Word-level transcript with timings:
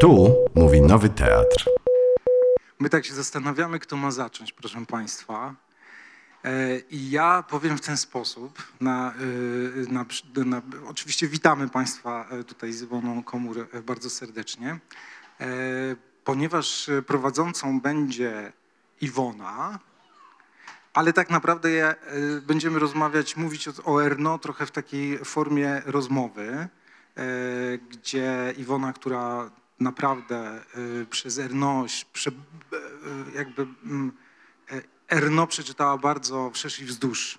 Tu 0.00 0.34
mówi 0.54 0.80
Nowy 0.80 1.08
Teatr. 1.08 1.70
My 2.78 2.90
tak 2.90 3.04
się 3.04 3.14
zastanawiamy, 3.14 3.78
kto 3.78 3.96
ma 3.96 4.10
zacząć, 4.10 4.52
proszę 4.52 4.86
Państwa. 4.86 5.54
E, 6.44 6.78
I 6.78 7.10
ja 7.10 7.44
powiem 7.50 7.78
w 7.78 7.80
ten 7.80 7.96
sposób. 7.96 8.62
Na, 8.80 9.14
e, 9.88 9.92
na, 9.92 10.06
na, 10.44 10.62
oczywiście 10.88 11.28
witamy 11.28 11.68
Państwa 11.68 12.26
e, 12.30 12.44
tutaj 12.44 12.72
z 12.72 12.82
Iwoną 12.82 13.22
Komór 13.22 13.68
bardzo 13.86 14.10
serdecznie. 14.10 14.78
Ponieważ 16.24 16.90
prowadzącą 17.06 17.80
będzie 17.80 18.52
Iwona, 19.00 19.78
ale 20.94 21.12
tak 21.12 21.30
naprawdę 21.30 21.94
będziemy 22.46 22.78
rozmawiać, 22.78 23.36
mówić 23.36 23.68
o, 23.84 24.04
Erno 24.04 24.38
trochę 24.38 24.66
w 24.66 24.70
takiej 24.70 25.18
formie 25.18 25.82
rozmowy, 25.86 26.68
gdzie 27.90 28.54
Iwona, 28.56 28.92
która 28.92 29.50
naprawdę 29.80 30.36
e, 30.46 31.06
przez 31.10 31.38
Erno, 31.38 31.86
prze, 32.12 32.30
e, 32.30 32.34
jakby 33.34 33.62
mm, 33.62 34.12
e, 34.72 34.82
Erno 35.08 35.46
przeczytała 35.46 35.98
bardzo 35.98 36.50
wszerz 36.50 36.80
i 36.80 36.84
wzdłuż. 36.84 37.38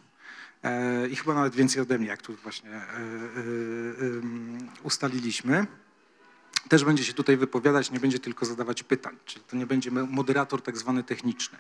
E, 0.64 1.08
I 1.08 1.16
chyba 1.16 1.34
nawet 1.34 1.56
więcej 1.56 1.82
ode 1.82 1.98
mnie, 1.98 2.08
jak 2.08 2.22
tu 2.22 2.36
właśnie 2.36 2.72
e, 2.72 2.82
em, 4.00 4.70
ustaliliśmy. 4.84 5.68
Też 6.70 6.84
będzie 6.84 7.04
się 7.04 7.14
tutaj 7.14 7.38
wypowiadać, 7.38 7.92
nie 7.92 8.00
będzie 8.00 8.20
tylko 8.20 8.46
zadawać 8.46 8.84
pytań, 8.84 9.16
czyli 9.26 9.46
to 9.46 9.58
nie 9.58 9.66
będzie 9.66 9.92
moderator 9.92 10.62
tak 10.62 10.78
zwany 10.78 11.04
techniczny. 11.04 11.58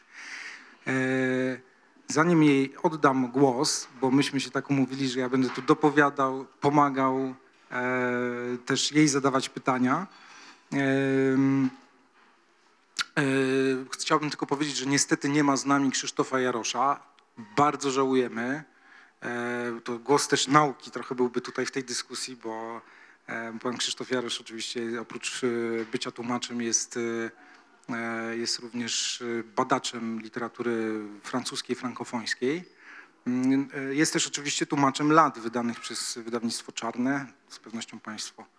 Zanim 2.08 2.44
jej 2.44 2.75
oddam 2.84 3.31
głos, 3.31 3.88
bo 4.02 4.12
myśmy 4.12 4.39
się 4.39 4.52
tak 4.52 4.70
umówili, 4.70 5.09
że 5.09 5.20
ja 5.20 5.30
będę 5.30 5.50
tu 5.50 5.62
dopowiadał, 5.62 6.45
pomagał 6.62 7.36
też 8.66 8.91
jej 8.91 9.08
zadawać 9.08 9.50
pytania. 9.50 10.08
E, 10.74 10.78
Chciałbym 13.94 14.30
tylko 14.30 14.46
powiedzieć, 14.46 14.78
że 14.78 14.86
niestety 14.86 15.30
nie 15.30 15.44
ma 15.44 15.58
z 15.58 15.66
nami 15.66 15.92
Krzysztofa 15.92 16.40
Jarosza. 16.40 17.00
Bardzo 17.58 17.92
żałujemy. 17.92 18.64
E, 19.24 19.80
To 19.84 20.00
głos 20.00 20.28
też 20.28 20.48
nauki 20.48 20.92
trochę 20.92 21.16
byłby 21.16 21.42
tutaj 21.42 21.66
w 21.66 21.72
tej 21.72 21.84
dyskusji, 21.84 22.36
bo 22.36 22.82
e, 23.28 23.59
pan 23.59 23.78
Krzysztof 23.78 24.12
Jarosz 24.12 24.42
oczywiście 24.42 25.02
oprócz 25.02 25.42
bycia 25.92 26.12
tłumaczem 26.12 26.62
jest, 26.62 27.00
jest 28.31 28.59
również 28.59 29.24
badaczem 29.56 30.22
literatury 30.22 31.00
francuskiej, 31.24 31.76
frankofońskiej. 31.76 32.64
Mm, 33.28 33.70
Jest 33.92 34.14
też 34.14 34.28
oczywiście 34.28 34.66
tłumaczem 34.66 35.12
lat 35.12 35.40
wydanych 35.40 35.80
przez 35.80 36.18
wydawnictwo 36.18 36.72
Czarne. 36.72 37.26
Z 37.50 37.59
pewnością 37.59 38.00
Państwo 38.00 38.56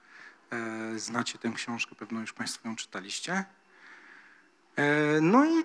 znacie 0.96 1.38
tę 1.38 1.52
książkę, 1.54 1.94
pewno 1.94 2.20
już 2.20 2.32
Państwo 2.32 2.68
ją 2.68 2.76
czytaliście. 2.76 3.44
E, 4.76 5.20
No 5.20 5.44
i 5.44 5.64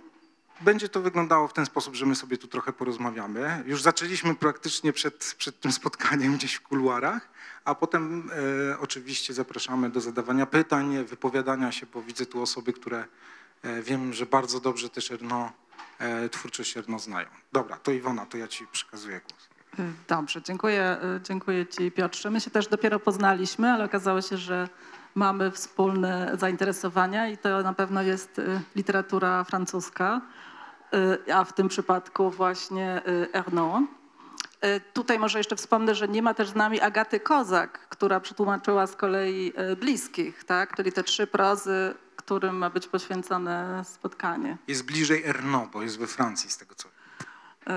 będzie 0.61 0.89
to 0.89 1.01
wyglądało 1.01 1.47
w 1.47 1.53
ten 1.53 1.65
sposób, 1.65 1.95
że 1.95 2.05
my 2.05 2.15
sobie 2.15 2.37
tu 2.37 2.47
trochę 2.47 2.73
porozmawiamy. 2.73 3.63
Już 3.65 3.81
zaczęliśmy 3.81 4.35
praktycznie 4.35 4.93
przed, 4.93 5.35
przed 5.37 5.59
tym 5.59 5.71
spotkaniem 5.71 6.35
gdzieś 6.35 6.53
w 6.53 6.61
kuluarach, 6.61 7.29
a 7.65 7.75
potem 7.75 8.31
e, 8.71 8.79
oczywiście 8.79 9.33
zapraszamy 9.33 9.89
do 9.89 10.01
zadawania 10.01 10.45
pytań, 10.45 11.03
wypowiadania 11.05 11.71
się, 11.71 11.85
bo 11.85 12.01
widzę 12.01 12.25
tu 12.25 12.41
osoby, 12.41 12.73
które 12.73 13.05
e, 13.63 13.81
wiem, 13.81 14.13
że 14.13 14.25
bardzo 14.25 14.59
dobrze 14.59 14.89
też 14.89 15.11
Erno, 15.11 15.51
e, 15.99 16.29
twórczość 16.29 16.77
Erno 16.77 16.99
znają. 16.99 17.27
Dobra, 17.51 17.77
to 17.77 17.91
Iwona, 17.91 18.25
to 18.25 18.37
ja 18.37 18.47
Ci 18.47 18.67
przekazuję 18.67 19.21
głos. 19.29 19.52
Dobrze, 20.07 20.41
dziękuję, 20.41 20.97
y, 21.17 21.21
dziękuję 21.21 21.65
Ci 21.65 21.91
Piotrze. 21.91 22.29
My 22.29 22.41
się 22.41 22.51
też 22.51 22.67
dopiero 22.67 22.99
poznaliśmy, 22.99 23.71
ale 23.71 23.85
okazało 23.85 24.21
się, 24.21 24.37
że 24.37 24.69
mamy 25.15 25.51
wspólne 25.51 26.31
zainteresowania 26.39 27.27
i 27.27 27.37
to 27.37 27.63
na 27.63 27.73
pewno 27.73 28.01
jest 28.01 28.39
y, 28.39 28.61
literatura 28.75 29.43
francuska, 29.43 30.21
y, 31.27 31.33
a 31.33 31.43
w 31.43 31.53
tym 31.53 31.67
przypadku 31.67 32.31
właśnie 32.31 33.01
Ernaud. 33.33 33.83
Tutaj 34.93 35.19
może 35.19 35.37
jeszcze 35.37 35.55
wspomnę, 35.55 35.95
że 35.95 36.07
nie 36.07 36.21
ma 36.21 36.33
też 36.33 36.49
z 36.49 36.55
nami 36.55 36.81
Agaty 36.81 37.19
Kozak, 37.19 37.87
która 37.89 38.19
przetłumaczyła 38.19 38.87
z 38.87 38.95
kolei 38.95 39.53
Bliskich, 39.79 40.43
tak? 40.43 40.75
czyli 40.75 40.91
te 40.91 41.03
trzy 41.03 41.27
prozy, 41.27 41.95
którym 42.15 42.57
ma 42.57 42.69
być 42.69 42.87
poświęcone 42.87 43.83
spotkanie. 43.85 44.57
Jest 44.67 44.85
bliżej 44.85 45.23
Erno, 45.23 45.69
bo 45.73 45.81
jest 45.81 45.99
we 45.99 46.07
Francji 46.07 46.49
z 46.49 46.57
tego 46.57 46.75
co 46.75 46.87
E, 46.87 46.92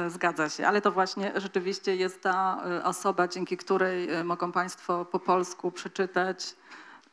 Zgadza 0.08 0.48
się, 0.48 0.66
ale 0.66 0.80
to 0.80 0.92
właśnie 0.92 1.32
rzeczywiście 1.36 1.96
jest 1.96 2.22
ta 2.22 2.62
e, 2.64 2.84
osoba, 2.84 3.28
dzięki 3.28 3.56
której 3.56 4.10
e, 4.10 4.24
mogą 4.24 4.52
Państwo 4.52 5.04
po 5.04 5.18
polsku 5.18 5.70
przeczytać 5.70 6.54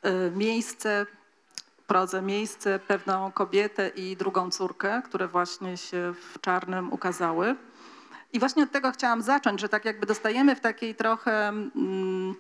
e, 0.01 0.31
miejsce, 0.31 1.05
prozę 1.87 2.21
miejsce, 2.21 2.79
pewną 2.79 3.31
kobietę 3.31 3.87
i 3.87 4.17
drugą 4.17 4.51
córkę, 4.51 5.01
które 5.05 5.27
właśnie 5.27 5.77
się 5.77 6.13
w 6.13 6.41
czarnym 6.41 6.93
ukazały. 6.93 7.55
I 8.33 8.39
właśnie 8.39 8.63
od 8.63 8.71
tego 8.71 8.91
chciałam 8.91 9.21
zacząć, 9.21 9.61
że 9.61 9.69
tak 9.69 9.85
jakby 9.85 10.05
dostajemy 10.05 10.55
w 10.55 10.59
takiej 10.59 10.95
trochę 10.95 11.47
mm, 11.47 12.35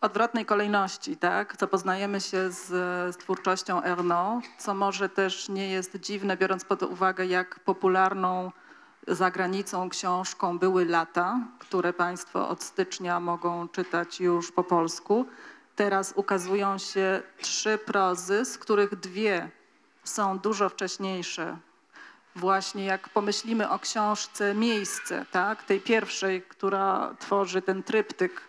odwrotnej 0.00 0.46
kolejności, 0.46 1.16
tak? 1.16 1.56
Zapoznajemy 1.58 2.20
się 2.20 2.50
z, 2.50 2.66
z 3.14 3.16
twórczością 3.16 3.82
Ernaud, 3.82 4.44
co 4.58 4.74
może 4.74 5.08
też 5.08 5.48
nie 5.48 5.70
jest 5.70 5.96
dziwne, 5.96 6.36
biorąc 6.36 6.64
pod 6.64 6.82
uwagę, 6.82 7.26
jak 7.26 7.60
popularną 7.60 8.50
za 9.08 9.30
granicą 9.30 9.88
książką 9.88 10.58
były 10.58 10.84
lata, 10.84 11.40
które 11.58 11.92
Państwo 11.92 12.48
od 12.48 12.62
stycznia 12.62 13.20
mogą 13.20 13.68
czytać 13.68 14.20
już 14.20 14.52
po 14.52 14.64
polsku. 14.64 15.26
Teraz 15.76 16.12
ukazują 16.16 16.78
się 16.78 17.22
trzy 17.38 17.78
prozy, 17.78 18.44
z 18.44 18.58
których 18.58 18.96
dwie 18.96 19.50
są 20.04 20.38
dużo 20.38 20.68
wcześniejsze. 20.68 21.56
Właśnie 22.36 22.84
jak 22.84 23.08
pomyślimy 23.08 23.70
o 23.70 23.78
książce 23.78 24.54
Miejsce, 24.54 25.26
tak? 25.30 25.62
tej 25.62 25.80
pierwszej, 25.80 26.42
która 26.42 27.14
tworzy 27.18 27.62
ten 27.62 27.82
tryptyk 27.82 28.40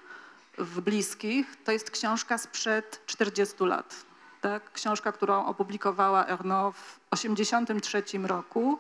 w 0.58 0.82
Bliskich, 0.82 1.64
to 1.64 1.72
jest 1.72 1.92
książka 1.92 2.38
sprzed 2.38 3.02
40 3.06 3.56
lat. 3.64 3.96
Tak? 4.42 4.72
Książka, 4.72 5.12
którą 5.12 5.46
opublikowała 5.46 6.28
Ernaud 6.28 6.76
w 6.76 7.00
1983 7.10 8.18
roku 8.18 8.80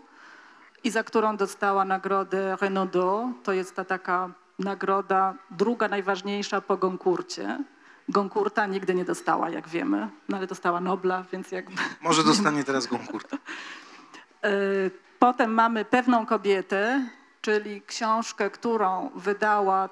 i 0.83 0.91
za 0.91 1.03
którą 1.03 1.37
dostała 1.37 1.85
nagrodę 1.85 2.57
Renaudot. 2.61 3.25
To 3.43 3.53
jest 3.53 3.75
ta 3.75 3.85
taka 3.85 4.29
nagroda 4.59 5.35
druga 5.51 5.87
najważniejsza 5.87 6.61
po 6.61 6.77
Goncourcie. 6.77 7.63
Goncourta 8.09 8.65
nigdy 8.65 8.95
nie 8.95 9.05
dostała, 9.05 9.49
jak 9.49 9.67
wiemy, 9.67 10.09
no 10.29 10.37
ale 10.37 10.47
dostała 10.47 10.81
Nobla, 10.81 11.25
więc 11.31 11.51
jakby... 11.51 11.81
Może 12.01 12.23
dostanie 12.23 12.63
teraz 12.63 12.87
Goncourt. 12.87 13.33
Y, 13.33 14.91
Potem 15.21 15.53
mamy 15.53 15.85
Pewną 15.85 16.25
kobietę, 16.25 17.09
czyli 17.41 17.81
książkę, 17.81 18.49
którą 18.49 19.09
wydała 19.15 19.89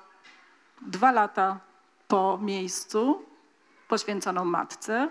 dwa 0.81 1.11
lata 1.11 1.59
po 2.07 2.39
miejscu, 2.41 3.25
poświęconą 3.87 4.45
matce, 4.45 5.09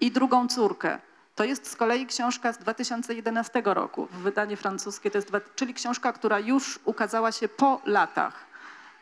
i 0.00 0.10
drugą 0.10 0.48
córkę. 0.48 0.98
To 1.40 1.44
jest 1.44 1.70
z 1.70 1.76
kolei 1.76 2.06
książka 2.06 2.52
z 2.52 2.58
2011 2.58 3.62
roku, 3.64 4.06
w 4.06 4.16
wydanie 4.16 4.56
francuskie, 4.56 5.10
to 5.10 5.18
jest, 5.18 5.32
czyli 5.56 5.74
książka, 5.74 6.12
która 6.12 6.38
już 6.38 6.80
ukazała 6.84 7.32
się 7.32 7.48
po 7.48 7.80
latach. 7.84 8.46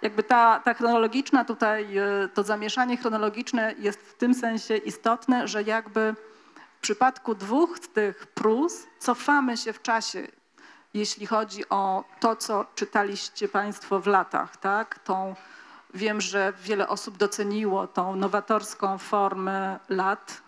Jakby 0.03 0.22
ta, 0.22 0.60
ta 0.60 0.75
chronologiczna 0.75 1.44
tutaj, 1.44 1.98
y, 1.98 2.28
to 2.28 2.43
zamieszanie 2.43 2.97
chronologiczne 2.97 3.75
jest 3.78 4.00
w 4.00 4.15
tym 4.15 4.34
sensie 4.34 4.77
istotne, 4.77 5.48
że 5.48 5.62
jakby 5.62 6.15
w 6.78 6.81
przypadku 6.81 7.34
dwóch 7.34 7.78
z 7.78 7.88
tych 7.88 8.27
prus 8.27 8.87
cofamy 8.98 9.56
się 9.56 9.72
w 9.72 9.82
czasie, 9.82 10.27
jeśli 10.94 11.27
chodzi 11.27 11.69
o 11.69 12.04
to, 12.21 12.37
co 12.37 12.66
czytaliście 12.75 13.48
Państwo 13.48 14.00
w 14.00 14.06
latach, 14.06 14.56
tak? 14.56 14.98
Tą, 14.98 15.34
wiem, 15.94 16.21
że 16.21 16.53
wiele 16.62 16.88
osób 16.88 17.16
doceniło 17.16 17.87
tą 17.87 18.16
nowatorską 18.16 18.98
formę 18.98 19.78
lat, 19.88 20.47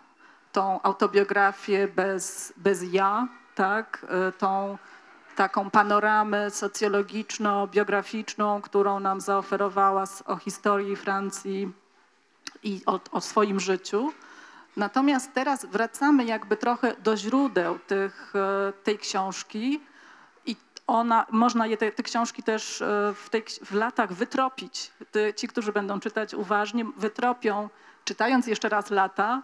tą 0.51 0.81
autobiografię 0.81 1.87
bez, 1.87 2.53
bez 2.57 2.93
ja, 2.93 3.27
tak? 3.55 4.05
Y, 4.29 4.31
Tą 4.31 4.77
taką 5.35 5.69
panoramę 5.69 6.51
socjologiczno-biograficzną, 6.51 8.61
którą 8.61 8.99
nam 8.99 9.21
zaoferowała 9.21 10.03
o 10.25 10.37
historii 10.37 10.95
Francji 10.95 11.71
i 12.63 12.81
o, 12.85 12.99
o 13.11 13.21
swoim 13.21 13.59
życiu. 13.59 14.13
Natomiast 14.77 15.33
teraz 15.33 15.65
wracamy 15.65 16.25
jakby 16.25 16.57
trochę 16.57 16.95
do 16.95 17.17
źródeł 17.17 17.79
tych, 17.79 18.33
e, 18.35 18.73
tej 18.83 18.97
książki 18.97 19.81
i 20.45 20.55
ona, 20.87 21.25
można 21.31 21.67
je, 21.67 21.77
te, 21.77 21.91
te 21.91 22.03
książki 22.03 22.43
też 22.43 22.81
e, 22.81 23.13
w, 23.15 23.29
tej, 23.29 23.43
w 23.65 23.73
latach 23.73 24.13
wytropić. 24.13 24.91
Ci, 25.35 25.47
którzy 25.47 25.71
będą 25.71 25.99
czytać 25.99 26.33
uważnie, 26.33 26.85
wytropią, 26.97 27.69
czytając 28.05 28.47
jeszcze 28.47 28.69
raz 28.69 28.89
lata, 28.89 29.41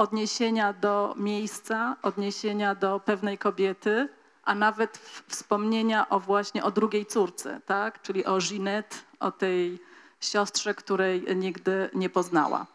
odniesienia 0.00 0.72
do 0.72 1.14
miejsca, 1.16 1.96
odniesienia 2.02 2.74
do 2.74 3.00
pewnej 3.00 3.38
kobiety, 3.38 4.08
a 4.44 4.54
nawet 4.54 4.98
wspomnienia 5.28 6.08
o 6.08 6.20
właśnie 6.20 6.64
o 6.64 6.70
drugiej 6.70 7.06
córce, 7.06 7.60
tak? 7.66 8.02
czyli 8.02 8.24
o 8.24 8.38
Ginette, 8.38 8.96
o 9.20 9.30
tej 9.30 9.78
siostrze, 10.20 10.74
której 10.74 11.36
nigdy 11.36 11.90
nie 11.94 12.10
poznała. 12.10 12.66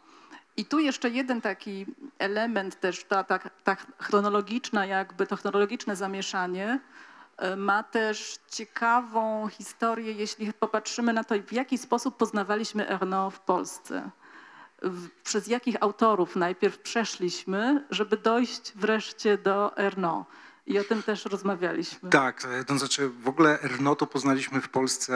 I 0.57 0.65
tu 0.65 0.79
jeszcze 0.79 1.09
jeden 1.09 1.41
taki 1.41 1.85
element 2.19 2.79
też, 2.79 3.03
ta, 3.03 3.23
ta, 3.23 3.39
ta 3.39 3.75
chronologiczna 3.99 4.85
jakby, 4.85 5.27
to 5.27 5.35
chronologiczne 5.35 5.95
zamieszanie 5.95 6.79
e, 7.37 7.55
ma 7.55 7.83
też 7.83 8.39
ciekawą 8.51 9.47
historię, 9.47 10.11
jeśli 10.11 10.53
popatrzymy 10.53 11.13
na 11.13 11.23
to, 11.23 11.35
w 11.47 11.53
jaki 11.53 11.77
sposób 11.77 12.17
poznawaliśmy 12.17 12.89
Erno 12.89 13.29
w 13.29 13.39
Polsce. 13.39 14.09
Przez 15.23 15.47
jakich 15.47 15.83
autorów 15.83 16.35
najpierw 16.35 16.79
przeszliśmy, 16.79 17.85
żeby 17.89 18.17
dojść 18.17 18.73
wreszcie 18.75 19.37
do 19.37 19.77
Erno. 19.77 20.25
I 20.67 20.79
o 20.79 20.83
tym 20.83 21.03
też 21.03 21.25
rozmawialiśmy. 21.25 22.09
Tak, 22.09 22.47
e, 22.51 22.63
to 22.63 22.77
znaczy 22.77 23.09
w 23.09 23.27
ogóle 23.27 23.61
Erno 23.61 23.95
to 23.95 24.07
poznaliśmy 24.07 24.61
w 24.61 24.69
Polsce 24.69 25.13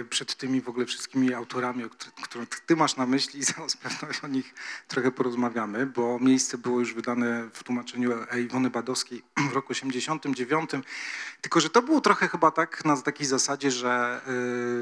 e, 0.00 0.04
przed 0.04 0.34
tymi 0.34 0.60
w 0.60 0.68
ogóle 0.68 0.86
wszystkimi 0.86 1.34
autorami, 1.34 1.84
o 1.84 1.88
których, 2.22 2.48
ty 2.66 2.76
masz 2.76 2.96
na 2.96 3.06
myśli 3.06 3.40
i 3.40 3.44
zaraz 3.54 3.76
pewno 3.76 4.08
o 4.24 4.26
nich 4.26 4.54
trochę 4.88 5.10
porozmawiamy, 5.10 5.86
bo 5.86 6.18
miejsce 6.18 6.58
było 6.58 6.80
już 6.80 6.94
wydane 6.94 7.48
w 7.52 7.62
tłumaczeniu 7.62 8.10
Iwony 8.44 8.70
Badowskiej 8.70 9.22
w 9.50 9.52
roku 9.52 9.68
89, 9.70 10.70
tylko 11.40 11.60
że 11.60 11.70
to 11.70 11.82
było 11.82 12.00
trochę 12.00 12.28
chyba 12.28 12.50
tak 12.50 12.84
na 12.84 13.02
takiej 13.02 13.26
zasadzie, 13.26 13.70
że 13.70 14.20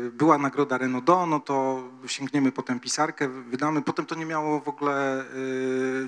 y, 0.06 0.10
była 0.10 0.38
nagroda 0.38 0.78
Renaudot, 0.78 1.28
no 1.28 1.40
to 1.40 1.82
sięgniemy 2.06 2.52
potem 2.52 2.80
pisarkę, 2.80 3.28
wydamy, 3.28 3.82
potem 3.82 4.06
to 4.06 4.14
nie 4.14 4.26
miało 4.26 4.60
w 4.60 4.68
ogóle 4.68 5.24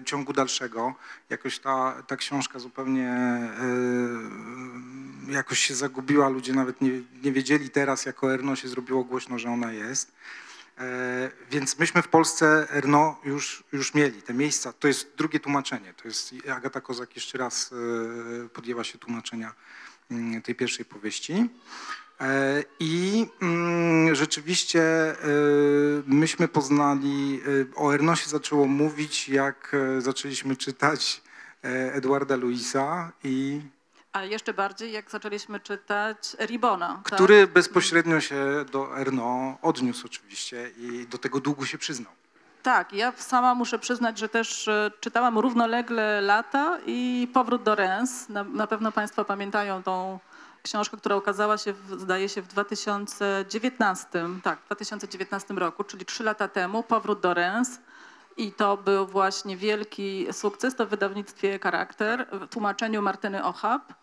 ciągu 0.04 0.32
dalszego, 0.32 0.94
jakoś 1.30 1.58
ta, 1.58 2.02
ta 2.06 2.16
książka 2.16 2.58
zupełnie 2.58 3.12
jakoś 5.28 5.58
się 5.58 5.74
zagubiła, 5.74 6.28
ludzie 6.28 6.52
nawet 6.52 6.80
nie, 6.80 6.90
nie 7.22 7.32
wiedzieli 7.32 7.70
teraz, 7.70 8.06
jako 8.06 8.34
Erno 8.34 8.56
się 8.56 8.68
zrobiło 8.68 9.04
głośno, 9.04 9.38
że 9.38 9.50
ona 9.50 9.72
jest. 9.72 10.12
E, 10.78 11.30
Więc 11.50 11.78
myśmy 11.78 12.02
w 12.02 12.08
Polsce 12.08 12.66
Erno 12.70 13.20
już, 13.24 13.64
już 13.72 13.94
mieli, 13.94 14.22
te 14.22 14.34
miejsca. 14.34 14.72
To 14.72 14.88
jest 14.88 15.12
drugie 15.16 15.40
tłumaczenie. 15.40 15.94
To 15.94 16.08
jest 16.08 16.34
Agata 16.48 16.80
Kozak 16.80 17.14
jeszcze 17.14 17.38
raz 17.38 17.72
e, 18.44 18.48
podjęła 18.48 18.84
się 18.84 18.98
tłumaczenia 18.98 19.52
mm, 20.10 20.42
tej 20.42 20.54
pierwszej 20.54 20.84
powieści. 20.84 21.48
E, 22.20 22.64
I 22.80 23.26
mm, 23.42 24.14
rzeczywiście 24.14 24.82
myśmy 26.06 26.48
poznali, 26.48 27.40
o 27.76 27.94
Erno 27.94 28.16
się 28.16 28.30
zaczęło 28.30 28.66
mówić, 28.66 29.28
jak 29.28 29.76
zaczęliśmy 29.98 30.56
czytać 30.56 31.22
Edwarda 31.62 32.36
Luisa 32.36 33.12
i 33.24 33.60
A 34.12 34.24
jeszcze 34.24 34.54
bardziej, 34.54 34.92
jak 34.92 35.10
zaczęliśmy 35.10 35.60
czytać 35.60 36.36
Ribona. 36.40 37.00
tak? 37.04 37.14
który 37.14 37.46
bezpośrednio 37.46 38.20
się 38.20 38.64
do 38.72 38.98
Erno 38.98 39.58
odniósł 39.62 40.06
oczywiście 40.06 40.70
i 40.78 41.06
do 41.06 41.18
tego 41.18 41.40
długu 41.40 41.66
się 41.66 41.78
przyznał. 41.78 42.12
Tak, 42.62 42.92
ja 42.92 43.12
sama 43.16 43.54
muszę 43.54 43.78
przyznać, 43.78 44.18
że 44.18 44.28
też 44.28 44.68
e, 44.68 44.90
czytałam 45.00 45.38
równolegle 45.38 46.20
lata 46.20 46.78
i 46.86 47.28
Powrót 47.34 47.62
do 47.62 47.74
Reims. 47.74 48.28
Na, 48.28 48.44
na 48.44 48.66
pewno 48.66 48.92
Państwo 48.92 49.24
pamiętają 49.24 49.82
tą 49.82 50.18
książkę, 50.62 50.96
która 50.96 51.16
ukazała 51.16 51.58
się, 51.58 51.72
w, 51.72 52.00
zdaje 52.00 52.28
się, 52.28 52.42
w 52.42 52.46
2019, 52.48 54.08
tak, 54.42 54.58
w 54.60 54.66
2019 54.66 55.54
roku, 55.54 55.84
czyli 55.84 56.04
trzy 56.04 56.24
lata 56.24 56.48
temu, 56.48 56.82
Powrót 56.82 57.20
do 57.20 57.34
Reims. 57.34 57.78
I 58.36 58.52
to 58.52 58.76
był 58.76 59.06
właśnie 59.06 59.56
wielki 59.56 60.26
sukces, 60.32 60.76
to 60.76 60.86
w 60.86 60.88
wydawnictwie 60.88 61.58
Charakter, 61.58 62.26
w 62.32 62.48
tłumaczeniu 62.48 63.02
Martyny 63.02 63.44
Ochab. 63.44 63.94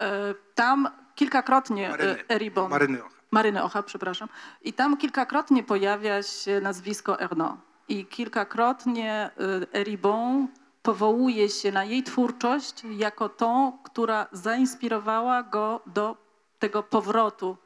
E, 0.00 0.34
Tam 0.54 0.88
kilkakrotnie 1.14 1.88
Maryny, 1.88 2.10
e, 2.10 2.34
Eribon... 2.34 2.70
Maryny 2.70 3.04
Ocha. 3.04 3.18
Maryny 3.30 3.62
Ocha, 3.62 3.82
przepraszam. 3.82 4.28
I 4.62 4.72
tam 4.72 4.96
kilkakrotnie 4.96 5.62
pojawia 5.62 6.22
się 6.22 6.60
nazwisko 6.60 7.20
Erno. 7.20 7.58
I 7.88 8.06
kilkakrotnie 8.06 9.30
y, 9.72 9.78
Eribon 9.78 10.48
powołuje 10.82 11.48
się 11.48 11.72
na 11.72 11.84
jej 11.84 12.02
twórczość 12.02 12.82
jako 12.90 13.28
tą, 13.28 13.78
która 13.84 14.26
zainspirowała 14.32 15.42
go 15.42 15.80
do 15.86 16.16
tego 16.58 16.82
powrotu 16.82 17.56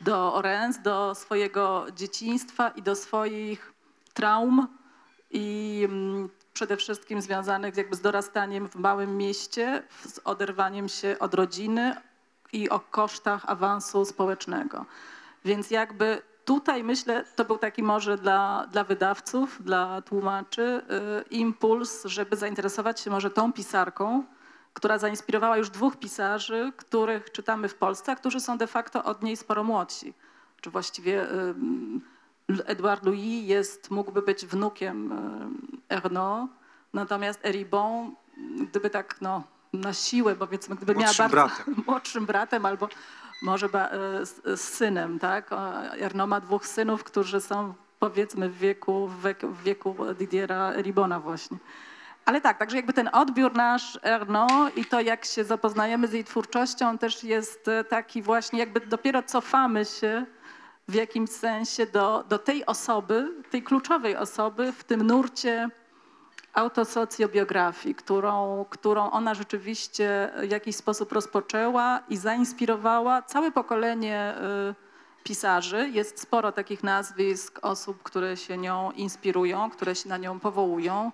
do 0.00 0.42
Reims, 0.42 0.78
do 0.82 1.14
swojego 1.14 1.86
dzieciństwa 1.94 2.68
i 2.68 2.82
do 2.82 2.94
swoich 2.94 3.72
traum 4.14 4.68
i 5.36 5.82
mm, 5.84 6.28
przede 6.52 6.76
wszystkim 6.76 7.22
związanych 7.22 7.76
jakby 7.76 7.96
z 7.96 8.00
dorastaniem 8.00 8.68
w 8.68 8.74
małym 8.74 9.16
mieście, 9.16 9.82
z 10.06 10.20
oderwaniem 10.24 10.88
się 10.88 11.16
od 11.20 11.34
rodziny 11.34 11.96
i 12.52 12.70
o 12.70 12.80
kosztach 12.80 13.42
awansu 13.46 14.04
społecznego. 14.04 14.86
Więc 15.44 15.70
jakby 15.70 16.22
tutaj 16.44 16.84
myślę, 16.84 17.24
to 17.36 17.44
był 17.44 17.58
taki 17.58 17.82
może 17.82 18.18
dla, 18.18 18.66
dla 18.72 18.84
wydawców, 18.84 19.62
dla 19.62 20.02
tłumaczy 20.02 20.62
y, 20.62 21.28
impuls, 21.30 22.04
żeby 22.04 22.36
zainteresować 22.36 23.00
się 23.00 23.10
może 23.10 23.30
tą 23.30 23.52
pisarką, 23.52 24.24
która 24.72 24.98
zainspirowała 24.98 25.56
już 25.56 25.70
dwóch 25.70 25.96
pisarzy, 25.96 26.72
których 26.76 27.32
czytamy 27.32 27.68
w 27.68 27.74
Polsce, 27.74 28.12
a 28.12 28.16
którzy 28.16 28.40
są 28.40 28.58
de 28.58 28.66
facto 28.66 29.04
od 29.04 29.22
niej 29.22 29.36
sporo 29.36 29.64
młodsi. 29.64 30.14
Czy 30.60 30.70
właściwie 30.70 31.30
ym, 31.30 32.00
Edouard 32.66 33.04
Louis 33.04 33.48
jest, 33.48 33.90
mógłby 33.90 34.22
być 34.22 34.46
wnukiem 34.46 35.12
Ernaud, 35.88 36.50
natomiast 36.92 37.46
Eribon, 37.46 38.14
gdyby 38.70 38.90
tak 38.90 39.20
no, 39.20 39.42
na 39.72 39.92
siłę, 39.92 40.36
powiedzmy, 40.36 40.76
gdyby 40.76 40.94
miała 40.94 41.04
Młodszym 41.06 41.30
bardzo 41.30 41.56
bratem. 41.56 41.74
młodszym 41.86 42.26
bratem 42.26 42.66
albo 42.66 42.88
może 43.42 43.68
ba, 43.68 43.88
e, 43.88 44.26
z, 44.26 44.60
z 44.60 44.60
synem, 44.60 45.18
tak? 45.18 45.50
Erno 46.00 46.26
ma 46.26 46.40
dwóch 46.40 46.66
synów, 46.66 47.04
którzy 47.04 47.40
są 47.40 47.74
powiedzmy 47.98 48.48
w 48.48 48.58
wieku, 48.58 49.08
w 49.08 49.62
wieku, 49.62 49.96
Didiera 50.18 50.72
Ribona 50.82 51.20
właśnie. 51.20 51.58
Ale 52.24 52.40
tak, 52.40 52.58
także 52.58 52.76
jakby 52.76 52.92
ten 52.92 53.08
odbiór 53.12 53.54
nasz 53.54 53.98
Erno 54.02 54.46
i 54.76 54.84
to 54.84 55.00
jak 55.00 55.24
się 55.24 55.44
zapoznajemy 55.44 56.08
z 56.08 56.12
jej 56.12 56.24
twórczością 56.24 56.98
też 56.98 57.24
jest 57.24 57.68
e, 57.68 57.84
taki 57.84 58.22
właśnie 58.22 58.58
jakby 58.58 58.80
dopiero 58.80 59.22
cofamy 59.22 59.84
się 59.84 60.26
w 60.88 60.94
jakimś 60.94 61.30
sensie 61.30 61.86
do, 61.86 62.24
do 62.28 62.38
tej 62.38 62.66
osoby, 62.66 63.34
tej 63.50 63.62
kluczowej 63.62 64.16
osoby 64.16 64.72
w 64.72 64.84
tym 64.84 65.02
nurcie 65.02 65.68
autosocjobiografii, 66.52 67.94
którą, 67.94 68.64
którą 68.70 69.10
ona 69.10 69.34
rzeczywiście 69.34 70.32
w 70.48 70.50
jakiś 70.50 70.76
sposób 70.76 71.12
rozpoczęła 71.12 72.00
i 72.08 72.16
zainspirowała 72.16 73.22
całe 73.22 73.50
pokolenie 73.50 74.34
y, 74.70 75.24
pisarzy. 75.24 75.88
Jest 75.88 76.20
sporo 76.20 76.52
takich 76.52 76.82
nazwisk 76.82 77.58
osób, 77.62 78.02
które 78.02 78.36
się 78.36 78.58
nią 78.58 78.90
inspirują, 78.90 79.70
które 79.70 79.94
się 79.94 80.08
na 80.08 80.16
nią 80.16 80.40
powołują. 80.40 81.12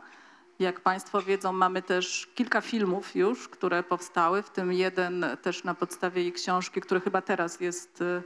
Jak 0.58 0.80
Państwo 0.80 1.22
wiedzą, 1.22 1.52
mamy 1.52 1.82
też 1.82 2.28
kilka 2.34 2.60
filmów 2.60 3.16
już, 3.16 3.48
które 3.48 3.82
powstały, 3.82 4.42
w 4.42 4.50
tym 4.50 4.72
jeden 4.72 5.26
też 5.42 5.64
na 5.64 5.74
podstawie 5.74 6.22
jej 6.22 6.32
książki, 6.32 6.80
który 6.80 7.00
chyba 7.00 7.22
teraz 7.22 7.60
jest 7.60 8.00
y, 8.00 8.22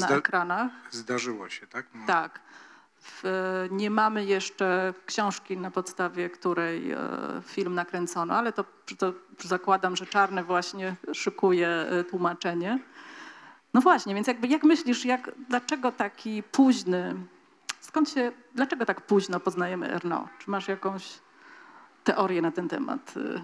na 0.00 0.06
Zda- 0.06 0.16
ekranach. 0.16 0.72
Zdarzyło 0.90 1.48
się, 1.48 1.66
tak? 1.66 1.86
No. 1.94 2.06
Tak. 2.06 2.40
W, 3.00 3.22
nie 3.70 3.90
mamy 3.90 4.24
jeszcze 4.24 4.94
książki, 5.06 5.56
na 5.56 5.70
podstawie 5.70 6.30
której 6.30 6.92
e, 6.92 6.98
film 7.46 7.74
nakręcono, 7.74 8.34
ale 8.34 8.52
to, 8.52 8.64
to 8.98 9.12
zakładam, 9.44 9.96
że 9.96 10.06
Czarny 10.06 10.44
właśnie 10.44 10.96
szykuje 11.12 11.68
e, 11.68 12.04
tłumaczenie. 12.04 12.78
No 13.74 13.80
właśnie, 13.80 14.14
więc 14.14 14.26
jakby 14.26 14.46
jak 14.48 14.62
myślisz, 14.62 15.04
jak, 15.04 15.30
dlaczego 15.48 15.92
taki 15.92 16.42
późny, 16.42 17.14
skąd 17.80 18.10
się, 18.10 18.32
dlaczego 18.54 18.86
tak 18.86 19.00
późno 19.00 19.40
poznajemy 19.40 19.92
Erno? 19.92 20.28
Czy 20.38 20.50
masz 20.50 20.68
jakąś 20.68 21.08
teorię 22.04 22.42
na 22.42 22.50
ten 22.50 22.68
temat? 22.68 23.14
e? 23.36 23.42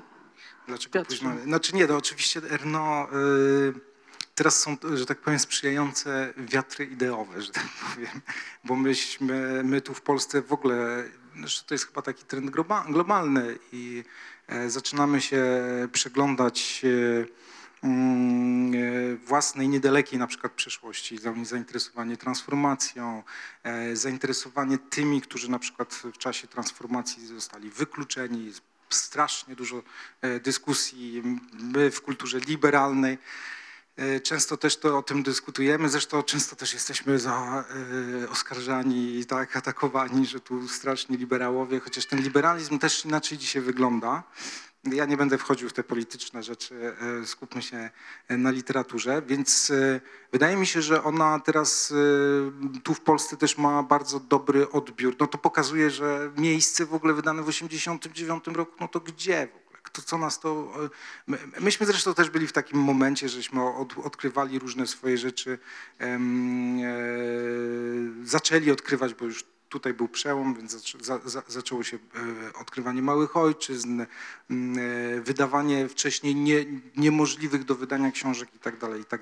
Dlaczego 0.66 0.92
Piotrze. 0.92 1.16
późno? 1.16 1.42
Znaczy 1.44 1.76
nie, 1.76 1.86
to 1.86 1.96
oczywiście 1.96 2.40
Erno, 2.50 3.06
y, 3.12 3.89
teraz 4.40 4.60
są, 4.60 4.76
że 4.94 5.06
tak 5.06 5.18
powiem, 5.18 5.38
sprzyjające 5.38 6.34
wiatry 6.36 6.84
ideowe, 6.84 7.42
że 7.42 7.52
tak 7.52 7.66
powiem, 7.94 8.20
bo 8.64 8.76
myśmy, 8.76 9.62
my 9.64 9.80
tu 9.80 9.94
w 9.94 10.00
Polsce 10.00 10.42
w 10.42 10.52
ogóle, 10.52 11.04
to 11.66 11.74
jest 11.74 11.86
chyba 11.86 12.02
taki 12.02 12.24
trend 12.24 12.50
globa, 12.50 12.84
globalny 12.88 13.58
i 13.72 14.04
e, 14.46 14.70
zaczynamy 14.70 15.20
się 15.20 15.44
przeglądać 15.92 16.82
e, 16.84 17.86
mm, 17.86 18.74
e, 18.74 19.16
własnej 19.16 19.68
niedalekiej 19.68 20.18
na 20.18 20.26
przykład 20.26 20.52
przyszłości, 20.52 21.18
za- 21.18 21.34
zainteresowanie 21.42 22.16
transformacją, 22.16 23.22
zainteresowanie 23.92 24.78
tymi, 24.78 25.20
którzy 25.20 25.50
na 25.50 25.58
przykład 25.58 25.94
w 25.94 26.18
czasie 26.18 26.48
transformacji 26.48 27.26
zostali 27.26 27.70
wykluczeni, 27.70 28.52
strasznie 28.90 29.56
dużo 29.56 29.82
dyskusji, 30.42 31.22
my 31.52 31.90
w 31.90 32.00
kulturze 32.02 32.38
liberalnej. 32.38 33.18
E, 34.00 34.20
Często 34.20 34.56
też 34.56 34.76
to 34.76 34.98
o 34.98 35.02
tym 35.02 35.22
dyskutujemy, 35.22 35.88
zresztą 35.88 36.22
często 36.22 36.56
też 36.56 36.74
jesteśmy 36.74 37.18
za, 37.18 37.64
e, 38.24 38.28
oskarżani 38.28 39.18
i 39.18 39.26
tak 39.26 39.56
atakowani, 39.56 40.26
że 40.26 40.40
tu 40.40 40.68
straszni 40.68 41.16
liberałowie, 41.16 41.80
chociaż 41.80 42.06
ten 42.06 42.20
liberalizm 42.20 42.78
też 42.78 43.04
inaczej 43.04 43.38
dzisiaj 43.38 43.62
wygląda. 43.62 44.22
Ja 44.84 45.04
nie 45.04 45.16
będę 45.16 45.38
wchodził 45.38 45.68
w 45.68 45.72
te 45.72 45.84
polityczne 45.84 46.42
rzeczy, 46.42 46.94
e, 47.22 47.26
skupmy 47.26 47.62
się 47.62 47.90
na 48.28 48.50
literaturze, 48.50 49.22
więc 49.26 49.72
wydaje 50.32 50.56
mi 50.56 50.66
się, 50.66 50.82
że 50.82 51.04
ona 51.04 51.40
teraz 51.40 51.94
tu 52.84 52.94
w 52.94 53.00
Polsce 53.00 53.36
też 53.36 53.58
ma 53.58 53.82
bardzo 53.82 54.20
dobry 54.20 54.70
odbiór. 54.70 55.16
No 55.20 55.26
to 55.26 55.38
pokazuje, 55.38 55.90
że 55.90 56.30
miejsce 56.36 56.86
w 56.86 56.94
ogóle 56.94 57.14
wydane 57.14 57.42
w 57.42 57.46
1989 57.46 58.56
roku, 58.56 58.72
no 58.80 58.88
to 58.88 59.00
gdzie 59.00 59.46
w 59.46 59.56
ogóle? 59.56 59.69
Kto, 59.92 60.02
co 60.02 60.18
nas 60.18 60.40
to... 60.40 60.72
e, 60.84 60.88
My, 61.26 61.38
myśmy 61.60 61.86
zresztą 61.86 62.14
też 62.14 62.30
byli 62.30 62.46
w 62.46 62.52
takim 62.52 62.78
momencie, 62.78 63.28
żeśmy 63.28 63.62
od, 63.62 63.98
odkrywali 63.98 64.58
różne 64.58 64.86
swoje 64.86 65.18
rzeczy, 65.18 65.58
e, 66.00 66.18
zaczęli 68.24 68.70
odkrywać, 68.70 69.14
bo 69.14 69.24
już 69.24 69.44
tutaj 69.68 69.94
był 69.94 70.08
przełom, 70.08 70.54
więc 70.54 70.72
zaczę, 70.72 70.98
za, 71.00 71.18
za, 71.24 71.42
zaczęło 71.48 71.82
się 71.82 71.96
e, 71.96 72.52
odkrywanie 72.52 73.02
małych 73.02 73.36
ojczyzn, 73.36 74.00
e, 74.00 74.06
wydawanie 75.20 75.88
wcześniej 75.88 76.34
nie, 76.34 76.64
niemożliwych 76.96 77.64
do 77.64 77.74
wydania 77.74 78.10
książek 78.10 78.54
i 78.54 78.58
tak 78.58 78.78
dalej, 78.78 79.00
i 79.00 79.04
tak. 79.04 79.20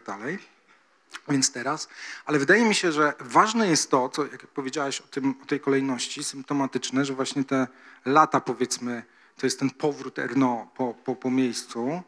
Więc 1.28 1.52
teraz, 1.52 1.88
ale 2.24 2.38
wydaje 2.38 2.64
mi 2.64 2.74
się, 2.74 2.92
że 2.92 3.12
ważne 3.20 3.68
jest 3.68 3.90
to, 3.90 4.08
co, 4.08 4.26
jak 4.26 4.46
powiedziałaś 4.46 5.00
o, 5.00 5.06
tym, 5.06 5.34
o 5.42 5.46
tej 5.46 5.60
kolejności, 5.60 6.24
symptomatyczne, 6.24 7.04
że 7.04 7.14
właśnie 7.14 7.44
te 7.44 7.66
lata, 8.04 8.40
powiedzmy, 8.40 9.02
to 9.38 9.46
jest 9.46 9.58
ten 9.58 9.70
powrót 9.70 10.18
Erno 10.18 10.70
po, 10.74 10.94
po, 10.94 11.16
po 11.16 11.30
miejscu, 11.30 12.02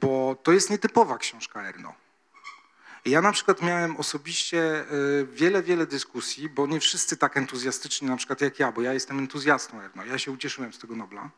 bo 0.00 0.36
to 0.42 0.52
jest 0.52 0.70
nietypowa 0.70 1.18
książka 1.18 1.68
Erno. 1.68 1.94
Ja 3.04 3.20
na 3.20 3.32
przykład 3.32 3.62
miałem 3.62 3.96
osobiście 3.96 4.84
y, 4.92 5.26
wiele, 5.32 5.62
wiele 5.62 5.86
dyskusji, 5.86 6.48
bo 6.48 6.66
nie 6.66 6.80
wszyscy 6.80 7.16
tak 7.16 7.36
entuzjastycznie, 7.36 8.08
na 8.08 8.16
przykład 8.16 8.40
jak 8.40 8.58
ja, 8.58 8.72
bo 8.72 8.82
ja 8.82 8.92
jestem 8.92 9.18
entuzjastą 9.18 9.80
Erno. 9.80 10.04
Ja 10.04 10.18
się 10.18 10.30
ucieszyłem 10.32 10.72
z 10.72 10.78
tego 10.78 10.96
Nobla. 10.96 11.30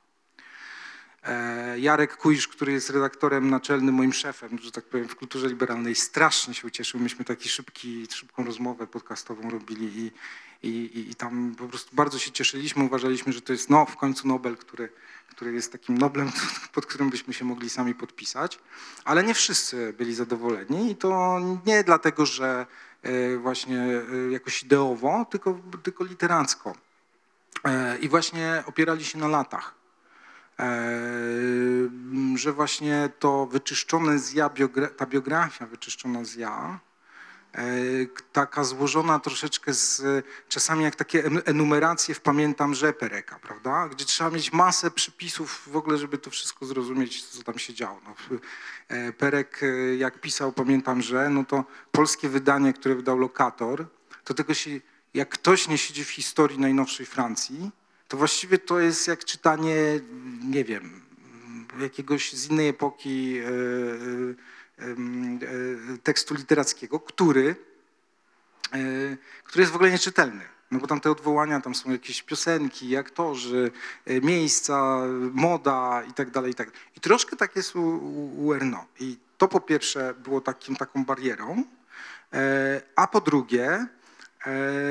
E, 1.23 1.79
Jarek 1.79 2.17
Kuisz, 2.17 2.49
który 2.49 2.73
jest 2.73 2.91
redaktorem 2.91 3.51
naczelnym, 3.51 3.95
moim 3.95 4.13
szefem, 4.13 4.59
że 4.59 4.73
tak 4.73 4.85
powiem, 4.85 5.09
w 5.09 5.17
kulturze 5.17 5.49
liberalnej, 5.49 5.95
strasznie 5.95 6.55
się 6.55 6.67
ucieszył. 6.67 7.01
Myśmy 7.01 7.25
taki 7.25 7.49
szybki, 7.49 8.07
szybką 8.11 8.45
rozmowę 8.45 8.87
podcastową 8.87 9.51
robili 9.51 9.99
i, 9.99 10.13
i, 10.69 11.11
i, 11.11 11.15
tam 11.15 11.55
po 11.59 11.69
prostu 11.69 11.97
bardzo 11.97 12.19
się 12.19 12.31
cieszyliśmy. 12.31 12.85
Uważaliśmy, 12.85 13.33
że 13.33 13.41
to 13.41 13.53
jest 13.53 13.71
no, 13.71 13.87
w 13.87 13.97
końcu 13.97 14.29
Nobel, 14.29 14.57
który, 14.57 14.89
który 15.29 15.53
jest 15.53 15.73
takim 15.73 15.99
Noblem, 15.99 16.33
pod 16.75 16.87
którym 16.87 17.11
byśmy 17.11 17.35
się 17.35 17.45
mogli 17.45 17.71
sami 17.71 17.95
podpisać. 17.95 18.59
Ale 19.05 19.25
nie 19.25 19.35
wszyscy 19.35 19.95
byli 19.99 20.15
zadowoleni 20.15 20.91
i 20.91 20.97
to 20.97 21.41
nie 21.67 21.85
dlatego, 21.85 22.27
że 22.27 22.67
e, 23.03 23.37
właśnie 23.37 23.79
e, 23.79 24.33
jakoś 24.33 24.63
ideowo, 24.63 25.27
tylko, 25.31 25.61
tylko 25.83 26.05
literacko. 26.05 26.75
E, 27.65 27.99
I 27.99 28.09
właśnie 28.09 28.63
opierali 28.67 29.05
się 29.05 29.19
na 29.19 29.29
latach. 29.29 29.82
Eee, 30.59 31.91
że 32.37 32.53
właśnie 32.53 33.11
to 33.19 33.47
wyczyszczone 33.47 34.19
z 34.19 34.33
ja, 34.33 34.51
ta 34.97 35.07
biografia 35.07 35.67
wyczyszczona 35.67 36.25
z 36.25 36.35
ja, 36.35 36.81
eee, 37.55 38.09
taka 38.33 38.65
złożona 38.65 39.19
troszeczkę 39.19 39.75
z, 39.75 40.03
czasami 40.49 40.85
jak 40.85 40.97
takie 40.97 41.25
en- 41.25 41.43
enumeracje 41.45 42.15
w 42.15 42.21
Pamiętam, 42.21 42.75
że 42.75 42.93
Pereka, 42.93 43.39
prawda? 43.43 43.89
Gdzie 43.89 44.05
trzeba 44.05 44.31
mieć 44.31 44.53
masę 44.53 44.91
przypisów 44.91 45.69
w 45.73 45.77
ogóle, 45.77 45.99
żeby 45.99 46.19
to 46.19 46.31
wszystko 46.31 46.67
zrozumieć, 46.67 47.25
co 47.25 47.43
tam 47.43 47.59
się 47.59 47.75
działo. 47.75 48.01
No, 48.05 48.15
e, 48.89 49.13
Perek, 49.13 49.61
e, 49.63 49.97
jak 49.97 50.21
pisał 50.21 50.53
Pamiętam, 50.53 51.03
że, 51.03 51.29
no 51.31 51.45
to 51.45 51.65
polskie 51.93 52.29
wydanie, 52.29 52.73
które 52.73 52.95
wydał 52.95 53.19
Lokator, 53.19 53.87
to 54.25 54.35
tego 54.35 54.55
się, 54.55 54.71
jak 55.15 55.29
ktoś 55.29 55.69
nie 55.69 55.79
siedzi 55.79 56.05
w 56.05 56.11
historii 56.11 56.59
najnowszej 56.59 57.07
Francji, 57.07 57.71
to 58.13 58.17
właściwie 58.17 58.59
to 58.59 58.81
jest 58.81 59.09
jak 59.09 59.25
czytanie, 59.25 59.77
nie 60.45 60.65
wiem, 60.65 61.01
jakiegoś 61.81 62.33
z 62.33 62.51
innej 62.51 62.69
epoki 62.69 63.39
e, 63.39 63.45
e, 63.45 64.91
e, 65.95 65.99
tekstu 66.03 66.35
literackiego, 66.35 67.01
który, 67.01 67.57
który 69.45 69.63
jest 69.63 69.73
w 69.73 69.75
ogóle 69.75 69.91
nieczytelny. 69.91 70.45
No 70.71 70.79
bo 70.79 70.87
tam 70.87 71.01
te 71.01 71.11
odwołania, 71.11 71.61
tam 71.61 71.75
są 71.75 71.91
jakieś 71.91 72.23
piosenki, 72.23 72.97
aktorzy, 72.97 73.71
miejsca, 74.23 75.03
moda 75.33 76.03
i 76.11 76.13
tak 76.13 76.31
dalej, 76.31 76.53
i 76.53 76.55
tak. 76.55 76.71
I 76.97 77.01
troszkę 77.01 77.37
tak 77.37 77.57
jest 77.57 77.77
u, 77.77 77.83
u, 78.37 78.55
Erno. 78.55 78.87
I 79.01 79.19
to 79.39 79.49
po 79.49 79.61
pierwsze 79.61 80.15
było 80.15 80.41
takim, 80.41 80.77
taką 80.77 81.05
barierą, 81.05 81.65
a 82.97 83.07
po 83.07 83.21
drugie, 83.21 83.87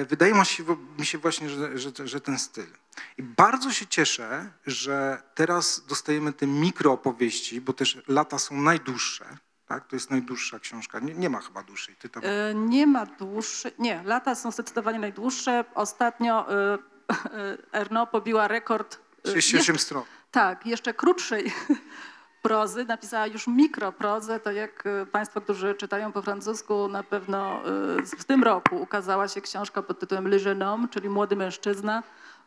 Wydaje 0.10 0.34
mi 0.34 0.46
się, 0.46 0.64
mi 1.00 1.06
się 1.06 1.18
właśnie, 1.18 1.50
że, 1.50 1.78
że, 1.78 1.92
że 2.04 2.22
ten 2.22 2.40
styl. 2.40 2.81
I 3.18 3.24
bardzo 3.24 3.72
się 3.72 3.88
cieszę, 3.88 4.52
że 4.66 5.22
teraz 5.36 5.86
dostajemy 5.88 6.34
te 6.34 6.48
mikroopowieści, 6.48 7.62
bo 7.62 7.74
też 7.74 7.98
lata 8.08 8.40
są 8.40 8.62
najdłuższe. 8.62 9.26
Tak? 9.68 9.88
To 9.88 9.96
jest 9.96 10.12
najdłuższa 10.12 10.60
książka. 10.60 11.00
Nie, 11.00 11.14
nie 11.14 11.30
ma 11.30 11.40
chyba 11.42 11.64
dłuższej. 11.64 11.96
Ty 11.96 12.10
tam... 12.10 12.24
E, 12.26 12.54
Nie 12.56 12.88
ma 12.88 13.06
dłuższych, 13.06 13.80
nie, 13.80 14.04
lata 14.06 14.36
są 14.36 14.52
zdecydowanie 14.52 15.00
najdłuższe. 15.00 15.66
Ostatnio 15.76 16.54
e, 16.54 16.78
Erno 17.74 18.08
pobiła 18.08 18.48
rekord. 18.48 18.96
e, 18.96 19.22
38 19.22 19.58
jeszcze- 19.76 19.86
stron. 19.86 20.04
Tak, 20.32 20.66
jeszcze 20.66 20.94
krótszej 20.94 21.52
prozy. 22.42 22.86
Napisała 22.86 23.28
już 23.28 23.48
mikroprozę, 23.48 24.40
to 24.40 24.52
jak 24.52 24.84
Państwo, 25.12 25.42
którzy 25.42 25.76
czytają 25.76 26.12
po 26.12 26.22
francusku, 26.22 26.88
na 26.88 27.04
pewno 27.04 27.62
w 28.18 28.24
tym 28.24 28.44
roku 28.44 28.76
ukazała 28.82 29.28
się 29.28 29.42
książka 29.42 29.82
pod 29.84 30.00
tytułem 30.00 30.28
Le 30.28 30.38
jeune 30.38 30.66
homme, 30.66 30.88
czyli 30.88 31.10
Młody 31.10 31.36
mężczyzna, 31.36 32.04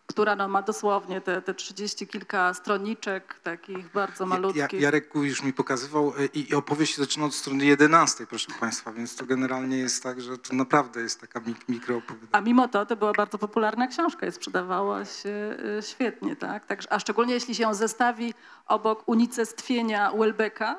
która 0.07 0.37
no, 0.37 0.49
ma 0.49 0.63
dosłownie 0.63 1.21
te, 1.21 1.43
te 1.43 1.55
30 1.55 2.07
kilka 2.07 2.55
stroniczek, 2.55 3.41
takich 3.43 3.93
bardzo 3.93 4.25
Ja, 4.25 4.29
malutkich. 4.29 4.81
Jarek 4.81 5.15
już 5.15 5.43
mi 5.43 5.53
pokazywał 5.53 6.13
e, 6.19 6.27
i, 6.27 6.51
i 6.51 6.55
opowieść 6.55 6.97
zaczyna 6.97 7.27
od 7.27 7.35
strony 7.35 7.65
11, 7.65 8.27
proszę 8.27 8.53
Państwa, 8.61 8.93
więc 8.93 9.17
to 9.17 9.27
generalnie 9.27 9.77
jest 9.79 10.03
tak, 10.03 10.21
że 10.21 10.39
to 10.39 10.55
naprawdę 10.55 11.01
jest 11.01 11.21
taka 11.21 11.41
mik 11.41 11.69
mikroopowiadanie. 11.69 12.29
A 12.33 12.41
mimo 12.41 12.69
to 12.69 12.87
to 12.87 12.97
była 12.97 13.13
bardzo 13.13 13.39
popularna 13.39 13.87
książka 13.87 14.27
i 14.27 14.33
sprzedawała 14.33 15.05
się 15.05 15.57
y, 15.79 15.83
świetnie, 15.83 16.37
tak? 16.37 16.67
Także, 16.67 16.93
a 16.93 16.99
szczególnie 16.99 17.35
jeśli 17.35 17.55
się 17.55 17.63
ją 17.63 17.75
zestawi 17.75 18.35
obok 18.67 19.09
unicestwienia 19.09 20.13
Welbecka, 20.13 20.77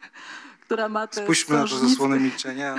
która 0.64 0.88
ma 0.88 1.06
te 1.06 1.22
Spójrzmy 1.22 1.56
na 1.56 1.66
to 1.66 1.78
zasłonę 1.78 2.20
milczenia. 2.20 2.76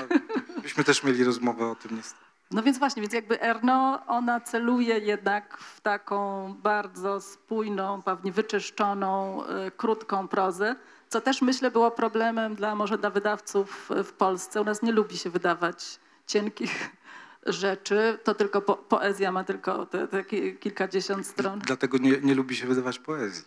Byśmy 0.62 0.84
też 0.84 1.04
mieli 1.04 1.24
rozmowę 1.24 1.68
o 1.68 1.76
tym 1.76 1.98
niestety. 1.98 2.21
No 2.52 2.64
więc 2.64 2.80
właśnie, 2.80 3.02
więc 3.02 3.14
jakby 3.14 3.42
Erno, 3.42 4.06
ona 4.08 4.40
celuje 4.40 4.98
jednak 5.00 5.58
w 5.58 5.82
taką 5.82 6.54
bardzo 6.64 7.22
spójną, 7.22 8.02
pewnie 8.02 8.32
wyczyszczoną, 8.32 9.44
y, 9.68 9.72
krótką 9.72 10.28
prozę, 10.28 10.76
co 11.10 11.22
też 11.22 11.42
myślę 11.42 11.72
było 11.72 11.92
problemem 11.92 12.56
dla 12.56 12.76
może 12.76 12.98
dla 12.98 13.10
wydawców 13.10 13.90
w 14.04 14.12
Polsce. 14.14 14.62
U 14.62 14.64
nas 14.64 14.82
nie 14.82 14.92
lubi 14.92 15.18
się 15.18 15.30
wydawać 15.30 16.00
cienkich 16.28 16.90
rzeczy, 17.46 18.20
to 18.24 18.36
tylko 18.36 18.62
po, 18.62 18.76
poezja 18.76 19.32
ma 19.32 19.44
tylko 19.44 19.86
te, 19.86 20.08
te 20.08 20.24
ki- 20.24 20.58
kilkadziesiąt 20.60 21.28
stron. 21.28 21.60
Dlatego 21.60 21.98
nie, 21.98 22.20
nie 22.22 22.36
lubi 22.36 22.56
się 22.56 22.68
wydawać 22.68 23.00
poezji. 23.00 23.46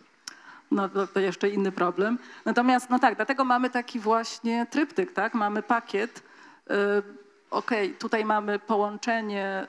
No 0.70 0.88
to, 0.88 1.06
to 1.06 1.20
jeszcze 1.20 1.48
inny 1.48 1.72
problem. 1.72 2.18
Natomiast, 2.44 2.90
no 2.90 2.98
tak, 2.98 3.16
dlatego 3.16 3.44
mamy 3.44 3.70
taki 3.70 4.00
właśnie 4.00 4.66
tryptyk, 4.70 5.12
tak? 5.12 5.34
Mamy 5.34 5.62
pakiet. 5.62 6.22
Y, 6.70 7.23
Okej, 7.54 7.94
tutaj 7.94 8.24
mamy 8.24 8.58
połączenie 8.58 9.66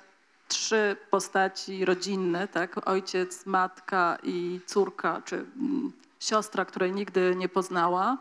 trzy 0.47 0.97
postaci 1.09 1.85
rodzinne, 1.85 2.47
tak? 2.47 2.87
Ojciec, 2.87 3.45
matka 3.45 4.17
i 4.23 4.59
córka, 4.65 5.21
czy 5.25 5.35
mm, 5.35 5.91
siostra, 6.19 6.65
której 6.65 6.91
nigdy 6.91 7.35
nie 7.35 7.49
poznała. 7.49 8.17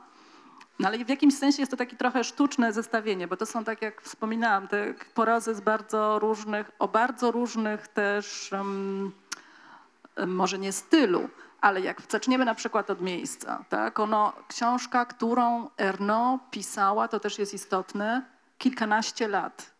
No 0.78 0.88
ale 0.88 1.04
w 1.04 1.09
jakimś 1.09 1.38
sensie 1.38 1.62
jest 1.62 1.71
to 1.71 1.76
takie 1.76 1.97
trochę 1.97 2.25
sztuczne 2.25 2.73
zestawienie, 2.73 3.28
bo 3.28 3.37
to 3.37 3.47
są, 3.47 3.64
tak 3.64 3.83
jak 3.83 4.02
wspominałam, 4.02 4.68
te 4.68 4.94
porozy 5.14 5.54
z 5.54 5.61
bardzo 5.61 6.18
różnych, 6.18 6.71
o 6.78 6.88
bardzo 6.88 7.30
różnych 7.30 7.88
też 7.88 8.52
em, 8.52 9.12
może 10.26 10.59
nie 10.59 10.73
stylu, 10.73 11.28
ale 11.61 11.80
jak 11.80 12.02
zaczniemy 12.09 12.44
na 12.44 12.54
przykład 12.54 12.90
od 12.90 13.00
miejsca, 13.00 13.64
tak? 13.68 14.00
Ono, 14.00 14.33
książka, 14.49 15.06
którą 15.06 15.68
Erno 15.78 16.38
pisała, 16.50 17.09
to 17.09 17.21
też 17.21 17.38
jest 17.38 17.54
istotne, 17.54 18.33
kilkanaście 18.58 19.28
lat. 19.28 19.75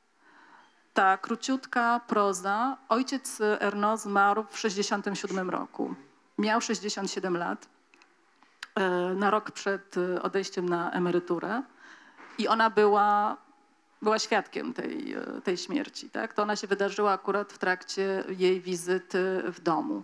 Ta 0.95 1.17
króciutka 1.17 2.01
proza, 2.07 2.77
ojciec 2.89 3.41
Erno 3.41 3.97
zmarł 3.97 4.45
w 4.51 4.59
67 4.59 5.51
roku. 5.51 5.95
Miał 6.39 6.61
67 6.61 7.37
lat, 7.37 7.69
e, 8.75 8.89
na 9.15 9.31
rok 9.31 9.51
przed 9.51 9.97
e, 9.97 10.23
odejściem 10.23 10.69
na 10.69 10.91
emeryturę 10.91 11.63
i 12.39 12.49
ona 12.49 12.71
była, 12.71 13.37
była 14.03 14.19
świadkiem 14.19 14.75
tej, 14.75 15.15
e, 15.15 15.41
tej 15.45 15.57
śmierci. 15.57 16.11
Tak? 16.11 16.35
To 16.35 16.43
ona 16.43 16.57
się 16.57 16.67
wydarzyła 16.67 17.13
akurat 17.13 17.53
w 17.53 17.59
trakcie 17.59 18.25
jej 18.29 18.61
wizyty 18.61 19.43
w 19.47 19.61
domu. 19.61 20.03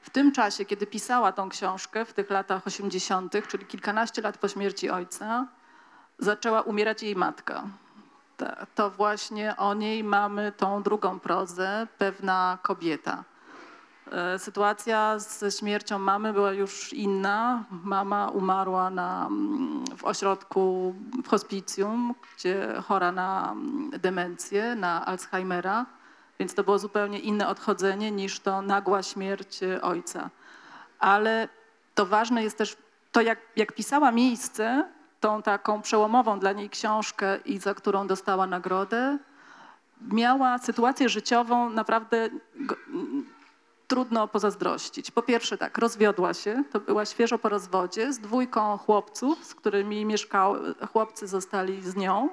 W 0.00 0.10
tym 0.10 0.32
czasie, 0.32 0.64
kiedy 0.64 0.86
pisała 0.86 1.32
tą 1.32 1.48
książkę, 1.48 2.04
w 2.04 2.12
tych 2.12 2.30
latach 2.30 2.66
80., 2.66 3.48
czyli 3.48 3.66
kilkanaście 3.66 4.22
lat 4.22 4.38
po 4.38 4.48
śmierci 4.48 4.90
ojca, 4.90 5.46
zaczęła 6.18 6.60
umierać 6.62 7.02
jej 7.02 7.16
matka. 7.16 7.64
To 8.74 8.90
właśnie 8.90 9.56
o 9.56 9.74
niej 9.74 10.04
mamy 10.04 10.52
tą 10.52 10.82
drugą 10.82 11.20
prozę, 11.20 11.86
pewna 11.98 12.58
kobieta. 12.62 13.24
E, 14.12 14.38
Sytuacja 14.38 15.18
ze 15.18 15.50
śmiercią 15.50 15.98
mamy 15.98 16.32
była 16.32 16.52
już 16.52 16.92
inna. 16.92 17.64
Mama 17.70 18.28
umarła 18.28 18.90
na, 18.90 19.26
mm, 19.26 19.84
w 19.96 20.04
ośrodku, 20.04 20.94
w 21.24 21.28
hospicjum, 21.28 22.14
gdzie 22.36 22.74
chora 22.88 23.12
na 23.12 23.52
mm, 23.52 23.90
demencję, 23.90 24.74
na 24.74 25.06
Alzheimera, 25.06 25.86
więc 26.38 26.54
to 26.54 26.64
było 26.64 26.78
zupełnie 26.78 27.18
inne 27.18 27.48
odchodzenie 27.48 28.10
niż 28.10 28.40
to 28.40 28.62
nagła 28.62 29.02
śmierć 29.02 29.62
e, 29.62 29.82
ojca. 29.82 30.30
Ale 30.98 31.48
to 31.94 32.06
ważne 32.06 32.42
jest 32.42 32.58
też 32.58 32.76
to, 33.12 33.20
jak, 33.20 33.38
jak 33.56 33.72
pisała 33.72 34.12
miejsce, 34.12 34.88
tą 35.22 35.42
taką 35.42 35.82
przełomową 35.82 36.38
dla 36.38 36.52
niej 36.52 36.70
książkę 36.70 37.38
i 37.44 37.58
za 37.58 37.74
którą 37.74 38.06
dostała 38.06 38.46
nagrodę, 38.46 39.18
miała 40.00 40.58
sytuację 40.58 41.08
życiową 41.08 41.70
naprawdę 41.70 42.28
trudno 43.88 44.28
pozazdrościć. 44.28 45.10
Po 45.10 45.22
pierwsze 45.22 45.58
tak, 45.58 45.78
rozwiodła 45.78 46.34
się, 46.34 46.64
to 46.72 46.80
była 46.80 47.04
świeżo 47.04 47.38
po 47.38 47.48
rozwodzie, 47.48 48.12
z 48.12 48.18
dwójką 48.18 48.78
chłopców, 48.78 49.44
z 49.44 49.54
którymi 49.54 50.04
mieszkały, 50.04 50.74
chłopcy 50.92 51.26
zostali 51.26 51.82
z 51.82 51.96
nią. 51.96 52.28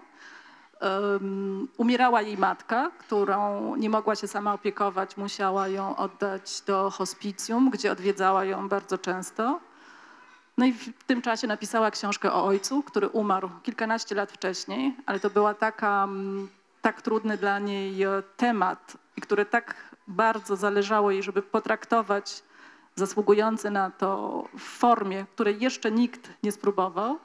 Um, 0.81 1.67
umierała 1.77 2.21
jej 2.21 2.37
matka, 2.37 2.91
którą 2.99 3.75
nie 3.75 3.89
mogła 3.89 4.15
się 4.15 4.27
sama 4.27 4.53
opiekować, 4.53 5.17
musiała 5.17 5.67
ją 5.67 5.95
oddać 5.95 6.61
do 6.61 6.89
hospicjum, 6.89 7.69
gdzie 7.69 7.91
odwiedzała 7.91 8.45
ją 8.45 8.69
bardzo 8.69 8.97
często. 8.97 9.59
No 10.59 10.65
i 10.65 10.73
w 10.73 11.03
tym 11.03 11.21
czasie 11.21 11.47
napisała 11.47 11.91
książkę 11.91 12.33
o 12.33 12.45
ojcu, 12.45 12.83
który 12.83 13.07
umarł 13.07 13.49
kilkanaście 13.63 14.15
lat 14.15 14.31
wcześniej, 14.31 14.95
ale 15.05 15.19
to 15.19 15.29
była 15.29 15.53
taka, 15.53 16.03
mm, 16.03 16.49
tak 16.81 17.01
trudny 17.01 17.37
dla 17.37 17.59
niej 17.59 18.03
e, 18.03 18.23
temat, 18.37 18.97
i 19.17 19.21
który 19.21 19.45
tak 19.45 19.75
bardzo 20.07 20.55
zależało 20.55 21.11
jej, 21.11 21.23
żeby 21.23 21.41
potraktować 21.41 22.43
zasługujący 22.95 23.69
na 23.71 23.91
to 23.91 24.43
w 24.57 24.61
formie, 24.61 25.25
której 25.33 25.61
jeszcze 25.61 25.91
nikt 25.91 26.29
nie 26.43 26.51
spróbował 26.51 27.19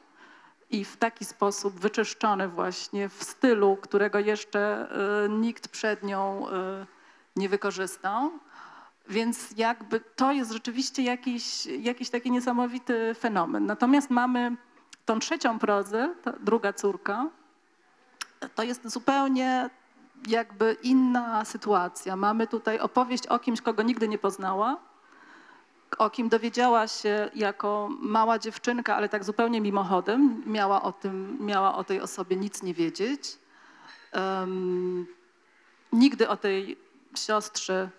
i 0.71 0.85
w 0.85 0.97
taki 0.97 1.25
sposób 1.25 1.81
wyczyszczony 1.81 2.49
właśnie 2.49 3.09
w 3.09 3.25
stylu, 3.25 3.77
którego 3.77 4.19
jeszcze 4.19 4.89
e, 5.25 5.29
nikt 5.29 5.69
przed 5.69 6.03
nią 6.03 6.49
e, 6.49 6.87
nie 7.37 7.49
wykorzystał. 7.49 8.31
Więc 9.09 9.51
jakby 9.57 10.01
to 10.01 10.33
jest 10.33 10.53
rzeczywiście 10.53 11.03
jakiś, 11.03 11.67
jakiś 11.67 12.11
taki 12.11 12.31
niesamowity 12.31 13.15
fenomen. 13.19 13.67
Natomiast 13.67 14.11
mamy 14.11 14.57
tą 15.05 15.19
trzecią 15.19 15.59
prozę, 15.59 16.15
druga 16.41 16.73
córka, 16.73 17.29
to 18.55 18.63
jest 18.63 18.89
zupełnie 18.89 19.71
jakby 20.29 20.77
inna 20.83 21.45
sytuacja. 21.45 22.17
Mamy 22.17 22.47
tutaj 22.47 22.79
opowieść 22.79 23.27
o 23.27 23.39
kimś, 23.39 23.61
kogo 23.61 23.83
nigdy 23.83 24.09
nie 24.09 24.19
poznała, 24.19 24.77
o 25.99 26.11
kim 26.11 26.29
dowiedziała 26.29 26.89
się 26.89 27.31
jako 27.35 27.89
mała 28.01 28.39
dziewczynka, 28.39 28.97
ale 28.97 29.09
tak 29.09 29.25
zupełnie 29.25 29.61
mimochodem. 29.61 30.43
Miała 30.47 30.83
o, 30.83 30.93
tym, 30.93 31.39
miała 31.41 31.75
o 31.75 31.85
tej 31.85 32.01
osobie 32.01 32.37
nic 32.37 32.63
nie 32.63 32.75
wiedzieć. 32.75 33.39
Em, 34.13 35.07
nigdy 35.93 36.29
o 36.29 36.37
tej 36.37 36.77
siostrze 37.17 37.91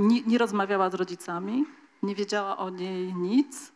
nie, 0.00 0.22
nie 0.22 0.38
rozmawiała 0.38 0.90
z 0.90 0.94
rodzicami, 0.94 1.64
nie 2.02 2.14
wiedziała 2.14 2.56
o 2.56 2.70
niej 2.70 3.14
nic. 3.14 3.72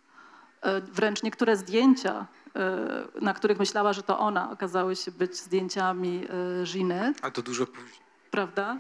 E, 0.63 0.81
Wręcz 0.81 1.23
niektóre 1.23 1.57
zdjęcia, 1.57 2.27
e, 2.57 3.21
na 3.21 3.35
których 3.35 3.59
myślała, 3.59 3.93
że 3.93 4.03
to 4.03 4.19
ona, 4.19 4.51
okazały 4.51 4.97
się 4.97 5.11
być 5.13 5.37
zdjęciami 5.37 6.25
e, 6.63 6.65
Ginette 6.65 7.25
A 7.25 7.31
to 7.31 7.43
dużo 7.43 7.67
później. 7.67 8.01
prawda? 8.31 8.77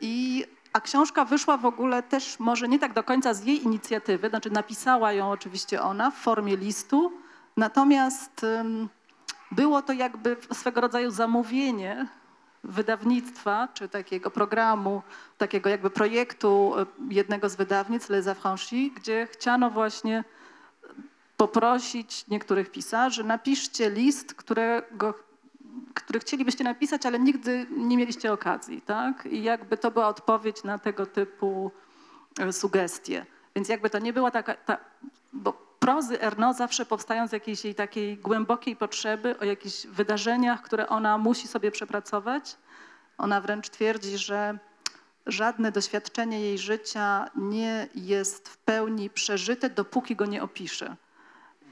I, 0.00 0.44
a 0.72 0.80
książka 0.80 1.24
wyszła 1.24 1.56
w 1.56 1.66
ogóle 1.66 2.02
też 2.02 2.40
może 2.40 2.68
nie 2.68 2.78
tak 2.78 2.92
do 2.92 3.02
końca 3.02 3.34
z 3.34 3.44
jej 3.44 3.62
inicjatywy, 3.64 4.28
znaczy 4.28 4.50
napisała 4.50 5.12
ją 5.12 5.30
oczywiście 5.30 5.82
ona 5.82 6.10
w 6.10 6.14
formie 6.16 6.56
listu, 6.56 7.12
natomiast 7.56 8.46
było 9.52 9.82
to 9.82 9.92
jakby 9.92 10.36
swego 10.52 10.80
rodzaju 10.80 11.10
zamówienie 11.10 12.06
wydawnictwa, 12.68 13.68
czy 13.74 13.88
takiego 13.88 14.30
programu, 14.30 15.02
takiego 15.38 15.70
jakby 15.70 15.90
projektu 15.90 16.74
y, 16.80 17.14
jednego 17.14 17.48
z 17.48 17.56
wydawnictw, 17.56 18.10
Les 18.10 18.28
Affranchis, 18.28 18.92
gdzie 18.94 19.26
chciano 19.26 19.70
właśnie 19.70 20.24
poprosić 21.36 22.26
niektórych 22.28 22.70
pisarzy, 22.70 23.24
napiszcie 23.24 23.90
list, 23.90 24.34
którego 24.34 25.14
który 25.94 26.20
chcielibyście 26.20 26.64
napisać, 26.64 27.06
ale 27.06 27.18
nigdy 27.18 27.66
nie 27.76 27.96
mieliście 27.96 28.32
okazji, 28.32 28.82
tak? 28.82 29.26
I 29.26 29.42
jakby 29.42 29.76
to 29.76 29.90
była 29.90 30.08
odpowiedź 30.08 30.64
na 30.64 30.78
tego 30.78 31.06
typu 31.06 31.70
e, 32.38 32.52
sugestie. 32.52 33.26
Więc 33.54 33.68
jakby 33.68 33.90
to 33.90 33.98
nie 33.98 34.12
była 34.12 34.30
taka, 34.30 34.54
ta, 34.54 34.78
bo 35.32 35.65
prozy 35.78 36.20
Erno 36.20 36.54
zawsze 36.54 36.86
powstają 36.86 37.28
z 37.28 37.32
jakiejś 37.32 37.64
jej 37.64 37.74
takiej 37.74 38.16
głębokiej 38.16 38.76
potrzeby 38.76 39.38
o 39.38 39.44
jakichś 39.44 39.86
wydarzeniach, 39.86 40.62
które 40.62 40.88
ona 40.88 41.18
musi 41.18 41.48
sobie 41.48 41.70
przepracować. 41.70 42.56
Ona 43.18 43.40
wręcz 43.40 43.68
twierdzi, 43.68 44.18
że 44.18 44.58
żadne 45.26 45.72
doświadczenie 45.72 46.40
jej 46.40 46.58
życia 46.58 47.30
nie 47.36 47.88
jest 47.94 48.48
w 48.48 48.56
pełni 48.56 49.10
przeżyte, 49.10 49.70
dopóki 49.70 50.16
go 50.16 50.26
nie 50.26 50.42
opisze. 50.42 50.96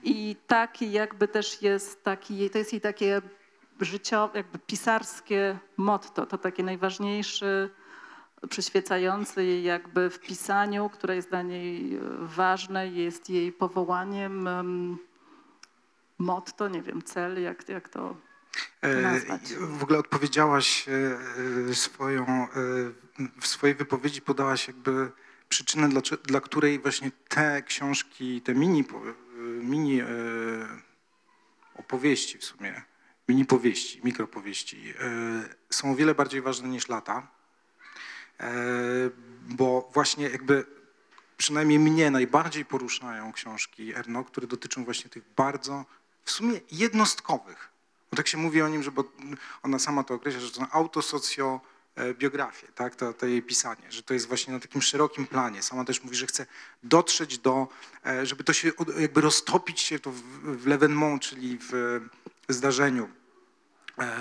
I 0.03 0.37
taki 0.47 0.93
jakby 0.93 1.29
też 1.29 1.63
jest 1.63 2.05
taki, 2.05 2.51
to 2.51 2.59
jest 2.59 2.73
jej 2.73 2.81
takie 2.81 3.23
życiowe, 3.81 4.39
jakby 4.39 4.59
pisarskie 4.59 5.59
motto, 5.77 6.27
to 6.27 6.39
takie 6.39 6.63
najważniejsze, 6.63 7.69
przyświecające 8.51 9.45
jej 9.45 9.65
jakby 9.65 10.11
w 10.11 10.21
pisaniu, 10.21 10.91
które 10.91 11.17
jest 11.17 11.29
dla 11.29 11.43
niej 11.43 11.97
e, 11.97 12.01
ważne, 12.21 12.89
jest 12.89 13.31
jej 13.31 13.53
powołaniem, 13.53 14.49
em, 14.49 14.99
motto, 16.19 16.69
nie 16.69 16.83
wiem, 16.83 17.03
cel, 17.03 17.43
jak, 17.43 17.69
jak 17.69 17.89
to 17.89 18.17
E, 18.81 19.03
nazwać. 19.03 19.55
W 19.55 19.83
ogóle 19.83 19.99
odpowiedziałaś 19.99 20.87
e, 21.69 21.75
swoją, 21.75 22.49
w 23.41 23.47
swojej 23.47 23.77
wypowiedzi 23.77 24.23
podałaś 24.23 24.69
jakby 24.69 25.11
przyczynę, 25.49 25.89
dla, 25.89 26.01
dla 26.25 26.41
której 26.41 26.79
właśnie 26.79 27.11
te 27.29 27.63
książki, 27.63 28.41
te 28.41 28.55
mini, 28.55 28.85
mini 29.63 30.01
opowieści 31.75 32.39
w 32.39 32.45
sumie, 32.45 32.83
mini 33.29 33.45
powieści, 33.45 34.01
mikropowieści 34.05 34.95
są 35.71 35.93
o 35.93 35.95
wiele 35.95 36.15
bardziej 36.15 36.43
ważne 36.43 36.69
niż 36.69 36.89
lata, 36.89 37.29
bo 39.49 39.91
właśnie 39.95 40.29
jakby 40.29 40.67
przynajmniej 41.37 41.79
mnie 41.79 42.11
najbardziej 42.11 42.65
poruszają 42.65 43.33
książki 43.33 43.95
Erno, 43.95 44.25
które 44.25 44.47
dotyczą 44.47 44.85
właśnie 44.85 45.11
tych 45.11 45.23
bardzo 45.37 45.85
w 46.25 46.31
sumie 46.31 46.61
jednostkowych. 46.73 47.71
Bo 48.11 48.17
tak 48.17 48.29
się 48.29 48.39
mówi 48.39 48.63
o 48.63 48.69
nim, 48.69 48.83
że 48.83 48.91
bo 48.91 49.05
ona 49.63 49.79
sama 49.79 50.05
to 50.05 50.15
określa, 50.15 50.41
że 50.41 50.51
to 50.51 50.57
są 50.57 50.71
autosocjobiografie, 50.71 52.69
tak, 52.75 52.97
to, 52.97 53.13
to 53.13 53.27
jej 53.27 53.43
pisanie, 53.43 53.93
że 53.93 54.03
to 54.03 54.15
jest 54.15 54.29
właśnie 54.29 54.53
na 54.53 54.61
takim 54.61 54.83
szerokim 54.83 55.27
planie. 55.27 55.63
Sama 55.63 55.85
też 55.85 56.05
mówi, 56.05 56.17
że 56.17 56.27
chce 56.27 56.47
dotrzeć 56.83 57.39
do, 57.39 57.69
e, 58.07 58.27
żeby 58.27 58.45
to 58.45 58.53
się 58.53 58.73
jakby 58.99 59.21
roztopić 59.21 59.81
się 59.81 59.99
to 59.99 60.11
w, 60.11 60.21
w 60.43 60.67
l'evénement, 60.67 61.19
czyli 61.19 61.59
w 61.61 62.01
zdarzeniu 62.49 63.05
e, 63.05 63.24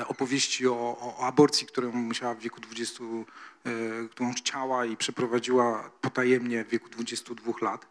opowieści 0.08 0.68
o, 0.68 0.74
o, 0.74 1.26
aborcji, 1.26 1.68
którą 1.68 1.92
musiała 1.92 2.34
w 2.34 2.40
wieku 2.40 2.62
20, 2.62 3.04
e, 3.04 3.70
którą 4.12 4.34
chciała 4.34 4.86
i 4.86 4.98
przeprowadziła 4.98 5.90
potajemnie 6.02 6.64
w 6.64 6.70
wieku 6.70 6.90
22 6.90 7.52
lat. 7.62 7.86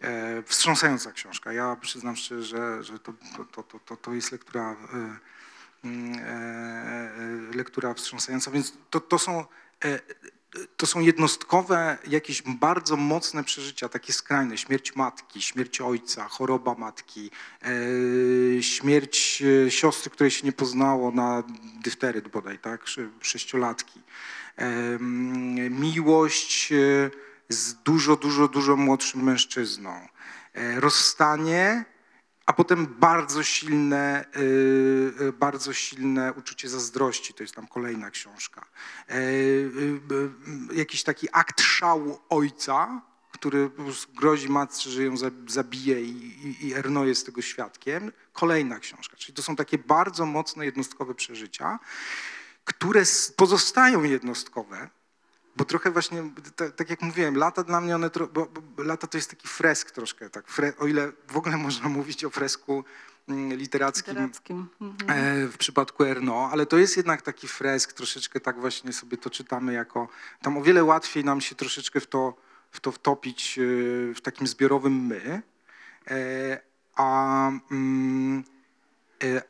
E, 0.00 0.42
wstrząsająca 0.42 1.12
książka. 1.12 1.52
Ja 1.52 1.76
przyznam 1.76 2.16
szczerze, 2.16 2.44
że, 2.44 2.84
że 2.84 2.98
to, 2.98 3.12
to, 3.52 3.62
to, 3.62 3.78
to, 3.78 3.96
to 3.96 4.14
jest 4.14 4.32
lektura, 4.32 4.76
e, 4.94 5.16
mm, 5.84 6.18
e, 6.18 6.22
e, 7.52 7.56
lektura 7.56 7.94
wstrząsająca, 7.94 8.50
więc 8.50 8.72
to, 8.90 9.00
to 9.00 9.18
są 9.18 9.44
e, 9.84 10.00
to 10.76 10.86
są 10.86 11.00
jednostkowe, 11.00 11.98
jakieś 12.08 12.42
bardzo 12.42 12.96
mocne 12.96 13.44
przeżycia, 13.44 13.88
takie 13.88 14.12
skrajne. 14.12 14.58
Śmierć 14.58 14.96
matki, 14.96 15.42
śmierć 15.42 15.80
ojca, 15.80 16.28
choroba 16.28 16.74
matki, 16.74 17.30
e, 17.62 18.62
śmierć 18.62 19.42
e, 19.66 19.70
siostry, 19.70 20.10
której 20.10 20.30
się 20.30 20.46
nie 20.46 20.52
poznało 20.52 21.10
na 21.10 21.42
dyfteryt 21.82 22.28
bodaj, 22.28 22.58
tak, 22.58 22.88
sze- 22.88 23.10
sześciolatki. 23.20 24.02
Miłość 25.70 26.72
e, 26.72 27.10
z 27.48 27.74
dużo, 27.74 28.16
dużo, 28.16 28.48
dużo 28.48 28.76
młodszym 28.76 29.22
mężczyzną. 29.22 30.08
Rozstanie, 30.76 31.84
a 32.48 32.52
potem 32.52 32.86
bardzo 32.86 33.42
silne, 33.42 34.24
y, 34.36 34.40
y, 35.20 35.32
bardzo 35.32 35.72
silne 35.72 36.32
uczucie 36.32 36.68
zazdrości, 36.68 37.34
to 37.34 37.42
jest 37.42 37.54
tam 37.54 37.66
kolejna 37.66 38.10
książka. 38.10 38.66
E, 39.08 39.20
y, 39.20 40.00
Jakiś 40.74 41.02
taki 41.02 41.28
akt 41.32 41.60
szału 41.60 42.18
ojca, 42.28 43.02
który 43.32 43.70
grozi 44.14 44.48
matce, 44.48 44.90
że 44.90 45.02
ją 45.04 45.16
za- 45.16 45.30
zabije 45.48 46.02
i, 46.02 46.66
i, 46.66 46.74
Erno 46.74 47.04
jest 47.04 47.26
tego 47.26 47.42
świadkiem. 47.42 48.12
Kolejna 48.32 48.78
książka. 48.78 49.16
Czyli 49.16 49.34
to 49.34 49.42
są 49.42 49.56
takie 49.56 49.78
bardzo 49.78 50.26
mocne 50.26 50.64
jednostkowe 50.64 51.14
przeżycia, 51.14 51.78
które 52.64 53.02
pozostają 53.36 54.02
jednostkowe, 54.02 54.90
bo 55.58 55.64
trochę 55.64 55.90
właśnie, 55.90 56.30
ta- 56.56 56.70
tak 56.70 56.90
jak 56.90 57.02
mówiłem, 57.02 57.36
lata 57.36 57.64
dla 57.64 57.80
mnie 57.80 57.94
one, 57.94 58.10
bo, 58.32 58.46
bo 58.46 58.82
lata 58.82 59.06
to 59.06 59.18
jest 59.18 59.30
taki 59.30 59.48
fresk 59.48 59.90
troszkę, 59.90 60.30
tak, 60.30 60.48
fre, 60.48 60.72
o 60.78 60.86
ile 60.86 61.12
w 61.28 61.36
ogóle 61.36 61.56
można 61.56 61.88
mówić 61.98 62.24
o 62.24 62.30
fresku 62.30 62.84
mm, 63.28 63.52
literackim, 63.58 64.14
Literackim. 64.14 64.68
Mhm. 64.80 65.10
e, 65.10 65.48
w 65.48 65.56
przypadku 65.56 66.04
Erno, 66.04 66.48
ale 66.52 66.66
to 66.66 66.78
jest 66.78 66.96
jednak 66.96 67.22
taki 67.22 67.48
fresk, 67.48 67.92
troszeczkę 67.92 68.40
tak 68.40 68.60
właśnie 68.60 68.92
sobie 68.92 69.16
to 69.16 69.30
czytamy 69.30 69.72
jako, 69.72 70.08
tam 70.42 70.56
o 70.56 70.62
wiele 70.62 70.84
łatwiej 70.84 71.24
nam 71.24 71.40
się 71.40 71.54
troszeczkę 71.54 72.00
w 72.00 72.06
to, 72.06 72.34
w 72.70 72.80
to 72.80 72.92
wtopić 72.92 73.58
e, 73.58 73.62
w 74.14 74.20
takim 74.20 74.46
zbiorowym 74.46 75.06
my, 75.06 75.42
e, 76.10 76.60
a, 76.94 77.48
mm, 77.70 78.44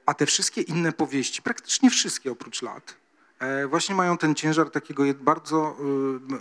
a 0.07 0.15
te 0.15 0.27
wszystkie 0.27 0.61
inne 0.61 0.93
powieści, 0.93 1.43
praktycznie 1.43 1.91
wszystkie 1.91 2.33
oprócz 2.33 2.63
lat, 2.63 2.97
właśnie 3.69 3.95
mają 3.95 4.19
ten 4.19 4.35
ciężar 4.35 4.71
takiego 4.71 5.05
bardzo 5.21 5.77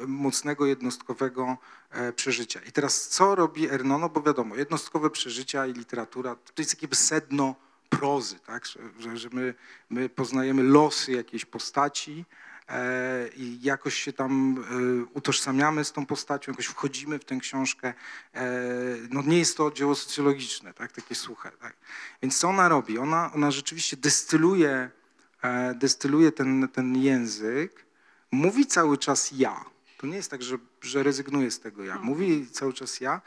y, 0.04 0.08
mocnego, 0.08 0.66
jednostkowego 0.66 1.58
e, 1.92 2.14
przeżycia. 2.14 2.60
I 2.68 2.72
teraz 2.72 3.08
co 3.08 3.36
robi 3.36 3.70
Erno? 3.70 3.98
No 3.98 4.10
bo 4.10 4.22
wiadomo, 4.22 4.56
jednostkowe 4.56 5.10
przeżycia 5.10 5.66
i 5.68 5.74
literatura 5.74 6.36
to 6.36 6.62
jest 6.62 6.82
jakby 6.82 6.96
sedno 6.96 7.56
prozy, 7.90 8.40
tak? 8.40 8.66
że, 9.00 9.18
że, 9.18 9.30
my, 9.32 9.54
my 9.90 10.10
poznajemy 10.10 10.64
losy 10.64 11.12
jakiejś 11.12 11.46
postaci 11.46 12.26
e, 12.70 13.28
i 13.36 13.62
jakoś 13.62 13.96
się 13.96 14.14
tam 14.14 14.58
e, 14.58 15.06
utożsamiamy 15.14 15.86
z 15.86 15.92
tą 15.92 16.06
postacią, 16.06 16.52
jakoś 16.52 16.66
wchodzimy 16.66 17.20
w 17.20 17.26
tę 17.26 17.38
książkę. 17.38 17.94
E, 18.34 18.52
no 19.10 19.22
nie 19.22 19.40
jest 19.40 19.58
to 19.58 19.72
dzieło 19.72 19.96
socjologiczne, 19.96 20.74
tak? 20.74 20.92
takie 20.92 21.16
suche. 21.16 21.52
Tak? 21.52 21.74
Więc 22.22 22.40
co 22.40 22.50
ona 22.50 22.70
robi? 22.70 22.98
Ona, 22.98 23.32
ona 23.34 23.52
rzeczywiście 23.52 23.98
destyluje, 23.98 24.70
e, 24.70 24.97
destyluje 25.76 26.32
ten, 26.32 26.68
ten 26.68 26.96
język, 26.96 27.86
mówi 28.32 28.66
cały 28.66 28.98
czas 28.98 29.32
ja. 29.32 29.66
To 29.98 30.08
nie 30.08 30.16
jest 30.16 30.32
tak, 30.32 30.44
że, 30.44 30.58
że 30.82 31.04
rezygnuje 31.04 31.52
z 31.52 31.60
tego 31.60 31.84
ja. 31.84 31.98
Mówi 31.98 32.48
cały 32.52 32.74
czas 32.74 33.00
ja, 33.00 33.22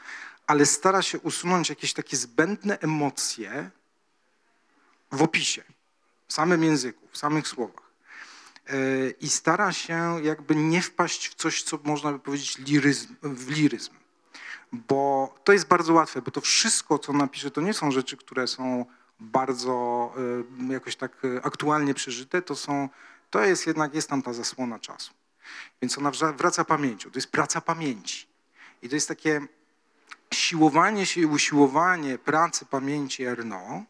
ale 0.47 0.65
stara 0.65 1.01
się 1.01 1.19
usunąć 1.19 1.69
jakieś 1.69 1.93
takie 1.93 2.17
zbędne 2.17 2.79
emocje 2.79 3.69
w 5.11 5.21
opisie, 5.21 5.63
w 6.27 6.33
samym 6.33 6.63
języku, 6.63 7.07
w 7.11 7.17
samych 7.17 7.47
słowach. 7.47 7.91
E, 8.67 9.09
I 9.09 9.29
stara 9.29 9.73
się 9.73 10.19
jakby 10.23 10.55
nie 10.55 10.81
wpaść 10.81 11.29
w 11.29 11.35
coś, 11.35 11.63
co 11.63 11.79
można 11.83 12.11
by 12.11 12.19
powiedzieć 12.19 12.57
liryzm, 12.57 13.15
w 13.23 13.49
liryzm. 13.49 13.91
Bo 14.71 15.33
to 15.43 15.53
jest 15.53 15.67
bardzo 15.67 15.93
łatwe, 15.93 16.21
bo 16.21 16.31
to 16.31 16.41
wszystko, 16.41 16.99
co 16.99 17.13
napisze, 17.13 17.51
to 17.51 17.61
nie 17.61 17.73
są 17.73 17.91
rzeczy, 17.91 18.17
które 18.17 18.47
są 18.47 18.85
bardzo 19.21 20.13
e, 20.69 20.73
jakoś 20.73 20.95
tak 20.95 21.11
e, 21.25 21.45
aktualnie 21.45 21.93
przeżyte, 21.93 22.41
to 22.41 22.55
są, 22.55 22.89
to 23.29 23.43
jest 23.43 23.67
jednak, 23.67 23.93
jest 23.93 24.09
tam 24.09 24.21
ta 24.21 24.33
zasłona 24.33 24.79
czasu. 24.79 25.13
Więc 25.81 25.97
ona 25.97 26.11
wraca 26.11 26.65
pamięcią. 26.65 27.11
To 27.11 27.17
jest 27.17 27.31
praca 27.31 27.61
pamięci. 27.61 28.27
I 28.81 28.89
to 28.89 28.95
jest 28.95 29.07
takie 29.07 29.41
siłowanie 30.33 31.05
się 31.05 31.21
i 31.21 31.25
usiłowanie 31.25 32.17
pracy 32.17 32.65
pamięci 32.65 33.23
Erno, 33.23 33.83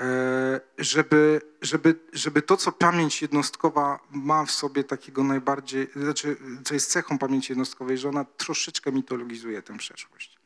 e, 0.00 0.60
żeby, 0.78 1.40
żeby, 1.62 2.00
żeby 2.12 2.42
to, 2.42 2.56
co 2.56 2.72
pamięć 2.72 3.22
jednostkowa 3.22 4.00
ma 4.10 4.44
w 4.44 4.50
sobie 4.50 4.84
takiego 4.84 5.24
najbardziej, 5.24 5.90
znaczy, 5.96 6.36
co 6.64 6.74
jest 6.74 6.90
cechą 6.90 7.18
pamięci 7.18 7.52
jednostkowej, 7.52 7.98
że 7.98 8.08
ona 8.08 8.24
troszeczkę 8.24 8.92
mitologizuje 8.92 9.62
tę 9.62 9.78
przeszłość. 9.78 10.37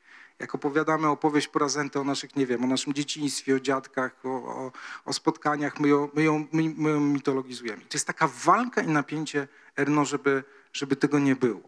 Jak 0.43 0.55
opowiadamy 0.55 1.09
opowieść 1.09 1.49
porazentę 1.49 2.01
o 2.01 2.05
naszych, 2.05 2.37
nie 2.37 2.47
wiem, 2.47 2.65
o 2.65 2.67
naszym 2.67 2.95
dzieciństwie, 2.95 3.57
o 3.57 3.61
dziadkach, 3.61 4.17
o, 4.25 4.29
o, 4.29 4.73
o 5.05 5.13
spotkaniach, 5.13 5.81
my 5.81 5.89
ją, 5.89 6.09
my, 6.15 6.23
ją, 6.23 6.47
my, 6.53 6.75
my 6.77 6.91
ją 6.91 7.01
mitologizujemy. 7.01 7.83
To 7.83 7.95
jest 7.95 8.07
taka 8.07 8.29
walka 8.29 8.83
i 8.83 8.89
napięcie 8.89 9.49
Erno, 9.77 10.05
żeby, 10.05 10.45
żeby 10.73 10.97
tego 10.97 11.19
nie 11.19 11.37
było. 11.37 11.61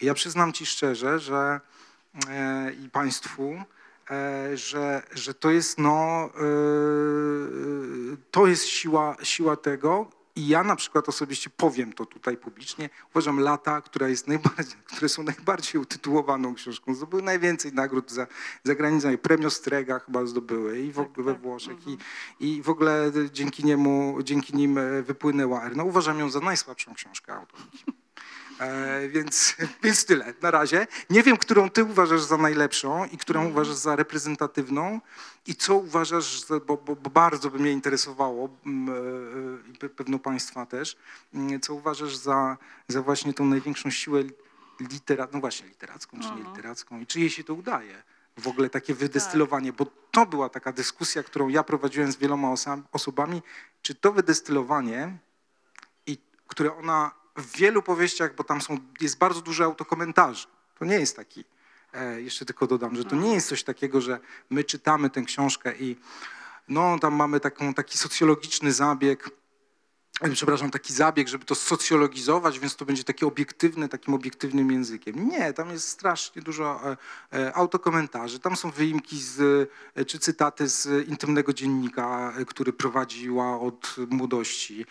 I 0.00 0.06
ja 0.06 0.14
przyznam 0.14 0.52
ci 0.52 0.66
szczerze, 0.66 1.18
że 1.18 1.60
e, 2.28 2.72
i 2.72 2.90
Państwu, 2.90 3.62
e, 4.10 4.56
że, 4.56 5.02
że 5.12 5.34
to 5.34 5.50
jest 5.50 5.78
no, 5.78 6.30
e, 6.34 6.40
to 8.30 8.46
jest 8.46 8.64
siła, 8.64 9.16
siła 9.22 9.56
tego. 9.56 10.10
I 10.38 10.48
ja 10.48 10.64
na 10.64 10.76
przykład 10.76 11.08
osobiście 11.08 11.50
powiem 11.50 11.92
to 11.92 12.06
tutaj 12.06 12.36
publicznie. 12.36 12.90
Uważam 13.10 13.40
Lata, 13.40 13.80
która 13.80 14.08
jest 14.08 14.28
najbardziej, 14.28 14.76
które 14.84 15.08
są 15.08 15.22
najbardziej 15.22 15.80
utytułowaną 15.80 16.54
książką. 16.54 16.94
Zdobyły 16.94 17.22
najwięcej 17.22 17.72
nagród 17.72 18.10
za, 18.10 18.26
za 18.64 18.74
granicą. 18.74 19.18
Premio 19.18 19.50
Strega 19.50 19.98
chyba 19.98 20.26
zdobyły 20.26 20.78
i 20.78 20.92
w 20.92 20.98
ogóle 20.98 21.24
we 21.24 21.32
tak. 21.32 21.42
Włoszech. 21.42 21.76
I, 21.86 21.98
I 22.40 22.62
w 22.62 22.68
ogóle 22.68 23.12
dzięki 23.32 23.64
niemu, 23.64 24.18
dzięki 24.22 24.56
nim 24.56 24.78
e, 24.78 25.02
wypłynęła 25.02 25.64
Erno. 25.64 25.84
Uważam 25.84 26.18
ją 26.18 26.30
za 26.30 26.40
najsłabszą 26.40 26.94
książkę 26.94 27.34
autorki. 27.34 27.84
E, 28.60 29.08
więc, 29.08 29.56
więc 29.84 30.04
tyle 30.04 30.34
na 30.42 30.50
razie. 30.50 30.86
Nie 31.10 31.22
wiem, 31.22 31.36
którą 31.36 31.70
ty 31.70 31.84
uważasz 31.84 32.22
za 32.22 32.36
najlepszą 32.36 33.04
i 33.04 33.18
którą 33.18 33.48
uważasz 33.48 33.76
za 33.76 33.96
reprezentatywną 33.96 35.00
i 35.46 35.54
co 35.54 35.74
uważasz, 35.74 36.40
za, 36.40 36.60
bo, 36.60 36.76
bo, 36.76 36.96
bo 36.96 37.10
bardzo 37.10 37.50
by 37.50 37.58
mnie 37.58 37.72
interesowało 37.72 38.48
mm, 38.66 38.88
e, 39.66 39.70
i 39.70 39.72
pe- 39.72 39.88
pewno 39.88 40.18
państwa 40.18 40.66
też, 40.66 40.96
mm, 41.34 41.60
co 41.60 41.74
uważasz 41.74 42.16
za, 42.16 42.56
za 42.88 43.02
właśnie 43.02 43.34
tą 43.34 43.44
największą 43.44 43.90
siłę 43.90 44.22
literat, 44.80 45.32
no 45.32 45.40
właśnie 45.40 45.68
literacką 45.68 46.20
czy 46.20 46.30
nie 46.30 46.50
literacką 46.50 47.00
i 47.00 47.06
czy 47.06 47.20
jej 47.20 47.30
się 47.30 47.44
to 47.44 47.54
udaje? 47.54 48.02
W 48.36 48.48
ogóle 48.48 48.70
takie 48.70 48.94
wydestylowanie, 48.94 49.72
bo 49.72 49.86
to 50.10 50.26
była 50.26 50.48
taka 50.48 50.72
dyskusja, 50.72 51.22
którą 51.22 51.48
ja 51.48 51.62
prowadziłem 51.62 52.12
z 52.12 52.16
wieloma 52.16 52.54
osobami, 52.92 53.42
czy 53.82 53.94
to 53.94 54.12
wydestylowanie 54.12 55.18
i 56.06 56.18
które 56.46 56.76
ona 56.76 57.17
w 57.38 57.56
wielu 57.56 57.82
powieściach, 57.82 58.34
bo 58.34 58.44
tam 58.44 58.60
są, 58.60 58.78
jest 59.00 59.18
bardzo 59.18 59.40
dużo 59.40 59.64
autokomentarzy. 59.64 60.46
To 60.78 60.84
nie 60.84 60.94
jest 60.94 61.16
taki, 61.16 61.44
e, 61.92 62.22
jeszcze 62.22 62.44
tylko 62.44 62.66
dodam, 62.66 62.96
że 62.96 63.04
to 63.04 63.16
nie 63.16 63.34
jest 63.34 63.48
coś 63.48 63.64
takiego, 63.64 64.00
że 64.00 64.20
my 64.50 64.64
czytamy 64.64 65.10
tę 65.10 65.22
książkę 65.22 65.76
i 65.78 65.96
no 66.68 66.98
tam 66.98 67.14
mamy 67.14 67.40
taką, 67.40 67.74
taki 67.74 67.98
socjologiczny 67.98 68.72
zabieg, 68.72 69.30
przepraszam, 70.32 70.70
taki 70.70 70.92
zabieg, 70.92 71.28
żeby 71.28 71.44
to 71.44 71.54
socjologizować, 71.54 72.58
więc 72.58 72.76
to 72.76 72.84
będzie 72.84 73.04
takie 73.04 73.26
obiektywne, 73.26 73.88
takim 73.88 74.14
obiektywnym 74.14 74.70
językiem. 74.70 75.28
Nie, 75.28 75.52
tam 75.52 75.70
jest 75.70 75.88
strasznie 75.88 76.42
dużo 76.42 76.80
e, 76.84 76.96
e, 77.38 77.54
autokomentarzy. 77.54 78.38
Tam 78.38 78.56
są 78.56 78.70
wyimki 78.70 79.20
z, 79.20 79.40
e, 79.94 80.04
czy 80.04 80.18
cytaty 80.18 80.68
z 80.68 81.08
intymnego 81.08 81.52
dziennika, 81.52 82.32
który 82.46 82.72
prowadziła 82.72 83.60
od 83.60 83.96
młodości. 84.10 84.86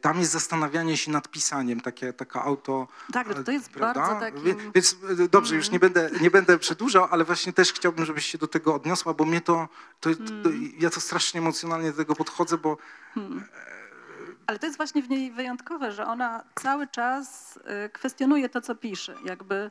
Tam 0.00 0.18
jest 0.18 0.32
zastanawianie 0.32 0.96
się 0.96 1.10
nad 1.10 1.28
pisaniem, 1.28 1.80
takie, 1.80 2.12
taka 2.12 2.42
auto... 2.42 2.88
Tak, 3.12 3.44
to 3.44 3.52
jest 3.52 3.70
prawda? 3.70 4.00
bardzo 4.00 4.20
takim- 4.20 4.72
Więc 4.74 4.96
dobrze, 5.30 5.56
już 5.56 5.70
nie 5.70 5.78
będę, 5.78 6.10
nie 6.20 6.30
będę 6.30 6.58
przedłużał, 6.58 7.08
ale 7.10 7.24
właśnie 7.24 7.52
też 7.52 7.72
chciałbym, 7.72 8.04
żebyś 8.04 8.26
się 8.26 8.38
do 8.38 8.46
tego 8.46 8.74
odniosła, 8.74 9.14
bo 9.14 9.24
mnie 9.24 9.40
to, 9.40 9.68
to, 10.00 10.10
to 10.14 10.50
ja 10.78 10.90
to 10.90 11.00
strasznie 11.00 11.40
emocjonalnie 11.40 11.90
do 11.90 11.96
tego 11.96 12.14
podchodzę, 12.14 12.58
bo 12.58 12.76
Ale 14.46 14.58
to 14.58 14.66
jest 14.66 14.76
właśnie 14.76 15.02
w 15.02 15.08
niej 15.08 15.30
wyjątkowe, 15.30 15.92
że 15.92 16.06
ona 16.06 16.44
cały 16.62 16.86
czas 16.86 17.56
y, 17.56 17.88
kwestionuje 17.88 18.48
to, 18.48 18.60
co 18.60 18.74
pisze, 18.74 19.14
jakby 19.24 19.70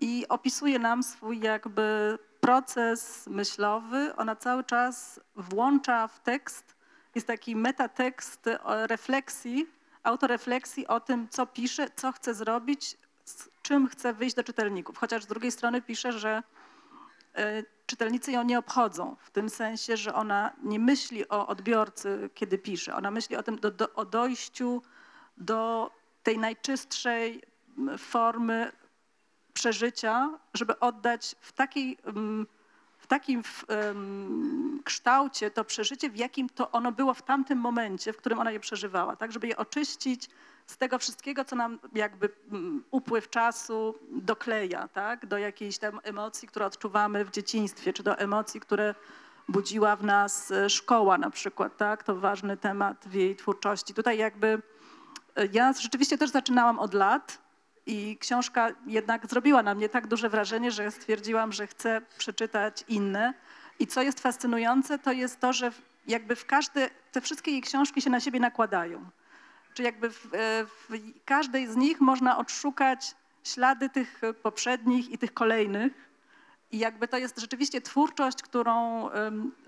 i 0.00 0.28
opisuje 0.28 0.78
nam 0.78 1.02
swój 1.02 1.40
jakby 1.40 2.18
proces 2.40 3.26
myślowy. 3.26 4.16
Ona 4.16 4.36
cały 4.36 4.64
czas 4.64 5.20
włącza 5.36 6.08
w 6.08 6.20
tekst, 6.20 6.76
jest 7.14 7.26
taki 7.26 7.56
metatekst 7.56 8.46
o 8.62 8.86
refleksji, 8.86 9.66
autorefleksji 10.02 10.86
o 10.86 11.00
tym, 11.00 11.28
co 11.28 11.46
pisze, 11.46 11.86
co 11.96 12.12
chce 12.12 12.34
zrobić, 12.34 12.96
z 13.24 13.48
czym 13.62 13.88
chce 13.88 14.12
wyjść 14.12 14.36
do 14.36 14.44
czytelników. 14.44 14.98
Chociaż 14.98 15.24
z 15.24 15.26
drugiej 15.26 15.52
strony 15.52 15.82
pisze, 15.82 16.12
że 16.12 16.38
y, 16.38 16.53
czytelnicy 17.86 18.32
ją 18.32 18.44
nie 18.44 18.58
obchodzą, 18.58 19.16
w 19.20 19.30
tym 19.30 19.48
sensie, 19.48 19.96
że 19.96 20.14
ona 20.14 20.52
nie 20.62 20.78
myśli 20.78 21.28
o 21.28 21.46
odbiorcy, 21.46 22.30
kiedy 22.34 22.58
pisze. 22.58 22.94
Ona 22.94 23.10
myśli 23.10 23.36
o 23.36 23.42
tym, 23.42 23.58
do, 23.58 23.70
do, 23.70 23.92
o 23.94 24.04
dojściu 24.04 24.82
do 25.36 25.90
tej 26.22 26.38
najczystszej 26.38 27.42
m, 27.78 27.98
formy 27.98 28.72
przeżycia, 29.52 30.38
żeby 30.54 30.78
oddać 30.78 31.36
w 31.40 31.52
mm, 32.06 32.46
w 32.98 33.06
takim 33.06 33.42
w, 33.42 33.64
em, 33.68 34.82
kształcie 34.84 35.50
to 35.50 35.64
przeżycie, 35.64 36.10
w 36.10 36.16
jakim 36.16 36.48
to 36.48 36.70
ono 36.70 36.92
było 36.92 37.14
w 37.14 37.22
tamtym 37.22 37.58
momencie, 37.58 38.12
w 38.12 38.16
którym 38.16 38.38
ona 38.38 38.50
je 38.50 38.60
przeżywała, 38.60 39.16
tak, 39.16 39.32
żeby 39.32 39.46
je 39.46 39.56
oczyścić 39.56 40.28
z 40.66 40.76
tego 40.76 40.98
wszystkiego, 40.98 41.44
co 41.44 41.56
nam 41.56 41.78
jakby 41.94 42.28
mm, 42.52 42.84
upływ 42.90 43.30
czasu 43.30 43.94
dokleja, 44.10 44.88
tak, 44.88 45.26
do 45.26 45.38
jakiejś 45.38 45.78
tam 45.78 46.00
emocji, 46.02 46.48
które 46.48 46.66
odczuwamy 46.66 47.24
w 47.24 47.30
dzieciństwie, 47.30 47.92
czy 47.92 48.02
do 48.02 48.18
emocji, 48.18 48.60
które 48.60 48.94
budziła 49.48 49.96
w 49.96 50.04
nas 50.04 50.50
e, 50.50 50.70
szkoła 50.70 51.18
na 51.18 51.30
przykład, 51.30 51.76
tak, 51.76 52.02
to 52.02 52.16
ważny 52.16 52.56
temat 52.56 53.04
w 53.06 53.14
jej 53.14 53.36
twórczości. 53.36 53.94
Tutaj 53.94 54.18
jakby 54.18 54.62
e, 55.36 55.46
ja 55.52 55.72
rzeczywiście 55.72 56.18
też 56.18 56.30
zaczynałam 56.30 56.78
od 56.78 56.94
lat 56.94 57.44
I 57.86 58.18
książka 58.20 58.68
jednak 58.86 59.26
zrobiła 59.26 59.62
na 59.62 59.74
mnie 59.74 59.88
tak 59.88 60.06
duże 60.06 60.28
wrażenie, 60.28 60.70
że 60.70 60.90
stwierdziłam, 60.90 61.52
że 61.52 61.66
chcę 61.66 62.00
przeczytać 62.18 62.84
inne. 62.88 63.34
I 63.78 63.86
co 63.86 64.02
jest 64.02 64.20
fascynujące, 64.20 64.98
to 64.98 65.12
jest 65.12 65.40
to, 65.40 65.52
że 65.52 65.72
jakby 66.06 66.36
w 66.36 66.46
każde, 66.46 66.90
te 67.12 67.20
wszystkie 67.20 67.50
jej 67.50 67.62
książki 67.62 68.02
się 68.02 68.10
na 68.10 68.20
siebie 68.20 68.40
nakładają. 68.40 69.10
Czy 69.74 69.82
jakby 69.82 70.10
w, 70.10 70.24
e, 70.24 70.66
w 70.66 70.88
każdej 71.24 71.66
z 71.66 71.76
nich 71.76 72.00
można 72.00 72.38
odszukać 72.38 73.14
ślady 73.44 73.90
tych 73.90 74.20
poprzednich 74.42 75.10
i 75.10 75.18
tych 75.18 75.34
kolejnych. 75.34 75.92
I 76.70 76.78
jakby 76.78 77.08
to 77.08 77.18
jest 77.18 77.40
rzeczywiście 77.40 77.80
twórczość, 77.80 78.42
którą 78.42 79.08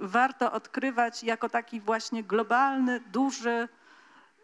warto 0.00 0.52
odkrywać 0.52 1.24
jako 1.24 1.48
taki 1.48 1.80
właśnie 1.80 2.24
globalny, 2.24 3.00
duży, 3.00 3.68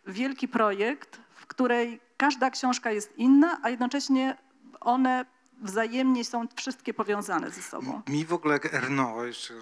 wielki 0.07 0.49
projekt, 0.49 1.21
w 1.35 1.47
której 1.47 2.01
każda 2.17 2.51
książka 2.51 2.91
jest 2.91 3.19
inna, 3.19 3.59
a 3.63 3.71
jednocześnie 3.71 4.37
one 4.81 5.25
wzajemnie 5.63 6.25
są 6.25 6.47
wszystkie 6.57 6.95
powiązane 6.95 7.51
ze 7.51 7.63
sobą. 7.63 8.03
Mi 8.09 8.25
w 8.25 8.33
ogóle 8.33 8.61
Erno, 8.73 9.25
jeszcze 9.25 9.55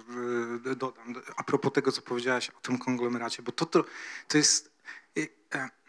y, 0.65 0.75
dodam, 0.75 1.13
a 1.37 1.43
propos 1.43 1.73
tego, 1.73 1.91
co 1.91 2.01
powiedziałaś 2.01 2.49
o 2.49 2.59
tym 2.61 2.77
konglomeracie, 2.77 3.43
bo 3.43 3.51
to, 3.51 3.65
to, 3.65 3.83
to 4.27 4.37
jest 4.37 4.67
e, 4.67 4.70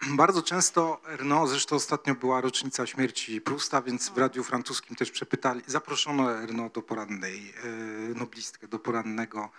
bardzo 0.06 0.42
często 0.42 1.00
Erno, 1.08 1.46
zresztą 1.46 1.76
ostatnio 1.76 2.14
była 2.14 2.40
rocznica 2.40 2.86
śmierci 2.86 3.40
Prusta, 3.40 3.82
więc 3.82 4.08
w 4.08 4.18
Radiu 4.18 4.44
Francuskim 4.44 4.96
też 4.96 5.10
przepytali, 5.10 5.62
zaproszono 5.66 6.32
Erno 6.32 6.68
do 6.68 6.82
porannej, 6.82 7.54
y, 7.64 8.14
noblistkę, 8.14 8.68
do 8.68 8.78
porannego 8.78 9.50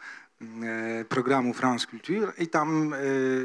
y, 1.02 1.06
programu 1.06 1.54
France 1.54 1.88
Culture 1.88 2.34
i 2.38 2.48
tam 2.48 2.96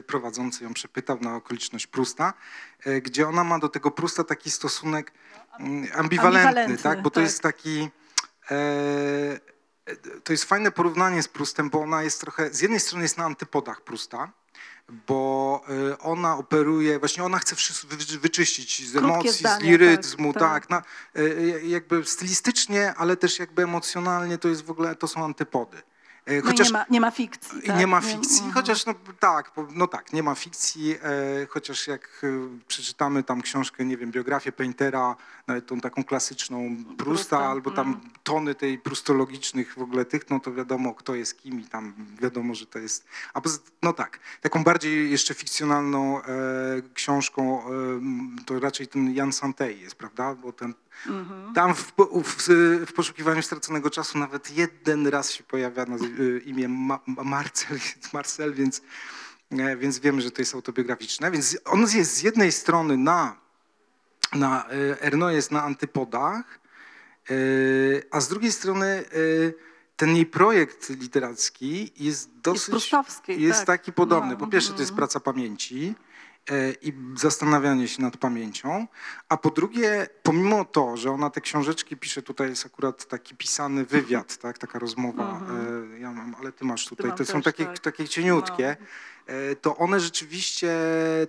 prowadzący 0.06 0.64
ją 0.64 0.74
przepytał 0.74 1.20
na 1.20 1.36
okoliczność 1.36 1.86
Prusta, 1.86 2.34
gdzie 3.02 3.28
ona 3.28 3.44
ma 3.44 3.58
do 3.58 3.68
tego 3.68 3.90
Prusta 3.90 4.24
taki 4.24 4.50
stosunek 4.50 5.12
mm, 5.58 5.88
ambiwalentny, 5.94 6.48
ambiwalentny, 6.48 6.78
tak? 6.78 7.02
bo 7.02 7.10
to 7.10 7.14
tak. 7.14 7.24
jest 7.24 7.42
taki... 7.42 7.88
E, 8.50 9.40
to 10.24 10.32
jest 10.32 10.44
fajne 10.44 10.70
porównanie 10.70 11.22
z 11.22 11.28
Prustem, 11.28 11.70
bo 11.70 11.80
ona 11.80 12.02
jest 12.02 12.20
trochę, 12.20 12.54
z 12.54 12.60
jednej 12.60 12.80
strony 12.80 13.02
jest 13.02 13.18
na 13.18 13.24
antypodach 13.24 13.80
Prusta, 13.80 14.32
bo 14.88 15.60
e, 15.92 15.98
ona 15.98 16.36
operuje, 16.36 16.98
właśnie 16.98 17.24
ona 17.24 17.38
chce 17.38 17.56
wszystko 17.56 17.86
wy- 17.96 18.18
wyczyścić 18.18 18.88
z 18.88 18.92
Krótkie 18.92 19.08
emocji, 19.08 19.30
z 19.30 19.38
zdania, 19.38 19.66
liryzmu, 19.66 20.32
tak, 20.32 20.42
tak, 20.42 20.66
tak. 20.66 20.70
na, 20.70 20.82
e, 21.22 21.60
jakby 21.66 22.04
stylistycznie, 22.06 22.94
ale 22.94 23.16
też 23.16 23.38
jakby 23.38 23.62
emocjonalnie 23.62 24.38
to 24.38 24.48
jest 24.48 24.64
w 24.64 24.70
ogóle, 24.70 24.94
to 24.96 25.08
są 25.08 25.24
antypody. 25.24 25.76
E, 26.28 26.42
No 26.42 26.50
i 26.50 26.54
nie 26.54 26.70
ma, 26.72 26.84
nie 26.90 27.00
ma 27.00 27.10
fikcji. 27.10 27.62
tak? 27.62 27.78
nie 27.78 27.86
ma 27.86 28.00
fikcji, 28.00 28.44
mhm. 28.44 28.52
chociaż 28.52 28.86
no 28.86 28.94
tak, 29.20 29.52
no 29.74 29.86
tak, 29.86 30.12
nie 30.12 30.22
ma 30.22 30.34
fikcji, 30.34 30.96
e, 31.02 31.46
chociaż 31.46 31.86
jak 31.86 32.20
e, 32.22 32.28
przeczytamy 32.68 33.22
tam 33.22 33.42
książkę, 33.42 33.84
nie 33.84 33.96
wiem, 33.96 34.10
biografię 34.10 34.52
Paintera, 34.52 35.16
nawet 35.46 35.66
tą 35.66 35.80
taką 35.80 36.04
klasyczną 36.04 36.76
Prusta, 36.84 37.04
Prusta, 37.04 37.38
albo 37.38 37.70
tam 37.70 37.86
mm. 37.86 38.00
tony 38.22 38.54
tej 38.54 38.78
prustologicznych 38.78 39.74
w 39.74 39.82
ogóle 39.82 40.04
tych, 40.04 40.30
no 40.30 40.40
to 40.40 40.52
wiadomo 40.52 40.94
kto 40.94 41.14
jest 41.14 41.38
kim 41.42 41.60
i 41.60 41.64
tam 41.64 41.94
wiadomo, 42.20 42.54
że 42.54 42.66
to 42.66 42.78
jest, 42.78 43.06
a 43.34 43.40
poza, 43.40 43.58
no 43.82 43.92
tak, 43.92 44.20
taką 44.40 44.64
bardziej 44.64 45.10
jeszcze 45.10 45.34
fikcjonalną 45.34 46.22
e, 46.22 46.24
książką, 46.94 47.62
e, 47.62 48.44
to 48.46 48.60
raczej 48.60 48.88
ten 48.88 49.14
Jan 49.14 49.32
Santei 49.32 49.80
jest, 49.80 49.94
prawda, 49.94 50.34
bo 50.34 50.52
ten 50.52 50.74
Mhm. 51.06 51.54
tam 51.54 51.74
w, 51.74 51.92
w, 52.24 52.48
w 52.86 52.92
poszukiwaniu 52.92 53.42
straconego 53.42 53.90
czasu 53.90 54.18
nawet 54.18 54.56
jeden 54.56 55.06
raz 55.06 55.30
się 55.30 55.44
pojawia 55.44 55.86
y, 56.18 56.42
imię 56.44 56.68
Ma, 56.68 57.00
Ma- 57.06 57.24
Marcel, 57.24 57.78
Marcel 58.12 58.54
więc, 58.54 58.82
e, 59.50 59.76
więc 59.76 59.98
wiemy, 59.98 60.22
że 60.22 60.30
to 60.30 60.42
jest 60.42 60.54
autobiograficzne. 60.54 61.30
Więc 61.30 61.58
on 61.64 61.80
jest 61.80 62.14
z 62.14 62.22
jednej 62.22 62.52
strony 62.52 62.96
na, 62.96 63.36
na 64.34 64.66
e, 64.70 65.02
Erno 65.02 65.30
jest 65.30 65.52
na 65.52 65.62
antypodach, 65.64 66.60
e, 67.30 67.34
a 68.10 68.20
z 68.20 68.28
drugiej 68.28 68.52
strony 68.52 69.04
ten 69.96 70.16
jej 70.16 70.26
projekt 70.26 70.90
literacki 70.90 71.92
jest 71.96 72.30
dosyć... 72.40 72.70
prustowski, 72.70 73.42
jest 73.42 73.58
tak. 73.58 73.66
taki 73.66 73.92
podobny. 73.92 74.32
No, 74.32 74.36
Po 74.36 74.46
pierwsze 74.46 74.72
to 74.72 74.80
jest 74.80 74.90
mhm. 74.90 74.96
praca 74.96 75.20
pamięci 75.20 75.94
i 76.82 76.92
zastanawianie 77.16 77.88
się 77.88 78.02
nad 78.02 78.16
pamięcią, 78.16 78.86
a 79.28 79.36
po 79.36 79.50
drugie, 79.50 80.06
pomimo 80.22 80.64
to, 80.64 80.96
że 80.96 81.10
ona 81.10 81.30
te 81.30 81.40
książeczki 81.40 81.96
pisze, 81.96 82.22
tutaj 82.22 82.48
jest 82.48 82.66
akurat 82.66 83.06
taki 83.06 83.36
pisany 83.36 83.84
wywiad, 83.84 84.36
tak, 84.36 84.58
taka 84.58 84.78
rozmowa, 84.78 85.40
e, 85.94 85.98
ja 85.98 86.12
mam, 86.12 86.34
ale 86.40 86.52
ty 86.52 86.64
masz 86.64 86.86
tutaj, 86.86 87.08
mam 87.08 87.16
te 87.16 87.24
są 87.24 87.32
też, 87.32 87.44
takie, 87.44 87.64
tak. 87.66 87.78
Takie 87.78 88.08
cieniutkie, 88.08 88.76
e, 89.26 89.56
to 89.56 89.76
one 89.76 90.00
rzeczywiście, 90.00 90.70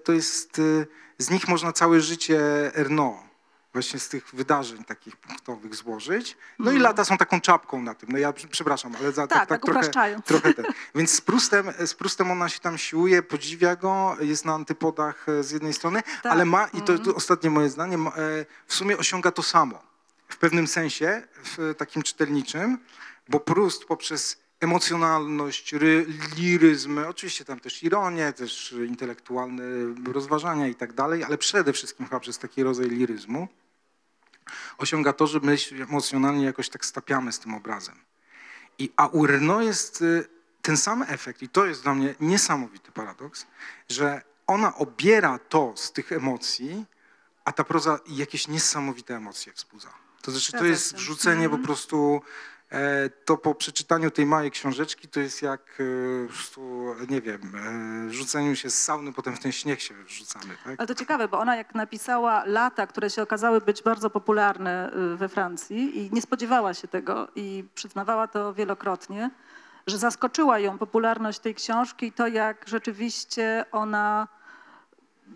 to 0.03 0.13
jest, 0.13 0.59
e, 0.59 0.85
z 1.17 1.29
nich 1.29 1.47
można 1.47 1.71
całe 1.71 2.01
życie 2.01 2.39
Erno, 2.75 3.28
właśnie 3.73 3.99
z 3.99 4.09
tych 4.09 4.35
wydarzeń 4.35 4.83
takich 4.83 5.17
punktowych 5.17 5.75
złożyć. 5.75 6.37
No 6.59 6.71
i 6.71 6.79
lata 6.79 7.05
są 7.05 7.17
taką 7.17 7.41
czapką 7.41 7.81
na 7.81 7.95
tym. 7.95 8.09
No 8.11 8.17
ja 8.17 8.33
przepraszam, 8.33 8.95
ale 8.99 9.11
za, 9.11 9.27
Mhm. 9.29 9.47
Tak, 9.47 9.49
tak 9.49 9.61
trochę, 9.61 9.79
upraszczając. 9.79 10.25
trochę 10.31 10.53
ten. 10.53 10.65
Więc 10.95 11.11
z 11.11 11.21
Prustem, 11.21 11.71
z 11.85 11.93
Prustem 11.93 12.31
ona 12.31 12.49
się 12.49 12.59
tam 12.59 12.77
siłuje, 12.77 13.23
podziwia 13.23 13.75
go, 13.75 14.17
jest 14.19 14.45
na 14.45 14.53
antypodach 14.53 15.29
e, 15.29 15.43
z 15.43 15.51
jednej 15.51 15.73
strony, 15.73 16.03
Tak, 16.23 16.31
ale 16.31 16.45
ma, 16.45 16.67
i 16.67 16.81
to, 16.81 16.93
mhm. 16.93 16.99
to 16.99 17.15
ostatnie 17.15 17.49
moje 17.49 17.69
zdanie, 17.69 17.97
ma, 17.97 18.09
e, 18.09 18.45
w 18.67 18.73
sumie 18.73 18.97
osiąga 18.97 19.31
to 19.31 19.43
samo. 19.43 19.81
W 20.27 20.37
pewnym 20.37 20.67
sensie, 20.67 21.23
w 21.43 21.75
takim 21.77 22.03
czytelniczym, 22.03 22.77
bo 23.29 23.39
Prust 23.39 23.85
poprzez 23.85 24.37
emocjonalność, 24.59 25.73
ry, 25.73 26.05
liryzm, 26.37 26.99
oczywiście 27.09 27.45
tam 27.45 27.59
też 27.59 27.83
ironię, 27.83 28.33
też 28.33 28.75
intelektualne 28.87 29.63
rozważania 30.13 30.67
i 30.67 30.75
tak 30.75 30.93
dalej, 30.93 31.23
ale 31.23 31.37
przede 31.37 31.73
wszystkim 31.73 32.05
chyba 32.05 32.19
przez 32.19 32.39
taki 32.39 32.63
rodzaj 32.63 32.89
liryzmu, 32.89 33.47
osiąga 34.77 35.13
to, 35.13 35.27
że 35.27 35.39
my 35.43 35.57
się 35.57 35.75
emocjonalnie 35.75 36.45
jakoś 36.45 36.69
tak 36.69 36.85
stapiamy 36.85 37.31
z 37.31 37.39
tym 37.39 37.53
obrazem. 37.53 37.95
I, 38.79 38.91
a 38.95 39.07
u 39.07 39.25
Renault 39.27 39.65
jest 39.65 40.01
y, 40.01 40.27
ten 40.61 40.77
sam 40.77 41.05
efekt, 41.07 41.41
i 41.41 41.49
to 41.49 41.65
jest 41.65 41.83
dla 41.83 41.95
mnie 41.95 42.15
niesamowity 42.19 42.91
paradoks, 42.91 43.45
że 43.89 44.21
ona 44.47 44.75
obiera 44.75 45.39
to 45.39 45.73
z 45.75 45.91
tych 45.91 46.11
emocji, 46.11 46.85
a 47.45 47.51
ta 47.51 47.63
proza 47.63 47.99
jakieś 48.07 48.47
niesamowite 48.47 49.15
emocje 49.15 49.53
wzbudza. 49.53 49.89
To 50.21 50.31
znaczy, 50.31 50.51
to 50.51 50.65
jest 50.65 50.95
wrzucenie 50.95 51.49
po 51.49 51.55
Mhm. 51.55 51.63
prostu, 51.63 52.21
to 53.25 53.37
po 53.37 53.55
przeczytaniu 53.55 54.11
tej 54.11 54.25
małej 54.25 54.51
książeczki, 54.51 55.07
to 55.07 55.19
jest 55.19 55.41
jak 55.41 55.77
e, 55.79 57.05
nie 57.09 57.21
wiem, 57.21 57.41
e, 58.07 58.13
rzuceniu 58.13 58.55
się 58.55 58.69
z 58.69 58.83
sauny, 58.83 59.13
potem 59.13 59.35
w 59.35 59.39
ten 59.39 59.51
śnieg 59.51 59.79
się 59.79 59.93
wrzucamy. 59.93 60.53
Tak? 60.63 60.75
Ale 60.77 60.87
to 60.87 60.95
ciekawe, 60.95 61.27
bo 61.27 61.39
ona 61.39 61.55
jak 61.55 61.75
napisała 61.75 62.43
lata, 62.45 62.87
które 62.87 63.09
się 63.09 63.21
okazały 63.21 63.61
być 63.61 63.83
bardzo 63.83 64.09
popularne 64.09 64.91
we 65.15 65.29
Francji 65.29 65.97
i 65.99 66.13
nie 66.13 66.21
spodziewała 66.21 66.73
się 66.73 66.87
tego 66.87 67.27
i 67.35 67.63
przyznawała 67.75 68.27
to 68.27 68.53
wielokrotnie, 68.53 69.29
że 69.87 69.97
zaskoczyła 69.97 70.59
ją 70.59 70.77
popularność 70.77 71.39
tej 71.39 71.55
książki 71.55 72.05
i 72.05 72.11
to, 72.11 72.27
jak 72.27 72.67
rzeczywiście 72.67 73.65
ona 73.71 74.27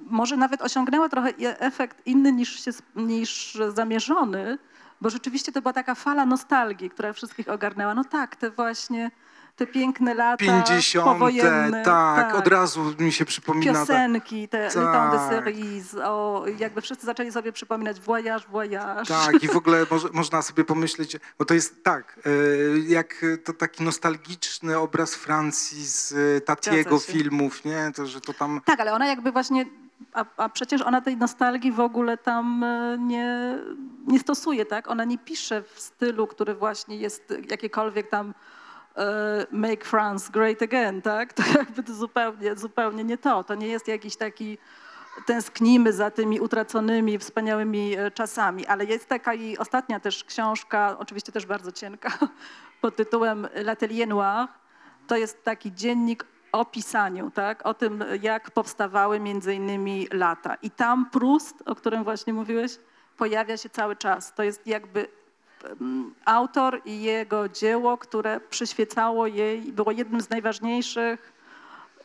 może 0.06 0.38
nawet 0.38 0.62
osiągnęła 0.62 1.10
trochę 1.10 1.30
efekt 1.60 2.08
inny 2.08 2.32
niż, 2.32 2.66
się, 2.66 2.72
niż 2.96 3.58
zamierzony, 3.70 4.58
bo 5.04 5.10
rzeczywiście 5.10 5.52
to 5.52 5.62
była 5.62 5.74
taka 5.74 5.96
fala 5.96 6.26
nostalgii, 6.26 6.90
która 6.90 7.14
wszystkich 7.14 7.50
ogarnęła. 7.50 7.94
No 7.94 8.04
tak, 8.04 8.36
te 8.36 8.52
właśnie 8.52 9.12
te 9.56 9.68
piękne 9.68 10.14
lata 10.14 10.38
50. 10.38 11.06
powojenne. 11.06 11.84
Tak, 11.84 12.36
od 12.36 12.48
razu 12.48 12.94
mi 13.00 13.12
się 13.12 13.26
przypomina. 13.26 13.74
Piosenki, 13.74 14.48
te 14.48 14.58
Le 14.58 14.70
Temps 14.72 15.14
de 15.14 15.18
Tak. 15.18 15.30
Cerise, 15.30 16.06
o, 16.06 16.46
jakby 16.58 16.82
wszyscy 16.82 17.06
zaczęli 17.06 17.32
sobie 17.32 17.52
przypominać 17.52 18.00
Voyage, 18.00 18.48
Voyage. 18.50 19.06
Tak, 19.06 19.44
i 19.44 19.48
w 19.48 19.56
ogóle 19.56 19.86
można 20.14 20.42
sobie 20.42 20.64
pomyśleć, 20.64 21.18
bo 21.40 21.46
to 21.46 21.54
jest 21.54 21.84
tak, 21.84 22.20
e, 22.26 22.30
jak 22.88 23.26
to 23.44 23.54
taki 23.54 23.84
nostalgiczny 23.84 24.78
obraz 24.78 25.16
Francji 25.16 25.86
z 25.86 26.14
e, 26.38 26.42
Tatiego 26.42 27.00
filmów, 27.00 27.66
nie? 27.66 27.92
To, 27.96 28.06
że 28.06 28.22
to 28.22 28.34
tam 28.34 28.62
Tak, 28.66 28.80
ale 28.80 28.94
ona 28.94 29.08
jakby 29.08 29.32
właśnie, 29.32 29.66
a, 30.14 30.26
a 30.38 30.50
przecież 30.50 30.82
ona 30.82 31.02
tej 31.02 31.18
nostalgii 31.18 31.72
w 31.72 31.80
ogóle 31.80 32.18
tam 32.18 32.64
e, 32.64 32.98
nie, 33.00 33.58
nie 34.08 34.20
stosuje, 34.20 34.66
tak? 34.66 34.88
Ona 34.88 35.04
nie 35.04 35.18
pisze 35.18 35.62
w 35.62 35.80
stylu, 35.80 36.28
który 36.28 36.56
właśnie 36.56 36.98
jest 36.98 37.34
jakiekolwiek 37.50 38.10
tam 38.10 38.34
e, 38.98 39.46
make 39.52 39.86
France 39.86 40.32
great 40.32 40.62
again, 40.62 41.02
tak? 41.02 41.34
To 41.34 41.44
jakby 41.60 41.84
to 41.84 41.94
zupełnie, 41.94 42.56
zupełnie 42.56 43.04
nie 43.04 43.18
to. 43.18 43.44
To 43.44 43.56
nie 43.56 43.68
jest 43.68 43.88
jakiś 43.88 44.16
taki 44.16 44.58
tęsknimy 45.26 45.94
za 45.94 46.12
tymi 46.12 46.40
utraconymi, 46.40 47.20
wspaniałymi 47.20 47.98
e, 47.98 48.12
czasami, 48.12 48.66
ale 48.66 48.86
jest 48.86 49.10
taka 49.10 49.34
jej 49.34 49.58
ostatnia 49.58 50.00
też 50.00 50.24
książka, 50.24 50.98
oczywiście 51.00 51.32
też 51.32 51.46
bardzo 51.46 51.72
cienka, 51.72 52.10
pod 52.82 52.96
tytułem 52.96 53.48
L'Atelier 53.56 54.08
Noir. 54.08 54.48
To 55.08 55.18
jest 55.18 55.44
taki 55.44 55.74
dziennik 55.74 56.26
o 56.54 56.66
pisaniu, 56.66 57.32
tak? 57.32 57.66
o 57.66 57.74
tym, 57.74 58.04
jak 58.22 58.52
powstawały 58.52 59.20
między 59.20 59.54
innymi 59.56 60.08
lata. 60.14 60.56
I 60.62 60.72
tam 60.72 61.10
Proust, 61.10 61.64
o 61.66 61.76
którym 61.76 62.04
właśnie 62.04 62.34
mówiłeś, 62.34 62.78
pojawia 63.18 63.58
się 63.58 63.70
cały 63.70 63.96
czas. 63.96 64.34
To 64.34 64.44
jest 64.44 64.68
jakby 64.68 65.08
em, 65.82 66.14
autor 66.26 66.82
i 66.86 67.02
jego 67.02 67.50
dzieło, 67.50 67.98
które 67.98 68.40
przyświecało 68.40 69.28
jej, 69.28 69.62
było 69.62 69.92
jednym 69.92 70.22
z 70.22 70.30
najważniejszych 70.30 71.34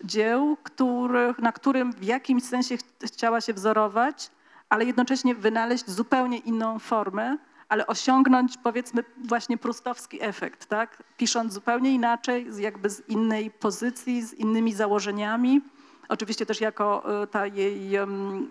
dzieł, 0.05 0.57
których, 0.63 1.39
na 1.39 1.53
którym 1.53 1.93
w 1.93 2.05
jakimś 2.05 2.43
sensie 2.43 2.77
ch- 2.77 2.83
chciała 3.05 3.41
się 3.41 3.53
wzorować, 3.55 4.31
ale 4.69 4.85
jednocześnie 4.85 5.35
wynaleźć 5.35 5.91
zupełnie 5.91 6.39
inną 6.39 6.79
formę, 6.79 7.37
ale 7.69 7.87
osiągnąć 7.87 8.57
powiedzmy 8.63 9.05
właśnie 9.25 9.59
prustowski 9.59 10.23
efekt, 10.23 10.67
tak? 10.67 11.03
Pisząc 11.17 11.53
zupełnie 11.53 11.95
inaczej, 11.95 12.47
jakby 12.59 12.91
z 12.91 13.09
innej 13.09 13.51
pozycji, 13.51 14.23
z 14.23 14.35
innymi 14.35 14.75
założeniami. 14.75 15.61
Oczywiście 16.09 16.47
też 16.47 16.61
jako 16.61 17.05
y, 17.23 17.27
ta 17.27 17.47
jej, 17.47 17.91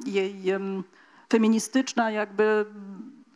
jej 0.05 0.49
em, 0.49 0.83
feministyczna 1.29 2.11
jakby 2.11 2.65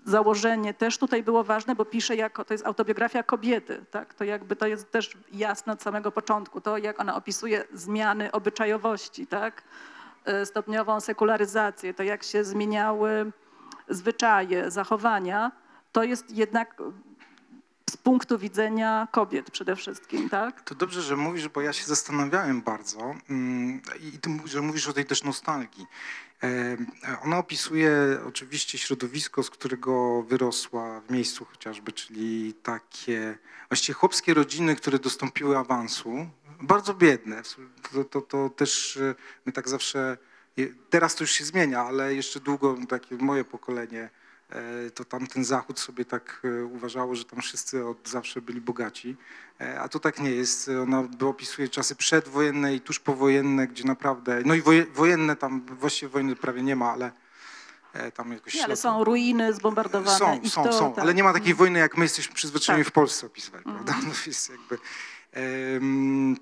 założenie 0.05 0.73
też 0.73 0.97
tutaj 0.97 1.23
było 1.23 1.43
ważne, 1.43 1.75
bo 1.75 1.85
pisze 1.85 2.15
jako, 2.15 2.45
to 2.45 2.53
jest 2.53 2.65
autobiografia 2.65 3.23
kobiety, 3.23 3.85
tak? 3.91 4.13
To 4.13 4.23
jakby 4.23 4.55
to 4.55 4.67
jest 4.67 4.91
też 4.91 5.17
jasne 5.33 5.73
od 5.73 5.81
samego 5.81 6.11
początku, 6.11 6.61
to 6.61 6.77
jak 6.77 6.99
ona 6.99 7.15
opisuje 7.15 7.63
zmiany 7.73 8.31
obyczajowości, 8.31 9.27
tak? 9.27 9.63
Y, 10.41 10.45
Stopniową 10.45 10.99
sekularyzację, 10.99 11.93
to 11.93 12.03
jak 12.03 12.23
się 12.23 12.43
zmieniały 12.43 13.31
zwyczaje, 13.89 14.71
zachowania, 14.71 15.51
to 15.91 16.04
jest 16.04 16.32
jednak 16.32 16.82
z 17.89 17.97
punktu 17.97 18.39
widzenia 18.39 19.08
kobiet 19.12 19.51
przede 19.51 19.75
wszystkim, 19.75 20.30
tak? 20.30 20.62
To 20.62 20.75
dobrze, 20.75 21.01
że 21.01 21.15
mówisz, 21.17 21.47
bo 21.47 21.62
ja 21.62 21.73
się 21.73 21.86
zastanawiałem 21.86 22.62
bardzo 22.62 23.15
mm, 23.30 23.82
i 24.01 24.19
ty, 24.19 24.30
że 24.45 24.62
mówisz 24.62 24.88
o 24.88 24.93
tej 24.93 25.06
też 25.06 25.23
nostalgii. 25.23 25.86
E, 26.43 26.77
Ona 27.23 27.38
opisuje 27.38 27.91
oczywiście 28.27 28.77
środowisko, 28.77 29.43
z 29.43 29.49
którego 29.49 30.23
wyrosła 30.23 31.01
w 31.01 31.12
miejscu 31.12 31.45
chociażby, 31.45 31.91
czyli 31.91 32.54
takie 32.54 33.38
właściwie 33.69 33.93
chłopskie 33.93 34.34
rodziny, 34.34 34.75
które 34.75 34.99
dostąpiły 34.99 35.58
awansu, 35.58 36.30
bardzo 36.62 36.93
biedne. 36.93 37.41
To, 37.91 38.04
to, 38.04 38.21
to 38.21 38.49
też 38.49 38.97
e, 38.97 39.15
my 39.45 39.51
tak 39.51 39.69
zawsze, 39.69 40.17
teraz 40.89 41.15
to 41.15 41.23
już 41.23 41.32
się 41.32 41.45
zmienia, 41.45 41.82
ale 41.82 42.15
jeszcze 42.15 42.39
długo 42.39 42.77
takie 42.89 43.15
moje 43.15 43.43
pokolenie 43.43 44.01
e, 44.04 44.20
to 44.95 45.05
tam 45.05 45.27
ten 45.27 45.45
zachód 45.45 45.79
sobie 45.79 46.05
tak 46.05 46.41
e, 46.43 46.65
uważało, 46.65 47.15
że 47.15 47.25
tam 47.25 47.41
wszyscy 47.41 47.85
od 47.85 48.09
zawsze 48.09 48.41
byli 48.41 48.61
bogaci, 48.61 49.17
E, 49.61 49.79
a 49.79 49.89
to 49.89 49.99
tak 49.99 50.19
nie 50.19 50.31
jest. 50.31 50.69
Ona 50.83 51.07
opisuje 51.21 51.69
czasy 51.69 51.95
przedwojenne 51.95 52.75
i 52.75 52.81
tuż 52.81 52.99
powojenne, 52.99 53.67
gdzie 53.67 53.83
naprawdę, 53.83 54.41
no 54.45 54.53
i 54.53 54.61
woje, 54.61 54.85
wojenne 54.85 55.35
tam, 55.35 55.65
właściwie 55.65 56.09
wojny 56.09 56.35
prawie 56.35 56.63
nie 56.63 56.75
ma, 56.75 56.91
ale 56.91 57.11
e, 57.93 58.11
tam 58.11 58.31
jakoś... 58.31 58.53
Nie, 58.53 58.63
ale 58.63 58.75
są 58.75 59.03
ruiny 59.03 59.53
zbombardowane. 59.53 60.17
są, 60.17 60.39
i 60.41 60.49
są, 60.49 60.63
to, 60.63 60.73
są, 60.73 60.93
tak. 60.93 61.03
ale 61.03 61.13
nie 61.13 61.23
ma 61.23 61.33
takiej 61.33 61.53
wojny, 61.53 61.79
jak 61.79 61.97
my 61.97 62.05
jesteśmy 62.05 62.35
przyzwyczajeni 62.35 62.83
Tak. 62.83 62.91
w 62.91 62.95
Polsce 62.95 63.27
opisywać, 63.27 63.63
prawda? 63.63 63.95
No 64.07 64.13
jest 64.27 64.49
jakby... 64.49 64.77
em, 65.31 66.37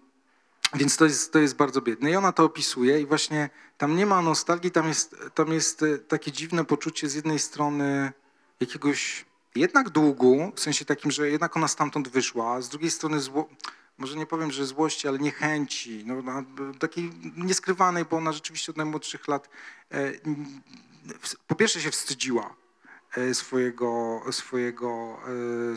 więc 0.74 0.98
to 0.98 1.06
jest, 1.06 1.34
to 1.34 1.40
jest 1.40 1.56
bardzo 1.56 1.82
biedne. 1.82 2.12
I 2.12 2.16
ona 2.16 2.32
to 2.32 2.44
opisuje 2.44 3.02
i 3.02 3.06
właśnie 3.06 3.50
tam 3.78 3.96
nie 3.96 4.06
ma 4.06 4.22
nostalgii, 4.22 4.72
tam 4.72 4.88
jest, 4.88 5.16
tam 5.36 5.54
jest 5.54 5.84
e, 5.84 5.98
takie 5.98 6.32
dziwne 6.32 6.66
poczucie 6.66 7.10
z 7.10 7.14
jednej 7.14 7.40
strony 7.40 8.12
jakiegoś 8.60 9.26
jednak 9.56 9.90
długu, 9.90 10.52
w 10.56 10.60
sensie 10.60 10.86
takim, 10.86 11.12
że 11.12 11.30
jednak 11.30 11.58
ona 11.58 11.68
stamtąd 11.68 12.08
wyszła, 12.08 12.62
z 12.62 12.70
drugiej 12.70 12.92
strony 12.92 13.20
zło, 13.20 13.50
może 13.98 14.16
nie 14.18 14.26
powiem, 14.26 14.52
że 14.52 14.66
złości, 14.66 15.08
ale 15.08 15.20
niechęci, 15.20 16.04
no, 16.06 16.22
na- 16.22 16.44
takiej 16.80 17.12
nieskrywanej, 17.38 18.06
bo 18.06 18.18
ona 18.18 18.32
rzeczywiście 18.32 18.72
od 18.72 18.78
najmłodszych 18.78 19.28
lat 19.28 19.50
e, 19.92 20.12
po 21.48 21.56
pierwsze 21.56 21.82
się 21.82 21.92
wstydziła 21.92 22.56
e, 23.18 23.34
swojego, 23.34 24.22
swojego, 24.32 25.18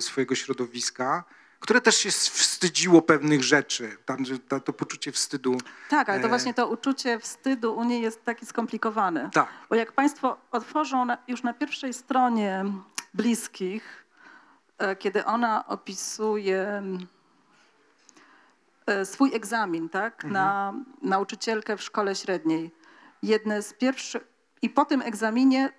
swojego 0.00 0.34
środowiska, 0.34 1.24
które 1.62 1.80
też 1.80 1.96
się 1.96 2.10
wstydziło 2.10 3.02
pewnych 3.02 3.44
rzeczy, 3.44 3.96
tam, 4.04 4.24
że 4.24 4.38
to, 4.38 4.60
to 4.60 4.72
poczucie 4.72 5.12
wstydu. 5.12 5.58
Tak, 5.88 6.08
ale 6.08 6.20
to 6.20 6.26
E. 6.26 6.28
właśnie 6.28 6.54
to 6.54 6.68
uczucie 6.68 7.18
wstydu 7.18 7.76
u 7.76 7.84
niej 7.84 8.02
jest 8.02 8.24
taki 8.24 8.46
skomplikowane. 8.46 9.30
Tak, 9.32 9.48
Bo 9.68 9.74
jak 9.74 9.92
Państwo 9.92 10.36
otworzą 10.50 11.04
na, 11.04 11.18
już 11.28 11.42
na 11.42 11.54
pierwszej 11.54 11.94
stronie 11.94 12.64
bliskich, 13.14 14.06
e, 14.78 14.96
kiedy 14.96 15.24
ona 15.24 15.66
opisuje 15.66 16.82
e, 18.86 19.04
swój 19.04 19.34
egzamin, 19.34 19.88
tak, 19.88 20.24
na 20.24 20.74
nauczycielkę 21.02 21.76
w 21.76 21.82
szkole 21.82 22.14
średniej. 22.14 22.70
Jedne 23.22 23.62
z 23.62 23.72
pierwszych, 23.72 24.22
i 24.62 24.70
po 24.70 24.84
tym 24.84 25.02
egzaminie 25.02 25.72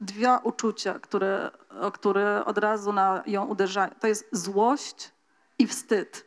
dwa 0.00 0.38
uczucia, 0.38 0.98
które, 0.98 1.50
które 1.92 2.44
od 2.44 2.58
razu 2.58 2.92
na 2.92 3.22
ją 3.26 3.44
uderzają. 3.44 3.90
To 4.00 4.06
jest 4.06 4.28
złość 4.32 5.12
i 5.58 5.66
wstyd. 5.66 6.26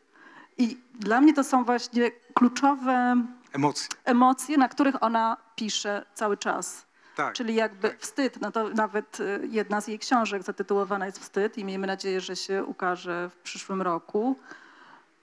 I 0.58 0.78
dla 1.00 1.22
mnie 1.22 1.34
to 1.34 1.44
są 1.44 1.64
właśnie 1.64 2.12
kluczowe 2.34 3.16
emocje. 3.54 3.90
emocje, 4.06 4.58
na 4.58 4.68
których 4.70 5.04
ona 5.04 5.38
pisze 5.56 6.06
cały 6.14 6.38
czas. 6.38 6.90
Tak. 7.16 7.34
Czyli 7.34 7.56
jakby 7.56 7.96
wstyd, 7.98 8.42
no 8.42 8.52
to 8.52 8.70
nawet 8.70 9.20
y, 9.20 9.48
jedna 9.52 9.82
z 9.82 9.88
jej 9.88 10.00
książek 10.00 10.44
zatytułowana 10.44 11.06
jest 11.06 11.20
Wstyd 11.20 11.58
i 11.58 11.66
miejmy 11.66 11.88
nadzieję, 11.88 12.22
że 12.22 12.36
się 12.36 12.64
ukaże 12.64 13.30
w 13.30 13.36
przyszłym 13.36 13.82
roku. 13.82 14.36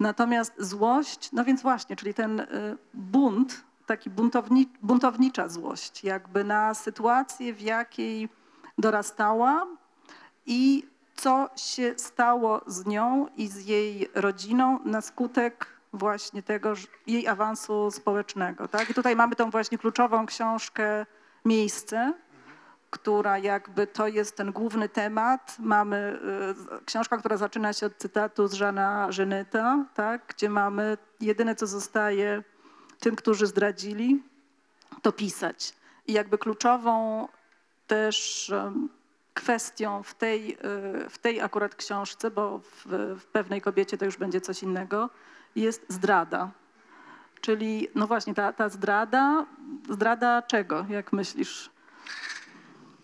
Natomiast 0.00 0.52
złość, 0.58 1.32
no 1.32 1.44
więc 1.44 1.62
właśnie, 1.62 1.96
czyli 1.96 2.14
ten 2.14 2.40
y, 2.40 2.46
bunt, 2.94 3.64
taki 3.86 4.10
buntowni, 4.10 4.68
buntownicza 4.82 5.48
złość, 5.48 6.04
jakby 6.04 6.44
na 6.44 6.74
sytuację, 6.74 7.54
w 7.54 7.60
jakiej 7.60 8.28
dorastała 8.78 9.66
i 10.46 10.86
co 11.16 11.48
się 11.56 11.94
stało 11.96 12.60
z 12.66 12.86
nią 12.86 13.26
i 13.36 13.48
z 13.48 13.66
jej 13.66 14.08
rodziną 14.14 14.78
na 14.84 15.00
skutek 15.00 15.66
właśnie 15.92 16.42
tego 16.42 16.74
jej 17.06 17.28
awansu 17.28 17.90
społecznego. 17.90 18.68
Tak? 18.68 18.90
I 18.90 18.94
tutaj 18.94 19.16
mamy 19.16 19.36
tą 19.36 19.50
właśnie 19.50 19.78
kluczową 19.78 20.26
książkę 20.26 21.06
Miejsce, 21.44 22.12
która 22.90 23.38
jakby 23.38 23.86
to 23.86 24.06
jest 24.08 24.36
ten 24.36 24.52
główny 24.52 24.88
temat. 24.88 25.56
Mamy 25.58 26.18
y, 26.80 26.84
książka, 26.84 27.18
która 27.18 27.36
zaczyna 27.36 27.72
się 27.72 27.86
od 27.86 27.96
cytatu 27.96 28.48
z 28.48 28.52
Żana 28.52 29.12
Żenyta, 29.12 29.84
tak? 29.94 30.22
gdzie 30.28 30.50
mamy 30.50 30.98
jedyne, 31.20 31.54
co 31.54 31.66
zostaje 31.66 32.42
tym, 33.00 33.16
którzy 33.16 33.46
zdradzili, 33.46 34.22
to 35.02 35.12
pisać. 35.12 35.74
I 36.06 36.12
jakby 36.12 36.38
kluczową 36.38 37.28
też 37.86 38.52
kwestią 39.34 40.02
w 40.02 40.14
tej, 40.14 40.52
y, 41.06 41.10
w 41.10 41.18
tej 41.18 41.40
akurat 41.40 41.74
książce, 41.74 42.30
bo 42.30 42.58
w, 42.58 42.86
w 43.20 43.24
pewnej 43.24 43.60
kobiecie 43.60 43.98
to 43.98 44.04
już 44.04 44.16
będzie 44.16 44.40
coś 44.40 44.62
innego, 44.62 45.10
jest 45.56 45.86
zdrada. 45.88 46.50
Czyli 47.40 47.88
no 47.94 48.06
właśnie 48.06 48.34
ta, 48.34 48.52
ta 48.52 48.68
zdrada, 48.68 49.46
zdrada 49.90 50.42
czego, 50.42 50.86
jak 50.88 51.12
myślisz? 51.12 51.70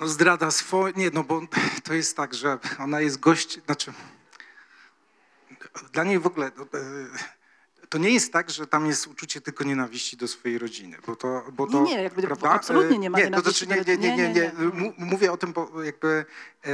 No 0.01 0.09
zdrada 0.09 0.51
swoje, 0.51 0.93
nie, 0.97 1.11
no 1.11 1.25
bo 1.25 1.41
to 1.85 1.95
jest 1.95 2.17
tak, 2.17 2.35
że 2.35 2.59
ona 2.79 3.01
jest 3.01 3.21
gość, 3.21 3.65
znaczy 3.65 3.93
dla 5.93 6.05
niej 6.05 6.19
w 6.19 6.27
ogóle 6.27 6.51
no, 6.57 6.65
e, 6.65 6.79
to 7.93 7.99
nie 7.99 8.11
jest 8.11 8.33
tak, 8.33 8.51
że 8.51 8.67
tam 8.67 8.87
jest 8.87 9.07
uczucie 9.07 9.41
tylko 9.41 9.65
nienawiści 9.65 10.17
do 10.17 10.29
swojej 10.29 10.59
rodziny, 10.59 10.97
bo 11.07 11.17
to, 11.17 11.45
bo 11.53 11.67
to 11.67 11.83
Nie, 11.83 11.97
nie, 11.97 12.03
jakby 12.03 12.23
prawda? 12.23 12.51
absolutnie 12.51 12.99
nie 12.99 13.11
ma 13.11 13.19
nie, 13.19 13.25
to 13.25 13.31
nienawiści 13.31 13.65
znaczy, 13.65 13.85
nie, 13.87 13.97
nie, 13.97 14.17
nie, 14.17 14.17
nie, 14.17 14.29
nie, 14.29 14.35
nie, 14.35 14.53
nie. 14.81 14.93
Mówię 14.99 15.33
o 15.33 15.37
tym, 15.37 15.53
bo 15.53 15.83
jakby 15.83 16.09
e, 16.65 16.69
e, 16.69 16.73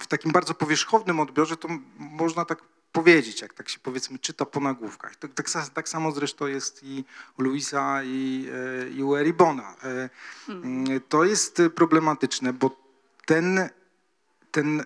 w 0.00 0.06
takim 0.06 0.32
bardzo 0.32 0.54
powierzchownym 0.54 1.20
odbiorze 1.20 1.56
to 1.56 1.68
można 1.98 2.44
tak 2.44 2.58
powiedzieć, 2.92 3.42
jak 3.42 3.54
tak 3.54 3.68
się 3.68 3.78
powiedzmy 3.78 4.18
czyta 4.18 4.44
po 4.44 4.60
nagłówkach. 4.60 5.16
Tak, 5.16 5.32
tak, 5.32 5.46
tak 5.74 5.88
samo 5.88 6.12
zresztą 6.12 6.46
jest 6.46 6.82
i 6.82 7.04
u 7.38 7.42
Luisa 7.42 8.02
i, 8.04 8.48
e, 8.84 8.90
i 8.90 9.02
u 9.02 9.16
Eribona. 9.16 9.76
E, 9.84 10.10
mm, 10.48 11.00
To 11.08 11.24
jest 11.24 11.60
e, 11.60 11.70
problematyczne, 11.70 12.52
bo 12.52 12.76
ten, 13.26 13.68
ten 14.50 14.84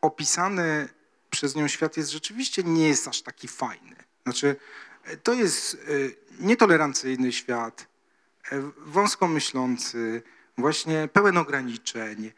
opisany 0.00 0.88
przez 1.30 1.54
nią 1.54 1.68
świat 1.68 1.96
jest 1.96 2.10
rzeczywiście 2.10 2.62
nie 2.62 2.88
jest 2.88 3.08
aż 3.08 3.22
taki 3.22 3.48
fajny. 3.48 3.96
Znaczy, 4.24 4.56
e, 5.04 5.16
to 5.16 5.32
jest 5.32 5.74
e, 5.74 5.78
nietolerancyjny 6.40 7.32
świat, 7.32 7.86
e, 8.52 8.70
wąsko 8.76 9.28
myślący, 9.28 10.22
właśnie 10.58 11.08
pełen 11.12 11.36
ograniczeń. 11.36 12.32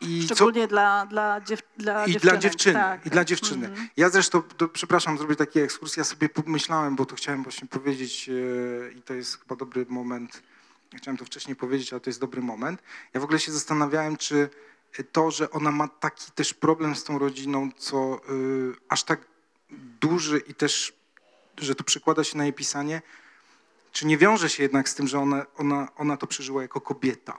I 0.00 0.26
co, 0.28 0.34
Szczególnie 0.34 0.68
dla, 0.68 1.06
dla, 1.06 1.40
dziew, 1.40 1.62
dla 1.76 2.06
i 2.06 2.12
dla 2.16 2.36
dziewczyny. 2.36 2.74
Tak, 2.74 3.06
I 3.06 3.10
dla 3.10 3.24
dziewczyny. 3.24 3.66
Mhm. 3.66 3.88
Ja 3.96 4.10
zresztą, 4.10 4.42
przepraszam, 4.72 5.18
zrobię 5.18 5.36
taki 5.36 5.60
ekskurs. 5.60 5.96
Ja 5.96 6.04
sobie 6.04 6.28
pomyślałem, 6.28 6.96
bo 6.96 7.06
to 7.06 7.16
chciałem 7.16 7.42
właśnie 7.42 7.68
powiedzieć 7.68 8.30
i 8.96 9.02
to 9.02 9.14
jest 9.14 9.40
chyba 9.40 9.56
dobry 9.56 9.86
moment. 9.88 10.42
Chciałem 10.96 11.18
to 11.18 11.24
wcześniej 11.24 11.56
powiedzieć, 11.56 11.92
ale 11.92 12.00
to 12.00 12.10
jest 12.10 12.20
dobry 12.20 12.42
moment. 12.42 12.82
Ja 13.14 13.20
w 13.20 13.24
ogóle 13.24 13.38
się 13.38 13.52
zastanawiałem, 13.52 14.16
czy 14.16 14.50
to, 15.12 15.30
że 15.30 15.50
ona 15.50 15.70
ma 15.70 15.88
taki 15.88 16.32
też 16.32 16.54
problem 16.54 16.96
z 16.96 17.04
tą 17.04 17.18
rodziną, 17.18 17.70
co 17.76 18.20
y, 18.30 18.72
aż 18.88 19.04
tak 19.04 19.26
duży 20.00 20.38
i 20.38 20.54
też, 20.54 20.92
że 21.58 21.74
to 21.74 21.84
przekłada 21.84 22.24
się 22.24 22.38
na 22.38 22.44
jej 22.44 22.52
pisanie, 22.52 23.02
czy 23.92 24.06
nie 24.06 24.18
wiąże 24.18 24.50
się 24.50 24.62
jednak 24.62 24.88
z 24.88 24.94
tym, 24.94 25.08
że 25.08 25.18
ona, 25.18 25.46
ona, 25.56 25.88
ona 25.96 26.16
to 26.16 26.26
przeżyła 26.26 26.62
jako 26.62 26.80
kobieta? 26.80 27.38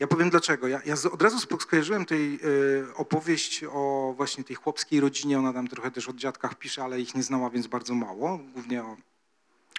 Ja 0.00 0.06
powiem 0.06 0.30
dlaczego. 0.30 0.68
Ja, 0.68 0.80
ja 0.84 0.94
od 1.12 1.22
razu 1.22 1.38
skojarzyłem 1.60 2.04
tej 2.04 2.34
y, 2.34 2.94
opowieść 2.94 3.64
o 3.64 4.14
właśnie 4.16 4.44
tej 4.44 4.56
chłopskiej 4.56 5.00
rodzinie. 5.00 5.38
Ona 5.38 5.52
tam 5.52 5.68
trochę 5.68 5.90
też 5.90 6.08
o 6.08 6.12
dziadkach 6.12 6.54
pisze, 6.54 6.84
ale 6.84 7.00
ich 7.00 7.14
nie 7.14 7.22
znała, 7.22 7.50
więc 7.50 7.66
bardzo 7.66 7.94
mało. 7.94 8.38
Głównie 8.38 8.82
o, 8.82 8.96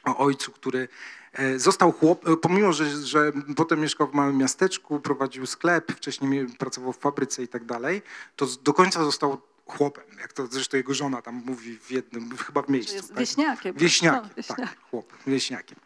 o 0.05 0.17
ojcu, 0.17 0.51
który 0.51 0.87
e, 1.33 1.59
został 1.59 1.91
chłop, 1.91 2.27
e, 2.27 2.37
pomimo, 2.37 2.73
że, 2.73 3.05
że 3.05 3.31
potem 3.55 3.79
mieszkał 3.79 4.07
w 4.07 4.13
małym 4.13 4.37
miasteczku, 4.37 4.99
prowadził 4.99 5.45
sklep, 5.45 5.91
wcześniej 5.91 6.45
pracował 6.57 6.93
w 6.93 6.97
fabryce 6.97 7.43
i 7.43 7.47
tak 7.47 7.65
dalej, 7.65 8.01
to 8.35 8.45
do 8.63 8.73
końca 8.73 9.03
został 9.03 9.41
chłopem, 9.65 10.03
jak 10.19 10.33
to 10.33 10.47
zresztą 10.47 10.77
jego 10.77 10.93
żona 10.93 11.21
tam 11.21 11.43
mówi 11.45 11.77
w 11.79 11.91
jednym, 11.91 12.37
chyba 12.37 12.61
w 12.61 12.69
miejscu. 12.69 12.95
Jest 12.95 13.09
tak? 13.09 13.17
wieśniakiem. 13.19 13.75
Wieśniakiem, 13.75 14.23
No, 14.23 14.35
wieśniakiem. 14.37 14.67
tak, 14.67 14.77
chłopem, 14.89 15.17
wieśniakiem. 15.27 15.79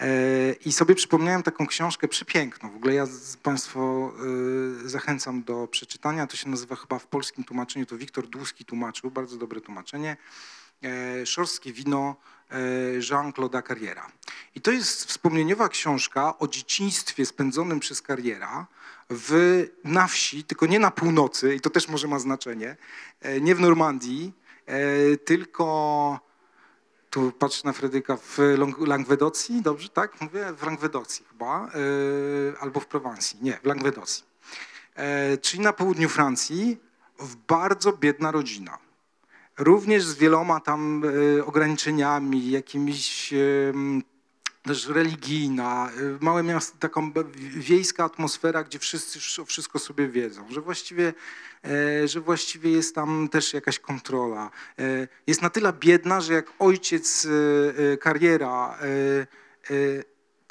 E, 0.00 0.52
I 0.52 0.72
sobie 0.72 0.94
przypomniałem 0.94 1.42
taką 1.42 1.66
książkę 1.66 2.08
przepiękną. 2.08 2.70
W 2.70 2.76
ogóle 2.76 2.94
ja 2.94 3.06
Państwo 3.42 4.12
zachęcam 4.84 5.42
do 5.42 5.68
przeczytania. 5.68 6.26
To 6.26 6.36
się 6.36 6.48
nazywa 6.48 6.76
chyba 6.76 6.98
w 6.98 7.06
polskim 7.06 7.44
tłumaczeniu, 7.44 7.86
to 7.86 7.96
Wiktor 7.96 8.26
Dłuski 8.26 8.64
tłumaczył, 8.64 9.10
bardzo 9.10 9.36
dobre 9.36 9.60
tłumaczenie. 9.60 10.16
Szorskie 11.24 11.72
wino 11.72 12.16
Jean-Claude'a 13.10 13.68
Carriera. 13.68 14.12
I 14.54 14.60
to 14.60 14.70
jest 14.70 15.04
wspomnieniowa 15.04 15.68
książka 15.68 16.38
o 16.38 16.48
dzieciństwie 16.48 17.26
spędzonym 17.26 17.80
przez 17.80 18.02
Carriera 18.02 18.66
w, 19.10 19.62
na 19.84 20.06
wsi, 20.06 20.44
tylko 20.44 20.66
nie 20.66 20.78
na 20.78 20.90
północy, 20.90 21.54
i 21.54 21.60
to 21.60 21.70
też 21.70 21.88
może 21.88 22.08
ma 22.08 22.18
znaczenie, 22.18 22.76
e, 23.20 23.40
nie 23.40 23.54
w 23.54 23.60
Normandii, 23.60 24.32
e, 24.66 25.16
tylko 25.16 26.20
tu 27.10 27.32
patrzę 27.32 27.62
na 27.64 27.72
Frydyka 27.72 28.16
w 28.16 28.38
Langwedocji, 28.78 29.62
dobrze, 29.62 29.88
tak? 29.88 30.20
Mówię 30.20 30.52
w 30.52 30.62
Langwedocji 30.62 31.24
chyba, 31.28 31.70
albo 32.60 32.80
w 32.80 32.86
Prowansji, 32.86 33.38
nie, 33.42 33.58
w 33.62 33.66
Langwedocji. 33.66 34.24
E, 34.94 35.38
czyli 35.38 35.62
na 35.62 35.72
południu 35.72 36.08
Francji, 36.08 36.78
w 37.18 37.36
bardzo 37.36 37.92
biedna 37.92 38.30
rodzina. 38.30 38.78
Również 39.58 40.04
z 40.04 40.14
wieloma 40.14 40.60
tam 40.60 41.02
e, 41.38 41.44
ograniczeniami, 41.44 42.50
jakimiś 42.50 43.34
też 44.62 44.88
religijna, 44.88 45.90
e, 45.90 46.24
małe 46.24 46.42
miasto, 46.42 46.78
taką 46.78 47.12
wiejska 47.56 48.04
atmosfera, 48.04 48.64
gdzie 48.64 48.78
wszyscy 48.78 49.18
wsz- 49.18 49.44
wszystko 49.44 49.78
sobie 49.78 50.08
wiedzą, 50.08 50.46
że 50.50 50.60
właściwie, 50.60 51.14
e, 51.64 52.08
że 52.08 52.20
właściwie 52.20 52.70
jest 52.70 52.94
tam 52.94 53.28
też 53.28 53.52
jakaś 53.54 53.78
kontrola. 53.78 54.50
Jest 55.26 55.42
na 55.42 55.50
tyle 55.50 55.72
biedna, 55.72 56.20
że 56.20 56.32
jak 56.32 56.46
ojciec 56.58 57.28
kariera 58.00 58.78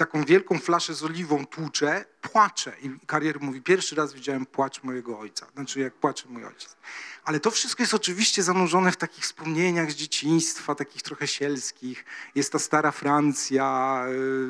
taką 0.06 0.26
wielką 0.26 0.60
flaszę 0.60 0.93
z 0.93 1.04
oliwą 1.04 1.45
tłucze, 1.45 2.06
płacze. 2.22 2.74
I 2.82 2.89
karier 3.08 3.41
mówi, 3.41 3.62
pierwszy 3.62 3.95
raz 3.95 4.14
widziałem 4.14 4.45
płacz 4.45 4.84
mojego 4.84 5.20
ojca, 5.20 5.47
znaczy 5.54 5.80
jak 5.80 5.93
płacze 5.93 6.30
mój 6.30 6.45
ojciec. 6.45 6.76
Ale 7.24 7.39
to 7.39 7.52
wszystko 7.52 7.84
jest 7.84 7.93
oczywiście 7.93 8.43
zanurzone 8.43 8.91
w 8.91 8.97
takich 8.97 9.24
wspomnieniach 9.24 9.91
z 9.91 9.95
dzieciństwa, 9.95 10.76
takich 10.76 11.02
trochę 11.02 11.28
sielskich. 11.28 12.06
Jest 12.36 12.52
ta 12.52 12.60
stara 12.60 12.91
Francja, 12.91 14.06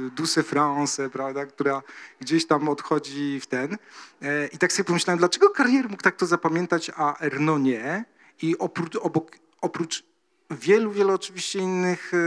y, 0.08 0.12
Douce 0.12 0.43
France, 0.43 1.10
prawda, 1.10 1.45
która 1.45 1.82
gdzieś 2.20 2.47
tam 2.47 2.70
odchodzi 2.70 3.39
w 3.39 3.47
ten. 3.47 3.78
E, 4.22 4.47
I 4.47 4.58
tak 4.58 4.74
sobie 4.74 4.84
pomyślałem, 4.84 5.20
dlaczego 5.20 5.49
karier 5.49 5.89
mógł 5.89 6.04
tak 6.04 6.16
to 6.16 6.26
zapamiętać, 6.26 6.91
a 6.95 7.20
Erno 7.20 7.58
nie? 7.58 8.06
I 8.41 8.58
oprócz, 8.58 8.95
obok, 8.95 9.32
oprócz 9.62 10.11
wielu, 10.52 10.91
wielu 10.91 11.14
oczywiście 11.14 11.60
innych 11.60 12.14
y, 12.14 12.18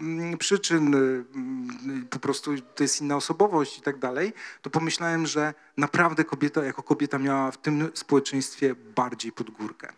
mm, 0.00 0.38
przyczyn, 0.38 0.94
y, 0.94 0.98
mm, 1.34 2.06
po 2.10 2.18
prostu 2.18 2.50
to 2.74 2.82
jest 2.84 3.00
inna 3.00 3.16
osobowość 3.16 3.78
i 3.78 3.82
tak 3.82 3.98
dalej, 3.98 4.32
to 4.62 4.70
pomyślałem, 4.70 5.26
że 5.26 5.54
naprawdę 5.76 6.24
kobieta 6.24 6.64
jako 6.64 6.82
kobieta 6.82 7.18
miała 7.18 7.50
w 7.50 7.56
tym 7.56 7.90
społeczeństwie 7.94 8.74
bardziej 8.74 9.32
pod 9.32 9.50
górkę. 9.50 9.92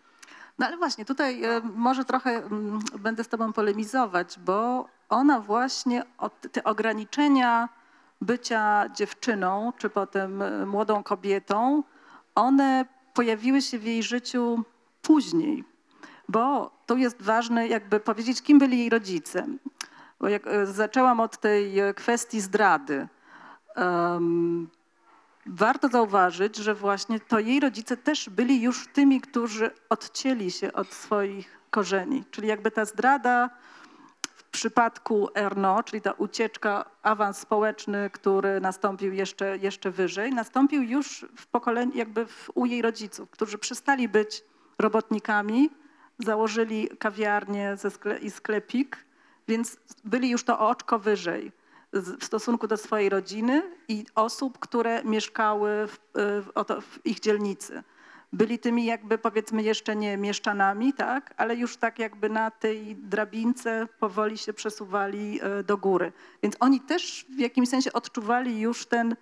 No 0.59 0.66
ale 0.66 0.76
właśnie, 0.76 1.05
tutaj 1.05 1.43
może 1.74 2.05
trochę 2.05 2.30
mm, 2.30 2.80
będę 2.99 3.24
z 3.24 3.28
tobą 3.28 3.53
polemizować, 3.53 4.39
bo 4.45 4.89
ona 5.09 5.41
właśnie 5.41 6.03
te 6.53 6.64
ograniczenia 6.64 7.68
bycia 8.20 8.89
dziewczyną, 8.89 9.72
czy 9.78 9.91
potem 9.91 10.43
młodą 10.66 11.03
kobietą, 11.03 11.82
one 12.35 12.87
pojawiły 13.14 13.62
się 13.62 13.78
w 13.78 13.85
jej 13.85 14.03
życiu 14.03 14.64
później, 15.03 15.64
bo 16.28 16.74
tu 16.87 16.97
jest 16.97 17.22
ważne 17.22 17.68
jakby 17.68 18.01
powiedzieć, 18.01 18.43
kim 18.43 18.59
byli 18.59 18.78
jej 18.78 18.91
rodzice. 18.91 19.47
Bo 20.20 20.28
jak 20.28 20.47
e, 20.47 20.66
zaczęłam 20.66 21.20
od 21.20 21.39
tej 21.39 21.80
e, 21.80 21.95
kwestii 21.95 22.41
zdrady, 22.41 23.09
em, 23.74 24.68
Warto 25.47 25.89
zauważyć, 25.89 26.57
że 26.57 26.74
właśnie 26.74 27.20
to 27.20 27.39
jej 27.39 27.61
rodzice 27.61 27.97
też 27.97 28.30
byli 28.30 28.62
już 28.62 28.89
tymi, 28.89 29.20
którzy 29.20 29.70
odcięli 29.89 30.51
się 30.51 30.72
od 30.72 30.93
swoich 30.93 31.59
korzeni. 31.70 32.24
Czyli 32.30 32.49
jakby 32.49 32.70
ta 32.70 32.85
zdrada 32.85 33.51
w 34.37 34.45
przypadku 34.45 35.28
Erno, 35.35 35.82
czyli 35.82 36.03
ta 36.03 36.12
ucieczka, 36.12 36.85
awans 37.03 37.39
społeczny, 37.39 38.11
który 38.12 38.61
nastąpił 38.61 39.12
jeszcze, 39.12 39.57
jeszcze 39.57 39.91
wyżej, 39.91 40.32
nastąpił 40.32 40.82
już 40.82 41.26
w 41.37 41.47
pokoleniu, 41.47 41.93
jakby 41.95 42.26
w, 42.26 42.51
u 42.55 42.66
jej 42.66 42.82
rodziców, 42.82 43.30
którzy 43.30 43.59
przestali 43.59 44.09
być 44.09 44.45
robotnikami, 44.78 45.70
założyli 46.19 46.89
kawiarnię 46.99 47.77
i 48.23 48.31
sklepik, 48.31 49.05
więc 49.49 49.77
byli 50.05 50.31
już 50.31 50.45
to 50.45 50.59
oczko 50.59 50.99
wyżej 50.99 51.53
w 51.93 52.25
stosunku 52.25 52.67
do 52.67 52.77
swojej 52.77 53.09
rodziny 53.09 53.62
i 53.89 54.07
osób, 54.15 54.59
które 54.59 55.05
mieszkały 55.05 55.69
w, 55.87 55.99
w 56.83 57.07
ich 57.07 57.21
dzielnicy. 57.21 57.83
Byli 58.33 58.59
tymi 58.59 58.85
jakby 58.85 59.19
powiedzmy 59.19 59.62
jeszcze 59.62 59.97
nie 59.97 60.17
mieszczanami, 60.17 60.93
tak, 60.93 61.35
ale 61.37 61.57
już 61.57 61.77
tak 61.77 61.99
jakby 61.99 62.29
na 62.29 62.51
tej 62.51 62.97
drabince 62.97 63.89
powoli 63.99 64.39
się 64.39 64.53
przesuwali 64.53 65.41
e, 65.43 65.62
do 65.62 65.77
góry. 65.77 66.12
Więc 66.43 66.57
oni 66.61 66.81
też 66.81 67.27
w 67.37 67.39
jakimś 67.39 67.69
sensie 67.69 67.93
odczuwali 67.93 68.61
już 68.61 68.87
ten 68.87 69.17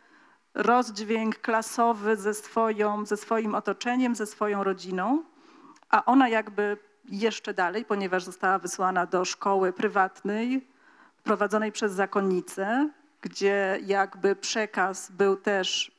rozdźwięk 0.54 1.38
klasowy 1.38 2.16
ze, 2.16 2.34
swoją, 2.34 3.06
ze 3.06 3.16
swoim 3.16 3.54
otoczeniem, 3.54 4.14
ze 4.14 4.26
swoją 4.26 4.64
rodziną, 4.64 5.24
a 5.92 6.04
ona 6.04 6.28
jakby 6.28 6.76
jeszcze 7.08 7.54
dalej, 7.54 7.84
ponieważ 7.84 8.24
została 8.24 8.58
wysłana 8.58 9.06
do 9.06 9.24
szkoły 9.24 9.72
prywatnej, 9.72 10.66
prowadzonej 11.24 11.72
przez 11.72 11.92
zakonnicę, 11.92 12.90
gdzie 13.20 13.78
jakby 13.86 14.36
przekaz 14.36 15.10
był 15.10 15.36
też 15.36 15.92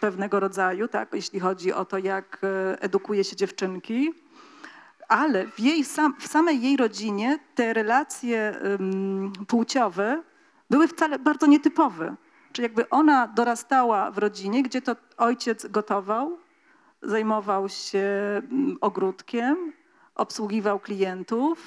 pewnego 0.00 0.40
rodzaju, 0.40 0.88
tak, 0.88 1.08
jeśli 1.12 1.40
chodzi 1.40 1.72
o 1.72 1.84
to, 1.84 1.98
jak 1.98 2.38
e, 2.42 2.82
edukuje 2.82 3.24
się 3.24 3.36
dziewczynki, 3.36 4.12
ale 5.08 5.46
w, 5.46 5.60
jej 5.60 5.84
w 6.18 6.26
samej 6.26 6.62
jej 6.62 6.76
rodzinie 6.76 7.38
te 7.54 7.72
relacje 7.72 8.60
płciowe 9.48 10.22
były 10.70 10.88
wcale 10.88 11.18
bardzo 11.18 11.46
nietypowe. 11.46 12.16
Czyli 12.52 12.62
jakby 12.62 12.88
ona 12.90 13.26
dorastała 13.26 14.10
w 14.10 14.18
rodzinie, 14.18 14.62
gdzie 14.62 14.82
to 14.82 14.96
ojciec 15.16 15.66
gotował, 15.66 16.38
zajmował 17.02 17.68
się 17.68 17.98
mm, 18.50 18.76
ogródkiem, 18.80 19.72
obsługiwał 20.14 20.78
klientów 20.80 21.58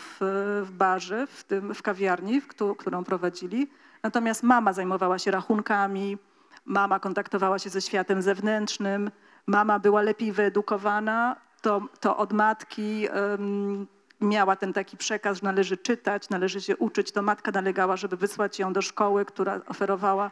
y, 0.61 0.65
w 0.65 0.71
barze, 0.71 1.27
w, 1.27 1.43
tym, 1.43 1.73
w 1.73 1.81
kawiarni, 1.81 2.41
w 2.41 2.47
któ- 2.47 2.75
którą 2.75 3.03
prowadzili. 3.03 3.69
Natomiast 4.03 4.43
mama 4.43 4.73
zajmowała 4.73 5.19
się 5.19 5.31
rachunkami, 5.31 6.17
mama 6.65 6.99
kontaktowała 6.99 7.59
się 7.59 7.69
ze 7.69 7.81
światem 7.81 8.21
zewnętrznym, 8.21 9.11
mama 9.47 9.79
była 9.79 10.01
lepiej 10.01 10.31
wyedukowana, 10.31 11.35
to, 11.61 11.81
to 11.99 12.17
od 12.17 12.33
matki 12.33 13.07
ym, 13.33 13.87
miała 14.21 14.55
ten 14.55 14.73
taki 14.73 14.97
przekaz, 14.97 15.37
że 15.37 15.43
należy 15.43 15.77
czytać, 15.77 16.29
należy 16.29 16.61
się 16.61 16.77
uczyć. 16.77 17.11
To 17.11 17.21
matka 17.21 17.51
nalegała, 17.51 17.97
żeby 17.97 18.17
wysłać 18.17 18.59
ją 18.59 18.73
do 18.73 18.81
szkoły, 18.81 19.25
która 19.25 19.61
oferowała 19.67 20.31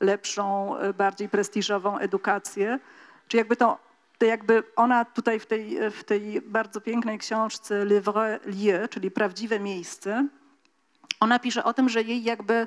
lepszą, 0.00 0.76
y, 0.82 0.94
bardziej 0.94 1.28
prestiżową 1.28 1.98
edukację. 1.98 2.78
Czy 3.28 3.36
jakby 3.36 3.56
to, 3.56 3.78
to 4.20 4.26
jakby 4.26 4.62
ona 4.76 5.04
tutaj 5.04 5.40
w 5.40 5.46
tej, 5.46 5.90
w 5.90 6.04
tej 6.04 6.40
bardzo 6.40 6.80
pięknej 6.80 7.18
książce 7.18 7.84
Le 7.84 8.00
vrai 8.00 8.40
lieu, 8.44 8.88
czyli 8.90 9.10
prawdziwe 9.10 9.60
miejsce, 9.60 10.28
ona 11.20 11.38
pisze 11.38 11.64
o 11.64 11.74
tym, 11.74 11.88
że 11.88 12.02
jej 12.02 12.22
jakby 12.22 12.66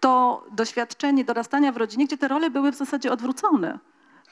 to 0.00 0.44
doświadczenie 0.52 1.24
dorastania 1.24 1.72
w 1.72 1.76
rodzinie, 1.76 2.06
gdzie 2.06 2.18
te 2.18 2.28
role 2.28 2.50
były 2.50 2.72
w 2.72 2.74
zasadzie 2.74 3.12
odwrócone. 3.12 3.78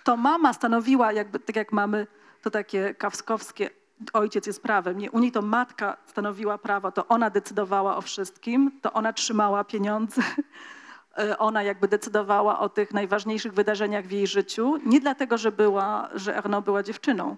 To 0.05 0.17
mama 0.17 0.53
stanowiła 0.53 1.13
jakby, 1.13 1.39
tak 1.39 1.57
jak 1.57 1.73
mamy 1.73 2.07
to 2.43 2.51
takie 2.51 2.95
kawskowskie, 2.95 3.71
ojciec 4.13 4.47
jest 4.47 4.63
prawem. 4.63 4.99
Nie, 4.99 5.11
u 5.11 5.19
niej 5.19 5.33
to 5.33 5.43
matka 5.43 5.97
stanowiła 6.07 6.59
prawo, 6.59 6.93
to 6.93 7.09
ona 7.09 7.31
decydowała 7.31 7.97
o 7.97 8.01
wszystkim, 8.01 8.81
to 8.83 8.93
ona 8.93 9.13
trzymała 9.13 9.65
pieniądze, 9.65 10.23
E, 10.23 10.43
ona 11.39 11.63
jakby 11.63 11.89
decydowała 11.89 12.59
o 12.59 12.69
tych 12.69 12.93
najważniejszych 12.95 13.53
wydarzeniach 13.55 14.07
w 14.07 14.11
jej 14.11 14.27
życiu, 14.27 14.79
nie 14.87 15.01
dlatego, 15.01 15.39
że 15.39 15.53
była, 15.53 16.09
że 16.15 16.37
Erno 16.37 16.63
była 16.63 16.83
dziewczyną, 16.83 17.37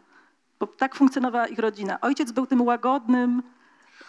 bo 0.60 0.66
tak 0.66 0.94
funkcjonowała 0.94 1.46
ich 1.46 1.58
rodzina. 1.58 2.00
Ojciec 2.00 2.32
był 2.32 2.46
tym 2.46 2.62
łagodnym, 2.62 3.42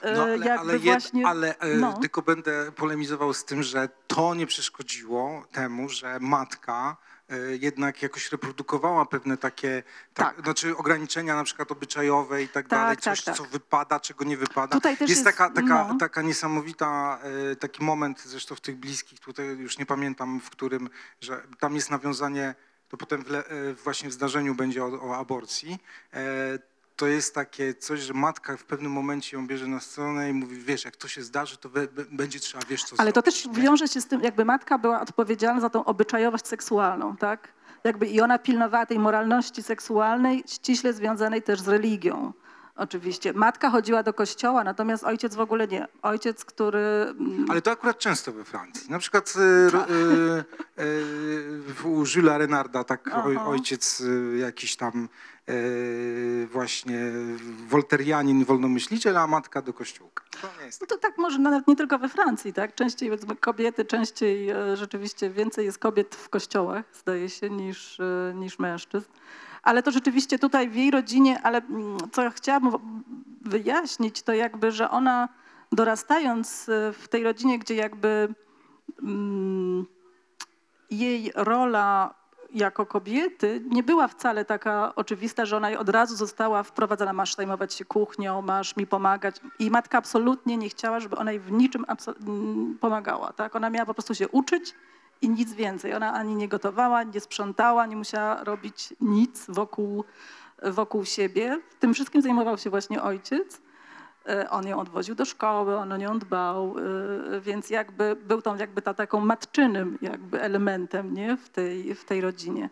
e, 0.02 0.16
No, 0.16 0.24
ale, 0.24 0.38
jakby 0.38 0.52
ale, 0.52 0.74
jed, 0.74 0.84
właśnie... 0.84 1.28
ale 1.28 1.58
e, 1.60 1.76
no. 1.76 1.94
tylko 1.94 2.22
będę 2.22 2.72
polemizował 2.72 3.34
z 3.34 3.46
tym, 3.46 3.64
że 3.64 3.90
to 4.08 4.36
nie 4.36 4.48
przeszkodziło 4.48 5.46
temu, 5.52 5.90
że 5.90 6.18
matka 6.20 6.98
jednak 7.60 8.02
jakoś 8.02 8.32
reprodukowała 8.32 9.06
pewne 9.06 9.38
takie, 9.38 9.84
tak, 10.14 10.36
Tak. 10.36 10.44
znaczy 10.46 10.78
ograniczenia 10.78 11.36
na 11.36 11.44
przykład 11.44 11.72
obyczajowe 11.72 12.44
i 12.44 12.48
tak, 12.48 12.54
Tak, 12.54 12.80
dalej, 12.80 12.96
tak, 12.96 13.04
coś 13.04 13.24
tak. 13.24 13.36
co 13.36 13.44
wypada, 13.44 14.00
czego 14.00 14.24
nie 14.26 14.38
wypada. 14.38 14.74
Tutaj 14.78 14.98
też 14.98 15.10
jest 15.10 15.26
jest- 15.26 15.38
taka, 15.38 15.54
taka, 15.54 15.88
no. 15.88 15.98
taka 16.00 16.22
niesamowita, 16.22 17.20
e, 17.52 17.56
taki 17.56 17.84
moment 17.84 18.22
zresztą 18.22 18.56
w 18.56 18.62
tych 18.62 18.76
bliskich, 18.78 19.20
tutaj 19.20 19.46
już 19.46 19.78
nie 19.78 19.86
pamiętam 19.86 20.40
w 20.40 20.50
którym, 20.50 20.90
że 21.22 21.42
tam 21.60 21.76
jest 21.76 21.90
nawiązanie, 21.92 22.56
to 22.90 22.98
potem 22.98 23.24
w 23.24 23.30
le, 23.30 23.46
e, 23.48 23.74
właśnie 23.74 24.10
w 24.10 24.14
zdarzeniu 24.14 24.56
będzie 24.56 24.84
o, 24.86 25.02
o 25.10 25.16
aborcji. 25.18 25.80
E, 26.14 26.20
to 26.96 27.08
jest 27.08 27.36
takie 27.36 27.74
coś, 27.74 28.00
że 28.00 28.14
matka 28.14 28.58
w 28.58 28.64
pewnym 28.64 28.92
momencie 28.92 29.38
ją 29.38 29.48
bierze 29.48 29.68
na 29.68 29.80
stronę 29.80 30.30
i 30.30 30.34
mówi, 30.34 30.58
wiesz, 30.58 30.86
jak 30.86 30.96
to 30.96 31.08
się 31.08 31.24
zdarzy, 31.24 31.58
to 31.58 31.70
be- 31.70 31.88
będzie 32.12 32.40
trzeba, 32.40 32.64
wiesz, 32.70 32.84
co 32.84 32.96
Ale 33.00 33.14
to 33.14 33.22
zrobić. 33.22 33.44
też 33.44 33.62
wiąże 33.64 33.88
się 33.88 34.02
z 34.02 34.08
tym, 34.08 34.22
jakby 34.22 34.46
matka 34.46 34.78
była 34.78 35.02
odpowiedzialna 35.02 35.62
za 35.62 35.70
tą 35.70 35.86
obyczajowość 35.86 36.48
seksualną, 36.48 37.18
tak? 37.18 37.54
Jakby 37.84 38.06
i 38.08 38.22
ona 38.22 38.40
pilnowała 38.40 38.86
tej 38.86 39.00
moralności 39.00 39.64
seksualnej, 39.64 40.44
ściśle 40.48 40.94
związanej 40.94 41.42
też 41.42 41.62
z 41.62 41.68
religią. 41.68 42.34
Oczywiście. 42.76 43.34
Matka 43.34 43.70
chodziła 43.70 44.04
do 44.04 44.14
kościoła, 44.14 44.64
natomiast 44.64 45.04
ojciec 45.04 45.36
w 45.36 45.40
ogóle 45.40 45.68
nie. 45.68 45.88
Ojciec, 46.02 46.46
który. 46.46 46.80
mm, 46.80 47.46
Ale 47.50 47.62
to 47.62 47.72
akurat 47.72 47.98
często 48.00 48.32
we 48.32 48.44
Francji. 48.44 48.90
Na 48.92 49.00
przykład 49.00 49.34
ro- 49.72 49.80
e, 49.80 49.86
e, 49.86 50.44
w- 51.74 51.86
u 51.86 51.90
Jules 52.16 52.38
Renarda, 52.38 52.84
tak 52.84 53.10
Aha. 53.14 53.46
ojciec 53.48 54.04
jakiś 54.40 54.76
tam 54.76 55.10
właśnie 56.52 57.00
wolterianin, 57.68 58.46
wolnomyśliciel, 58.46 59.18
a 59.18 59.28
matka 59.28 59.62
do 59.62 59.74
kościółka. 59.74 60.24
To 60.42 60.48
No 60.82 60.88
to 60.88 60.98
tak 60.98 61.18
może 61.18 61.40
nawet 61.40 61.68
nie 61.68 61.76
tylko 61.76 62.00
we 62.00 62.10
Francji, 62.10 62.54
tak? 62.54 62.76
Częściej 62.76 63.12
kobiety, 63.40 63.86
częściej 63.86 64.50
e, 64.50 64.78
rzeczywiście 64.78 65.30
więcej 65.30 65.66
jest 65.66 65.78
kobiet 65.78 66.16
w 66.16 66.30
kościołach, 66.30 66.86
zdaje 66.94 67.30
się, 67.30 67.50
niż, 67.50 68.00
e, 68.00 68.34
niż 68.36 68.60
mężczyzn. 68.60 69.08
Ale 69.64 69.84
to 69.84 69.92
rzeczywiście 69.92 70.40
tutaj 70.40 70.70
w 70.70 70.76
jej 70.76 70.92
rodzinie, 70.92 71.42
ale 71.44 71.58
mm, 71.58 71.98
co 72.12 72.30
chciałabym 72.30 72.72
wyjaśnić, 73.42 74.22
to 74.22 74.34
jakby, 74.34 74.72
że 74.72 74.90
ona 74.90 75.30
dorastając 75.72 76.70
e, 76.70 76.94
w 76.94 77.08
tej 77.08 77.24
rodzinie, 77.24 77.60
gdzie 77.60 77.76
jakby 77.76 78.34
mm, 79.04 79.86
jej 80.90 81.32
rola 81.36 82.16
jako 82.54 82.86
kobiety 82.86 83.62
nie 83.70 83.84
była 83.84 84.08
wcale 84.08 84.46
taka 84.46 84.96
oczywista, 84.96 85.46
że 85.46 85.58
ona 85.58 85.70
od 85.80 85.90
razu 85.90 86.16
została 86.16 86.64
wprowadzona, 86.64 87.14
masz 87.14 87.36
zajmować 87.36 87.74
się 87.74 87.86
kuchnią, 87.86 88.42
masz 88.42 88.76
mi 88.76 88.88
pomagać. 88.88 89.36
I 89.60 89.72
matka 89.72 89.98
absolutnie 89.98 90.58
nie 90.58 90.70
chciała, 90.70 91.00
żeby 91.00 91.16
ona 91.16 91.32
jej 91.32 91.40
w 91.40 91.52
niczym 91.52 91.86
pomagała. 92.80 93.34
Tak? 93.34 93.56
Ona 93.56 93.70
miała 93.70 93.86
po 93.86 93.94
prostu 93.94 94.16
się 94.16 94.28
uczyć 94.28 94.76
i 95.24 95.30
nic 95.30 95.54
więcej. 95.54 95.94
Ona 95.94 96.14
ani 96.14 96.36
nie 96.36 96.48
gotowała, 96.48 97.04
nie 97.04 97.20
sprzątała, 97.20 97.86
nie 97.86 97.96
musiała 97.96 98.44
robić 98.44 98.94
nic 99.02 99.46
wokół, 99.50 100.04
wokół 100.64 101.06
siebie. 101.06 101.60
Tym 101.80 101.94
wszystkim 101.94 102.22
zajmował 102.22 102.58
się 102.58 102.70
właśnie 102.70 103.04
ojciec. 103.04 103.62
E, 104.30 104.50
On 104.50 104.68
ją 104.68 104.80
odwoził 104.80 105.16
do 105.16 105.26
szkoły, 105.26 105.78
on 105.78 105.92
o 105.92 105.98
nią 105.98 106.20
dbał, 106.20 106.76
e, 106.78 107.42
więc 107.42 107.70
jakby 107.70 108.16
był 108.16 108.42
tą 108.42 108.56
jakby 108.56 108.82
ta, 108.82 108.94
taką 108.94 109.20
matczynym 109.20 109.98
jakby 110.02 110.42
elementem 110.42 111.14
nie? 111.14 111.38
W, 111.38 111.50
tej, 111.50 111.96
w 111.96 112.06
tej 112.06 112.22
rodzinie. 112.22 112.70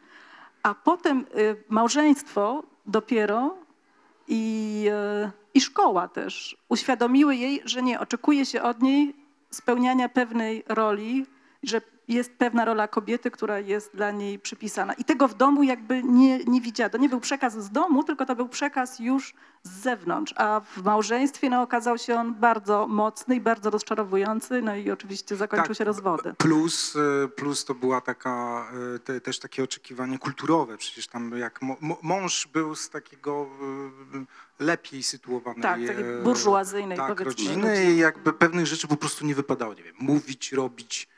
A 0.63 0.73
potem 0.73 1.19
e, 1.19 1.23
małżeństwo 1.69 2.63
dopiero 2.85 3.55
i, 4.27 4.85
i 5.53 5.61
szkoła 5.61 6.07
też 6.07 6.57
uświadomiły 6.69 7.35
jej, 7.35 7.61
że 7.65 7.81
nie, 7.81 7.99
oczekuje 7.99 8.45
się 8.45 8.61
od 8.61 8.81
niej 8.81 9.15
spełniania 9.49 10.09
pewnej 10.09 10.63
roli, 10.67 11.25
że 11.63 11.81
jest 12.13 12.31
pewna 12.37 12.65
rola 12.65 12.87
kobiety, 12.87 13.31
która 13.31 13.59
jest 13.59 13.95
dla 13.95 14.11
niej 14.11 14.39
przypisana. 14.39 14.93
I 14.93 15.03
tego 15.03 15.27
w 15.27 15.33
domu 15.33 15.63
jakby 15.63 16.03
nie, 16.03 16.43
nie 16.43 16.61
widziała. 16.61 16.89
To 16.89 16.97
nie 16.97 17.09
był 17.09 17.19
przekaz 17.19 17.53
z 17.53 17.69
domu, 17.69 18.03
tylko 18.03 18.25
to 18.25 18.35
był 18.35 18.49
przekaz 18.49 18.99
już 18.99 19.33
z 19.63 19.71
zewnątrz. 19.81 20.33
A 20.37 20.59
w 20.75 20.83
małżeństwie 20.83 21.49
no, 21.49 21.61
okazał 21.61 21.97
się 21.97 22.15
on 22.15 22.33
bardzo 22.35 22.87
mocny 22.87 23.35
i 23.35 23.41
bardzo 23.41 23.69
rozczarowujący, 23.69 24.61
no 24.61 24.75
i 24.75 24.91
oczywiście 24.91 25.35
zakończył 25.35 25.67
Tak. 25.67 25.77
się 25.77 25.83
rozwodem. 25.83 26.35
Plus, 26.35 26.95
e, 26.95 27.27
plus 27.27 27.65
to 27.65 27.75
była 27.75 28.01
taka, 28.01 28.65
e, 28.95 28.99
te, 28.99 29.21
też 29.21 29.39
takie 29.39 29.63
oczekiwanie 29.63 30.19
kulturowe. 30.19 30.77
Przecież 30.77 31.07
tam 31.07 31.37
jak 31.37 31.59
mąż 32.01 32.47
był 32.47 32.75
z 32.75 32.89
takiego 32.89 33.47
e, 34.59 34.63
lepiej 34.63 35.03
sytuowanej 35.03 35.61
Tak, 35.61 35.79
takiej 35.87 36.05
burżuazyjnej, 36.23 36.97
tak, 36.97 37.07
powiedzmy, 37.07 37.25
rodziny 37.25 37.69
rodziny. 37.69 37.93
i 37.93 37.97
jakby 37.97 38.33
pewnych 38.33 38.65
rzeczy 38.67 38.87
po 38.87 38.97
prostu 38.97 39.25
nie 39.25 39.35
wypadało, 39.35 39.73
nie 39.73 39.83
wiem, 39.83 39.95
mówić, 39.99 40.51
robić, 40.51 41.09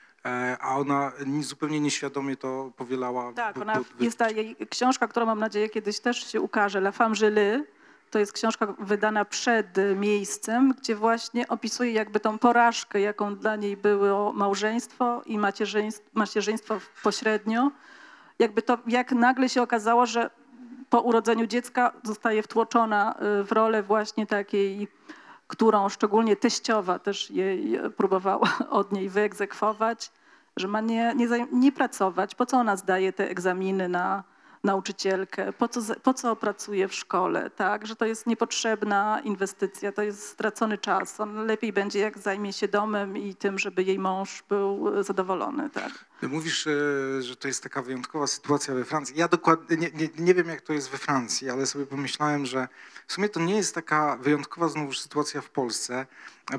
a 0.60 0.78
ona 0.78 1.12
ni- 1.26 1.44
zupełnie 1.44 1.80
nieświadomie 1.80 2.36
to 2.38 2.72
powielała. 2.78 3.34
Tak, 3.34 3.58
ona, 3.58 3.74
jest 4.00 4.18
ta 4.18 4.30
jej 4.30 4.56
książka, 4.70 5.08
którą 5.08 5.26
mam 5.26 5.40
nadzieję 5.40 5.70
kiedyś 5.70 6.00
też 6.00 6.32
się 6.32 6.42
ukaże, 6.42 6.80
La 6.80 6.92
Femme 6.92 7.16
Gelée. 7.16 7.64
To 8.12 8.20
jest 8.20 8.34
książka 8.34 8.74
wydana 8.80 9.26
przed 9.26 9.68
miejscem, 9.96 10.74
gdzie 10.78 10.96
właśnie 10.96 11.48
opisuje 11.48 11.92
jakby 11.92 12.20
tą 12.20 12.40
porażkę, 12.40 13.00
jaką 13.02 13.36
dla 13.36 13.56
niej 13.56 13.78
było 13.78 14.34
małżeństwo 14.34 15.22
i 15.26 15.38
macierzyństwo, 15.38 16.10
macierzyństwo 16.14 16.80
pośrednio. 17.04 17.72
Jakby 18.40 18.62
to, 18.62 18.78
jak 18.88 19.12
nagle 19.12 19.50
się 19.50 19.62
okazało, 19.62 20.06
że 20.06 20.30
po 20.90 21.02
urodzeniu 21.02 21.48
dziecka 21.48 21.94
zostaje 22.04 22.44
wtłoczona 22.44 23.16
y, 23.42 23.44
w 23.44 23.52
rolę 23.52 23.84
właśnie 23.84 24.28
takiej, 24.28 24.88
którą 25.48 25.90
szczególnie 25.90 26.36
teściowa 26.36 27.00
też 27.00 27.32
jej 27.32 27.80
próbowała 27.98 28.50
od 28.70 28.92
niej 28.92 29.10
wyegzekwować, 29.10 30.12
że 30.58 30.68
ma 30.68 30.82
nie, 30.82 31.14
nie, 31.16 31.28
nie 31.52 31.72
pracować. 31.72 32.36
Po 32.36 32.46
co 32.46 32.58
ona 32.58 32.76
zdaje 32.76 33.14
te 33.14 33.30
egzaminy 33.30 33.90
na 33.90 34.24
nauczycielkę? 34.64 35.54
Po 35.54 35.68
co, 35.68 35.82
po 36.04 36.14
co 36.14 36.36
pracuje 36.36 36.88
w 36.88 36.94
szkole? 36.94 37.50
Tak? 37.50 37.88
Że 37.88 37.96
to 37.96 38.06
jest 38.06 38.28
niepotrzebna 38.28 39.20
inwestycja, 39.24 39.92
to 39.92 40.02
jest 40.02 40.28
stracony 40.28 40.78
czas. 40.78 41.20
On 41.20 41.46
lepiej 41.46 41.74
będzie, 41.74 42.00
jak 42.00 42.18
zajmie 42.18 42.54
się 42.54 42.68
domem 42.68 43.18
i 43.18 43.36
tym, 43.36 43.60
żeby 43.60 43.84
jej 43.84 44.00
mąż 44.00 44.44
był 44.50 44.98
y, 45.00 45.04
zadowolony. 45.04 45.70
Tak? 45.70 46.06
Mówisz, 46.28 46.68
e, 46.68 46.72
że 47.22 47.36
to 47.36 47.48
jest 47.48 47.64
taka 47.64 47.82
wyjątkowa 47.82 48.28
sytuacja 48.28 48.74
we 48.74 48.86
Francji. 48.86 49.16
Ja 49.18 49.28
dokładnie 49.28 49.78
nie, 49.78 49.92
nie, 49.92 50.10
nie 50.18 50.34
wiem, 50.34 50.50
jak 50.50 50.62
to 50.62 50.74
jest 50.74 50.90
we 50.90 50.98
Francji, 50.98 51.50
ale 51.50 51.66
sobie 51.66 51.86
pomyślałem, 51.86 52.46
że 52.46 52.68
w 53.08 53.14
sumie 53.14 53.30
to 53.30 53.40
nie 53.40 53.56
jest 53.56 53.76
taka 53.76 54.18
wyjątkowa 54.18 54.68
znowu 54.68 54.94
sytuacja 54.94 55.42
w 55.42 55.50
Polsce, 55.50 56.06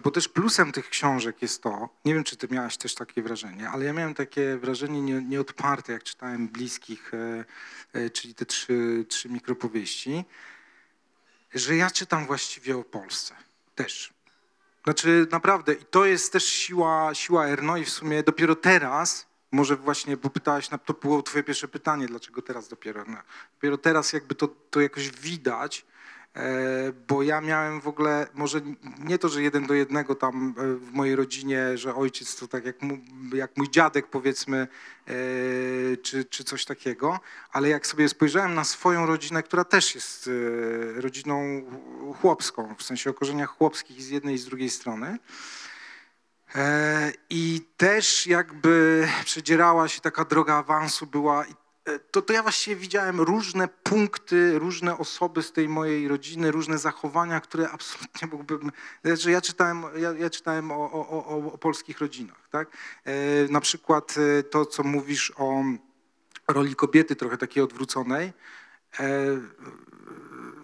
bo 0.03 0.11
też 0.11 0.29
plusem 0.29 0.73
tych 0.73 0.89
książek 0.89 1.43
jest 1.43 1.63
to, 1.63 1.89
nie 2.05 2.15
wiem, 2.15 2.25
czy 2.25 2.37
ty 2.37 2.49
miałaś 2.49 2.77
też 2.77 2.95
takie 2.95 3.23
wrażenie, 3.23 3.69
ale 3.69 3.85
ja 3.85 3.93
miałem 3.93 4.15
takie 4.15 4.57
wrażenie 4.57 5.03
nie, 5.03 5.23
nieodparte, 5.23 5.93
jak 5.93 6.03
czytałem 6.03 6.49
Bliskich, 6.49 7.15
e, 7.15 7.45
e, 7.93 8.11
czyli 8.11 8.35
te 8.35 8.47
trzy, 8.47 9.05
trzy 9.09 9.29
mikropowieści, 9.29 10.25
że 11.55 11.77
ja 11.77 11.91
czytam 11.91 12.27
właściwie 12.27 12.77
o 12.77 12.85
Polsce 12.85 13.35
też. 13.75 14.15
Znaczy 14.85 15.27
naprawdę 15.31 15.73
i 15.73 15.85
to 15.85 16.05
jest 16.05 16.33
też 16.33 16.45
siła, 16.45 17.15
siła 17.15 17.47
Erno 17.47 17.77
i 17.77 17.85
w 17.85 17.91
sumie 17.91 18.23
dopiero 18.23 18.57
teraz, 18.57 19.27
może 19.55 19.77
właśnie, 19.77 20.17
bo 20.17 20.31
pytałaś, 20.31 20.71
na, 20.71 20.79
to 20.79 20.93
było 20.93 21.23
twoje 21.23 21.45
pierwsze 21.45 21.69
pytanie, 21.69 22.07
dlaczego 22.07 22.43
teraz 22.43 22.69
dopiero, 22.69 23.05
no, 23.09 23.17
dopiero 23.55 23.79
teraz 23.79 24.13
jakby 24.13 24.35
to, 24.35 24.49
to 24.49 24.81
jakoś 24.81 25.11
widać, 25.11 25.87
e, 26.35 26.93
bo 27.09 27.23
ja 27.23 27.41
miałem 27.41 27.81
w 27.81 27.89
ogóle, 27.89 28.27
może 28.35 28.61
nie 28.99 29.19
to, 29.19 29.29
że 29.29 29.43
jeden 29.43 29.67
do 29.67 29.75
jednego 29.75 30.15
tam 30.15 30.55
e, 30.59 30.75
w 30.75 30.93
mojej 30.93 31.17
rodzinie, 31.17 31.79
że 31.79 31.95
ojciec 31.95 32.37
to 32.37 32.49
tak 32.49 32.65
jak, 32.65 32.83
mu, 32.83 32.99
jak 33.35 33.57
mój 33.57 33.71
dziadek 33.71 34.07
powiedzmy, 34.07 34.57
e, 35.07 35.13
czy, 35.97 36.25
czy 36.25 36.45
coś 36.45 36.65
takiego, 36.65 37.21
ale 37.53 37.69
jak 37.69 37.87
sobie 37.87 38.09
spojrzałem 38.09 38.55
na 38.55 38.65
swoją 38.65 39.07
rodzinę, 39.07 39.43
która 39.43 39.65
też 39.65 39.95
jest 39.95 40.31
rodziną 40.97 41.63
chłopską, 42.21 42.75
w 42.79 42.83
sensie 42.83 43.11
o 43.11 43.15
korzeniach 43.15 43.51
chłopskich 43.51 44.03
z 44.03 44.09
jednej 44.09 44.35
i 44.35 44.39
z 44.39 44.45
drugiej 44.45 44.71
strony. 44.71 45.19
E, 46.55 47.13
I 47.31 47.61
też 47.77 48.27
jakby 48.27 49.09
przedzierała 49.25 49.89
się 49.89 50.01
taka 50.01 50.25
droga 50.25 50.55
awansu 50.55 51.07
była. 51.07 51.45
e, 51.45 51.99
To, 51.99 52.23
to 52.23 52.33
ja 52.33 52.43
właściwie 52.43 52.77
widziałem 52.77 53.21
różne 53.21 53.69
punkty, 53.69 54.59
różne 54.59 54.99
osoby 54.99 55.43
z 55.43 55.53
tej 55.53 55.69
mojej 55.69 56.09
rodziny, 56.09 56.51
różne 56.51 56.79
zachowania, 56.79 57.41
które 57.41 57.71
absolutnie 57.71 58.29
mógłbym. 58.33 58.73
Znaczy 59.05 59.31
ja 59.31 59.41
czytałem, 59.41 59.83
ja, 59.97 60.13
ja 60.13 60.31
czytałem 60.31 60.71
o, 60.73 60.93
o, 60.93 61.09
o, 61.27 61.53
o 61.53 61.59
polskich 61.59 61.99
rodzinach. 62.01 62.49
Tak? 62.51 62.69
E, 63.05 63.13
Na 63.51 63.61
przykład 63.61 64.15
to, 64.51 64.67
co 64.67 64.83
mówisz 64.83 65.33
o 65.37 65.63
roli 66.49 66.75
kobiety, 66.77 67.17
trochę 67.17 67.37
takiej 67.39 67.63
odwróconej. 67.63 68.33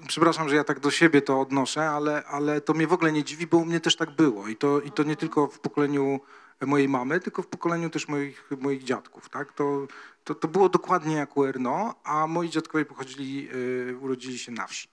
Przepraszam, 0.08 0.48
że 0.48 0.56
ja 0.56 0.64
tak 0.64 0.80
do 0.80 0.90
siebie 0.90 1.22
to 1.22 1.40
odnoszę, 1.40 1.90
ale, 1.90 2.24
ale 2.24 2.60
to 2.60 2.74
mnie 2.74 2.86
w 2.86 2.92
ogóle 2.92 3.12
nie 3.12 3.24
dziwi, 3.24 3.46
bo 3.46 3.56
u 3.56 3.64
mnie 3.64 3.80
też 3.80 3.96
tak 3.96 4.10
było. 4.10 4.48
I 4.48 4.56
to, 4.56 4.80
i 4.80 4.90
to 4.90 5.02
nie 5.02 5.16
tylko 5.16 5.46
w 5.46 5.58
pokoleniu 5.58 6.20
mojej 6.66 6.88
mamy, 6.88 7.20
tylko 7.20 7.42
w 7.42 7.46
pokoleniu 7.46 7.90
też 7.90 8.08
moich, 8.08 8.50
moich 8.60 8.84
dziadków. 8.84 9.28
Tak? 9.28 9.52
To, 9.52 9.86
to, 10.24 10.34
to 10.34 10.48
było 10.48 10.68
dokładnie 10.68 11.14
jak 11.16 11.36
u 11.36 11.44
Erno, 11.44 11.94
a 12.04 12.26
moi 12.26 12.50
dziadkowie 12.50 12.84
pochodzili, 12.84 13.48
y, 13.54 13.96
urodzili 14.00 14.38
się 14.38 14.52
na 14.52 14.66
wsi. 14.66 14.88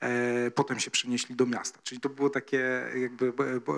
E, 0.00 0.50
potem 0.50 0.80
się 0.80 0.90
przenieśli 0.90 1.34
do 1.34 1.46
miasta. 1.46 1.78
Czyli 1.82 2.00
to 2.00 2.08
było 2.08 2.30
takie 2.30 2.90
jakby 2.96 3.32
po- 3.60 3.74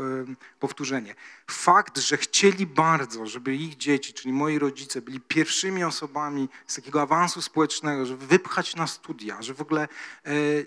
powtórzenie. 0.60 1.14
Fakt, 1.50 1.98
że 1.98 2.16
chcieli 2.16 2.66
bardzo, 2.66 3.26
żeby 3.26 3.54
ich 3.54 3.76
dzieci, 3.76 4.12
czyli 4.12 4.32
moi 4.32 4.58
rodzice, 4.58 5.02
byli 5.02 5.20
pierwszymi 5.20 5.84
osobami 5.84 6.48
z 6.66 6.74
takiego 6.74 7.02
awansu 7.02 7.42
społecznego, 7.42 8.06
żeby 8.06 8.26
wypchać 8.26 8.76
na 8.76 8.86
studia, 8.86 9.42
że 9.42 9.54
w 9.54 9.60
ogóle 9.60 9.82
e, 9.82 10.30
e, 10.30 10.64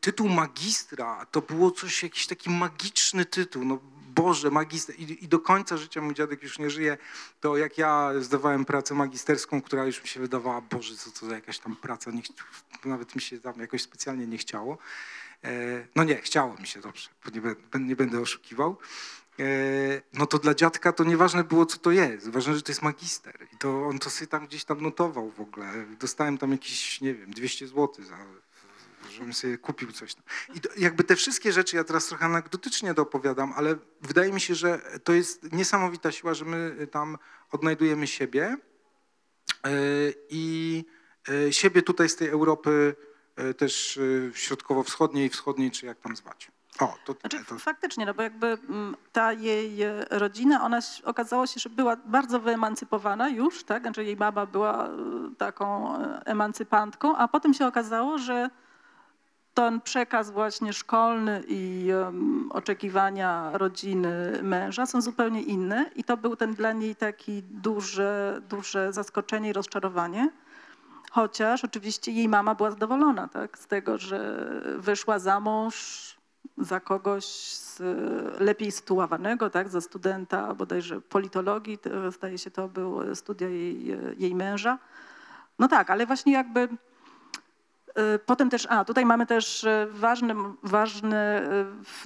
tytuł 0.00 0.28
magistra 0.28 1.26
to 1.30 1.40
było 1.40 1.70
coś, 1.70 2.02
jakiś 2.02 2.26
taki 2.26 2.50
magiczny 2.50 3.24
tytuł. 3.24 3.64
No, 3.64 3.78
Boże, 4.14 4.50
magister. 4.50 4.96
I, 4.98 5.24
I 5.24 5.28
do 5.28 5.38
końca 5.38 5.76
życia 5.76 6.00
mój 6.00 6.14
dziadek 6.14 6.42
już 6.42 6.58
nie 6.58 6.70
żyje. 6.70 6.98
To 7.40 7.56
jak 7.56 7.78
ja 7.78 8.10
zdawałem 8.20 8.64
pracę 8.64 8.94
magisterską, 8.94 9.62
która 9.62 9.84
już 9.84 10.02
mi 10.02 10.08
się 10.08 10.20
wydawała, 10.20 10.60
Boże, 10.60 10.96
co 10.96 11.10
to 11.10 11.26
za 11.26 11.34
jakaś 11.34 11.58
tam 11.58 11.76
praca, 11.76 12.10
nie, 12.10 12.22
nawet 12.84 13.14
mi 13.14 13.20
się 13.20 13.40
tam 13.40 13.60
jakoś 13.60 13.82
specjalnie 13.82 14.26
nie 14.26 14.38
chciało. 14.38 14.78
E, 15.44 15.50
no 15.96 16.04
nie, 16.04 16.16
chciało 16.16 16.56
mi 16.56 16.66
się 16.66 16.80
dobrze, 16.80 17.08
bo 17.24 17.30
nie, 17.78 17.86
nie 17.86 17.96
będę 17.96 18.20
oszukiwał. 18.20 18.76
E, 19.38 19.44
no 20.12 20.26
to 20.26 20.38
dla 20.38 20.54
dziadka 20.54 20.92
to 20.92 21.04
nieważne 21.04 21.44
było, 21.44 21.66
co 21.66 21.78
to 21.78 21.90
jest. 21.90 22.28
Ważne, 22.28 22.54
że 22.54 22.62
to 22.62 22.72
jest 22.72 22.82
magister. 22.82 23.46
I 23.52 23.56
to 23.56 23.86
on 23.86 23.98
to 23.98 24.10
sobie 24.10 24.26
tam 24.26 24.46
gdzieś 24.46 24.64
tam 24.64 24.80
notował 24.80 25.30
w 25.30 25.40
ogóle. 25.40 25.86
Dostałem 26.00 26.38
tam 26.38 26.52
jakieś, 26.52 27.00
nie 27.00 27.14
wiem, 27.14 27.30
200 27.30 27.66
zł 27.66 28.04
za 28.04 28.16
żebym 29.20 29.34
sobie 29.34 29.58
kupił 29.58 29.92
coś. 29.92 30.14
I 30.54 30.82
jakby 30.82 31.04
te 31.04 31.16
wszystkie 31.16 31.52
rzeczy, 31.52 31.76
ja 31.76 31.84
teraz 31.84 32.06
trochę 32.06 32.24
anegdotycznie 32.24 32.94
to 32.94 33.02
opowiadam, 33.02 33.52
ale 33.56 33.76
wydaje 34.02 34.32
mi 34.32 34.40
się, 34.40 34.54
że 34.54 34.78
to 35.04 35.12
jest 35.12 35.52
niesamowita 35.52 36.12
siła, 36.12 36.34
że 36.34 36.44
my 36.44 36.86
tam 36.90 37.18
odnajdujemy 37.52 38.06
siebie 38.06 38.56
e, 39.64 39.70
i 40.28 40.84
e, 41.28 41.52
siebie 41.52 41.82
tutaj 41.82 42.08
z 42.08 42.16
tej 42.16 42.28
Europy 42.28 42.94
też 43.56 44.00
środkowo-wschodniej, 44.34 45.28
wschodniej, 45.28 45.70
czy 45.70 45.86
jak 45.86 46.00
tam 46.00 46.16
zwać. 46.16 46.50
O, 46.80 46.94
to, 47.04 47.14
Znaczy, 47.20 47.44
to 47.44 47.58
faktycznie, 47.58 48.06
no 48.06 48.14
bo 48.14 48.22
jakby 48.22 48.46
mm, 48.46 48.96
ta 49.12 49.32
jej 49.32 49.78
rodzina, 50.10 50.64
ona 50.64 50.80
okazało 51.04 51.46
się, 51.46 51.60
że 51.60 51.70
była 51.70 51.96
bardzo 51.96 52.40
wyemancypowana 52.40 53.28
już, 53.28 53.64
tak? 53.64 53.82
Znaczy 53.82 54.04
jej 54.04 54.16
baba 54.16 54.46
była 54.46 54.88
taką 55.38 55.96
emancypantką, 56.24 57.16
a 57.16 57.28
potem 57.28 57.54
się 57.54 57.66
okazało, 57.66 58.18
że 58.18 58.50
ten 59.60 59.80
przekaz 59.80 60.30
właśnie 60.30 60.72
szkolny 60.72 61.42
i 61.48 61.90
em, 61.90 62.48
oczekiwania 62.52 63.50
rodziny 63.52 64.40
męża 64.42 64.86
są 64.86 65.00
zupełnie 65.00 65.42
inne 65.42 65.90
i 65.96 66.04
to 66.04 66.16
był 66.16 66.36
ten 66.36 66.54
dla 66.54 66.72
niej 66.72 66.96
taki 66.96 67.42
duże, 67.42 68.40
duże 68.48 68.92
zaskoczenie 68.92 69.50
i 69.50 69.52
rozczarowanie. 69.52 70.30
Chociaż 71.10 71.64
oczywiście 71.64 72.12
jej 72.12 72.28
mama 72.28 72.54
była 72.54 72.70
zadowolona 72.70 73.28
tak, 73.28 73.58
z 73.58 73.66
tego, 73.66 73.98
że 73.98 74.50
wyszła 74.78 75.18
za 75.18 75.40
mąż 75.40 76.16
za 76.58 76.80
kogoś 76.80 77.24
z, 77.24 77.80
lepiej 78.40 78.72
sytuowanego, 78.72 79.50
tak, 79.50 79.68
za 79.68 79.80
studenta 79.80 80.54
bodajże 80.54 81.00
politologii, 81.00 81.78
to, 81.78 82.10
zdaje 82.10 82.38
się 82.38 82.50
to 82.50 82.68
były 82.68 83.16
studia 83.16 83.48
jej, 83.48 83.96
jej 84.18 84.34
męża. 84.34 84.78
No 85.58 85.68
tak, 85.68 85.90
ale 85.90 86.06
właśnie 86.06 86.32
jakby 86.32 86.68
Potem 88.26 88.50
też, 88.50 88.66
a 88.70 88.84
tutaj 88.84 89.06
mamy 89.06 89.26
też 89.26 89.64
y, 89.64 89.86
ważne, 89.90 90.34
ważne 90.62 91.42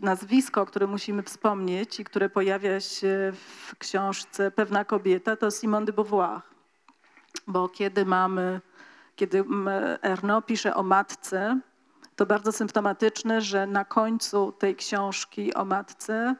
y, 0.01 0.05
nazwisko, 0.05 0.67
o 0.67 0.87
musimy 0.87 1.23
wspomnieć 1.23 2.01
i 2.01 2.05
które 2.05 2.29
pojawia 2.29 2.81
się 2.81 3.33
w 3.69 3.77
książce 3.79 4.51
Pewna 4.51 4.85
kobieta, 4.85 5.37
to 5.37 5.51
Simone 5.51 5.87
de 5.87 5.93
Beauvoir. 5.93 6.41
Bo 7.47 7.69
kiedy 7.69 8.05
mamy, 8.05 8.61
kiedy 9.17 9.45
Ernaud 10.03 10.47
pisze 10.47 10.75
o 10.75 10.83
matce, 10.83 11.61
to 12.17 12.27
bardzo 12.27 12.53
symptomatyczne, 12.53 13.41
że 13.41 13.67
na 13.67 13.85
końcu 13.85 14.53
tej 14.53 14.77
książki 14.77 15.55
o 15.55 15.65
matce 15.65 16.37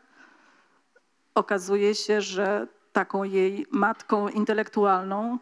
okazuje 1.35 1.95
się, 1.95 2.21
że 2.21 2.67
taką 2.93 3.25
jej 3.25 3.67
matką 3.71 4.29
intelektualną 4.29 5.39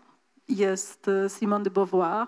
jest 0.48 1.08
y, 1.08 1.28
Simone 1.28 1.64
de 1.64 1.70
Beauvoir, 1.70 2.26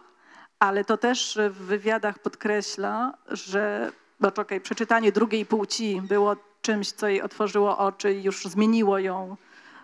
ale 0.58 0.84
to 0.84 0.96
też 0.96 1.38
w 1.50 1.54
wywiadach 1.54 2.18
podkreśla, 2.18 3.14
że 3.28 3.92
bo 4.20 4.30
czekaj, 4.30 4.60
przeczytanie 4.60 5.12
drugiej 5.12 5.46
płci 5.46 6.00
było 6.00 6.36
czymś, 6.62 6.92
co 6.92 7.08
jej 7.08 7.22
otworzyło 7.22 7.78
oczy 7.78 8.12
i 8.14 8.22
już 8.22 8.44
zmieniło 8.44 8.98
ją, 8.98 9.36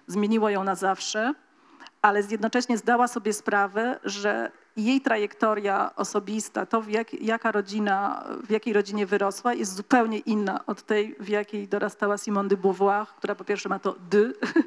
zmieniło 0.06 0.50
ją 0.50 0.64
na 0.64 0.74
zawsze, 0.74 1.34
ale 2.02 2.22
jednocześnie 2.30 2.78
zdała 2.78 3.08
sobie 3.08 3.32
sprawę, 3.32 4.00
że 4.04 4.50
jej 4.76 5.00
trajektoria 5.00 5.90
osobista, 5.96 6.66
to 6.66 6.82
w 6.82 6.88
jak, 6.88 7.14
jaka 7.14 7.52
rodzina, 7.52 8.24
w 8.46 8.50
jakiej 8.50 8.72
rodzinie 8.72 9.06
wyrosła, 9.06 9.54
jest 9.54 9.74
zupełnie 9.74 10.18
inna 10.18 10.66
od 10.66 10.82
tej, 10.82 11.16
w 11.20 11.28
jakiej 11.28 11.68
dorastała 11.68 12.18
Simone 12.18 12.48
de 12.48 12.56
Beauvoir, 12.56 13.06
która 13.06 13.34
po 13.34 13.44
pierwsze 13.44 13.68
ma 13.68 13.78
to 13.78 13.94
d 14.10 14.18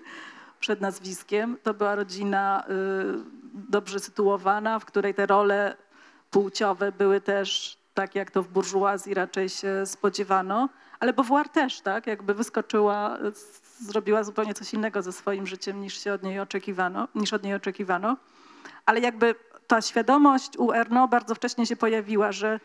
przed 0.60 0.82
nazwiskiem. 0.82 1.58
To 1.64 1.74
była 1.74 1.96
rodzina 1.96 2.64
y, 2.64 3.54
dobrze 3.54 4.00
sytuowana, 4.00 4.80
w 4.80 4.86
której 4.86 5.14
te 5.14 5.26
role 5.26 5.78
płciowe 6.34 6.92
były 6.92 7.22
też 7.22 7.78
tak, 7.94 8.16
jak 8.16 8.32
to 8.32 8.44
w 8.44 8.48
burżuazji 8.48 9.14
raczej 9.14 9.50
się 9.50 9.86
spodziewano, 9.86 10.70
ale 11.00 11.14
Beauvoir 11.14 11.50
też, 11.50 11.82
tak, 11.82 12.08
jakby 12.08 12.34
wyskoczyła, 12.34 13.18
zrobiła 13.80 14.24
zupełnie 14.24 14.54
coś 14.54 14.74
innego 14.74 15.02
ze 15.02 15.12
swoim 15.12 15.48
życiem 15.48 15.82
niż 15.82 16.04
się 16.04 16.14
od 16.14 16.24
niej 16.24 16.40
oczekiwano, 16.40 17.08
niż 17.16 17.34
od 17.34 17.44
niej 17.44 17.54
oczekiwano. 17.54 18.18
Ale 18.86 19.00
jakby 19.00 19.36
ta 19.68 19.82
świadomość 19.82 20.58
u 20.58 20.72
Erno 20.72 21.08
bardzo 21.08 21.36
wcześnie 21.36 21.66
się 21.66 21.76
pojawiła, 21.76 22.32
że 22.32 22.60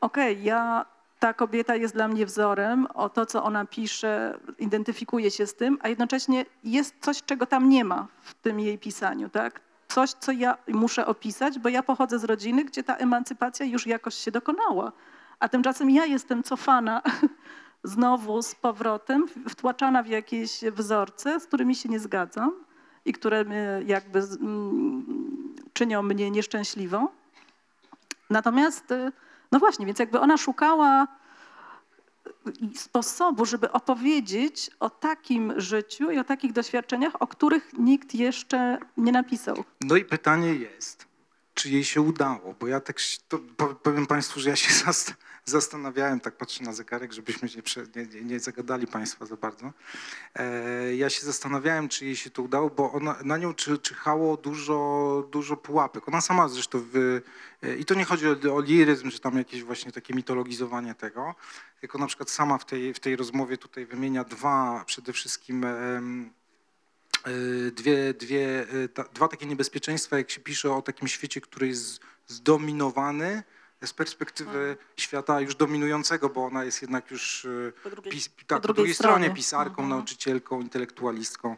okej, 0.00 0.44
ja, 0.44 0.86
ta 1.18 1.34
kobieta 1.34 1.76
jest 1.76 1.94
dla 1.94 2.08
mnie 2.08 2.26
wzorem, 2.26 2.86
o 2.94 3.08
to, 3.08 3.26
co 3.26 3.44
ona 3.44 3.64
pisze, 3.64 4.38
identyfikuje 4.58 5.30
się 5.30 5.46
z 5.46 5.54
tym, 5.54 5.78
a 5.82 5.88
jednocześnie 5.88 6.44
jest 6.64 6.94
coś, 7.00 7.22
czego 7.22 7.46
tam 7.46 7.68
nie 7.68 7.84
ma 7.84 8.06
w 8.20 8.34
tym 8.34 8.60
jej 8.60 8.78
pisaniu, 8.78 9.28
tak? 9.28 9.67
Coś, 9.98 10.10
co 10.12 10.32
ja 10.32 10.58
muszę 10.68 11.06
opisać, 11.06 11.58
bo 11.58 11.68
ja 11.68 11.82
pochodzę 11.82 12.18
z 12.18 12.24
rodziny, 12.24 12.64
gdzie 12.64 12.82
ta 12.82 12.96
emancypacja 12.96 13.66
już 13.66 13.86
jakoś 13.86 14.14
się 14.14 14.30
dokonała. 14.30 14.92
A 15.40 15.48
tymczasem 15.48 15.90
ja 15.90 16.06
jestem 16.06 16.42
cofana 16.42 17.02
znowu 17.84 18.42
z 18.42 18.54
powrotem, 18.54 19.26
wtłaczana 19.48 20.02
w 20.02 20.06
jakieś 20.06 20.60
wzorce, 20.72 21.40
z 21.40 21.46
którymi 21.46 21.74
się 21.74 21.88
nie 21.88 22.00
zgadzam 22.00 22.52
i 23.04 23.12
które 23.12 23.44
jakby 23.86 24.18
mm, 24.18 25.54
czynią 25.72 26.02
mnie 26.02 26.30
nieszczęśliwą. 26.30 27.08
Natomiast, 28.30 28.90
y, 28.90 29.12
no 29.52 29.58
właśnie, 29.58 29.86
więc 29.86 29.98
jakby 29.98 30.20
ona 30.20 30.36
szukała 30.36 31.06
sposobu, 32.74 33.46
żeby 33.46 33.72
opowiedzieć 33.72 34.70
o 34.80 34.90
takim 34.90 35.60
życiu 35.60 36.10
i 36.10 36.18
o 36.18 36.24
takich 36.24 36.52
doświadczeniach, 36.52 37.22
o 37.22 37.26
których 37.26 37.72
nikt 37.78 38.14
jeszcze 38.14 38.78
nie 38.96 39.12
napisał. 39.12 39.64
No 39.80 39.96
i 39.96 40.04
pytanie 40.04 40.54
jest, 40.54 41.06
czy 41.54 41.70
jej 41.70 41.84
się 41.84 42.00
udało? 42.00 42.54
Bo 42.60 42.66
ja 42.66 42.80
tak, 42.80 42.96
powiem 43.82 44.06
Państwu, 44.06 44.40
że 44.40 44.50
ja 44.50 44.56
się 44.56 44.72
zast- 44.84 45.14
zastanawiałem, 45.48 46.20
tak 46.20 46.36
patrzę 46.36 46.64
na 46.64 46.72
zegarek, 46.72 47.12
żebyśmy 47.12 47.48
nie, 47.96 48.06
nie, 48.06 48.22
nie, 48.22 48.40
zagadali 48.40 48.86
Państwa 48.86 49.26
za 49.26 49.36
bardzo. 49.36 49.72
E, 50.34 50.96
ja 50.96 51.10
się 51.10 51.26
zastanawiałem, 51.26 51.88
czy 51.88 52.04
jej 52.04 52.16
się 52.16 52.30
to 52.30 52.42
udało, 52.42 52.70
bo 52.70 52.92
ona, 52.92 53.16
na 53.24 53.36
nią 53.36 53.54
czy, 53.54 53.78
czyhało 53.78 54.36
dużo, 54.36 55.28
dużo 55.30 55.56
pułapek. 55.56 56.08
Ona 56.08 56.20
sama 56.20 56.48
zresztą, 56.48 56.80
wy, 56.80 57.22
e, 57.62 57.76
i 57.76 57.84
to 57.84 57.94
nie 57.94 58.04
chodzi 58.04 58.26
o, 58.28 58.54
o 58.54 58.60
liryzm, 58.60 59.10
czy 59.10 59.20
tam 59.20 59.38
jakieś 59.38 59.62
właśnie 59.62 59.92
takie 59.92 60.14
mitologizowanie 60.14 60.94
tego, 60.94 61.34
tylko 61.80 61.98
na 61.98 62.06
przykład 62.06 62.30
sama 62.30 62.58
w 62.58 62.64
tej, 62.64 62.94
w 62.94 63.00
tej 63.00 63.16
rozmowie 63.16 63.58
tutaj 63.58 63.86
wymienia 63.86 64.24
dwa 64.24 64.84
przede 64.86 65.12
wszystkim 65.12 65.64
y, 65.64 66.30
dwie, 67.72 68.14
dwie, 68.14 68.66
y, 68.74 68.88
ta, 68.88 69.04
dwa 69.04 69.28
takie 69.28 69.46
niebezpieczeństwa, 69.46 70.18
jak 70.18 70.30
się 70.30 70.40
pisze 70.40 70.72
o 70.72 70.82
takim 70.82 71.08
świecie, 71.08 71.40
który 71.40 71.68
jest 71.68 72.00
zdominowany 72.26 73.42
z 73.86 73.92
perspektywy 73.92 74.76
świata 74.96 75.40
już 75.40 75.54
dominującego, 75.54 76.28
bo 76.28 76.44
ona 76.44 76.64
jest 76.64 76.82
jednak 76.82 77.10
już 77.10 77.44
y, 77.44 77.72
Po 77.82 77.90
drugiej- 77.90 78.12
pis, 78.12 78.28
po 78.28 78.34
tak, 78.46 78.46
po 78.46 78.62
drugiej 78.62 78.74
drugiej 78.76 78.94
stronie 78.94 79.24
stronie. 79.24 79.36
pisarką, 79.36 79.70
Mhm. 79.82 79.88
nauczycielką, 79.88 80.60
intelektualistką 80.60 81.56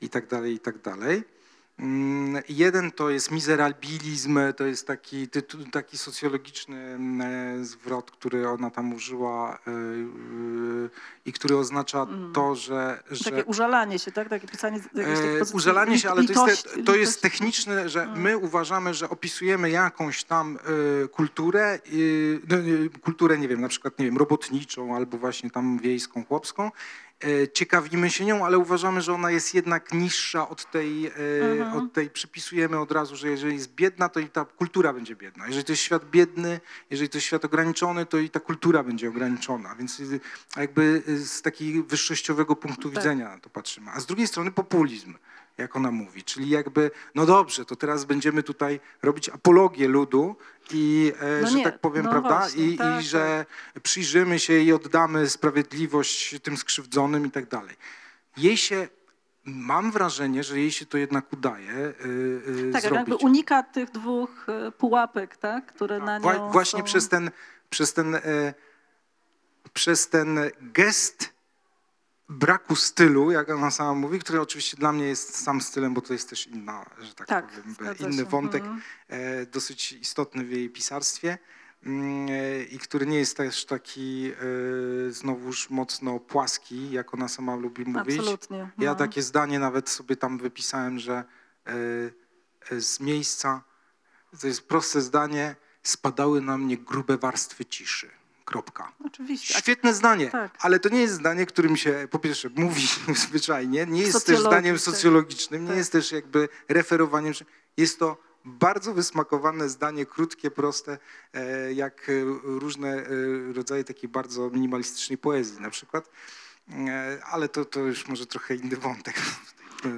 i 0.00 0.08
tak 0.08 0.26
dalej, 0.26 0.54
i 0.54 0.58
tak 0.60 0.78
dalej. 0.78 1.22
Mm, 1.78 2.42
Jeden 2.48 2.92
to 2.92 3.10
jest 3.10 3.30
mizerabilizm, 3.30 4.38
to 4.56 4.66
jest 4.66 4.86
taki, 4.86 5.28
tytuł, 5.28 5.60
taki 5.72 5.98
socjologiczny 5.98 6.76
mm, 6.76 7.64
zwrot, 7.64 8.10
który 8.10 8.48
ona 8.48 8.70
tam 8.70 8.92
użyła 8.92 9.58
y, 9.68 10.90
i 11.26 11.32
który 11.32 11.56
oznacza 11.56 12.02
Mm. 12.02 12.32
to, 12.32 12.54
że, 12.54 13.02
że 13.10 13.30
Takie 13.30 13.44
użalanie 13.44 13.98
się, 13.98 14.12
tak? 14.12 14.28
Takie 14.28 14.48
pisanie 14.48 14.76
E, 14.78 15.38
pozycji 15.38 15.56
Użalanie 15.56 15.98
się, 15.98 16.10
ale 16.10 16.24
to 16.24 16.48
jest, 16.48 16.78
to 16.86 16.94
jest 16.94 17.22
techniczne, 17.22 17.88
że 17.88 18.06
my 18.16 18.38
uważamy, 18.38 18.94
że 18.94 19.08
opisujemy 19.10 19.70
jakąś 19.70 20.24
tam 20.24 20.58
e, 21.04 21.08
kulturę, 21.08 21.64
e, 21.74 21.78
no, 22.48 22.56
e, 22.56 22.88
kulturę, 23.02 23.38
nie 23.38 23.48
wiem, 23.48 23.60
na 23.60 23.68
przykład, 23.68 23.98
nie 23.98 24.04
wiem, 24.04 24.16
robotniczą 24.18 24.96
albo 24.96 25.18
właśnie 25.18 25.50
tam 25.50 25.78
wiejską, 25.78 26.24
chłopską 26.24 26.64
e, 26.66 26.70
ciekawimy 27.52 28.10
się 28.10 28.24
nią, 28.24 28.46
ale 28.46 28.58
uważamy, 28.58 29.02
że 29.02 29.14
ona 29.14 29.30
jest 29.30 29.54
jednak 29.54 29.92
niższa 29.92 30.48
od 30.48 30.70
tej, 30.70 31.06
e, 31.06 31.10
Mhm. 31.50 31.72
od 31.76 31.92
tej, 31.92 32.10
przypisujemy 32.10 32.78
od 32.78 32.92
razu, 32.92 33.16
że 33.16 33.28
jeżeli 33.28 33.54
jest 33.54 33.74
biedna, 33.74 34.08
to 34.08 34.20
i 34.20 34.28
ta 34.28 34.44
kultura 34.44 34.92
będzie 34.92 35.16
biedna. 35.16 35.46
Jeżeli 35.46 35.64
to 35.64 35.72
jest 35.72 35.82
świat 35.82 36.10
biedny, 36.10 36.60
jeżeli 36.90 37.08
to 37.08 37.18
jest 37.18 37.26
świat 37.26 37.44
ograniczony, 37.44 38.06
to 38.06 38.18
i 38.18 38.30
ta 38.30 38.40
kultura 38.40 38.82
będzie 38.82 39.08
ograniczona. 39.08 39.74
Więc 39.74 40.00
y, 40.00 40.20
jakby 40.56 41.02
y, 41.08 41.18
z 41.26 41.42
takiego 41.42 41.82
wyższościowego 41.82 42.56
punktu 42.56 42.90
Tak. 42.90 42.98
widzenia 43.02 43.28
na 43.28 43.38
to 43.38 43.50
patrzymy. 43.50 43.90
A 43.90 44.00
z 44.00 44.06
drugiej 44.06 44.26
strony 44.26 44.52
populizm, 44.52 45.14
jak 45.58 45.76
ona 45.76 45.90
mówi, 45.90 46.22
czyli 46.24 46.48
jakby, 46.48 46.90
no 47.14 47.26
dobrze, 47.26 47.64
to 47.64 47.76
teraz 47.76 48.04
będziemy 48.04 48.42
tutaj 48.42 48.80
robić 49.02 49.28
apologię 49.28 49.88
ludu 49.88 50.36
i, 50.72 51.12
e, 51.20 51.40
No 51.42 51.48
że 51.48 51.56
nie, 51.56 51.64
tak 51.64 51.78
powiem, 51.78 52.04
no 52.04 52.10
prawda, 52.10 52.38
właśnie, 52.38 52.64
I, 52.66 52.76
tak, 52.78 53.02
i 53.02 53.06
że 53.06 53.46
przyjrzymy 53.82 54.38
się 54.38 54.58
i 54.58 54.72
oddamy 54.72 55.28
sprawiedliwość 55.30 56.34
tym 56.42 56.56
skrzywdzonym 56.56 57.26
i 57.26 57.30
tak 57.30 57.48
dalej. 57.48 57.76
Jej 58.36 58.56
się, 58.56 58.88
mam 59.44 59.90
wrażenie, 59.92 60.44
że 60.44 60.58
jej 60.58 60.72
się 60.72 60.86
to 60.86 60.98
jednak 60.98 61.32
udaje 61.32 61.70
y, 61.70 61.94
y, 62.68 62.70
Tak, 62.72 62.82
zrobić. 62.82 62.96
jakby 62.98 63.16
unika 63.16 63.62
tych 63.62 63.90
dwóch 63.90 64.46
e, 64.48 64.72
pułapek, 64.72 65.36
tak, 65.36 65.66
które 65.66 65.98
na 65.98 66.18
nią 66.18 66.24
Wła- 66.24 66.52
Właśnie 66.52 66.78
są... 66.80 66.84
przez 66.84 67.08
ten, 67.08 67.30
przez 67.70 67.92
ten, 67.94 68.14
e, 68.14 68.20
przez 69.72 70.08
ten 70.08 70.38
gest 70.60 71.35
braku 72.28 72.76
stylu, 72.76 73.30
jak 73.30 73.50
ona 73.50 73.70
sama 73.70 73.94
mówi, 73.94 74.18
który 74.18 74.40
oczywiście 74.40 74.76
dla 74.76 74.92
mnie 74.92 75.04
jest 75.04 75.38
sam 75.44 75.60
stylem, 75.60 75.94
bo 75.94 76.00
to 76.00 76.12
jest 76.12 76.30
też 76.30 76.46
inna, 76.46 76.86
że 77.00 77.14
tak, 77.14 77.26
Tak, 77.26 77.46
powiem, 77.78 77.96
inny 77.98 78.24
wątek, 78.24 78.62
Mhm. 78.62 78.82
e, 79.08 79.46
dosyć 79.46 79.92
istotny 79.92 80.44
w 80.44 80.50
jej 80.50 80.70
pisarstwie 80.70 81.38
mm, 81.82 82.28
e, 82.30 82.62
i 82.62 82.78
który 82.78 83.06
nie 83.06 83.18
jest 83.18 83.36
też 83.36 83.64
taki 83.64 84.32
e, 84.32 85.12
znowuż 85.12 85.70
mocno 85.70 86.20
płaski, 86.20 86.90
jak 86.90 87.14
ona 87.14 87.28
sama 87.28 87.56
lubi 87.56 87.84
mówić. 87.84 88.18
Absolutnie. 88.18 88.70
Ja 88.78 88.90
no. 88.90 88.96
takie 88.96 89.22
zdanie 89.22 89.58
nawet 89.58 89.88
sobie 89.88 90.16
tam 90.16 90.38
wypisałem, 90.38 90.98
że 90.98 91.24
z 92.78 93.00
miejsca, 93.00 93.62
to 94.40 94.46
jest 94.46 94.68
proste 94.68 95.00
zdanie, 95.00 95.56
spadały 95.82 96.40
na 96.40 96.58
mnie 96.58 96.76
grube 96.78 97.18
warstwy 97.18 97.64
ciszy. 97.64 98.10
Kropka. 98.46 98.92
Oczywiście. 99.04 99.58
Świetne 99.58 99.94
zdanie, 99.94 100.30
tak. 100.30 100.58
ale 100.60 100.80
to 100.80 100.88
nie 100.88 101.00
jest 101.00 101.14
zdanie, 101.14 101.46
którym 101.46 101.76
się 101.76 102.08
po 102.10 102.18
pierwsze 102.18 102.48
mówi 102.56 102.88
zwyczajnie, 103.26 103.86
nie 103.86 104.02
jest 104.02 104.26
też 104.26 104.40
zdaniem 104.40 104.74
tak. 104.76 104.84
socjologicznym, 104.84 105.62
nie 105.62 105.68
Tak. 105.68 105.76
jest 105.76 105.92
też 105.92 106.12
jakby 106.12 106.48
referowaniem. 106.68 107.34
Jest 107.76 107.98
to 107.98 108.26
bardzo 108.44 108.94
wysmakowane 108.94 109.68
zdanie, 109.68 110.06
krótkie, 110.06 110.50
proste, 110.50 110.98
e, 111.32 111.72
jak 111.72 112.08
e, 112.08 112.12
różne 112.42 112.88
e, 112.88 113.06
rodzaje 113.52 113.84
takiej 113.84 114.08
bardzo 114.08 114.50
minimalistycznej 114.50 115.18
poezji 115.18 115.60
na 115.60 115.70
przykład. 115.70 116.10
Ale 117.30 117.48
to, 117.48 117.64
to 117.64 117.80
już 117.80 118.08
może 118.08 118.26
trochę 118.26 118.54
inny 118.54 118.76
wątek. 118.76 119.14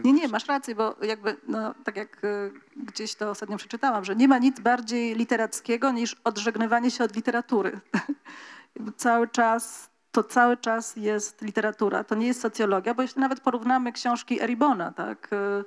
Nie, 0.04 0.12
nie, 0.12 0.28
masz 0.28 0.46
rację, 0.46 0.74
bo 0.74 0.96
jakby, 1.02 1.36
no, 1.48 1.74
tak 1.84 1.96
jak 1.96 2.24
y, 2.24 2.52
gdzieś 2.76 3.14
to 3.14 3.30
ostatnio 3.30 3.56
przeczytałam, 3.56 4.04
że 4.04 4.16
nie 4.16 4.28
ma 4.28 4.38
nic 4.38 4.60
bardziej 4.60 5.14
literackiego 5.14 5.92
niż 5.92 6.16
odżegnywanie 6.24 6.90
się 6.90 7.04
od 7.04 7.16
literatury. 7.16 7.80
Cały 8.96 9.28
czas, 9.28 9.90
to 10.12 10.24
cały 10.24 10.56
czas 10.56 10.96
jest 10.96 11.42
literatura, 11.42 12.04
to 12.04 12.14
nie 12.14 12.26
jest 12.26 12.40
socjologia, 12.40 12.94
bo 12.94 13.02
jeśli 13.02 13.20
nawet 13.20 13.40
porównamy 13.40 13.92
książki 13.92 14.42
Eribona, 14.42 14.92
tak, 14.92 15.32
y, 15.32 15.64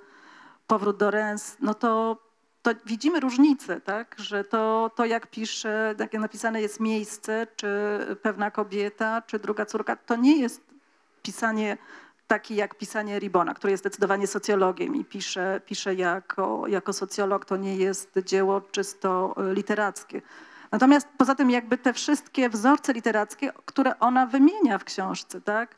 Powrót 0.67 0.97
do 0.97 1.11
Rens, 1.11 1.57
no 1.59 1.73
to, 1.73 2.17
to 2.61 2.71
widzimy 2.85 3.19
różnicę, 3.19 3.81
tak, 3.81 4.15
że 4.19 4.43
to, 4.43 4.91
to 4.95 5.05
jak 5.05 5.27
pisze, 5.27 5.95
jak 5.99 6.13
napisane 6.13 6.61
jest 6.61 6.79
miejsce, 6.79 7.47
czy 7.55 7.67
pewna 8.21 8.51
kobieta, 8.51 9.21
czy 9.21 9.39
druga 9.39 9.65
córka, 9.65 9.95
to 9.95 10.15
nie 10.15 10.41
jest 10.41 10.61
pisanie 11.21 11.77
taki 12.31 12.55
jak 12.55 12.75
pisanie 12.75 13.19
Ribona, 13.19 13.53
który 13.53 13.71
jest 13.71 13.83
zdecydowanie 13.83 14.27
socjologiem 14.27 14.95
i 14.95 15.05
pisze, 15.05 15.61
pisze 15.65 15.95
jako, 15.95 16.67
jako 16.67 16.93
socjolog, 16.93 17.45
to 17.45 17.57
nie 17.57 17.75
jest 17.75 18.19
dzieło 18.25 18.61
czysto 18.61 19.35
y, 19.51 19.53
literackie. 19.53 20.21
Natomiast 20.71 21.07
poza 21.17 21.35
tym 21.35 21.51
jakby 21.51 21.77
te 21.77 21.93
wszystkie 21.93 22.49
wzorce 22.49 22.93
literackie, 22.93 23.51
które 23.65 23.99
ona 23.99 24.25
wymienia 24.25 24.77
w 24.77 24.83
książce, 24.83 25.41
tak? 25.41 25.75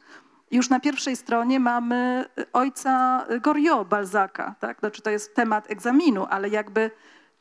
Już 0.51 0.69
na 0.69 0.79
pierwszej 0.79 1.15
stronie 1.15 1.59
mamy 1.59 2.25
y, 2.39 2.51
ojca 2.51 3.25
Goriot, 3.41 3.87
Balzaka, 3.87 4.55
tak? 4.59 4.79
Znaczy 4.79 5.01
to 5.01 5.09
jest 5.09 5.35
temat 5.35 5.71
egzaminu, 5.71 6.27
ale 6.29 6.49
jakby 6.49 6.91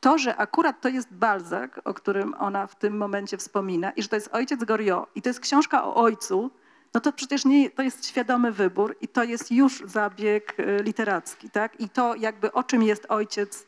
to, 0.01 0.19
że 0.19 0.37
akurat 0.37 0.81
to 0.81 0.89
jest 0.89 1.13
Balzac, 1.15 1.71
o 1.85 1.95
którym 1.95 2.35
ona 2.39 2.67
w 2.67 2.75
tym 2.79 2.97
momencie 2.97 3.37
wspomina 3.37 3.91
i 3.91 4.03
że 4.03 4.09
to 4.09 4.17
jest 4.17 4.29
ojciec 4.33 4.65
Goriot 4.65 5.09
i 5.15 5.23
to 5.23 5.29
jest 5.29 5.41
książka 5.41 5.85
o 5.85 5.95
ojcu, 5.95 6.51
no 6.95 7.01
to 7.01 7.13
przecież 7.13 7.45
nie, 7.45 7.71
to 7.71 7.83
jest 7.83 8.07
świadomy 8.07 8.53
wybór 8.53 8.97
i 9.01 9.09
to 9.09 9.25
jest 9.25 9.53
już 9.53 9.83
zabieg 9.87 10.61
y, 10.61 10.83
literacki, 10.83 11.51
tak? 11.51 11.81
I 11.81 11.89
to 11.89 12.15
jakby 12.15 12.53
o 12.53 12.63
czym 12.63 12.83
jest 12.83 13.07
ojciec 13.09 13.67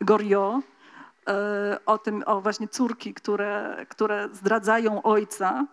Goriot, 0.00 0.60
y, 0.60 1.84
o 1.86 1.98
tym, 1.98 2.22
o 2.26 2.40
właśnie 2.40 2.68
córki, 2.68 3.14
które, 3.14 3.86
które 3.88 4.28
zdradzają 4.32 5.02
ojca, 5.02 5.66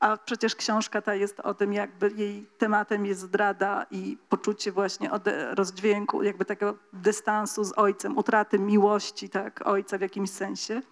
a 0.00 0.16
przecież 0.16 0.56
książka 0.56 1.02
ta 1.02 1.14
jest 1.14 1.40
o 1.40 1.54
tym, 1.54 1.72
jakby 1.72 2.10
jej 2.16 2.46
tematem 2.58 3.06
jest 3.06 3.20
zdrada 3.20 3.86
i 3.90 4.18
poczucie 4.28 4.72
właśnie 4.72 5.10
ode- 5.10 5.54
rozdźwięku, 5.54 6.22
jakby 6.22 6.44
takiego 6.44 6.74
dystansu 6.92 7.64
z 7.64 7.78
ojcem, 7.78 8.18
utraty 8.18 8.58
miłości, 8.58 9.28
tak, 9.28 9.66
ojca 9.66 9.98
w 9.98 10.00
jakimś 10.00 10.30
sensie. 10.30 10.82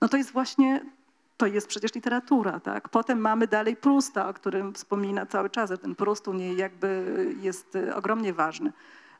No 0.00 0.08
to 0.08 0.16
jest 0.16 0.32
właśnie, 0.32 0.84
to 1.38 1.46
jest 1.46 1.66
przecież 1.66 1.94
literatura, 1.94 2.60
tak. 2.60 2.88
Potem 2.88 3.18
mamy 3.18 3.46
dalej 3.46 3.76
Prusta, 3.76 4.28
o 4.28 4.34
którym 4.34 4.74
wspomina 4.74 5.26
cały 5.26 5.50
czas, 5.50 5.70
że 5.70 5.78
ten 5.78 5.94
Prust 5.94 6.28
u 6.28 6.32
niej 6.32 6.56
jakby 6.56 7.34
jest 7.40 7.76
y, 7.76 7.94
ogromnie 7.94 8.32
ważny. 8.32 8.72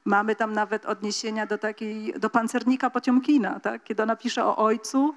Mamy 0.05 0.37
tam 0.37 0.53
nawet 0.53 0.87
odniesienia 0.87 1.47
do 1.47 1.59
takiej, 1.59 2.13
do 2.13 2.31
pancernika 2.31 2.91
Pociomkina, 2.91 3.61
tak, 3.61 3.85
kiedy 3.85 4.03
ona 4.03 4.17
pisze 4.17 4.45
o 4.45 4.57
ojcu, 4.57 5.15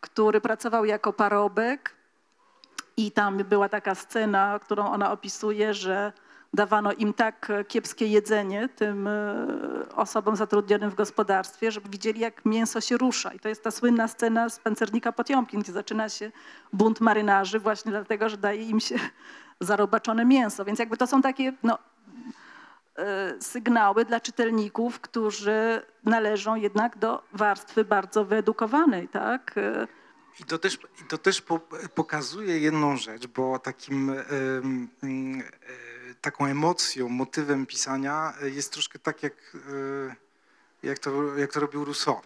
który 0.00 0.40
pracował 0.40 0.84
jako 0.84 1.12
parobek, 1.12 1.94
i 2.96 3.12
tam 3.12 3.38
była 3.38 3.68
taka 3.68 3.94
scena, 3.94 4.58
którą 4.58 4.86
ona 4.86 5.12
opisuje, 5.12 5.74
że 5.74 6.12
dawano 6.54 6.92
im 6.92 7.14
tak 7.14 7.52
kiepskie 7.68 8.06
jedzenie, 8.06 8.68
tym 8.68 9.06
e, 9.06 9.46
osobom 9.96 10.36
zatrudnionym 10.36 10.90
w 10.90 10.94
gospodarstwie, 10.94 11.72
żeby 11.72 11.88
widzieli, 11.88 12.20
jak 12.20 12.44
mięso 12.44 12.80
się 12.80 12.96
rusza. 12.96 13.32
I 13.32 13.40
to 13.40 13.48
jest 13.48 13.64
ta 13.64 13.70
słynna 13.70 14.08
scena 14.08 14.48
z 14.48 14.58
pancernika 14.58 15.12
Potiomkin, 15.12 15.60
gdzie 15.60 15.72
zaczyna 15.72 16.08
się 16.08 16.32
bunt 16.72 17.00
marynarzy 17.00 17.58
właśnie 17.58 17.90
dlatego, 17.90 18.28
że 18.28 18.36
daje 18.36 18.62
im 18.62 18.80
się 18.80 18.96
zarobaczone 19.60 20.24
mięso. 20.24 20.64
Więc 20.64 20.78
jakby 20.78 20.96
to 20.96 21.06
są 21.06 21.22
takie 21.22 21.52
no, 21.62 21.78
e, 22.98 23.34
sygnały 23.40 24.04
dla 24.04 24.20
czytelników, 24.20 25.00
którzy 25.00 25.82
należą 26.04 26.54
jednak 26.54 26.98
do 26.98 27.22
warstwy 27.32 27.84
bardzo 27.84 28.24
wyedukowanej, 28.24 29.08
tak? 29.08 29.54
E, 29.56 29.86
I 30.40 30.44
to 30.44 30.58
też, 30.58 30.78
to 31.08 31.18
też 31.18 31.40
po, 31.42 31.60
pokazuje 31.94 32.58
jedną 32.58 32.96
rzecz, 32.96 33.26
bo 33.26 33.58
takim, 33.58 34.12
taką 36.22 36.46
emocją, 36.46 37.08
motywem 37.08 37.66
pisania 37.66 38.34
e, 38.42 38.50
jest 38.50 38.72
troszkę 38.72 38.98
tak, 38.98 39.22
jak, 39.22 39.32
e, 39.54 40.16
jak, 40.82 40.98
to, 40.98 41.38
jak 41.38 41.52
to 41.52 41.60
robił 41.60 41.84
Rousseau. 41.84 42.20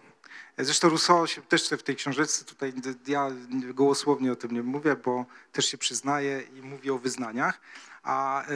Zresztą 0.57 0.89
Rousseau 0.89 1.27
się 1.27 1.41
też 1.41 1.69
w 1.69 1.83
tej 1.83 1.95
książeczce, 1.95 2.45
tutaj 2.45 2.73
ja 3.07 3.31
gołosłownie 3.51 4.31
o 4.31 4.35
tym 4.35 4.51
nie 4.51 4.63
mówię, 4.63 4.95
bo 4.95 5.25
też 5.51 5.65
się 5.65 5.77
przyznaje 5.77 6.41
i 6.41 6.61
mówi 6.61 6.91
o 6.91 6.97
wyznaniach. 6.97 7.61
A 8.03 8.43
e, 8.43 8.47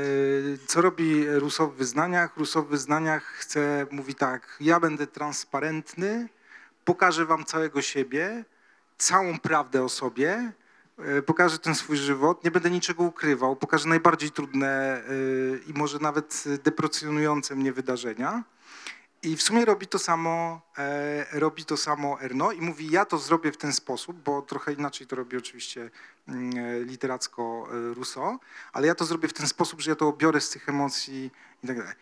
co 0.68 0.82
robi 0.82 1.26
Rousseau 1.28 1.72
w 1.72 1.76
wyznaniach? 1.76 2.38
Rousseau 2.38 2.66
w 2.66 2.70
wyznaniach 2.70 3.24
chce, 3.24 3.88
mówi 3.92 4.16
tak, 4.16 4.58
ja 4.60 4.80
będę 4.80 5.08
transparentny, 5.08 6.30
pokażę 6.86 7.26
wam 7.26 7.46
całego 7.46 7.82
siebie, 7.82 8.46
całą 8.98 9.39
prawdę 9.39 9.84
o 9.84 9.89
sobie, 9.89 10.32
e, 10.34 10.61
pokażę 11.26 11.60
ten 11.60 11.76
swój 11.76 11.97
żywot, 11.97 12.43
nie 12.43 12.52
będę 12.52 12.70
niczego 12.70 13.04
ukrywał, 13.04 13.56
pokażę 13.56 13.89
najbardziej 13.89 14.32
trudne 14.32 14.68
e, 14.68 15.04
i 15.68 15.74
może 15.74 15.99
nawet 15.99 16.43
deprecjonujące 16.64 17.56
mnie 17.56 17.74
wydarzenia. 17.74 18.43
I 19.24 19.36
w 19.36 19.41
sumie 19.41 19.66
robi 19.66 19.88
to 19.88 19.99
samo, 19.99 20.62
e, 20.78 21.39
robi 21.39 21.66
to 21.66 21.78
samo 21.78 22.22
Erno 22.22 22.52
i 22.52 22.62
mówi, 22.62 22.91
ja 22.91 23.06
to 23.06 23.18
zrobię 23.18 23.52
w 23.52 23.58
ten 23.58 23.74
sposób, 23.74 24.18
bo 24.24 24.41
trochę 24.41 24.74
inaczej 24.74 25.08
to 25.08 25.16
robi 25.16 25.38
oczywiście 25.38 25.89
mm, 26.28 26.58
e, 26.58 26.80
literacko 26.84 27.68
e, 27.72 27.93
Rousseau, 27.93 28.39
ale 28.74 28.88
ja 28.88 28.95
to 28.95 29.06
zrobię 29.06 29.28
w 29.28 29.34
ten 29.34 29.47
sposób, 29.47 29.82
że 29.82 29.91
ja 29.91 29.95
to 29.95 30.08
obiorę 30.08 30.41
z 30.41 30.49
tych 30.49 30.70
emocji 30.70 31.32
i 31.64 31.68
tak 31.68 31.78
dalej. 31.78 31.93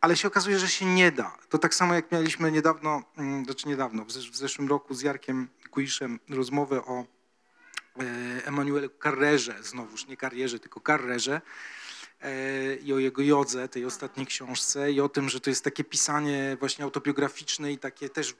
Ale 0.00 0.16
się 0.16 0.28
okazuje, 0.28 0.58
że 0.58 0.68
się 0.68 0.86
nie 0.86 1.12
da. 1.12 1.36
To 1.48 1.58
tak 1.58 1.74
samo 1.74 1.94
jak 1.94 2.12
mieliśmy 2.12 2.52
niedawno, 2.52 3.02
mm, 3.16 3.44
znaczy 3.44 3.68
niedawno, 3.68 4.04
w, 4.04 4.08
zesz- 4.08 4.30
w 4.30 4.36
zeszłym 4.36 4.68
roku 4.68 4.94
z 4.94 5.02
Jarkiem 5.02 5.48
Kuiszem 5.70 6.20
rozmowę 6.28 6.84
o 6.84 7.00
e, 7.00 7.04
Emanuelu 8.44 8.88
Carrerze, 9.02 9.62
znowuż 9.62 10.06
nie 10.06 10.16
karierze, 10.16 10.58
tylko 10.58 10.80
Carrerze 10.80 11.40
e, 12.20 12.74
i 12.74 12.92
o 12.92 12.98
jego 12.98 13.22
jodze, 13.22 13.68
tej 13.68 13.84
ostatniej 13.84 14.26
książce 14.26 14.92
i 14.92 15.00
o 15.00 15.08
tym, 15.08 15.28
że 15.28 15.40
to 15.40 15.50
jest 15.50 15.64
takie 15.64 15.84
pisanie 15.84 16.56
właśnie 16.60 16.84
autobiograficzne 16.84 17.72
i 17.72 17.78
takie 17.78 18.08
też 18.08 18.34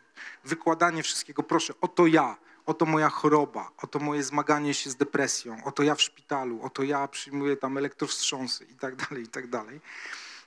wykładanie 0.44 1.02
wszystkiego, 1.02 1.42
proszę, 1.42 1.74
oto 1.80 2.06
ja, 2.06 2.36
oto 2.66 2.86
moja 2.86 3.08
choroba, 3.08 3.70
oto 3.82 3.98
moje 3.98 4.22
zmaganie 4.22 4.74
się 4.74 4.90
z 4.90 4.96
depresją, 4.96 5.64
oto 5.64 5.82
ja 5.82 5.94
w 5.94 6.02
szpitalu, 6.02 6.62
oto 6.62 6.82
ja 6.82 7.08
przyjmuję 7.08 7.56
tam 7.56 7.78
elektrowstrząsy 7.78 8.64
i 8.64 8.74
tak 8.74 8.96
dalej, 8.96 9.24
i 9.24 9.28
tak 9.28 9.46
dalej. 9.46 9.80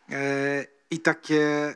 E, 0.09 0.65
I 0.91 0.99
takie 0.99 1.75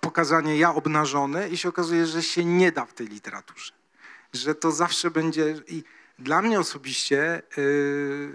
pokazanie 0.00 0.58
ja 0.58 0.74
obnażony 0.74 1.48
i 1.48 1.56
się 1.56 1.68
okazuje, 1.68 2.06
że 2.06 2.22
się 2.22 2.44
nie 2.44 2.72
da 2.72 2.84
w 2.84 2.94
tej 2.94 3.06
literaturze. 3.06 3.79
Że 4.32 4.54
to 4.54 4.72
zawsze 4.72 5.10
będzie... 5.10 5.54
I 5.68 5.84
dla 6.18 6.42
mnie 6.42 6.60
osobiście 6.60 7.42
y, 7.58 8.32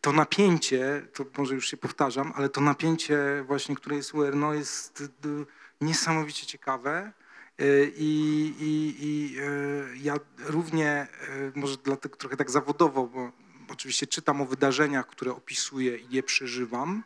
to 0.00 0.12
napięcie, 0.12 1.06
to 1.14 1.24
może 1.38 1.54
już 1.54 1.68
się 1.68 1.76
powtarzam, 1.76 2.32
ale 2.36 2.48
to 2.48 2.60
napięcie 2.60 3.44
właśnie, 3.46 3.76
które 3.76 3.96
jest 3.96 4.14
u 4.14 4.24
Erno 4.24 4.54
jest 4.54 5.00
y, 5.00 5.08
niesamowicie 5.80 6.46
ciekawe. 6.46 7.12
Y, 7.60 7.92
I, 7.96 8.54
i, 8.60 8.96
i 9.00 9.36
ja 10.04 10.14
równie, 10.38 11.06
może 11.54 11.76
dlatego 11.76 12.16
trochę 12.16 12.36
tak 12.36 12.50
zawodowo, 12.50 13.06
bo 13.06 13.32
oczywiście 13.68 14.06
czytam 14.06 14.40
o 14.40 14.46
wydarzeniach, 14.46 15.06
które 15.06 15.32
opisuję 15.32 15.96
i 15.96 16.14
je 16.14 16.22
przeżywam, 16.22 17.02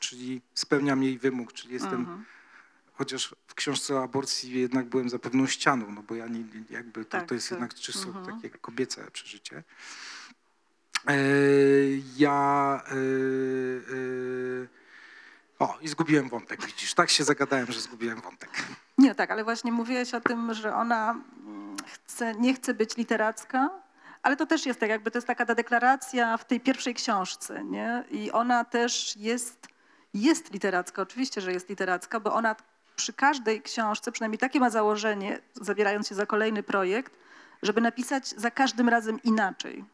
czyli 0.00 0.42
spełniam 0.54 1.02
jej 1.02 1.18
wymóg, 1.18 1.52
czyli 1.52 1.74
jestem 1.74 2.00
Mhm. 2.00 2.24
Chociaż 2.96 3.34
w 3.46 3.54
książce 3.54 3.94
o 3.94 4.02
aborcji 4.02 4.60
jednak 4.60 4.86
byłem 4.86 5.08
za 5.08 5.18
pewną 5.18 5.46
ścianą, 5.46 5.90
no 5.90 6.02
bo 6.02 6.14
ja 6.14 6.26
nie, 6.28 6.44
jakby 6.70 7.04
to, 7.04 7.10
Tak, 7.10 7.28
to 7.28 7.34
jest 7.34 7.48
tak. 7.48 7.56
jednak 7.58 7.74
czysto 7.74 8.08
Mhm. 8.08 8.26
takie 8.26 8.50
kobiece 8.58 9.10
przeżycie. 9.10 9.62
E, 11.08 11.14
ja 12.16 12.80
e, 12.86 12.90
e, 12.92 12.96
o 15.58 15.78
i 15.80 15.88
zgubiłem 15.88 16.28
wątek, 16.28 16.66
widzisz, 16.66 16.94
tak 16.94 17.10
się 17.10 17.24
zagadałem, 17.24 17.72
że 17.72 17.80
zgubiłem 17.80 18.20
wątek. 18.20 18.50
Nie, 18.98 19.14
tak, 19.14 19.30
ale 19.30 19.44
właśnie 19.44 19.72
mówiłeś 19.72 20.14
o 20.14 20.20
tym, 20.20 20.54
że 20.54 20.74
ona 20.74 21.10
mm, 21.46 21.76
chce, 21.86 22.34
nie 22.34 22.54
chce 22.54 22.74
być 22.74 22.96
literacka, 22.96 23.70
ale 24.22 24.36
to 24.36 24.46
też 24.46 24.66
jest 24.66 24.80
tak, 24.80 24.88
jakby 24.88 25.10
to 25.10 25.18
jest 25.18 25.26
taka 25.26 25.46
ta 25.46 25.54
deklaracja 25.54 26.36
w 26.36 26.44
tej 26.46 26.60
pierwszej 26.60 26.94
książce, 26.94 27.64
nie? 27.64 28.04
I 28.10 28.30
ona 28.32 28.64
też 28.64 29.16
jest, 29.16 29.66
jest 30.14 30.52
literacka, 30.52 31.02
oczywiście, 31.02 31.40
że 31.40 31.52
jest 31.52 31.68
literacka, 31.68 32.20
bo 32.20 32.32
ona 32.34 32.56
przy 32.96 33.12
każdej 33.12 33.62
książce, 33.62 34.12
przynajmniej 34.12 34.38
takie 34.38 34.60
ma 34.60 34.70
założenie, 34.70 35.40
zabierając 35.54 36.08
się 36.08 36.14
za 36.14 36.26
kolejny 36.26 36.62
projekt, 36.62 37.18
żeby 37.62 37.80
napisać 37.80 38.28
za 38.28 38.50
każdym 38.50 38.88
razem 38.88 39.22
inaczej. 39.22 39.84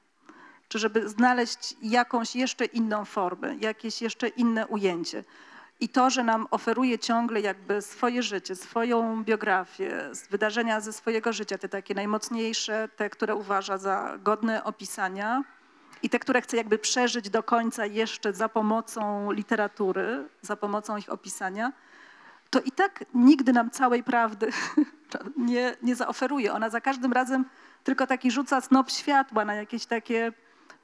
Czy 0.68 0.78
żeby 0.78 1.08
znaleźć 1.08 1.76
jakąś 1.82 2.36
jeszcze 2.36 2.64
inną 2.64 3.04
formę, 3.04 3.56
jakieś 3.60 4.02
jeszcze 4.02 4.28
inne 4.28 4.66
ujęcie. 4.66 5.24
I 5.80 5.88
to, 5.88 6.10
że 6.10 6.24
nam 6.24 6.46
oferuje 6.50 6.98
ciągle 6.98 7.40
jakby 7.40 7.82
swoje 7.82 8.22
życie, 8.22 8.56
swoją 8.56 9.24
biografię, 9.24 10.10
wydarzenia 10.30 10.80
ze 10.80 10.92
swojego 10.92 11.32
życia, 11.32 11.58
te 11.58 11.68
takie 11.68 11.94
najmocniejsze, 11.94 12.88
te, 12.96 13.10
które 13.10 13.34
uważa 13.34 13.78
za 13.78 14.18
godne 14.18 14.64
opisania 14.64 15.44
i 16.02 16.10
te, 16.10 16.18
które 16.18 16.40
chce 16.40 16.56
jakby 16.56 16.78
przeżyć 16.78 17.30
do 17.30 17.42
końca 17.42 17.86
jeszcze 17.86 18.32
za 18.32 18.48
pomocą 18.48 19.32
literatury, 19.32 20.28
za 20.42 20.56
pomocą 20.56 20.96
ich 20.96 21.12
opisania, 21.12 21.72
to 22.52 22.60
i 22.60 22.70
tak 22.70 23.04
nigdy 23.14 23.52
nam 23.52 23.70
całej 23.70 24.02
prawdy 24.02 24.50
nie, 25.36 25.76
nie 25.82 25.96
zaoferuje. 25.96 26.52
Ona 26.52 26.70
za 26.70 26.80
każdym 26.80 27.12
razem 27.12 27.44
tylko 27.84 28.06
taki 28.06 28.30
rzuca 28.30 28.60
snop 28.60 28.90
światła 28.90 29.44
na 29.44 29.54
jakieś 29.54 29.86
takie 29.86 30.32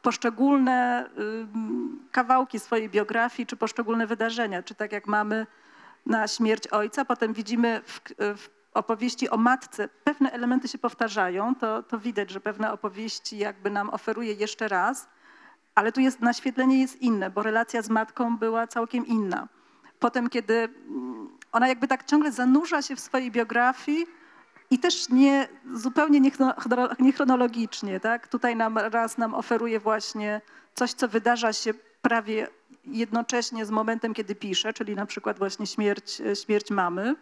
poszczególne 0.02 1.10
kawałki 2.10 2.58
swojej 2.58 2.88
biografii, 2.88 3.46
czy 3.46 3.56
poszczególne 3.56 4.06
wydarzenia, 4.06 4.62
czy 4.62 4.74
tak 4.74 4.92
jak 4.92 5.06
mamy 5.06 5.46
na 6.06 6.28
śmierć 6.28 6.66
ojca, 6.66 7.04
potem 7.04 7.32
widzimy 7.32 7.82
w, 7.84 8.00
w 8.18 8.48
opowieści 8.74 9.30
o 9.30 9.36
matce, 9.36 9.88
pewne 10.04 10.32
elementy 10.32 10.68
się 10.68 10.78
powtarzają, 10.78 11.54
to, 11.54 11.82
to 11.82 11.98
widać, 11.98 12.30
że 12.30 12.40
pewne 12.40 12.72
opowieści 12.72 13.38
jakby 13.38 13.70
nam 13.70 13.90
oferuje 13.90 14.32
jeszcze 14.32 14.68
raz, 14.68 15.08
ale 15.74 15.92
tu 15.92 16.00
jest, 16.00 16.20
naświetlenie 16.20 16.80
jest 16.80 17.02
inne, 17.02 17.30
bo 17.30 17.42
relacja 17.42 17.82
z 17.82 17.88
matką 17.90 18.36
była 18.36 18.66
całkiem 18.66 19.06
inna. 19.06 19.48
Potem, 19.98 20.28
kiedy 20.28 20.54
mm, 20.54 21.37
ona 21.52 21.68
jakby 21.68 21.88
tak 21.88 22.04
ciągle 22.04 22.32
zanurza 22.32 22.82
się 22.82 22.96
w 22.96 23.00
swojej 23.00 23.30
biografii 23.30 24.06
i 24.70 24.78
też 24.78 25.08
nie, 25.08 25.48
zupełnie 25.74 26.20
niechro- 26.20 26.94
niechronologicznie, 26.98 28.00
tak? 28.00 28.28
Tutaj 28.28 28.56
nam 28.56 28.78
raz 28.78 29.18
nam 29.18 29.34
oferuje 29.34 29.80
właśnie 29.80 30.40
coś, 30.74 30.92
co 30.92 31.08
wydarza 31.08 31.52
się 31.52 31.74
prawie 32.02 32.48
jednocześnie 32.84 33.66
z 33.66 33.70
momentem, 33.70 34.14
kiedy 34.14 34.34
pisze, 34.34 34.72
czyli 34.72 34.94
na 34.94 35.06
przykład 35.06 35.38
właśnie 35.38 35.66
śmierć, 35.66 36.22
śmierć 36.44 36.70
mamy, 36.70 37.14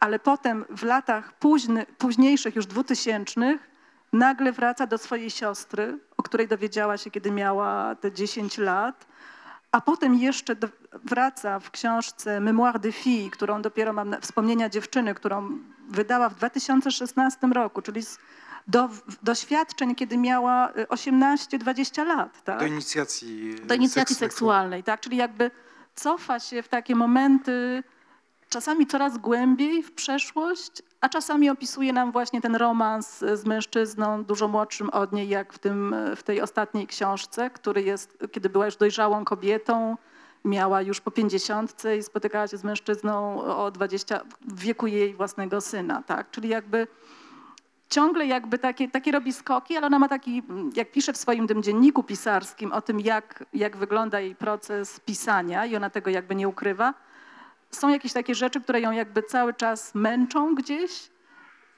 ale 0.00 0.18
potem 0.18 0.64
w 0.70 0.82
latach 0.82 1.32
późny, 1.32 1.86
późniejszych, 1.98 2.56
już 2.56 2.66
dwutysięcznych, 2.66 3.70
nagle 4.12 4.52
wraca 4.52 4.86
do 4.86 4.98
swojej 4.98 5.30
siostry, 5.30 5.98
o 6.16 6.22
której 6.22 6.48
dowiedziała 6.48 6.96
się, 6.96 7.10
kiedy 7.10 7.30
miała 7.30 7.94
te 7.94 8.12
10 8.12 8.58
lat, 8.58 9.06
a 9.72 9.80
potem 9.80 10.14
jeszcze 10.14 10.56
wraca 10.92 11.60
w 11.60 11.70
książce 11.70 12.40
Memoire 12.40 12.78
de 12.78 12.92
Fille, 12.92 13.30
którą 13.30 13.62
dopiero 13.62 13.92
mam, 13.92 14.10
na- 14.10 14.20
wspomnienia 14.20 14.68
dziewczyny, 14.68 15.14
którą 15.14 15.58
wydała 15.88 16.28
w 16.28 16.34
2016 16.34 17.46
roku, 17.46 17.82
czyli 17.82 18.02
z, 18.02 18.18
do 18.66 18.88
doświadczeń, 19.22 19.94
kiedy 19.94 20.18
miała 20.18 20.70
y, 20.70 20.86
18-20 20.86 22.06
lat. 22.06 22.42
Tak? 22.44 22.58
Do 22.60 22.66
inicjacji 22.66 23.54
do 23.64 23.74
inicjacji 23.74 24.16
seks- 24.16 24.18
seksualnej, 24.18 24.82
tak? 24.84 25.00
Czyli 25.00 25.16
jakby 25.16 25.50
cofa 25.94 26.40
się 26.40 26.62
w 26.62 26.68
takie 26.68 26.94
momenty 26.94 27.82
czasami 28.48 28.86
coraz 28.86 29.18
głębiej 29.18 29.82
w 29.82 29.92
przeszłość, 29.92 30.82
a 31.00 31.08
czasami 31.08 31.50
opisuje 31.50 31.92
nam 31.92 32.12
właśnie 32.12 32.40
ten 32.40 32.56
romans 32.56 33.18
z 33.18 33.44
mężczyzną 33.44 34.24
dużo 34.24 34.48
młodszym 34.48 34.90
od 34.90 35.12
niej, 35.12 35.28
jak 35.28 35.52
w, 35.52 35.58
tym, 35.58 35.94
w 36.16 36.22
tej 36.22 36.40
ostatniej 36.40 36.86
książce, 36.86 37.50
który 37.50 37.82
jest, 37.82 38.18
kiedy 38.32 38.48
była 38.48 38.66
już 38.66 38.76
dojrzałą 38.76 39.24
kobietą, 39.24 39.96
miała 40.44 40.82
już 40.82 41.00
po 41.00 41.10
pięćdziesiątce 41.10 41.96
i 41.96 42.02
spotykała 42.02 42.48
się 42.48 42.56
z 42.56 42.64
mężczyzną 42.64 43.42
o 43.42 43.70
20, 43.70 44.20
w 44.40 44.60
wieku 44.60 44.86
jej 44.86 45.14
własnego 45.14 45.60
syna, 45.60 46.02
tak? 46.02 46.30
Czyli 46.30 46.48
jakby 46.48 46.86
ciągle 47.90 48.26
jakby 48.26 48.58
takie, 48.58 48.88
takie 48.88 49.12
robi 49.12 49.32
skoki, 49.32 49.76
ale 49.76 49.86
ona 49.86 49.98
ma 49.98 50.08
taki, 50.08 50.42
jak 50.76 50.90
pisze 50.90 51.12
w 51.12 51.16
swoim 51.16 51.46
tym 51.46 51.62
dzienniku 51.62 52.02
pisarskim 52.02 52.72
o 52.72 52.82
tym, 52.82 53.00
jak, 53.00 53.44
jak 53.52 53.76
wygląda 53.76 54.20
jej 54.20 54.34
proces 54.34 55.00
pisania 55.00 55.66
i 55.66 55.76
ona 55.76 55.90
tego 55.90 56.10
jakby 56.10 56.34
nie 56.34 56.48
ukrywa, 56.48 56.94
są 57.70 57.88
jakieś 57.88 58.12
takie 58.12 58.34
rzeczy, 58.34 58.60
które 58.60 58.80
ją 58.80 58.90
jakby 58.90 59.22
cały 59.22 59.54
czas 59.54 59.94
męczą 59.94 60.54
gdzieś 60.54 61.10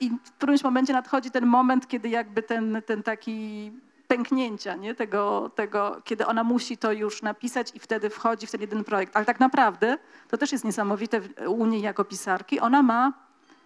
i 0.01 0.11
w 0.24 0.32
którymś 0.32 0.64
momencie 0.64 0.93
nadchodzi 0.93 1.30
ten 1.30 1.47
moment, 1.47 1.88
kiedy 1.88 2.09
jakby 2.09 2.43
ten, 2.43 2.82
ten 2.86 3.03
taki 3.03 3.72
pęknięcia, 4.09 4.76
nie? 4.76 4.95
Tego, 4.95 5.51
tego, 5.55 6.03
kiedy 6.05 6.26
ona 6.26 6.45
musi 6.45 6.76
to 6.76 6.93
już 6.93 7.22
napisać 7.22 7.72
i 7.74 7.78
wtedy 7.78 8.11
wchodzi 8.11 8.47
w 8.47 8.51
ten 8.51 8.61
jeden 8.61 8.84
projekt. 8.84 9.16
Ale 9.16 9.24
tak 9.24 9.41
naprawdę, 9.41 9.99
to 10.28 10.38
też 10.38 10.53
jest 10.53 10.64
niesamowite 10.64 11.20
u 11.47 11.66
niej 11.66 11.82
jako 11.82 12.05
pisarki, 12.05 12.61
ona 12.61 12.82
ma 12.82 13.12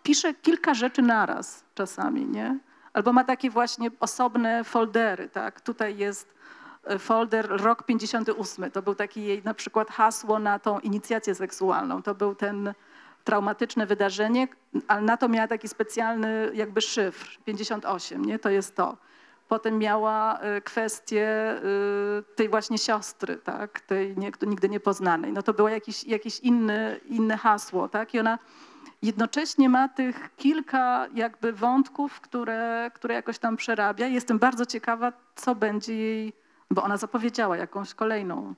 pisze 0.02 0.34
kilka 0.34 0.74
rzeczy 0.74 1.02
naraz 1.02 1.64
czasami, 1.74 2.26
nie? 2.26 2.58
Albo 2.92 3.12
ma 3.12 3.24
takie 3.24 3.50
właśnie 3.50 3.90
osobne 4.00 4.64
foldery, 4.64 5.28
tak? 5.28 5.60
Tutaj 5.60 5.96
jest 5.96 6.34
folder 6.98 7.48
rok 7.48 7.82
58. 7.82 8.70
To 8.70 8.82
był 8.82 8.94
taki 8.94 9.24
jej 9.24 9.42
na 9.44 9.54
przykład 9.54 9.90
hasło 9.90 10.38
na 10.38 10.58
tą 10.58 10.80
inicjację 10.80 11.34
seksualną. 11.34 12.02
To 12.02 12.14
był 12.14 12.34
ten 12.34 12.74
traumatyczne 13.24 13.86
wydarzenie, 13.86 14.48
ale 14.88 15.02
na 15.02 15.16
to 15.16 15.28
miała 15.28 15.48
taki 15.48 15.68
specjalny 15.68 16.50
jakby 16.54 16.80
szyfr 16.80 17.38
58, 17.44 18.24
nie? 18.24 18.38
To 18.38 18.50
jest 18.50 18.76
to. 18.76 18.96
Potem 19.48 19.78
miała 19.78 20.38
e, 20.38 20.60
kwestię 20.60 21.28
e, 21.28 21.62
tej 22.36 22.48
właśnie 22.48 22.78
siostry, 22.78 23.36
tak? 23.36 23.80
tej 23.80 24.16
nie, 24.16 24.32
nigdy 24.42 24.68
niepoznanej. 24.68 25.32
No 25.32 25.42
to 25.42 25.54
było 25.54 25.68
jakieś, 25.68 26.04
jakieś 26.04 26.40
inne, 26.40 26.96
inne 27.04 27.36
hasło, 27.36 27.88
tak? 27.88 28.14
I 28.14 28.20
ona 28.20 28.38
jednocześnie 29.02 29.68
ma 29.68 29.88
tych 29.88 30.30
kilka 30.36 31.06
jakby 31.14 31.52
wątków, 31.52 32.20
które, 32.20 32.90
które 32.94 33.14
jakoś 33.14 33.38
tam 33.38 33.56
przerabia. 33.56 34.06
Jestem 34.06 34.38
bardzo 34.38 34.66
ciekawa, 34.66 35.12
co 35.36 35.54
będzie 35.54 35.94
jej, 35.94 36.32
bo 36.70 36.82
ona 36.82 36.96
zapowiedziała 36.96 37.56
jakąś 37.56 37.94
kolejną. 37.94 38.54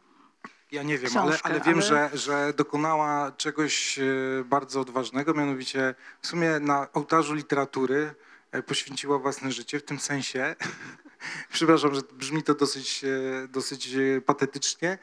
Ja 0.73 0.83
nie 0.83 0.99
wiem, 0.99 1.11
ale, 1.17 1.31
książkę, 1.31 1.49
ale 1.51 1.61
wiem, 1.61 1.75
ale- 1.75 1.83
Że, 1.83 2.11
że 2.15 2.53
dokonała 2.57 3.33
czegoś 3.33 3.99
e, 3.99 4.03
bardzo 4.45 4.81
odważnego, 4.81 5.35
mianowicie 5.35 5.95
w 6.21 6.27
sumie 6.27 6.61
na 6.61 6.93
ołtarzu 6.93 7.35
literatury 7.35 8.15
e, 8.53 8.63
poświęciła 8.63 9.19
własne 9.19 9.53
życie, 9.53 9.79
w 9.79 9.85
tym 9.85 9.99
sensie, 10.01 10.55
przepraszam, 11.53 11.95
że 11.95 12.01
brzmi 12.13 12.43
to 12.43 12.55
dosyć, 12.55 13.05
e, 13.05 13.49
dosyć 13.49 13.97
patetycznie, 14.27 14.99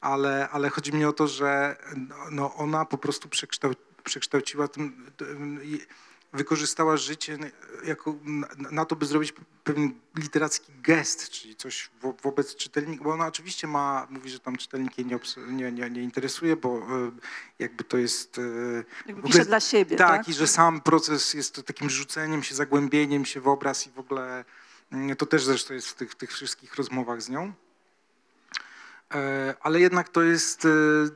ale, 0.00 0.48
ale 0.52 0.68
chodzi 0.68 0.92
mi 0.92 1.04
o 1.04 1.12
to, 1.12 1.28
że 1.28 1.76
no, 1.96 2.14
no 2.30 2.54
ona 2.54 2.84
po 2.84 2.98
prostu 2.98 3.28
przekształ, 3.28 3.72
przekształciła 4.04 4.68
tym, 4.68 5.10
tym, 5.16 5.60
wykorzystała 6.32 6.96
życie 6.96 7.38
jako 7.84 8.14
na, 8.70 8.84
to, 8.84 8.96
by 8.96 9.06
zrobić 9.06 9.34
pewien 9.64 9.92
literacki 10.16 10.72
gest, 10.82 11.30
czyli 11.30 11.56
coś 11.56 11.90
wo, 12.00 12.14
wobec 12.22 12.56
czytelnika, 12.56 13.04
bo 13.04 13.12
ona 13.12 13.26
oczywiście 13.26 13.66
ma, 13.66 14.06
mówi, 14.10 14.30
że 14.30 14.40
tam 14.40 14.56
czytelnik 14.56 14.98
jej 14.98 15.06
nie, 15.06 15.18
nie, 15.48 15.72
nie, 15.72 15.90
nie 15.90 16.02
interesuje, 16.02 16.56
bo 16.56 16.78
e, 16.78 17.10
jakby 17.58 17.84
to 17.84 17.98
jest... 17.98 18.38
e, 18.38 18.84
Jakby 19.06 19.22
pisze 19.22 19.44
dla 19.44 19.60
siebie, 19.60 19.96
tak, 19.96 20.08
tak? 20.08 20.28
i 20.28 20.34
że 20.34 20.46
sam 20.46 20.80
proces 20.80 21.34
jest 21.34 21.54
to 21.54 21.62
takim 21.62 21.90
rzuceniem 21.90 22.42
się, 22.42 22.54
zagłębieniem 22.54 23.24
się 23.24 23.40
w 23.40 23.48
obraz 23.48 23.86
i 23.86 23.90
w 23.90 23.98
ogóle 23.98 24.44
mm, 24.92 25.16
to 25.16 25.26
też 25.26 25.44
zresztą 25.44 25.74
jest 25.74 25.88
w 25.88 25.94
tych, 25.94 26.10
w 26.10 26.14
tych 26.14 26.32
wszystkich 26.32 26.74
rozmowach 26.74 27.22
z 27.22 27.28
nią. 27.28 27.52
E, 29.14 29.54
Ale 29.60 29.80
jednak 29.80 30.08
to 30.08 30.22
jest 30.22 30.64
e, 30.64 30.68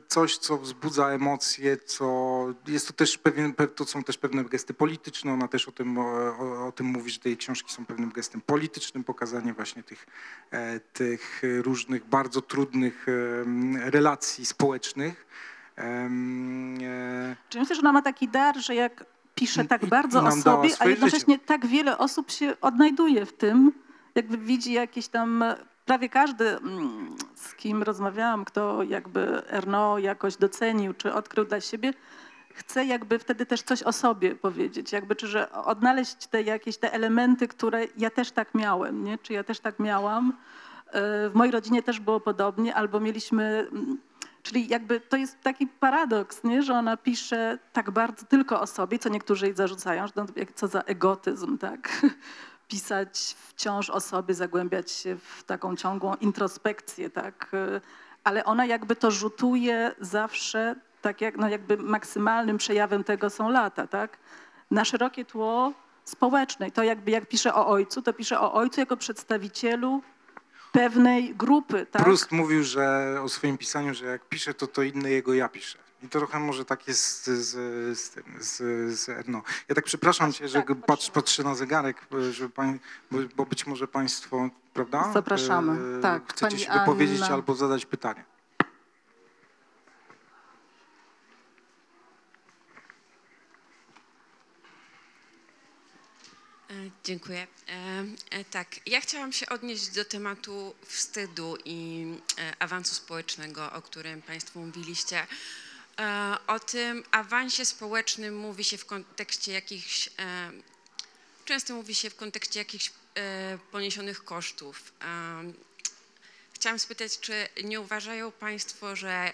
coś, 0.07 0.37
co 0.37 0.57
wzbudza 0.57 1.09
emocje, 1.09 1.77
co 1.77 2.45
jest 2.67 2.87
to 2.87 2.93
też 2.93 3.17
pewien, 3.17 3.53
pe- 3.53 3.67
to 3.67 3.85
są 3.85 4.03
też 4.03 4.17
pewne 4.17 4.43
gesty 4.43 4.73
polityczne. 4.73 5.33
Ona 5.33 5.47
też 5.47 5.67
o 5.67 5.71
tym, 5.71 5.97
o, 5.97 6.67
o, 6.67 6.71
tym 6.71 6.85
mówi, 6.85 7.11
że 7.11 7.19
te 7.19 7.29
jej 7.29 7.37
książki 7.37 7.71
są 7.73 7.85
pewnym 7.85 8.09
gestem 8.11 8.41
politycznym, 8.41 9.03
pokazanie 9.03 9.53
właśnie 9.53 9.83
tych, 9.83 10.05
e, 10.51 10.79
tych 10.79 11.41
różnych 11.61 12.05
bardzo 12.05 12.41
trudnych 12.41 13.05
relacji 13.75 14.45
społecznych. 14.45 15.25
Czyli 17.49 17.61
myślę, 17.61 17.75
że 17.75 17.81
ona 17.81 17.91
ma 17.91 18.01
taki 18.01 18.27
dar, 18.27 18.57
że 18.57 18.75
jak 18.75 19.05
pisze 19.35 19.65
tak 19.65 19.85
bardzo 19.85 20.23
o 20.23 20.31
sobie, 20.31 20.69
a 20.79 20.87
jednocześnie 20.87 21.39
tak 21.39 21.65
wiele 21.65 21.97
osób 21.97 22.31
się 22.31 22.55
odnajduje 22.61 23.25
w 23.25 23.33
tym, 23.33 23.71
jakby 24.15 24.37
widzi 24.37 24.73
jakieś 24.73 25.07
tam, 25.07 25.43
prawie 25.85 26.09
każdy, 26.09 26.57
mm, 26.57 27.15
z 27.43 27.55
kim 27.55 27.83
rozmawiałam, 27.83 28.45
kto 28.45 28.83
jakby 28.83 29.47
Erno 29.49 29.97
jakoś 29.97 30.37
docenił, 30.37 30.93
czy 30.93 31.13
odkrył 31.13 31.45
dla 31.45 31.61
siebie, 31.61 31.93
chce 32.53 32.85
jakby 32.85 33.19
wtedy 33.19 33.45
też 33.45 33.61
coś 33.61 33.83
o 33.83 33.93
sobie 33.93 34.35
powiedzieć, 34.35 34.91
jakby, 34.91 35.15
czy 35.15 35.27
że 35.27 35.51
odnaleźć 35.51 36.27
te 36.27 36.41
jakieś 36.41 36.77
te 36.77 36.93
elementy, 36.93 37.47
które 37.47 37.85
ja 37.97 38.09
też 38.09 38.31
tak 38.31 38.55
miałem, 38.55 39.03
nie? 39.03 39.17
czy 39.17 39.33
ja 39.33 39.43
też 39.43 39.59
tak 39.59 39.79
miałam. 39.79 40.33
E, 40.91 41.29
W 41.29 41.33
mojej 41.33 41.51
rodzinie 41.51 41.83
też 41.83 41.99
było 41.99 42.19
podobnie, 42.19 42.75
albo 42.75 42.99
mieliśmy, 42.99 43.67
mm, 43.71 43.97
czyli 44.43 44.67
jakby 44.67 44.99
to 44.99 45.17
jest 45.17 45.41
taki 45.41 45.67
paradoks, 45.67 46.43
nie? 46.43 46.63
że 46.63 46.73
ona 46.73 46.97
pisze 46.97 47.59
tak 47.73 47.91
bardzo 47.91 48.25
tylko 48.25 48.61
o 48.61 48.67
sobie, 48.67 48.99
co 48.99 49.09
niektórzy 49.09 49.45
jej 49.45 49.55
zarzucają, 49.55 50.07
że 50.07 50.13
no, 50.15 50.25
co 50.55 50.67
za 50.67 50.81
egotyzm, 50.81 51.57
tak? 51.57 51.89
Pisać 52.67 53.35
wciąż 53.47 53.89
o 53.89 53.99
sobie, 54.01 54.33
zagłębiać 54.33 54.91
się 54.91 55.15
w 55.17 55.43
taką 55.43 55.75
ciągłą 55.75 56.15
introspekcję, 56.15 57.09
tak? 57.09 57.49
E, 57.53 57.81
Ale 58.23 58.45
ona 58.45 58.65
jakby 58.65 58.95
to 58.95 59.11
rzutuje 59.11 59.91
zawsze, 59.99 60.75
tak 61.01 61.21
jak 61.21 61.37
no 61.37 61.49
jakby 61.49 61.77
maksymalnym 61.77 62.57
przejawem 62.57 63.03
tego 63.03 63.29
są 63.29 63.49
lata, 63.49 63.87
tak? 63.87 64.17
Na 64.71 64.85
szerokie 64.85 65.25
tło 65.25 65.73
społeczne. 66.05 66.71
To 66.71 66.83
jakby 66.83 67.11
jak 67.11 67.25
pisze 67.25 67.53
o 67.55 67.67
ojcu, 67.67 68.01
to 68.01 68.13
pisze 68.13 68.39
o 68.39 68.53
ojcu 68.53 68.79
jako 68.79 68.97
przedstawicielu 68.97 70.01
pewnej 70.71 71.35
grupy, 71.35 71.85
tak? 71.85 72.01
Proust 72.03 72.31
mówił, 72.31 72.63
że 72.63 73.15
o 73.23 73.29
swoim 73.29 73.57
pisaniu, 73.57 73.93
że 73.93 74.05
jak 74.05 74.29
pisze, 74.29 74.53
to 74.53 74.67
to 74.67 74.83
inne 74.83 75.09
jego 75.11 75.33
ja 75.33 75.49
pisze. 75.49 75.82
I 76.03 76.09
to 76.09 76.19
trochę 76.19 76.39
może 76.39 76.65
tak 76.65 76.87
jest 76.87 77.25
z, 77.27 77.29
z, 77.29 77.99
z 77.99 78.09
tym, 78.09 78.23
z, 78.39 78.57
z 78.99 79.09
Erno. 79.09 79.43
Ja 79.69 79.75
tak 79.75 79.85
przepraszam 79.85 80.33
cię, 80.33 80.47
że 80.47 80.61
tak, 80.63 80.77
patrz, 80.85 81.09
patrzę 81.09 81.43
na 81.43 81.55
zegarek, 81.55 81.97
żeby 82.31 82.49
pań, 82.49 82.79
bo, 83.11 83.17
bo 83.35 83.45
być 83.45 83.65
może 83.67 83.87
państwo, 83.87 84.49
prawda? 84.73 85.11
Zapraszamy. 85.13 85.97
e, 85.97 86.01
Tak, 86.01 86.23
Chcecie 86.33 86.45
pani 86.47 86.59
się 86.59 86.79
wypowiedzieć 86.79 87.21
Anna. 87.21 87.33
albo 87.33 87.55
zadać 87.55 87.85
pytanie. 87.85 88.23
E, 96.69 96.73
Dziękuję. 97.03 97.47
E, 97.69 98.03
e, 98.39 98.45
Tak, 98.45 98.67
ja 98.87 99.01
chciałam 99.01 99.33
się 99.33 99.45
odnieść 99.49 99.89
do 99.89 100.05
tematu 100.05 100.75
wstydu 100.85 101.57
i 101.65 102.05
e, 102.39 102.53
awansu 102.59 102.95
społecznego, 102.95 103.71
o 103.73 103.81
którym 103.81 104.21
Państwo 104.21 104.59
mówiliście. 104.59 105.27
E, 105.99 106.37
O 106.47 106.59
tym 106.59 107.03
awansie 107.11 107.65
społecznym 107.65 108.37
mówi 108.37 108.63
się 108.63 108.77
w 108.77 108.85
kontekście 108.85 109.51
jakichś, 109.53 110.09
e, 110.19 110.51
często 111.45 111.73
mówi 111.75 111.95
się 111.95 112.09
w 112.09 112.15
kontekście 112.15 112.59
jakichś 112.59 112.91
e, 113.15 113.57
poniesionych 113.71 114.23
kosztów. 114.23 114.93
Chciałam 116.53 116.79
spytać, 116.79 117.19
czy 117.19 117.47
nie 117.63 117.81
uważają 117.81 118.31
Państwo, 118.31 118.95
że 118.95 119.33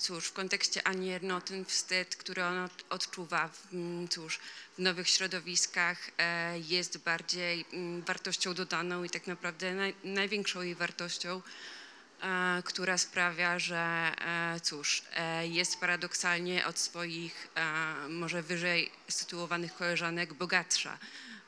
cóż, 0.00 0.26
w 0.26 0.32
kontekście 0.32 0.86
Ani 0.86 1.10
Erno 1.12 1.40
ten 1.40 1.64
wstyd, 1.64 2.16
który 2.16 2.44
od- 2.44 2.84
odczuwa 2.90 3.48
w, 3.48 3.58
cóż, 4.10 4.38
w 4.78 4.82
nowych 4.82 5.08
środowiskach 5.08 6.10
jest 6.68 6.98
bardziej 6.98 7.64
wartością 8.06 8.54
dodaną 8.54 9.04
i 9.04 9.10
tak 9.10 9.26
naprawdę 9.26 9.74
naj, 9.74 9.94
największą 10.04 10.62
jej 10.62 10.74
wartością, 10.74 11.42
która 12.64 12.98
sprawia, 12.98 13.58
że 13.58 13.76
e, 13.76 14.60
cóż, 14.60 15.02
e, 15.12 15.46
jest 15.48 15.80
paradoksalnie 15.80 16.66
od 16.66 16.78
swoich 16.78 17.48
e, 17.54 18.08
może 18.08 18.42
wyżej 18.42 18.90
sytuowanych 19.08 19.74
koleżanek 19.74 20.34
bogatsza. 20.34 20.98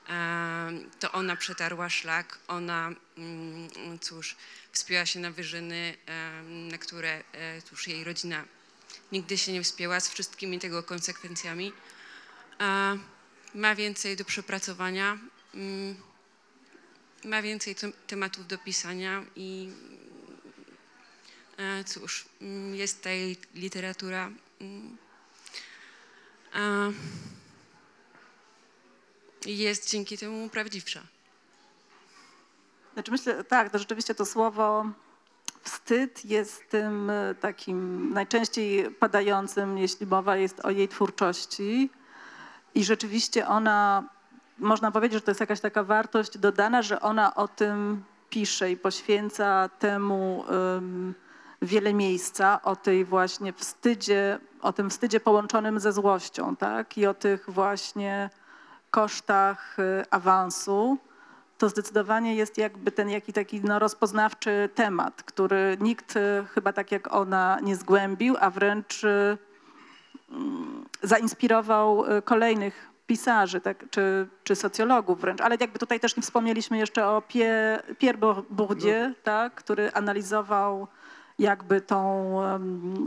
E, 0.08 0.72
To 1.00 1.12
ona 1.12 1.36
przetarła 1.36 1.90
szlak, 1.90 2.38
ona, 2.48 2.90
mm, 3.18 3.98
cóż, 4.00 4.36
wspięła 4.72 5.06
się 5.06 5.20
na 5.20 5.30
wyżyny, 5.30 5.94
e, 6.06 6.42
na 6.70 6.78
które, 6.78 7.22
e, 7.32 7.62
cóż, 7.62 7.88
jej 7.88 8.04
rodzina 8.04 8.44
nigdy 9.12 9.38
się 9.38 9.52
nie 9.52 9.62
wspięła 9.62 10.00
z 10.00 10.08
wszystkimi 10.08 10.58
tego 10.58 10.82
konsekwencjami. 10.82 11.72
E, 12.60 12.98
Ma 13.54 13.74
więcej 13.74 14.16
do 14.16 14.24
przepracowania, 14.24 15.18
mm, 15.54 15.96
ma 17.24 17.42
więcej 17.42 17.74
tem- 17.74 17.92
tematów 18.06 18.46
do 18.46 18.58
pisania 18.58 19.24
i 19.36 19.68
e, 19.70 19.91
cóż, 21.86 22.24
mm, 22.40 22.74
jest 22.74 23.02
ta 23.02 23.10
jej 23.10 23.36
literatura. 23.54 24.30
mm, 24.60 24.96
e, 26.54 26.92
Jest 29.46 29.90
dzięki 29.90 30.18
temu 30.18 30.48
prawdziwsza. 30.48 31.00
Znaczy 32.94 33.10
myślę, 33.10 33.44
tak, 33.44 33.70
to 33.70 33.78
rzeczywiście 33.78 34.14
to 34.14 34.26
słowo 34.26 34.84
wstyd 35.62 36.24
jest 36.24 36.68
tym 36.70 37.10
e, 37.10 37.34
takim 37.34 38.10
najczęściej 38.12 38.90
padającym, 38.90 39.78
jeśli 39.78 40.06
mowa 40.06 40.36
jest 40.36 40.60
o 40.60 40.70
jej 40.70 40.88
twórczości. 40.88 41.90
I 42.74 42.84
rzeczywiście 42.84 43.46
ona, 43.46 44.08
można 44.58 44.90
powiedzieć, 44.90 45.14
że 45.14 45.20
to 45.20 45.30
jest 45.30 45.40
jakaś 45.40 45.60
taka 45.60 45.84
wartość 45.84 46.38
dodana, 46.38 46.82
że 46.82 47.00
ona 47.00 47.34
o 47.34 47.48
tym 47.48 48.04
pisze 48.30 48.70
i 48.70 48.76
poświęca 48.76 49.68
temu 49.78 50.44
em, 50.48 51.14
wiele 51.62 51.94
miejsca, 51.94 52.62
o 52.62 52.76
tej 52.76 53.04
właśnie 53.04 53.52
wstydzie, 53.52 54.38
o 54.62 54.72
tym 54.72 54.90
wstydzie 54.90 55.20
połączonym 55.20 55.80
ze 55.80 55.92
złością, 55.92 56.56
tak? 56.56 56.98
I 56.98 57.06
o 57.06 57.14
tych 57.14 57.50
właśnie 57.50 58.30
kosztach 58.90 59.78
y, 59.78 60.04
awansu 60.10 60.98
to 61.58 61.68
zdecydowanie 61.68 62.34
jest 62.34 62.58
jakby 62.58 62.92
ten 62.92 63.10
jaki 63.10 63.32
taki 63.32 63.60
no, 63.60 63.78
rozpoznawczy 63.78 64.68
temat, 64.74 65.22
który 65.22 65.76
nikt 65.80 66.16
y, 66.16 66.44
chyba 66.54 66.72
tak 66.72 66.92
jak 66.92 67.14
ona 67.14 67.58
nie 67.62 67.76
zgłębił, 67.76 68.36
a 68.40 68.50
wręcz 68.50 69.04
y, 69.04 69.38
mm, 70.30 70.84
zainspirował 71.02 72.04
kolejnych 72.24 72.92
pisarzy 73.06 73.60
tak, 73.60 73.84
czy, 73.90 74.28
czy 74.44 74.56
socjologów 74.56 75.20
wręcz. 75.20 75.40
Ale 75.40 75.56
jakby 75.60 75.78
tutaj 75.78 76.00
też 76.00 76.16
nie 76.16 76.22
wspomnieliśmy 76.22 76.78
jeszcze 76.78 77.06
o 77.08 77.22
Pierre, 77.28 77.82
Pierre 77.98 78.18
Bour- 78.18 78.44
Bourdieu, 78.50 79.14
tak, 79.22 79.54
który 79.54 79.92
analizował 79.92 80.88
jakby 81.42 81.80
tą 81.80 82.32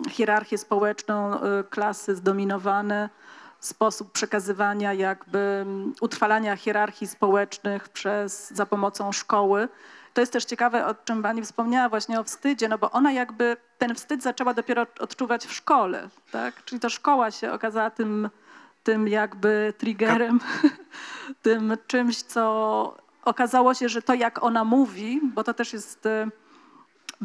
hierarchię 0.09 0.57
społeczną, 0.57 1.36
y, 1.36 1.63
klasy 1.69 2.15
zdominowane, 2.15 3.09
sposób 3.59 4.11
przekazywania, 4.11 4.93
jakby 4.93 5.65
utrwalania 6.01 6.55
hierarchii 6.55 7.07
społecznych 7.07 7.89
przez, 7.89 8.51
za 8.51 8.65
pomocą 8.65 9.11
szkoły. 9.11 9.67
To 10.13 10.21
jest 10.21 10.33
też 10.33 10.45
ciekawe, 10.45 10.86
o 10.86 10.93
czym 10.93 11.23
pani 11.23 11.41
wspomniała 11.41 11.89
właśnie 11.89 12.19
o 12.19 12.23
wstydzie, 12.23 12.67
no 12.67 12.77
bo 12.77 12.91
ona 12.91 13.11
jakby 13.11 13.57
ten 13.77 13.95
wstyd 13.95 14.23
zaczęła 14.23 14.53
dopiero 14.53 14.86
odczuwać 14.99 15.45
w 15.45 15.53
szkole, 15.53 16.09
tak? 16.31 16.65
Czyli 16.65 16.79
to 16.79 16.89
szkoła 16.89 17.31
się 17.31 17.51
okazała 17.51 17.89
tym, 17.89 18.29
tym 18.83 19.07
jakby 19.07 19.73
triggerem, 19.77 20.39
tym 21.41 21.77
czymś, 21.88 22.21
co 22.21 22.97
okazało 23.25 23.73
się, 23.73 23.89
że 23.89 24.01
to 24.01 24.13
jak 24.13 24.43
ona 24.43 24.63
mówi, 24.63 25.21
bo 25.23 25.43
to 25.43 25.53
też 25.53 25.73
jest... 25.73 26.07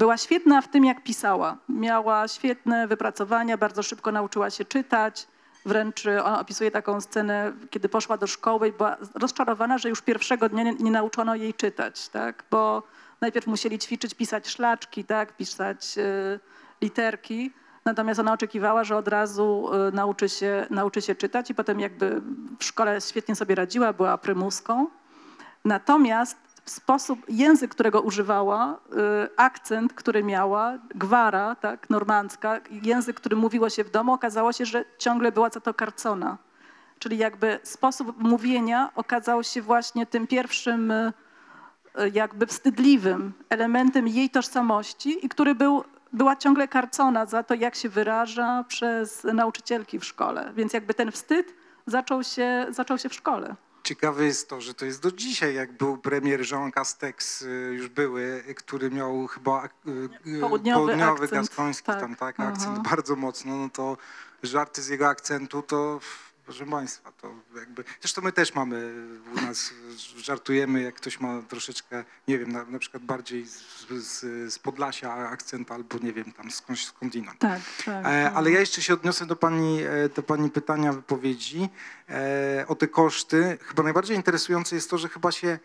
była 0.00 0.16
świetna 0.16 0.62
w 0.62 0.68
tym, 0.68 0.84
jak 0.84 1.02
pisała. 1.02 1.56
Miała 1.68 2.28
świetne 2.28 2.86
wypracowania, 2.86 3.56
bardzo 3.56 3.82
szybko 3.82 4.12
nauczyła 4.12 4.50
się 4.50 4.64
czytać. 4.64 5.26
Wręcz 5.66 6.06
y, 6.06 6.24
ona 6.24 6.40
opisuje 6.40 6.70
taką 6.70 7.00
scenę, 7.00 7.52
kiedy 7.70 7.88
poszła 7.88 8.16
do 8.16 8.26
szkoły 8.26 8.68
i 8.68 8.72
była 8.72 8.96
rozczarowana, 9.14 9.78
że 9.78 9.88
już 9.88 10.02
pierwszego 10.02 10.48
dnia 10.48 10.62
nie, 10.62 10.74
nie 10.74 10.90
nauczono 10.90 11.34
jej 11.34 11.54
czytać, 11.54 12.08
tak? 12.08 12.44
bo 12.50 12.82
najpierw 13.20 13.46
musieli 13.46 13.78
ćwiczyć, 13.78 14.14
pisać 14.14 14.48
szlaczki, 14.48 15.04
tak? 15.04 15.36
pisać 15.36 15.98
y, 15.98 16.40
literki, 16.82 17.52
Natomiast 17.84 18.20
ona 18.20 18.32
oczekiwała, 18.32 18.84
że 18.84 18.96
od 18.96 19.08
razu 19.08 19.70
y, 19.88 19.92
nauczy 19.92 20.28
się, 20.28 20.66
nauczy 20.70 21.02
się 21.02 21.14
czytać 21.14 21.50
i 21.50 21.54
potem 21.54 21.80
jakby 21.80 22.22
w 22.58 22.64
szkole 22.64 23.00
świetnie 23.00 23.36
sobie 23.36 23.54
radziła, 23.54 23.92
była 23.92 24.18
prymuską. 24.18 24.86
Natomiast 25.64 26.36
sposób, 26.64 27.18
język, 27.28 27.70
którego 27.70 28.00
używała, 28.00 28.80
y, 29.24 29.36
akcent, 29.36 29.92
który 29.92 30.24
miała, 30.24 30.78
gwara, 30.94 31.54
tak, 31.54 31.90
normandzka, 31.90 32.60
język, 32.82 33.16
który 33.16 33.36
mówiło 33.36 33.70
się 33.70 33.84
w 33.84 33.90
domu, 33.90 34.12
okazało 34.12 34.52
się, 34.52 34.64
że 34.64 34.84
ciągle 34.98 35.32
była 35.32 35.50
za 35.50 35.60
to 35.60 35.74
karcona. 35.74 36.38
Czyli 36.98 37.18
jakby 37.18 37.58
sposób 37.62 38.18
mówienia 38.18 38.90
okazał 38.94 39.44
się 39.44 39.62
właśnie 39.62 40.06
tym 40.06 40.26
pierwszym 40.26 40.90
y, 40.90 41.12
y, 42.00 42.10
jakby 42.14 42.46
wstydliwym 42.46 43.32
elementem 43.48 44.08
jej 44.08 44.30
tożsamości 44.30 45.26
i 45.26 45.28
który 45.28 45.54
był, 45.54 45.84
była 46.12 46.36
ciągle 46.36 46.68
karcona 46.68 47.26
za 47.26 47.42
to, 47.42 47.54
jak 47.54 47.74
się 47.74 47.88
wyraża 47.88 48.64
przez 48.68 49.24
nauczycielki 49.24 49.98
w 49.98 50.04
szkole. 50.04 50.52
Więc 50.56 50.72
jakby 50.72 50.94
ten 50.94 51.12
wstyd 51.12 51.54
zaczął 51.86 52.22
się, 52.22 52.66
zaczął 52.70 52.98
się 52.98 53.08
w 53.08 53.14
szkole. 53.14 53.54
Ciekawe 53.90 54.24
jest 54.24 54.48
to, 54.48 54.60
że 54.60 54.74
to 54.74 54.84
jest 54.84 55.02
do 55.02 55.12
dzisiaj, 55.12 55.54
jak 55.54 55.72
był 55.72 55.98
premier 55.98 56.50
Jean 56.52 56.72
Castex, 56.72 57.42
y, 57.42 57.46
już 57.74 57.88
były, 57.88 58.44
który 58.56 58.90
miał 58.90 59.26
chyba 59.26 59.64
y, 59.66 60.30
y, 60.36 60.40
Południowy 60.40 61.04
akcent, 61.04 61.30
gaskoński 61.30 61.86
tak. 61.86 62.00
tam, 62.00 62.16
tak, 62.16 62.40
akcent 62.40 62.68
Mhm. 62.68 62.82
bardzo 62.82 63.16
mocno, 63.16 63.56
no 63.56 63.68
to 63.68 63.96
żarty 64.42 64.82
z 64.82 64.88
jego 64.88 65.08
akcentu 65.08 65.62
to, 65.62 66.00
proszę 66.44 66.66
państwa, 66.66 67.12
to 67.12 67.34
jakby, 67.56 67.84
zresztą 68.00 68.22
my 68.22 68.32
też 68.32 68.54
mamy 68.54 69.06
u 69.32 69.40
nas, 69.40 69.70
żartujemy, 70.16 70.82
jak 70.82 70.94
ktoś 70.94 71.20
ma 71.20 71.42
troszeczkę, 71.42 72.04
nie 72.28 72.38
wiem, 72.38 72.52
na, 72.52 72.64
na 72.64 72.78
przykład 72.78 73.02
bardziej 73.02 73.46
z, 73.46 73.86
z, 73.88 74.20
z 74.54 74.58
Podlasia 74.58 75.14
akcent 75.14 75.70
albo 75.70 75.98
nie 75.98 76.12
wiem, 76.12 76.32
tam 76.32 76.50
skądś 76.50 76.86
skądinąd. 76.86 77.38
Tak, 77.38 77.60
tak. 77.84 78.06
E, 78.06 78.32
Ale 78.32 78.50
ja 78.50 78.60
jeszcze 78.60 78.82
się 78.82 78.94
odniosę 78.94 79.26
do 79.26 79.36
pani, 79.36 79.82
e, 79.82 80.08
do 80.08 80.22
pani 80.22 80.50
pytania, 80.50 80.92
wypowiedzi 80.92 81.68
e, 82.08 82.64
o 82.68 82.74
te 82.74 82.88
koszty. 82.88 83.58
Chyba 83.62 83.82
najbardziej 83.82 84.16
interesujące 84.16 84.74
jest 84.74 84.90
to, 84.90 84.98
że 84.98 85.08
chyba 85.08 85.32
się, 85.32 85.58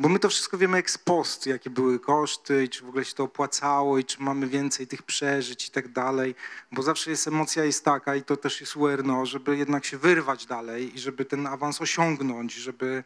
bo 0.00 0.08
my 0.08 0.18
to 0.18 0.28
wszystko 0.28 0.58
wiemy 0.58 0.78
ex 0.78 0.98
post, 0.98 1.46
jakie 1.46 1.70
były 1.70 1.98
koszty 1.98 2.64
i 2.64 2.68
czy 2.68 2.84
w 2.84 2.88
ogóle 2.88 3.04
się 3.04 3.14
to 3.14 3.24
opłacało 3.24 3.98
i 3.98 4.04
czy 4.04 4.22
mamy 4.22 4.46
więcej 4.46 4.86
tych 4.86 5.02
przeżyć 5.02 5.68
i 5.68 5.70
tak 5.70 5.88
dalej, 5.88 6.34
bo 6.72 6.82
zawsze 6.82 7.10
jest 7.10 7.28
emocja 7.28 7.64
jest 7.64 7.84
taka 7.84 8.16
i 8.16 8.22
to 8.22 8.36
też 8.36 8.60
jest 8.60 8.76
URNO, 8.76 9.26
żeby 9.26 9.56
jednak 9.56 9.84
się 9.84 9.98
wyrwać 9.98 10.46
dalej 10.46 10.96
i 10.96 10.98
żeby 10.98 11.24
ten 11.24 11.46
awans 11.46 11.80
osiągnąć, 11.80 12.52
żeby 12.52 13.04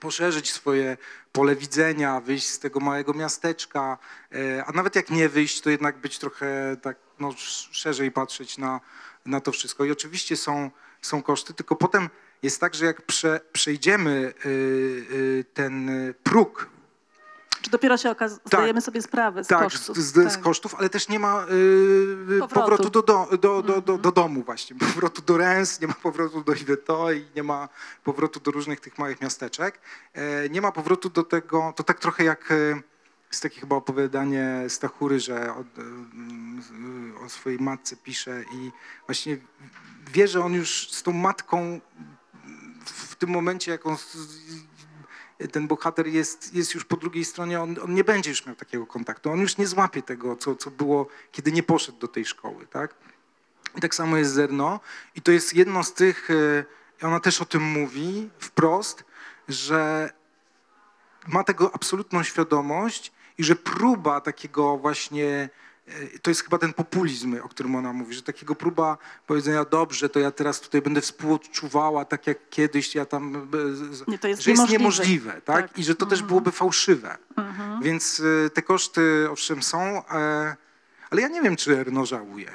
poszerzyć 0.00 0.52
swoje 0.52 0.96
pole 1.32 1.56
widzenia, 1.56 2.20
wyjść 2.20 2.48
z 2.48 2.58
tego 2.58 2.80
małego 2.80 3.14
miasteczka, 3.14 3.98
e, 4.32 4.64
a 4.64 4.72
nawet 4.72 4.96
jak 4.96 5.10
nie 5.10 5.28
wyjść, 5.28 5.60
to 5.60 5.70
jednak 5.70 5.98
być 5.98 6.18
trochę 6.18 6.76
tak 6.82 6.96
no, 7.18 7.28
sz- 7.28 7.68
szerzej 7.76 8.10
patrzeć 8.10 8.58
na, 8.58 8.80
na 9.26 9.40
to 9.40 9.52
wszystko. 9.52 9.84
I 9.84 9.90
oczywiście 9.90 10.36
są, 10.36 10.70
są 11.02 11.22
koszty, 11.22 11.54
tylko 11.54 11.76
potem 11.76 12.08
jest 12.44 12.60
tak, 12.60 12.74
że 12.74 12.86
jak 12.86 13.02
prze, 13.02 13.40
przejdziemy 13.52 14.34
y, 14.46 14.48
y, 14.48 15.44
ten 15.54 15.90
próg 16.22 16.68
Czy 17.62 17.70
dopiero 17.70 17.96
się 17.96 18.10
okaz- 18.10 18.38
zdajemy 18.44 18.80
sobie 18.80 19.02
sprawę 19.02 19.44
z 19.44 19.46
tak, 19.46 19.62
kosztów. 19.62 19.96
z, 19.96 20.00
z, 20.00 20.32
z 20.32 20.34
tak. 20.34 20.40
kosztów, 20.40 20.74
ale 20.74 20.88
też 20.88 21.08
nie 21.08 21.18
ma 21.18 21.46
y, 21.50 22.38
Powrotu. 22.40 22.54
powrotu, 22.54 22.90
do, 22.90 23.02
do, 23.02 23.28
do, 23.38 23.62
do, 23.62 23.80
do, 23.80 23.98
do 23.98 24.12
domu 24.12 24.42
właśnie, 24.42 24.76
powrotu 24.94 25.22
do 25.22 25.36
Rens, 25.36 25.80
nie 25.80 25.86
ma 25.86 25.94
powrotu 25.94 26.44
do 26.44 26.54
Iveto 26.54 27.12
i 27.12 27.26
nie 27.36 27.42
ma 27.42 27.68
powrotu 28.04 28.40
do 28.40 28.50
różnych 28.50 28.80
tych 28.80 28.98
małych 28.98 29.20
miasteczek. 29.20 29.80
E, 30.12 30.48
nie 30.48 30.60
ma 30.60 30.72
powrotu 30.72 31.10
do 31.10 31.22
tego, 31.22 31.72
to 31.76 31.82
tak 31.82 31.98
trochę 32.00 32.24
jak 32.24 32.50
e, 32.50 32.82
jest 33.30 33.42
takie 33.42 33.60
chyba 33.60 33.76
opowiadanie 33.76 34.64
Stachury, 34.68 35.20
że 35.20 35.54
od, 35.54 35.78
y, 35.78 37.24
o 37.24 37.28
swojej 37.28 37.58
matce 37.58 37.96
pisze 37.96 38.44
i 38.52 38.70
właśnie 39.06 39.36
wie, 40.12 40.28
że 40.28 40.44
on 40.44 40.52
już 40.52 40.90
z 40.90 41.02
tą 41.02 41.12
matką 41.12 41.80
w 42.90 43.16
tym 43.16 43.30
momencie, 43.30 43.70
jak 43.70 43.86
on 43.86 43.96
ten 45.52 45.68
bohater 45.68 46.06
jest, 46.06 46.54
jest 46.54 46.74
już 46.74 46.84
po 46.84 46.96
drugiej 46.96 47.24
stronie, 47.24 47.60
on, 47.60 47.76
on 47.82 47.94
nie 47.94 48.04
będzie 48.04 48.30
już 48.30 48.46
miał 48.46 48.56
takiego 48.56 48.86
kontaktu, 48.86 49.30
on 49.30 49.40
już 49.40 49.56
nie 49.56 49.66
złapie 49.66 50.02
tego, 50.02 50.36
co, 50.36 50.56
co 50.56 50.70
było, 50.70 51.06
kiedy 51.32 51.52
nie 51.52 51.62
poszedł 51.62 51.98
do 51.98 52.08
tej 52.08 52.24
szkoły, 52.24 52.66
tak? 52.66 52.94
I 53.76 53.80
tak 53.80 53.94
samo 53.94 54.16
jest 54.16 54.32
Zerno 54.32 54.80
i 55.14 55.22
to 55.22 55.32
jest 55.32 55.54
jedno 55.54 55.84
z 55.84 55.94
tych, 55.94 56.30
e, 57.00 57.06
ona 57.06 57.20
też 57.20 57.42
o 57.42 57.44
tym 57.44 57.62
mówi 57.62 58.30
wprost, 58.38 59.04
że 59.48 60.10
ma 61.26 61.44
tego 61.44 61.70
absolutną 61.74 62.22
świadomość 62.22 63.12
i 63.38 63.44
że 63.44 63.56
próba 63.56 64.20
takiego 64.20 64.78
właśnie, 64.78 65.48
to 66.22 66.30
jest 66.30 66.42
chyba 66.42 66.58
ten 66.58 66.72
populizm, 66.72 67.36
o 67.42 67.48
którym 67.48 67.76
ona 67.76 67.92
mówi, 67.92 68.14
że 68.14 68.22
takiego 68.22 68.54
próba 68.54 68.98
powiedzenia, 69.26 69.64
dobrze, 69.64 70.08
to 70.08 70.20
ja 70.20 70.30
teraz 70.30 70.60
tutaj 70.60 70.82
będę 70.82 71.00
współodczuwała, 71.00 72.04
tak 72.04 72.26
jak 72.26 72.38
kiedyś 72.50 72.94
ja 72.94 73.04
tam, 73.06 73.36
e, 74.06 74.10
Nie, 74.10 74.18
to 74.18 74.28
jest 74.28 74.42
że 74.42 74.50
jest 74.50 74.70
niemożliwe. 74.70 74.78
niemożliwe, 74.78 75.32
tak? 75.32 75.68
Tak. 75.68 75.78
I 75.78 75.84
że 75.84 75.94
to 75.94 76.06
też 76.06 76.22
byłoby 76.22 76.52
fałszywe. 76.52 77.16
Mhm. 77.36 77.82
Więc 77.82 78.22
e, 78.46 78.50
te 78.50 78.62
koszty 78.62 79.26
owszem 79.30 79.62
są, 79.62 79.78
e, 79.80 80.56
ale 81.10 81.22
ja 81.22 81.28
nie 81.28 81.42
wiem, 81.42 81.56
czy 81.56 81.78
Erno 81.78 82.06
żałuje. 82.06 82.50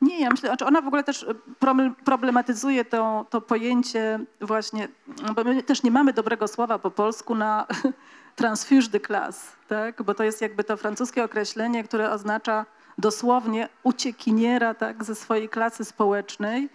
Nie, 0.00 0.20
ja 0.20 0.30
myślę, 0.30 0.48
znaczy 0.48 0.64
ona 0.66 0.80
w 0.82 0.86
ogóle 0.86 1.04
też 1.04 1.26
problem- 1.60 1.94
problematyzuje 2.04 2.84
to, 2.84 3.26
to 3.30 3.40
pojęcie 3.40 4.20
właśnie, 4.40 4.88
no 5.22 5.34
bo 5.34 5.44
my 5.44 5.62
też 5.62 5.82
nie 5.82 5.90
mamy 5.90 6.12
dobrego 6.12 6.48
słowa 6.48 6.78
po 6.78 6.90
polsku 6.90 7.34
na 7.34 7.66
transfuge 8.36 8.88
de 8.88 9.00
classe, 9.00 9.52
tak? 9.68 10.02
bo 10.02 10.14
to 10.14 10.24
jest 10.24 10.40
jakby 10.40 10.64
to 10.64 10.76
francuskie 10.76 11.24
określenie, 11.24 11.84
które 11.84 12.10
oznacza 12.10 12.66
dosłownie 12.98 13.68
uciekiniera 13.82 14.74
tak, 14.74 15.04
ze 15.04 15.14
swojej 15.14 15.48
klasy 15.48 15.84
społecznej. 15.84 16.68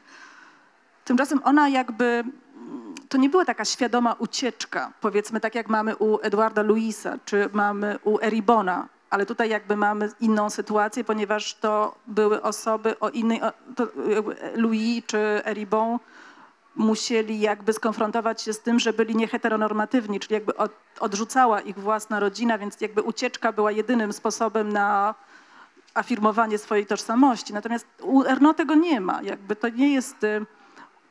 Tymczasem 1.06 1.42
ona 1.44 1.70
jakby, 1.70 2.24
to 3.10 3.18
nie 3.18 3.30
była 3.30 3.46
taka 3.46 3.66
świadoma 3.66 4.14
ucieczka, 4.14 4.94
powiedzmy 5.02 5.40
tak 5.40 5.56
jak 5.56 5.70
mamy 5.70 5.96
u 5.96 6.20
Edwarda 6.22 6.62
Louisa, 6.62 7.18
czy 7.26 7.50
mamy 7.54 8.00
u 8.04 8.20
Eribona, 8.22 8.88
ale 9.10 9.26
tutaj 9.26 9.50
jakby 9.50 9.76
mamy 9.76 10.10
inną 10.20 10.50
sytuację, 10.50 11.04
ponieważ 11.04 11.54
to 11.54 11.96
były 12.08 12.42
osoby 12.42 13.00
o 13.00 13.10
innej, 13.10 13.42
to 13.76 13.88
Louis 14.56 15.04
czy 15.06 15.18
Eribon 15.46 16.00
musieli 16.76 17.40
jakby 17.40 17.74
skonfrontować 17.74 18.42
się 18.42 18.54
z 18.54 18.60
tym, 18.60 18.80
że 18.80 18.94
byli 18.94 19.16
nieheteronormatywni, 19.16 20.20
czyli 20.20 20.34
jakby 20.34 20.58
od, 20.58 20.72
odrzucała 21.00 21.62
ich 21.62 21.80
własna 21.80 22.20
rodzina, 22.20 22.58
więc 22.58 22.82
jakby 22.82 23.02
ucieczka 23.02 23.52
była 23.52 23.72
jedynym 23.72 24.14
sposobem 24.14 24.74
na 24.74 25.16
afirmowanie 25.94 26.58
swojej 26.58 26.86
tożsamości. 26.86 27.54
Natomiast 27.54 27.88
u 28.02 28.24
Erno 28.24 28.54
tego 28.54 28.76
nie 28.76 29.02
ma. 29.02 29.22
Jakby 29.22 29.56
to 29.56 29.70
nie 29.70 29.94
jest 29.94 30.24
y, 30.24 30.46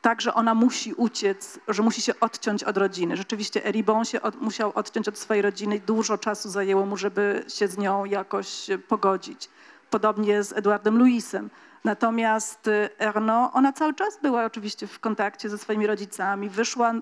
tak, 0.02 0.20
że 0.20 0.34
ona 0.34 0.54
musi 0.54 0.94
uciec, 0.94 1.58
że 1.68 1.82
musi 1.82 2.02
się 2.02 2.20
odciąć 2.20 2.64
od 2.64 2.76
rodziny. 2.76 3.16
Rzeczywiście 3.16 3.66
Eribon 3.66 4.04
się 4.04 4.22
od, 4.22 4.40
musiał 4.40 4.72
odciąć 4.74 5.08
od 5.08 5.18
swojej 5.18 5.42
rodziny 5.42 5.76
i 5.76 5.80
dużo 5.80 6.18
czasu 6.18 6.48
zajęło 6.48 6.86
mu, 6.86 6.96
żeby 6.96 7.44
się 7.48 7.68
z 7.68 7.78
nią 7.78 8.04
jakoś 8.04 8.66
pogodzić. 8.88 9.48
Podobnie 9.90 10.42
z 10.42 10.52
Edwardem 10.52 10.98
Louisem. 10.98 11.50
Natomiast 11.84 12.68
y, 12.68 12.88
Erno, 12.98 13.50
ona 13.52 13.72
cały 13.72 13.94
czas 13.94 14.18
była 14.22 14.44
oczywiście 14.44 14.86
w 14.86 15.00
kontakcie 15.00 15.48
ze 15.48 15.58
swoimi 15.58 15.86
rodzicami, 15.86 16.48
wyszła 16.48 16.94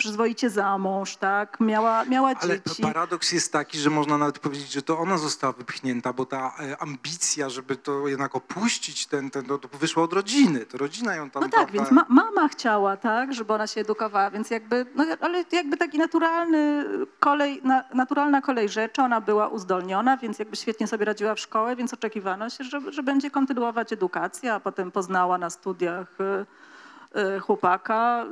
przyzwoicie 0.00 0.50
za 0.50 0.78
mąż, 0.78 1.16
tak? 1.16 1.60
miała, 1.60 2.04
miała 2.04 2.28
Ale 2.40 2.60
dzieci. 2.60 2.82
paradoks 2.82 3.32
jest 3.32 3.52
taki, 3.52 3.78
że 3.78 3.90
można 3.90 4.18
nawet 4.18 4.38
powiedzieć, 4.38 4.72
że 4.72 4.82
to 4.82 4.98
ona 4.98 5.18
została 5.18 5.52
wypchnięta, 5.52 6.12
bo 6.12 6.26
ta 6.26 6.54
e, 6.60 6.82
ambicja, 6.82 7.48
żeby 7.48 7.76
to 7.76 8.08
jednak 8.08 8.36
opuścić, 8.36 9.06
ten, 9.06 9.30
ten, 9.30 9.44
to, 9.44 9.58
to 9.58 9.68
wyszła 9.78 10.02
od 10.02 10.12
rodziny. 10.12 10.66
To 10.66 10.78
rodzina 10.78 11.14
ją 11.14 11.30
tam... 11.30 11.42
No 11.42 11.48
tak, 11.48 11.54
prawda, 11.54 11.72
więc 11.72 11.90
ma, 11.90 12.06
mama 12.08 12.48
chciała, 12.48 12.96
tak, 12.96 13.34
żeby 13.34 13.52
ona 13.52 13.66
się 13.66 13.80
edukowała, 13.80 14.30
więc 14.30 14.50
jakby, 14.50 14.86
no 14.94 15.04
ale 15.20 15.44
jakby 15.52 15.76
taki 15.76 15.98
naturalny 15.98 16.84
kolej, 17.20 17.60
na, 17.64 17.84
naturalna 17.94 18.40
kolej 18.40 18.68
rzeczy, 18.68 19.02
ona 19.02 19.20
była 19.20 19.48
uzdolniona, 19.48 20.16
więc 20.16 20.38
jakby 20.38 20.56
świetnie 20.56 20.86
sobie 20.86 21.04
radziła 21.04 21.34
w 21.34 21.40
szkole, 21.40 21.76
więc 21.76 21.94
oczekiwano 21.94 22.50
się, 22.50 22.64
że, 22.64 22.80
że 22.92 23.02
będzie 23.02 23.30
kontynuować 23.30 23.92
edukację, 23.92 24.54
a 24.54 24.60
potem 24.60 24.90
poznała 24.90 25.38
na 25.38 25.50
studiach 25.50 26.20
y, 26.20 26.69
chłopaka 27.40 28.26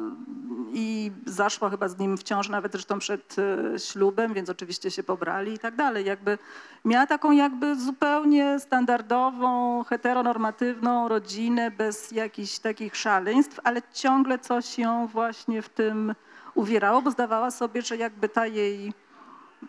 i 0.73 1.13
zaszła 1.27 1.71
chyba 1.71 1.89
z 1.89 1.99
nim 1.99 2.17
w 2.17 2.23
ciąży 2.23 2.51
nawet 2.51 2.73
zresztą 2.73 2.99
przed 2.99 3.37
y, 3.39 3.79
ślubem, 3.79 4.35
więc 4.35 4.51
oczywiście 4.51 4.91
się 4.91 5.03
pobrali 5.03 5.53
i 5.53 5.59
tak 5.59 5.77
dalej. 5.77 6.07
Jakby 6.07 6.39
miała 6.85 7.07
taką 7.07 7.33
jakby 7.33 7.77
zupełnie 7.77 8.61
standardową, 8.61 9.85
heteronormatywną 9.85 11.09
rodzinę 11.09 11.71
bez 11.71 12.13
jakichś 12.13 12.59
takich 12.59 12.97
szaleństw, 12.97 13.61
ale 13.65 13.83
ciągle 13.93 14.39
coś 14.39 14.79
ją 14.79 15.07
właśnie 15.07 15.63
w 15.63 15.69
tym 15.69 16.15
uwierało, 16.55 17.03
bo 17.03 17.11
zdawała 17.11 17.51
sobie, 17.51 17.83
że 17.83 17.97
jakby 17.97 18.29
ta 18.29 18.47
jej 18.47 18.93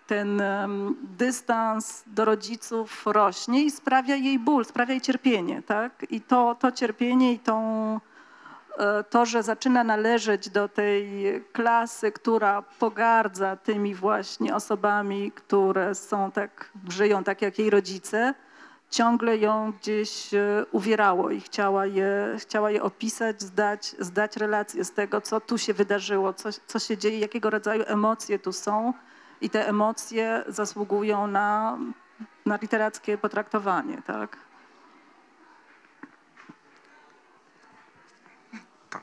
ten 0.07 0.41
dystans 1.18 2.03
do 2.07 2.26
rodziców 2.26 3.03
rośnie 3.05 3.64
i 3.64 3.72
sprawia 3.72 4.16
jej 4.16 4.39
ból, 4.39 4.66
sprawia 4.66 4.93
jej 4.93 5.01
cierpienie, 5.01 5.62
tak? 5.62 6.05
I 6.10 6.22
to, 6.22 6.55
to 6.60 6.72
cierpienie 6.72 7.34
i 7.34 7.39
tą, 7.39 7.99
to, 9.09 9.25
że 9.25 9.43
zaczyna 9.43 9.84
należeć 9.84 10.49
do 10.49 10.67
tej 10.67 11.09
klasy, 11.53 12.11
która 12.11 12.61
pogardza 12.61 13.55
tymi 13.55 13.95
właśnie 13.95 14.55
osobami, 14.55 15.32
które 15.32 15.95
są 15.95 16.32
tak, 16.32 16.72
żyją 16.89 17.23
tak 17.23 17.41
jak 17.41 17.60
jej 17.60 17.69
rodzice, 17.69 18.34
ciągle 18.89 19.38
ją 19.38 19.72
gdzieś 19.72 20.34
e, 20.34 20.65
uwierało 20.72 21.30
i 21.30 21.41
chciała 21.41 21.85
je, 21.85 22.35
chciała 22.38 22.72
je 22.72 22.84
opisać, 22.84 23.41
zdać, 23.41 23.95
zdać 23.99 24.38
relację 24.38 24.84
z 24.84 24.91
tego, 24.91 25.22
co 25.22 25.41
tu 25.41 25.57
się 25.57 25.73
wydarzyło, 25.73 26.34
co, 26.34 26.49
co 26.68 26.80
się 26.80 26.97
dzieje, 26.97 27.19
jakiego 27.19 27.49
rodzaju 27.49 27.84
emocje 27.88 28.39
tu 28.39 28.53
są 28.53 28.93
i 29.41 29.49
te 29.49 29.68
emocje 29.68 30.43
zasługują 30.47 31.27
na, 31.27 31.77
na 32.45 32.57
literackie 32.61 33.18
potraktowanie, 33.18 34.01
tak? 34.01 34.38
Tam. 38.90 39.02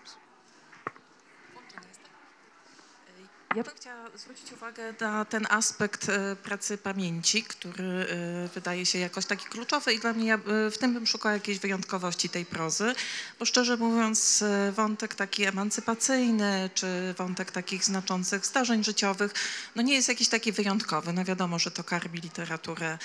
Ja 3.57 3.63
bym 3.63 3.75
chciała 3.77 4.11
zwrócić 4.15 4.53
uwagę 4.53 4.95
na 5.01 5.25
ten 5.25 5.47
aspekt 5.51 6.09
e, 6.09 6.37
pracy 6.37 6.79
pamięci, 6.79 7.43
który 7.43 7.85
e, 7.85 8.49
wydaje 8.49 8.87
się 8.87 8.99
jakoś 8.99 9.27
taki 9.27 9.47
kluczowy 9.47 9.93
i 9.93 9.99
dla 9.99 10.13
mnie 10.13 10.27
ja 10.27 10.35
e, 10.35 10.71
w 10.71 10.79
tym 10.79 10.95
bym 10.95 11.07
szukała 11.07 11.33
jakiejś 11.33 11.59
wyjątkowości 11.59 12.29
tej 12.29 12.47
prozy, 12.47 12.95
bo 13.39 13.45
szczerze 13.45 13.77
mówiąc 13.77 14.43
e, 14.43 14.73
wątek 14.73 15.15
taki 15.15 15.45
emancypacyjny, 15.45 16.71
czy 16.75 17.15
wątek 17.19 17.51
takich 17.51 17.85
znaczących 17.85 18.47
zdarzeń 18.47 18.85
życiowych, 18.85 19.33
no 19.77 19.83
nie 19.83 19.95
jest 19.95 20.09
jakiś 20.09 20.29
taki 20.29 20.53
wyjątkowy. 20.53 21.13
No 21.13 21.25
wiadomo, 21.25 21.59
że 21.59 21.71
to 21.71 21.85
karmi 21.85 22.21
literaturę 22.21 22.87
e, 22.93 22.99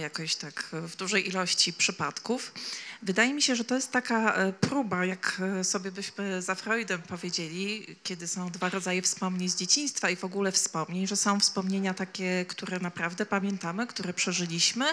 jakoś 0.00 0.36
tak 0.36 0.68
w 0.72 0.96
dużej 0.96 1.28
ilości 1.28 1.72
przypadków. 1.72 2.52
Wydaje 3.02 3.34
mi 3.34 3.42
się, 3.42 3.56
że 3.56 3.64
to 3.64 3.74
jest 3.74 3.90
taka 3.90 4.34
e, 4.34 4.52
próba, 4.52 5.04
jak 5.04 5.42
e, 5.60 5.64
sobie 5.64 5.92
byśmy 5.92 6.42
za 6.42 6.54
Freudem 6.54 7.02
powiedzieli, 7.02 7.86
kiedy 8.02 8.28
są 8.28 8.50
dwa 8.50 8.68
rodzaje 8.68 9.02
wspomnień 9.02 9.48
z 9.48 9.56
dzieciństwa 9.56 10.10
i 10.10 10.16
w 10.16 10.24
ogóle 10.24 10.52
wspomnień, 10.52 11.06
że 11.06 11.16
są 11.16 11.40
wspomnienia 11.40 11.94
takie, 11.94 12.44
które 12.48 12.78
naprawdę 12.78 13.26
pamiętamy, 13.26 13.86
które 13.86 14.14
przeżyliśmy 14.14 14.84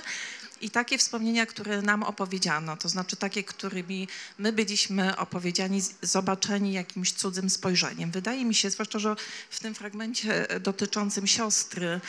i 0.62 0.70
takie 0.70 0.98
wspomnienia, 0.98 1.46
które 1.46 1.82
nam 1.82 2.04
opowiedziano, 2.04 2.78
to 2.78 2.90
znaczy 2.90 3.16
takie, 3.16 3.44
którymi 3.44 4.08
my 4.38 4.54
byliśmy 4.54 5.18
opowiedziani, 5.18 5.82
zobaczeni 6.02 6.74
jakimś 6.74 7.12
cudzym 7.12 7.50
spojrzeniem. 7.50 8.12
Wydaje 8.12 8.46
mi 8.46 8.56
się, 8.56 8.70
zwłaszcza, 8.70 9.00
że 9.00 9.16
w 9.50 9.60
tym 9.60 9.76
fragmencie 9.76 10.50
e, 10.50 10.60
dotyczącym 10.60 11.28
siostry, 11.28 12.02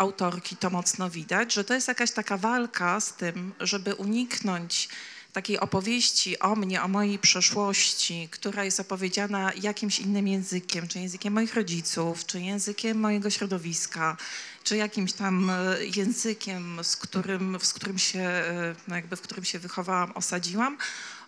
autorki 0.00 0.56
to 0.56 0.70
mocno 0.70 1.10
widać, 1.10 1.54
że 1.54 1.64
to 1.64 1.74
jest 1.74 1.88
jakaś 1.88 2.10
taka 2.10 2.36
walka 2.36 3.00
z 3.00 3.12
tym, 3.12 3.52
żeby 3.60 3.94
uniknąć 3.94 4.88
takiej 5.32 5.60
opowieści 5.60 6.38
o 6.38 6.56
mnie, 6.56 6.82
o 6.82 6.88
mojej 6.88 7.18
przeszłości, 7.18 8.28
która 8.30 8.64
jest 8.64 8.80
opowiedziana 8.80 9.52
jakimś 9.62 9.98
innym 9.98 10.28
językiem, 10.28 10.88
czy 10.88 10.98
językiem 10.98 11.32
moich 11.32 11.54
rodziców, 11.54 12.26
czy 12.26 12.40
językiem 12.40 13.00
mojego 13.00 13.30
środowiska, 13.30 14.16
czy 14.64 14.76
jakimś 14.76 15.12
tam 15.12 15.50
e, 15.50 15.76
językiem, 15.96 16.78
z 16.82 16.96
którym, 16.96 17.58
z 17.62 17.72
którym 17.72 17.98
się, 17.98 18.20
e, 18.20 18.74
no 18.88 18.96
jakby 18.96 19.16
w 19.16 19.20
którym 19.20 19.44
się 19.44 19.58
wychowałam, 19.58 20.12
osadziłam, 20.14 20.78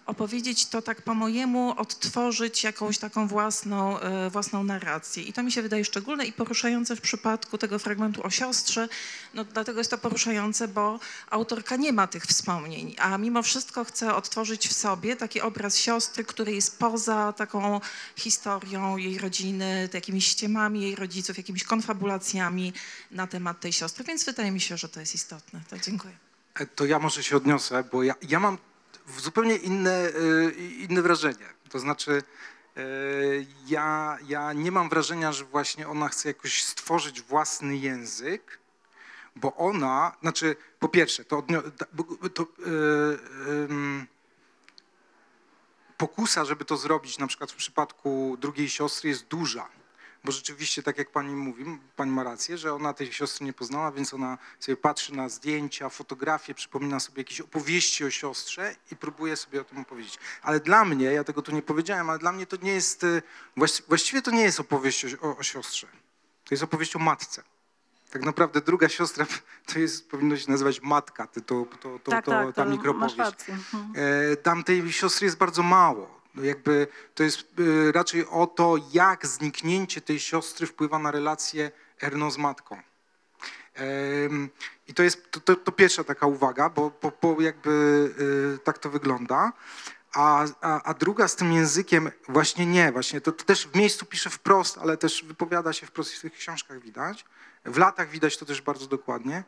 opowiedzieć 0.06 0.66
to 0.66 0.82
tak 0.82 1.02
po 1.02 1.14
mojemu, 1.14 1.74
odtworzyć 1.80 2.64
jakąś 2.64 2.98
taką 2.98 3.28
własną, 3.28 4.00
e, 4.00 4.30
własną 4.30 4.64
narrację. 4.64 5.22
I 5.22 5.32
to 5.32 5.42
mi 5.42 5.52
się 5.52 5.62
wydaje 5.62 5.84
szczególne 5.84 6.24
i 6.26 6.32
poruszające 6.32 6.96
w 6.96 7.00
przypadku 7.00 7.58
tego 7.58 7.78
fragmentu 7.78 8.26
o 8.26 8.30
siostrze. 8.30 8.88
No, 9.34 9.44
dlatego 9.44 9.80
jest 9.80 9.90
to 9.90 9.98
poruszające, 9.98 10.68
bo 10.68 11.00
autorka 11.30 11.76
nie 11.76 11.92
ma 11.92 12.06
tych 12.06 12.24
wspomnień, 12.24 12.94
a 12.98 13.18
mimo 13.18 13.42
wszystko 13.42 13.84
chce 13.84 14.14
odtworzyć 14.14 14.68
w 14.68 14.72
sobie 14.72 15.16
taki 15.16 15.40
obraz 15.40 15.76
siostry, 15.76 16.24
który 16.24 16.52
jest 16.52 16.78
poza 16.78 17.32
taką 17.32 17.80
historią 18.16 18.96
jej 18.96 19.18
rodziny, 19.18 19.88
jakimiś 19.94 20.26
ściemami 20.26 20.82
jej 20.82 20.94
rodziców, 20.96 21.36
jakimiś 21.36 21.64
konfabulacjami 21.64 22.72
na 23.10 23.26
temat 23.26 23.60
tej 23.60 23.72
siostry. 23.72 24.04
Więc 24.04 24.24
wydaje 24.24 24.50
mi 24.50 24.60
się, 24.60 24.76
że 24.76 24.88
to 24.88 25.00
jest 25.00 25.14
istotne. 25.14 25.60
To 25.70 25.78
dziękuję. 25.78 26.14
E, 26.54 26.66
To 26.66 26.84
ja 26.84 26.98
może 26.98 27.22
się 27.22 27.36
odniosę, 27.36 27.84
bo 27.92 28.02
ja, 28.02 28.14
ja 28.28 28.40
mam 28.40 28.58
zupełnie 29.18 29.56
inne, 29.56 30.08
y, 30.08 30.54
inne 30.78 31.02
wrażenie. 31.02 31.46
To 31.68 31.78
znaczy, 31.78 32.22
y, 32.76 33.46
ja, 33.66 34.18
ja 34.26 34.52
nie 34.52 34.72
mam 34.72 34.88
wrażenia, 34.88 35.32
że 35.32 35.44
właśnie 35.44 35.88
ona 35.88 36.08
chce 36.08 36.28
jakoś 36.28 36.64
stworzyć 36.64 37.22
własny 37.22 37.76
język, 37.76 38.58
bo 39.36 39.56
ona, 39.56 40.16
znaczy, 40.20 40.56
po 40.78 40.88
pierwsze, 40.88 41.24
to, 41.24 41.42
to 42.34 42.42
y, 42.42 42.46
pokusa, 45.96 46.44
żeby 46.44 46.64
to 46.64 46.76
zrobić, 46.76 47.18
na 47.18 47.26
przykład 47.26 47.52
w 47.52 47.56
przypadku 47.56 48.36
drugiej 48.40 48.68
siostry, 48.68 49.08
jest 49.08 49.26
duża. 49.26 49.68
Bo 50.24 50.32
rzeczywiście, 50.32 50.82
tak 50.82 50.98
jak 50.98 51.10
pani 51.10 51.34
mówi, 51.34 51.64
pani 51.96 52.10
ma 52.10 52.22
rację, 52.22 52.58
że 52.58 52.74
ona 52.74 52.92
tej 52.94 53.12
siostry 53.12 53.46
nie 53.46 53.52
poznała, 53.52 53.92
więc 53.92 54.14
ona 54.14 54.38
sobie 54.60 54.76
patrzy 54.76 55.14
na 55.16 55.28
zdjęcia, 55.28 55.88
fotografie, 55.88 56.54
przypomina 56.54 57.00
sobie 57.00 57.20
jakieś 57.20 57.40
opowieści 57.40 58.04
o 58.04 58.10
siostrze 58.10 58.74
i 58.92 58.96
próbuje 58.96 59.36
sobie 59.36 59.60
o 59.60 59.64
tym 59.64 59.78
opowiedzieć. 59.78 60.18
Ale 60.42 60.60
dla 60.60 60.84
mnie, 60.84 61.04
ja 61.04 61.24
tego 61.24 61.42
tu 61.42 61.52
nie 61.52 61.62
powiedziałem, 61.62 62.10
ale 62.10 62.18
dla 62.18 62.32
mnie 62.32 62.46
to 62.46 62.56
nie 62.62 62.72
jest, 62.72 63.04
y, 63.04 63.22
właści- 63.56 63.82
właściwie 63.88 64.22
to 64.22 64.30
nie 64.30 64.42
jest 64.42 64.60
opowieść 64.60 65.06
o, 65.20 65.36
o, 65.36 65.42
siostrze. 65.42 65.86
To 66.44 66.54
jest 66.54 66.62
opowieść 66.62 66.96
o 66.96 66.98
matce. 66.98 67.42
Tak 68.10 68.22
naprawdę 68.22 68.60
druga 68.60 68.88
siostra 68.88 69.26
to 69.72 69.78
jest, 69.78 70.10
powinno 70.10 70.36
się 70.36 70.50
nazywać 70.50 70.80
matka, 70.82 71.26
to, 71.26 71.40
to, 71.40 71.64
to, 71.80 71.98
to, 71.98 72.10
tak, 72.10 72.24
to 72.24 72.30
tak, 72.30 72.54
ta 72.54 72.64
masz 72.64 72.72
mikropowieść. 72.72 73.18
Mhm. 73.48 73.92
E, 74.32 74.36
Tam 74.36 74.64
tej 74.64 74.92
siostry 74.92 75.24
jest 75.24 75.36
bardzo 75.38 75.62
mało. 75.62 76.21
No 76.34 76.44
jakby 76.44 76.86
to 77.14 77.22
jest 77.22 77.40
e, 77.40 77.92
raczej 77.92 78.26
o 78.26 78.46
to, 78.46 78.76
jak 78.92 79.26
zniknięcie 79.26 80.00
tej 80.00 80.20
siostry 80.20 80.66
wpływa 80.66 80.98
na 80.98 81.10
relację 81.10 81.70
Erno 82.02 82.30
z 82.30 82.38
matką. 82.38 82.82
I 84.88 84.94
to 84.94 85.02
jest 85.02 85.30
to, 85.30 85.40
to, 85.40 85.56
to 85.56 85.72
pierwsza 85.72 86.04
taka 86.04 86.26
uwaga, 86.26 86.68
bo, 86.68 86.92
bo, 87.02 87.12
bo 87.22 87.40
jakby 87.40 87.70
e, 88.54 88.58
tak 88.58 88.78
to 88.78 88.90
wygląda. 88.90 89.52
A, 90.12 90.44
a, 90.60 90.82
a 90.82 90.94
druga 90.94 91.28
z 91.28 91.36
tym 91.36 91.52
językiem 91.52 92.10
właśnie 92.28 92.66
nie, 92.66 92.92
właśnie 92.92 93.20
to, 93.20 93.32
to 93.32 93.44
też 93.44 93.66
w 93.66 93.74
miejscu 93.74 94.06
pisze 94.06 94.30
wprost, 94.30 94.78
ale 94.78 94.96
też 94.96 95.24
wypowiada 95.24 95.72
się 95.72 95.86
wprost 95.86 96.12
w 96.12 96.20
tych 96.20 96.32
książkach 96.32 96.80
widać. 96.80 97.24
W 97.64 97.78
latach 97.78 98.10
widać 98.10 98.36
to 98.36 98.46
też 98.46 98.62
bardzo 98.62 98.86
dokładnie, 98.86 99.44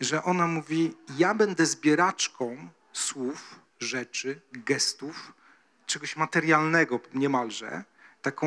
że 0.00 0.22
ona 0.22 0.46
mówi: 0.46 0.96
Ja 1.16 1.34
będę 1.34 1.66
zbieraczką 1.66 2.68
słów, 2.92 3.60
rzeczy, 3.80 4.40
gestów, 4.52 5.32
czegoś 5.88 6.16
materialnego 6.16 7.00
niemalże, 7.14 7.84
taką 8.22 8.46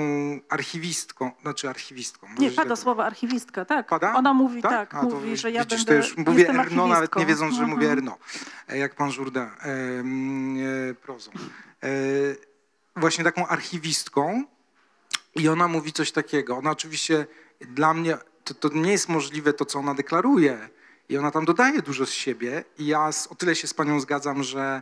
archiwistką, 0.49 1.31
znaczy 1.41 1.69
archiwistką. 1.69 2.27
Nie, 2.39 2.51
pada 2.51 2.69
to- 2.69 2.75
słowo 2.77 3.05
archiwistka, 3.05 3.65
tak. 3.65 3.87
Pada? 3.87 4.13
Ona 4.13 4.33
mówi 4.33 4.61
tak, 4.61 4.95
A, 4.95 5.01
to 5.01 5.05
mówi, 5.09 5.37
że 5.37 5.51
ja 5.51 5.61
widzisz, 5.63 5.85
będę, 5.85 5.91
to 6.03 6.07
już 6.07 6.17
mówię 6.17 6.39
jestem 6.39 6.59
Erno, 6.59 6.87
nawet 6.87 7.15
nie 7.15 7.25
wiedząc, 7.25 7.55
że 7.55 7.61
mówię 7.67 7.87
Mhm. 7.87 7.97
Erno, 7.97 8.17
e, 8.67 8.77
jak 8.77 8.95
pan 8.95 9.11
Jourdain, 9.17 9.47
e, 9.47 10.89
e, 10.89 10.93
prozą. 10.93 11.31
E, 11.83 11.87
właśnie 12.95 13.23
taką 13.23 13.47
archiwistką 13.47 14.43
i 15.35 15.49
ona 15.49 15.67
mówi 15.67 15.93
coś 15.93 16.11
takiego. 16.11 16.57
Ona 16.57 16.71
oczywiście 16.71 17.25
dla 17.61 17.93
mnie, 17.93 18.17
to, 18.43 18.53
to 18.53 18.69
nie 18.73 18.91
jest 18.91 19.09
możliwe 19.09 19.53
to, 19.53 19.65
co 19.65 19.79
ona 19.79 19.93
deklaruje 19.93 20.69
i 21.09 21.17
ona 21.17 21.31
tam 21.31 21.45
dodaje 21.45 21.81
dużo 21.81 22.05
z 22.05 22.11
siebie 22.11 22.63
i 22.77 22.85
ja 22.85 23.11
z, 23.11 23.27
o 23.27 23.35
tyle 23.35 23.55
się 23.55 23.67
z 23.67 23.73
panią 23.73 23.99
zgadzam, 23.99 24.43
że 24.43 24.81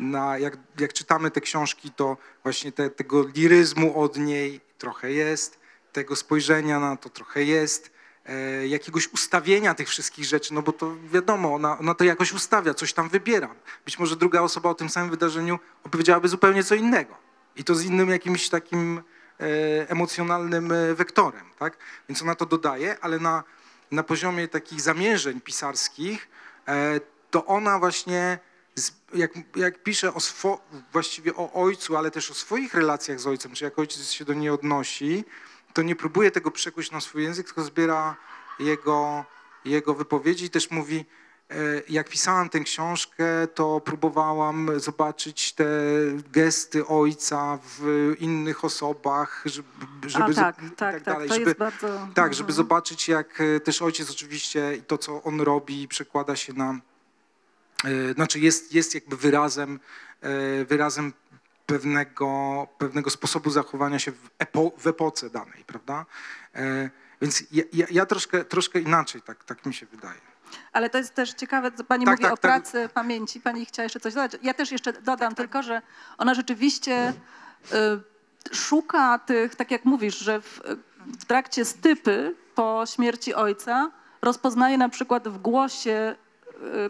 na, 0.00 0.38
jak, 0.38 0.56
jak 0.78 0.92
czytamy 0.92 1.30
te 1.30 1.40
książki, 1.40 1.90
to 1.90 2.16
właśnie 2.42 2.72
te, 2.72 2.90
tego 2.90 3.24
liryzmu 3.34 4.02
od 4.02 4.16
niej 4.16 4.60
trochę 4.78 5.12
jest, 5.12 5.58
tego 5.92 6.16
spojrzenia 6.16 6.80
na 6.80 6.96
to 6.96 7.08
trochę 7.08 7.44
jest, 7.44 7.92
e, 8.26 8.66
jakiegoś 8.66 9.08
ustawienia 9.08 9.74
tych 9.74 9.88
wszystkich 9.88 10.24
rzeczy, 10.24 10.54
no 10.54 10.62
bo 10.62 10.72
to 10.72 10.96
wiadomo, 11.12 11.54
ona, 11.54 11.78
ona 11.78 11.94
to 11.94 12.04
jakoś 12.04 12.32
ustawia, 12.32 12.74
coś 12.74 12.92
tam 12.92 13.08
wybiera. 13.08 13.54
Być 13.84 13.98
może 13.98 14.16
druga 14.16 14.40
osoba 14.40 14.70
o 14.70 14.74
tym 14.74 14.88
samym 14.88 15.10
wydarzeniu 15.10 15.58
opowiedziałaby 15.84 16.28
zupełnie 16.28 16.64
co 16.64 16.74
innego 16.74 17.14
i 17.56 17.64
to 17.64 17.74
z 17.74 17.84
innym 17.84 18.10
jakimś 18.10 18.48
takim 18.48 19.02
e, 19.40 19.90
emocjonalnym 19.90 20.72
e, 20.72 20.94
wektorem, 20.94 21.44
tak? 21.58 21.76
Więc 22.08 22.22
ona 22.22 22.34
to 22.34 22.46
dodaje, 22.46 22.96
ale 23.00 23.18
na, 23.18 23.44
na 23.90 24.02
poziomie 24.02 24.48
takich 24.48 24.80
zamierzeń 24.80 25.40
pisarskich, 25.40 26.28
e, 26.68 27.00
to 27.30 27.46
ona 27.46 27.78
właśnie, 27.78 28.38
jak, 29.14 29.32
jak 29.56 29.82
pisze 29.82 30.14
o 30.14 30.20
swo, 30.20 30.60
właściwie 30.92 31.36
o 31.36 31.52
ojcu, 31.52 31.96
ale 31.96 32.10
też 32.10 32.30
o 32.30 32.34
swoich 32.34 32.74
relacjach 32.74 33.20
z 33.20 33.26
ojcem, 33.26 33.52
czy 33.52 33.64
jak 33.64 33.78
ojciec 33.78 34.10
się 34.10 34.24
do 34.24 34.34
niej 34.34 34.50
odnosi, 34.50 35.24
to 35.72 35.82
nie 35.82 35.96
próbuje 35.96 36.30
tego 36.30 36.50
przekuć 36.50 36.90
na 36.90 37.00
swój 37.00 37.22
język, 37.22 37.46
tylko 37.46 37.62
zbiera 37.62 38.16
jego, 38.58 39.24
jego 39.64 39.94
wypowiedzi 39.94 40.44
i 40.44 40.50
też 40.50 40.70
mówi, 40.70 41.04
e, 41.50 41.54
jak 41.88 42.08
pisałam 42.08 42.48
tę 42.48 42.60
książkę, 42.60 43.24
to 43.54 43.80
próbowałam 43.80 44.80
zobaczyć 44.80 45.52
te 45.52 45.66
gesty 46.32 46.86
ojca 46.86 47.58
w 47.62 48.12
innych 48.18 48.64
osobach, 48.64 49.42
żeby, 49.44 49.68
żeby 50.06 50.32
A 50.32 50.34
tak, 50.34 50.62
i 50.62 50.70
tak, 50.70 50.76
tak, 50.76 51.02
dalej, 51.02 51.28
to 51.28 51.34
żeby, 51.34 51.54
bardzo... 51.54 52.08
tak, 52.14 52.34
żeby 52.34 52.50
mhm. 52.50 52.56
zobaczyć, 52.56 53.08
jak 53.08 53.40
e, 53.40 53.60
też 53.60 53.82
ojciec 53.82 54.10
oczywiście 54.10 54.76
i 54.76 54.82
to, 54.82 54.98
co 54.98 55.22
on 55.22 55.40
robi, 55.40 55.88
przekłada 55.88 56.36
się 56.36 56.52
na. 56.52 56.80
E, 57.84 58.14
Znaczy, 58.14 58.40
jest, 58.40 58.74
jest 58.74 58.94
jakby 58.94 59.16
wyrazem, 59.16 59.80
e, 60.20 60.64
wyrazem 60.64 61.12
pewnego, 61.66 62.66
pewnego 62.78 63.10
sposobu 63.10 63.50
zachowania 63.50 63.98
się 63.98 64.12
w, 64.12 64.30
epo, 64.38 64.72
w 64.78 64.86
epoce 64.86 65.30
danej, 65.30 65.64
prawda? 65.66 66.06
E, 66.54 66.90
Więc 67.20 67.44
ja, 67.52 67.64
ja, 67.72 67.86
ja 67.90 68.06
troszkę, 68.06 68.44
troszkę 68.44 68.80
inaczej, 68.80 69.22
tak, 69.22 69.44
tak 69.44 69.66
mi 69.66 69.74
się 69.74 69.86
wydaje. 69.86 70.20
Ale 70.72 70.90
to 70.90 70.98
jest 70.98 71.14
też 71.14 71.34
ciekawe, 71.34 71.72
co 71.72 71.84
pani 71.84 72.04
Tak, 72.04 72.12
mówi 72.12 72.22
tak, 72.22 72.32
o 72.32 72.36
tak. 72.36 72.40
pracy 72.40 72.88
pamięci. 72.94 73.40
Pani 73.40 73.66
chciała 73.66 73.84
jeszcze 73.84 74.00
coś 74.00 74.14
dodać. 74.14 74.32
Ja 74.42 74.54
też 74.54 74.72
jeszcze 74.72 74.92
dodam 74.92 75.34
tylko, 75.34 75.62
że 75.62 75.82
ona 76.18 76.34
rzeczywiście 76.34 77.12
y, 77.72 78.54
szuka 78.54 79.18
tych, 79.18 79.54
tak 79.56 79.70
jak 79.70 79.84
mówisz, 79.84 80.18
że 80.18 80.40
w, 80.40 80.60
w 81.20 81.24
trakcie 81.24 81.64
stypy 81.64 82.36
po 82.54 82.84
śmierci 82.94 83.34
ojca 83.34 83.90
rozpoznaje 84.22 84.78
na 84.78 84.88
przykład 84.88 85.28
w 85.28 85.38
głosie 85.38 86.16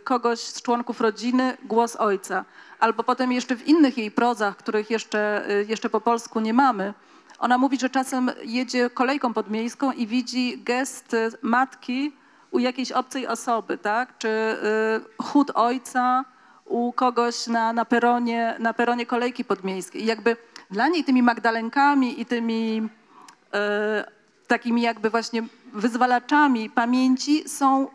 kogoś 0.04 0.40
z 0.40 0.62
członków 0.62 1.00
rodziny 1.00 1.56
głos 1.62 1.96
ojca. 1.96 2.44
Albo 2.80 3.04
potem 3.04 3.32
jeszcze 3.32 3.56
w 3.56 3.68
innych 3.68 3.98
jej 3.98 4.10
prozach, 4.10 4.56
których 4.56 4.90
jeszcze, 4.90 5.50
y, 5.50 5.66
jeszcze 5.68 5.90
po 5.90 6.00
polsku 6.00 6.40
nie 6.40 6.54
mamy, 6.54 6.94
ona 7.38 7.58
mówi, 7.58 7.78
że 7.78 7.90
czasem 7.90 8.30
jedzie 8.44 8.90
kolejką 8.90 9.34
podmiejską 9.34 9.92
i 9.92 10.06
widzi 10.06 10.62
gest 10.62 11.14
y, 11.14 11.30
matki 11.42 12.12
u 12.50 12.58
jakiejś 12.58 12.92
obcej 12.92 13.26
osoby, 13.26 13.78
tak? 13.78 14.18
Czy 14.18 14.28
y, 14.28 15.22
chód 15.22 15.50
ojca 15.54 16.24
u 16.64 16.92
kogoś 16.92 17.46
na, 17.46 17.72
na, 17.72 17.84
peronie, 17.84 18.56
na 18.58 18.74
peronie 18.74 19.06
kolejki 19.06 19.44
podmiejskiej. 19.44 20.02
I 20.02 20.06
jakby 20.06 20.36
dla 20.70 20.88
niej 20.88 21.04
tymi 21.04 21.22
Magdalenkami 21.22 22.20
i 22.20 22.26
tymi 22.26 22.88
e, 23.54 24.04
takimi 24.46 24.82
jakby 24.82 25.10
właśnie 25.10 25.42
wyzwalaczami 25.72 26.70
pamięci 26.70 27.48
są, 27.48 27.88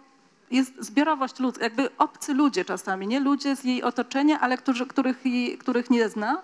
jest 0.51 0.73
zbiorowość 0.79 1.39
ludzka, 1.39 1.63
jakby 1.63 1.89
obcy 1.97 2.33
ludzie 2.33 2.65
czasami, 2.65 3.07
nie 3.07 3.19
ludzie 3.19 3.55
z 3.55 3.63
jej 3.63 3.83
otoczenia, 3.83 4.39
ale 4.39 4.57
którzy, 4.57 4.85
których, 4.85 5.25
jej, 5.25 5.57
których 5.57 5.89
nie 5.89 6.09
zna. 6.09 6.41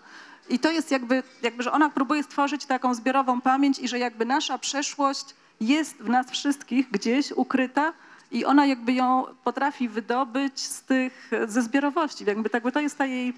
I 0.50 0.60
to 0.60 0.72
jest 0.72 0.92
jakby, 0.92 1.24
jakby, 1.42 1.64
że 1.64 1.72
ona 1.72 1.90
próbuje 1.90 2.24
stworzyć 2.24 2.66
taką 2.66 2.94
zbiorową 2.94 3.42
pamięć 3.42 3.80
i 3.80 3.88
że 3.88 4.00
jakby 4.00 4.26
nasza 4.26 4.58
przeszłość 4.58 5.26
jest 5.62 5.98
w 5.98 6.10
nas 6.10 6.32
wszystkich 6.32 6.92
gdzieś 6.92 7.32
ukryta 7.32 7.94
i 8.32 8.46
ona 8.46 8.66
jakby 8.66 8.94
ją 8.94 9.26
potrafi 9.44 9.90
wydobyć 9.90 10.60
z 10.60 10.84
tych, 10.84 11.32
ze 11.48 11.62
zbiorowości. 11.62 12.26
Jakby, 12.26 12.50
bo 12.64 12.72
to 12.72 12.80
jest 12.80 12.98
ta 12.98 13.06
jej 13.06 13.34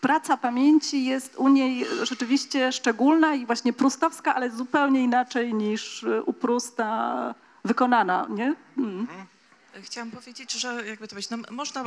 praca 0.00 0.36
pamięci 0.36 1.04
jest 1.04 1.36
u 1.36 1.48
niej 1.48 1.86
rzeczywiście 2.02 2.72
szczególna 2.72 3.34
i 3.34 3.46
właśnie 3.46 3.72
prustowska, 3.72 4.34
ale 4.34 4.50
zupełnie 4.50 5.02
inaczej 5.02 5.54
niż 5.54 6.02
y, 6.02 6.22
u 6.22 6.32
Prusta 6.32 7.34
wykonana, 7.64 8.26
nie? 8.30 8.54
Mm. 8.78 9.06
Chciałam 9.82 10.10
powiedzieć, 10.10 10.52
że 10.52 10.86
jakby 10.86 11.08
to 11.08 11.16
być, 11.16 11.30
no, 11.30 11.38
można 11.50 11.80
e, 11.80 11.84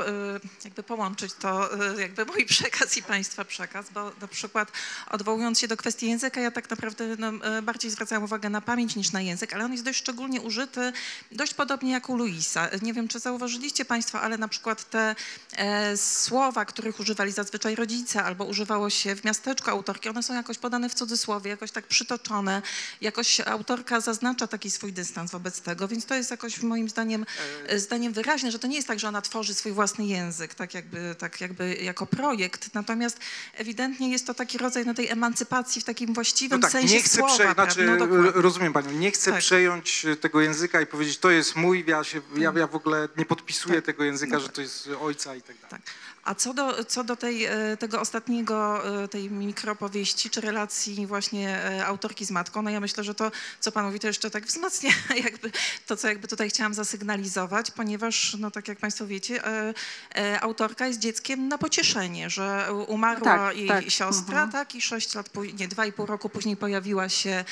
jakby 0.63 0.83
połączyć 0.83 1.33
to, 1.33 1.79
e, 1.95 2.01
jakby 2.01 2.25
mój 2.25 2.45
przekaz 2.55 2.97
i 2.97 3.03
Państwa 3.03 3.45
przekaz, 3.45 3.89
bo 3.89 4.11
na 4.21 4.27
przykład 4.27 4.71
odwołując 5.09 5.59
się 5.59 5.67
do 5.67 5.77
kwestii 5.77 6.07
języka, 6.07 6.41
ja 6.41 6.51
tak 6.51 6.69
naprawdę 6.69 7.15
no, 7.19 7.27
e, 7.27 7.61
bardziej 7.61 7.91
zwracałam 7.91 8.23
uwagę 8.23 8.49
na 8.49 8.61
pamięć 8.61 8.95
niż 8.95 9.11
na 9.11 9.21
język, 9.21 9.53
ale 9.53 9.65
on 9.65 9.71
jest 9.71 9.83
dość 9.83 9.99
szczególnie 9.99 10.41
użyty, 10.41 10.93
dość 11.31 11.53
podobnie 11.53 11.91
jak 11.91 12.09
u 12.09 12.17
Luisa. 12.17 12.69
Nie 12.81 12.93
wiem, 12.93 13.07
czy 13.07 13.19
zauważyliście 13.19 13.85
Państwo, 13.85 14.21
ale 14.21 14.37
na 14.37 14.47
przykład 14.47 14.89
te 14.89 15.15
e, 15.57 15.97
słowa, 15.97 16.65
których 16.65 16.99
używali 16.99 17.31
zazwyczaj 17.31 17.75
rodzice 17.75 18.23
albo 18.23 18.45
używało 18.45 18.89
się 18.89 19.15
w 19.15 19.23
miasteczku 19.23 19.69
autorki, 19.69 20.09
one 20.09 20.23
są 20.23 20.33
jakoś 20.33 20.57
podane 20.57 20.89
w 20.89 20.93
cudzysłowie, 20.93 21.51
jakoś 21.51 21.71
tak 21.71 21.87
przytoczone, 21.87 22.61
jakoś 23.01 23.39
autorka 23.39 23.99
zaznacza 23.99 24.47
taki 24.47 24.71
swój 24.71 24.93
dystans 24.93 25.31
wobec 25.31 25.61
tego, 25.61 25.87
więc 25.87 26.05
to 26.05 26.15
jest 26.15 26.31
jakoś 26.31 26.61
moim 26.61 26.89
zdaniem 26.89 27.25
zdaniem 27.79 28.13
wyraźne, 28.13 28.51
że 28.51 28.59
to 28.59 28.67
nie 28.67 28.75
jest 28.75 28.87
tak, 28.87 28.99
że 28.99 29.07
ona 29.07 29.21
tworzy 29.21 29.53
swój 29.53 29.71
własny 29.71 30.05
język, 30.05 30.53
tak 30.55 30.73
jakby, 30.73 31.15
tak 31.19 31.41
jakby 31.41 31.75
jako 31.75 32.05
projekt, 32.05 32.73
natomiast 32.73 33.19
ewidentnie 33.53 34.09
jest 34.11 34.27
to 34.27 34.33
taki 34.33 34.57
rodzaj 34.57 34.85
no, 34.85 34.93
tej 34.93 35.09
emancypacji 35.09 35.81
w 35.81 35.85
takim 35.85 36.13
właściwym 36.13 36.59
No 36.59 36.61
tak, 36.61 36.71
sensie 36.71 36.93
nie 36.95 37.01
chcę 37.01 37.17
słowa. 37.17 37.33
przejąć, 37.33 37.55
znaczy, 37.55 37.85
no, 37.99 38.07
rozumiem 38.31 38.73
panią, 38.73 38.91
nie 38.91 39.11
chcę 39.11 39.31
Tak. 39.31 39.39
przejąć 39.39 40.05
e, 40.05 40.15
tego 40.15 40.41
języka 40.41 40.81
i 40.81 40.85
powiedzieć, 40.85 41.17
to 41.17 41.29
jest 41.31 41.55
mój, 41.55 41.83
ja, 41.87 42.03
się, 42.03 42.21
ja, 42.37 42.53
ja 42.57 42.67
w 42.67 42.75
ogóle 42.75 43.07
nie 43.17 43.25
podpisuję 43.25 43.75
Tak. 43.75 43.85
tego 43.85 44.03
języka, 44.03 44.33
No 44.33 44.39
że 44.39 44.45
tak. 44.45 44.55
to 44.55 44.61
jest 44.61 44.89
ojca 45.01 45.35
i 45.35 45.41
tak 45.41 45.55
dalej. 45.61 45.83
A 46.27 46.35
co 46.35 46.53
do, 46.53 46.85
co 46.85 47.03
do 47.03 47.15
tej, 47.15 47.45
e, 47.45 47.77
tego 47.79 48.01
ostatniego, 48.01 48.83
e, 49.03 49.07
tej 49.07 49.31
mikropowieści, 49.31 50.29
czy 50.29 50.41
relacji 50.41 51.07
właśnie 51.07 51.63
e, 51.63 51.85
autorki 51.85 52.25
z 52.25 52.31
matką, 52.31 52.61
no 52.61 52.69
ja 52.69 52.79
myślę, 52.79 53.03
że 53.03 53.15
to, 53.15 53.31
co 53.59 53.71
pan 53.71 53.85
mówi, 53.85 53.99
to 53.99 54.07
jeszcze 54.07 54.29
tak 54.29 54.45
wzmacnia 54.45 54.91
jakby 55.25 55.51
to, 55.87 55.97
co 55.97 56.07
jakby 56.07 56.27
tutaj 56.27 56.49
chciałam 56.49 56.73
zasygnalizować, 56.73 57.71
ponieważ, 57.71 58.35
no 58.39 58.51
tak 58.51 58.67
jak 58.67 58.79
państwo 58.79 59.07
wiecie, 59.07 59.41
autorka 60.41 60.87
jest 60.87 60.99
dzieckiem 60.99 61.47
na 61.47 61.57
pocieszenie, 61.57 62.29
że 62.29 62.67
umarła 62.87 63.37
Tak, 63.37 63.57
jej 63.57 63.67
tak. 63.67 63.89
siostra, 63.89 64.43
Mhm. 64.43 64.51
tak, 64.51 64.75
i 64.75 64.81
sześć 64.81 65.15
lat, 65.15 65.29
później, 65.29 65.55
nie, 65.55 65.67
dwa 65.67 65.85
i 65.85 65.91
pół 65.93 66.05
roku 66.05 66.29
później 66.29 66.57
pojawiła 66.57 67.09
się 67.09 67.45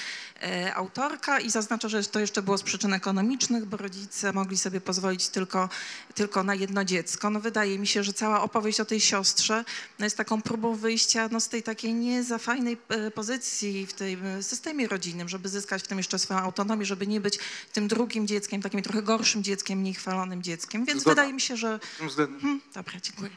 autorka 0.76 1.40
i 1.40 1.50
zaznacza, 1.50 1.90
że 1.90 2.04
to 2.04 2.20
jeszcze 2.20 2.42
było 2.42 2.58
z 2.58 2.64
przyczyn 2.64 2.94
ekonomicznych, 2.94 3.66
bo 3.66 3.78
rodzice 3.78 4.34
mogli 4.34 4.58
sobie 4.58 4.82
pozwolić 4.82 5.30
tylko, 5.30 5.70
tylko 6.16 6.44
na 6.44 6.56
jedno 6.56 6.86
dziecko. 6.86 7.30
No 7.30 7.40
wydaje 7.40 7.80
mi 7.80 7.88
się, 7.88 8.04
że 8.04 8.14
cała 8.14 8.42
opowieść 8.42 8.65
o 8.80 8.86
tej 8.86 9.00
siostrze 9.00 9.66
no 10.00 10.06
jest 10.06 10.18
taką 10.18 10.42
próbą 10.42 10.76
wyjścia 10.76 11.30
no, 11.32 11.40
z 11.40 11.50
tej 11.50 11.64
takiej 11.64 11.94
nie 11.94 12.24
za 12.24 12.38
fajnej 12.38 12.78
e, 12.90 13.12
pozycji 13.12 13.88
w 13.88 13.94
tym 13.94 14.26
e, 14.26 14.44
systemie 14.44 14.88
rodzinnym, 14.88 15.30
żeby 15.30 15.50
zyskać 15.50 15.84
w 15.84 15.88
tym 15.88 15.98
jeszcze 15.98 16.20
swoją 16.20 16.40
autonomię, 16.40 16.86
żeby 16.86 17.08
nie 17.08 17.22
być 17.22 17.40
tym 17.74 17.88
drugim 17.88 18.28
dzieckiem, 18.28 18.62
takim 18.62 18.82
trochę 18.82 19.02
gorszym 19.02 19.44
dzieckiem, 19.44 19.80
mniej 19.80 19.94
chwalonym 19.94 20.44
dzieckiem. 20.44 20.86
Więc 20.86 21.02
Zgoda. 21.02 21.12
wydaje 21.12 21.34
mi 21.34 21.42
się, 21.42 21.58
że... 21.58 21.80
Hmm, 22.18 22.62
dobra, 22.74 22.94
dziękuję. 23.02 23.30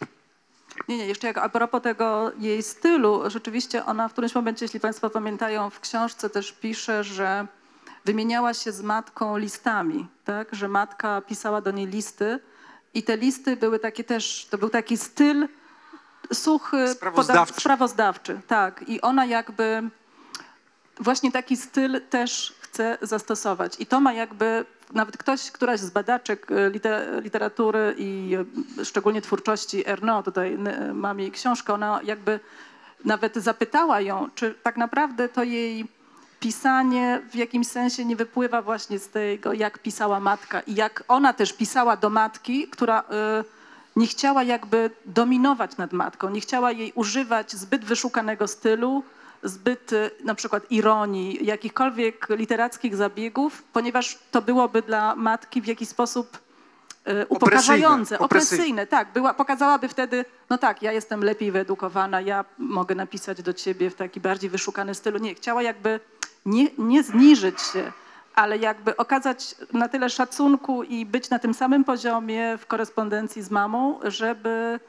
Nie, 0.88 0.98
nie, 0.98 1.06
jeszcze 1.06 1.26
jak 1.26 1.38
a 1.38 1.48
propos 1.48 1.82
tego 1.82 2.32
jej 2.38 2.62
stylu, 2.62 3.30
rzeczywiście 3.30 3.84
ona 3.84 4.08
w 4.08 4.12
którymś 4.12 4.34
momencie, 4.34 4.64
jeśli 4.64 4.80
Państwo 4.80 5.10
pamiętają, 5.10 5.70
w 5.70 5.80
książce 5.80 6.30
też 6.30 6.52
pisze, 6.52 7.04
że 7.04 7.46
wymieniała 8.04 8.54
się 8.54 8.72
z 8.72 8.82
matką 8.82 9.36
listami, 9.38 10.06
tak? 10.24 10.54
że 10.54 10.68
matka 10.68 11.20
pisała 11.20 11.60
do 11.60 11.70
niej 11.70 11.86
listy 11.86 12.40
i 12.98 13.02
te 13.02 13.16
listy 13.16 13.56
były 13.56 13.78
takie 13.78 14.04
też, 14.04 14.46
to 14.50 14.58
był 14.58 14.68
taki 14.70 14.96
styl 14.96 15.48
suchy, 16.32 16.88
Sprawozdawczy. 16.88 17.52
poda- 17.54 17.60
sprawozdawczy, 17.60 18.40
tak. 18.46 18.84
I 18.88 19.00
ona 19.00 19.26
jakby 19.26 19.82
właśnie 21.00 21.32
taki 21.32 21.56
styl 21.56 22.00
też 22.10 22.54
chce 22.60 22.98
zastosować. 23.02 23.76
I 23.78 23.86
to 23.86 24.00
ma 24.00 24.12
jakby, 24.12 24.64
nawet 24.92 25.16
ktoś, 25.16 25.50
któraś 25.50 25.80
z 25.80 25.90
badaczek 25.90 26.50
e, 26.50 26.54
lite- 26.70 27.22
literatury 27.22 27.94
i 27.98 28.36
e, 28.80 28.84
szczególnie 28.84 29.22
twórczości 29.22 29.88
Erno, 29.88 30.22
tutaj 30.22 30.54
n- 30.54 30.94
mam 30.94 31.20
jej 31.20 31.30
książkę, 31.30 31.74
ona 31.74 32.00
jakby 32.04 32.40
nawet 33.04 33.36
zapytała 33.36 34.00
ją, 34.00 34.28
czy 34.34 34.54
tak 34.62 34.76
naprawdę 34.76 35.28
to 35.28 35.42
jej 35.42 35.86
pisanie 36.40 37.22
w 37.30 37.34
jakimś 37.34 37.66
sensie 37.66 38.04
nie 38.04 38.16
wypływa 38.16 38.62
właśnie 38.62 38.98
z 38.98 39.08
tego, 39.08 39.52
jak 39.52 39.78
pisała 39.78 40.20
matka 40.20 40.60
i 40.60 40.74
jak 40.74 41.04
ona 41.08 41.32
też 41.32 41.52
pisała 41.52 41.96
do 41.96 42.10
matki, 42.10 42.68
która 42.68 43.00
y, 43.00 43.04
nie 43.96 44.06
chciała 44.06 44.42
jakby 44.42 44.90
dominować 45.06 45.76
nad 45.76 45.92
matką, 45.92 46.30
nie 46.30 46.40
chciała 46.40 46.72
jej 46.72 46.92
używać 46.94 47.52
zbyt 47.52 47.84
wyszukanego 47.84 48.48
stylu, 48.48 49.02
zbyt 49.42 49.92
y, 49.92 50.10
na 50.24 50.34
przykład 50.34 50.70
ironii, 50.70 51.46
jakichkolwiek 51.46 52.26
literackich 52.30 52.96
zabiegów, 52.96 53.62
ponieważ 53.72 54.18
to 54.30 54.42
byłoby 54.42 54.82
dla 54.82 55.16
matki 55.16 55.62
w 55.62 55.66
jakiś 55.66 55.88
sposób 55.88 56.47
upokarzające, 57.28 58.18
opresyjne. 58.18 58.24
opresyjne. 58.24 58.86
Tak, 58.86 59.12
była, 59.12 59.34
pokazałaby 59.34 59.88
wtedy, 59.88 60.24
no 60.50 60.58
tak, 60.58 60.82
ja 60.82 60.92
jestem 60.92 61.24
lepiej 61.24 61.52
wyedukowana, 61.52 62.20
ja 62.20 62.44
mogę 62.58 62.94
napisać 62.94 63.42
do 63.42 63.52
ciebie 63.52 63.90
w 63.90 63.94
taki 63.94 64.20
bardziej 64.20 64.50
wyszukany 64.50 64.94
stylu. 64.94 65.18
Nie, 65.18 65.34
chciała 65.34 65.62
jakby 65.62 66.00
nie, 66.46 66.66
nie 66.78 67.02
zniżyć 67.02 67.60
się, 67.60 67.92
ale 68.34 68.58
jakby 68.58 68.96
okazać 68.96 69.54
na 69.72 69.88
tyle 69.88 70.10
szacunku 70.10 70.82
i 70.82 71.06
być 71.06 71.30
na 71.30 71.38
tym 71.38 71.54
samym 71.54 71.84
poziomie 71.84 72.58
w 72.58 72.66
korespondencji 72.66 73.42
z 73.42 73.50
mamą, 73.50 74.00
żeby 74.04 74.80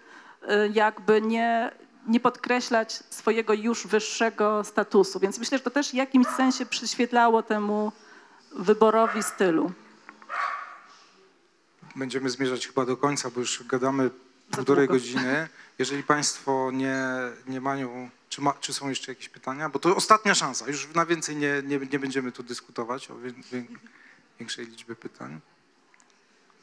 y, 0.44 0.72
jakby 0.73 1.22
nie, 1.22 1.72
nie 2.07 2.19
podkreślać 2.19 2.94
swojego 3.10 3.53
już 3.53 3.88
wyższego 3.88 4.64
statusu. 4.64 5.19
Więc 5.19 5.40
myślę, 5.40 5.57
że 5.57 5.64
to 5.64 5.69
też 5.69 5.91
w 5.91 5.94
jakimś 5.94 6.27
sensie 6.27 6.65
przyświetlało 6.65 7.44
temu 7.44 7.91
wyborowi 8.56 9.23
stylu. 9.23 9.72
Będziemy 11.95 12.29
zmierzać 12.29 12.67
chyba 12.67 12.85
do 12.85 12.97
końca, 12.97 13.29
bo 13.29 13.39
już 13.39 13.63
gadamy 13.63 14.09
półtorej 14.51 14.87
godziny. 14.87 15.47
Jeżeli 15.79 16.03
Państwo 16.03 16.71
nie, 16.73 17.03
nie 17.47 17.61
mają, 17.61 18.09
czy, 18.29 18.41
ma, 18.41 18.53
czy 18.53 18.73
są 18.73 18.89
jeszcze 18.89 19.11
jakieś 19.11 19.29
pytania? 19.29 19.69
Bo 19.69 19.79
to 19.79 19.95
ostatnia 19.95 20.35
szansa, 20.35 20.67
już 20.67 20.93
na 20.93 21.05
więcej 21.05 21.35
nie, 21.35 21.63
nie, 21.65 21.79
nie 21.91 21.99
będziemy 21.99 22.31
tu 22.31 22.43
dyskutować 22.43 23.11
o 23.11 23.15
większej 24.39 24.65
liczbie 24.65 24.95
pytań. 24.95 25.39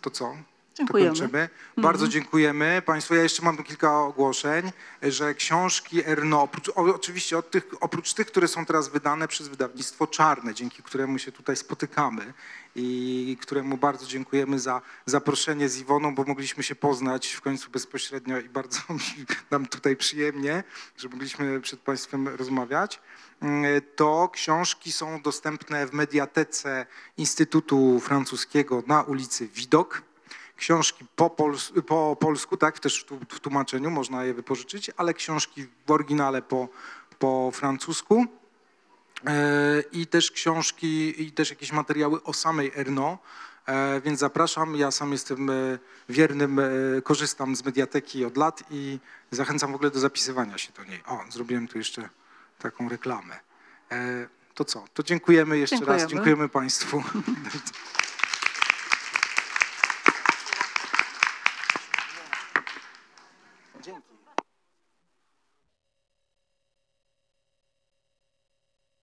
To 0.01 0.11
co? 0.11 0.37
Dziękujemy. 0.77 1.11
To 1.11 1.21
kończymy. 1.21 1.49
Bardzo 1.77 2.09
dziękujemy 2.09 2.83
Państwu. 2.87 3.15
Ja 3.15 3.23
jeszcze 3.23 3.43
mam 3.43 3.65
kilka 3.65 4.01
ogłoszeń, 4.01 4.73
że 5.03 5.35
książki 5.35 6.05
Erno, 6.07 6.43
oprócz, 6.43 6.69
oczywiście 6.69 7.39
od 7.39 7.51
tych, 7.51 7.65
oprócz 7.81 8.15
tych, 8.15 8.27
które 8.27 8.49
są 8.49 8.67
teraz 8.67 8.89
wydane 8.89 9.29
przez 9.29 9.49
wydawnictwo 9.49 10.07
Czarne, 10.07 10.55
dzięki 10.55 10.83
któremu 10.83 11.19
się 11.19 11.33
tutaj 11.33 11.57
spotykamy 11.57 12.33
i 12.75 13.37
któremu 13.41 13.77
bardzo 13.77 14.07
dziękujemy 14.07 14.59
za 14.59 14.83
zaproszenie 15.07 15.69
z 15.69 15.79
Iwoną, 15.79 16.15
bo 16.15 16.25
mogliśmy 16.25 16.63
się 16.63 16.75
poznać 16.75 17.27
w 17.33 17.41
końcu 17.41 17.71
bezpośrednio 17.71 18.39
i 18.39 18.49
bardzo 18.49 18.81
nam 19.51 19.67
tutaj 19.67 19.97
przyjemnie, 19.97 20.65
że 20.97 21.09
mogliśmy 21.09 21.61
przed 21.61 21.81
Państwem 21.81 22.29
rozmawiać. 22.29 23.01
Mm, 23.41 23.83
To 23.97 24.29
książki 24.33 24.93
są 24.93 25.23
dostępne 25.23 25.87
w 25.87 25.93
mediatece 25.93 26.87
Instytutu 27.17 28.01
Francuskiego 28.01 28.83
na 28.87 29.03
ulicy 29.03 29.49
Widok. 29.49 30.03
Książki 30.57 31.05
po, 31.17 31.31
pols 31.31 31.73
po 31.87 32.17
polsku, 32.21 32.57
tak, 32.57 32.79
też 32.81 33.07
w, 33.31 33.41
tłumaczeniu 33.41 33.91
można 33.91 34.25
je 34.25 34.35
wypożyczyć, 34.35 34.91
ale 34.97 35.15
książki 35.15 35.67
w 35.87 35.91
oryginale 35.91 36.43
po, 36.43 36.69
po 37.19 37.51
francusku. 37.55 38.27
E, 39.27 39.83
i 39.93 40.07
też 40.07 40.31
książki, 40.31 41.23
i 41.23 41.33
też 41.33 41.51
jakieś 41.51 41.73
materiały 41.73 42.23
o 42.23 42.33
samej 42.33 42.73
Erno, 42.77 43.19
e, 43.67 44.01
więc 44.01 44.21
zapraszam. 44.21 44.77
Ja 44.77 44.91
sam 44.91 45.13
jestem 45.13 45.51
e, 45.51 45.53
wiernym, 46.09 46.61
korzystam 47.05 47.57
z 47.57 47.65
mediateki 47.65 48.25
od 48.25 48.37
lat 48.37 48.63
i 48.71 48.99
zachęcam 49.31 49.73
w 49.73 49.75
ogóle 49.75 49.91
do 49.91 50.01
zapisywania 50.01 50.59
się 50.59 50.73
do 50.73 50.85
niej. 50.85 51.03
O, 51.07 51.25
zrobiłem 51.31 51.69
tu 51.69 51.79
jeszcze 51.79 52.09
taką 52.59 52.89
reklamę. 52.89 53.41
To 54.55 54.65
co? 54.65 54.85
To 54.95 55.03
dziękujemy 55.03 55.59
jeszcze 55.59 55.77
raz, 55.77 55.87
Dziękujemy. 55.87 56.09
dziękujemy 56.09 56.49
Państwu. 56.49 57.03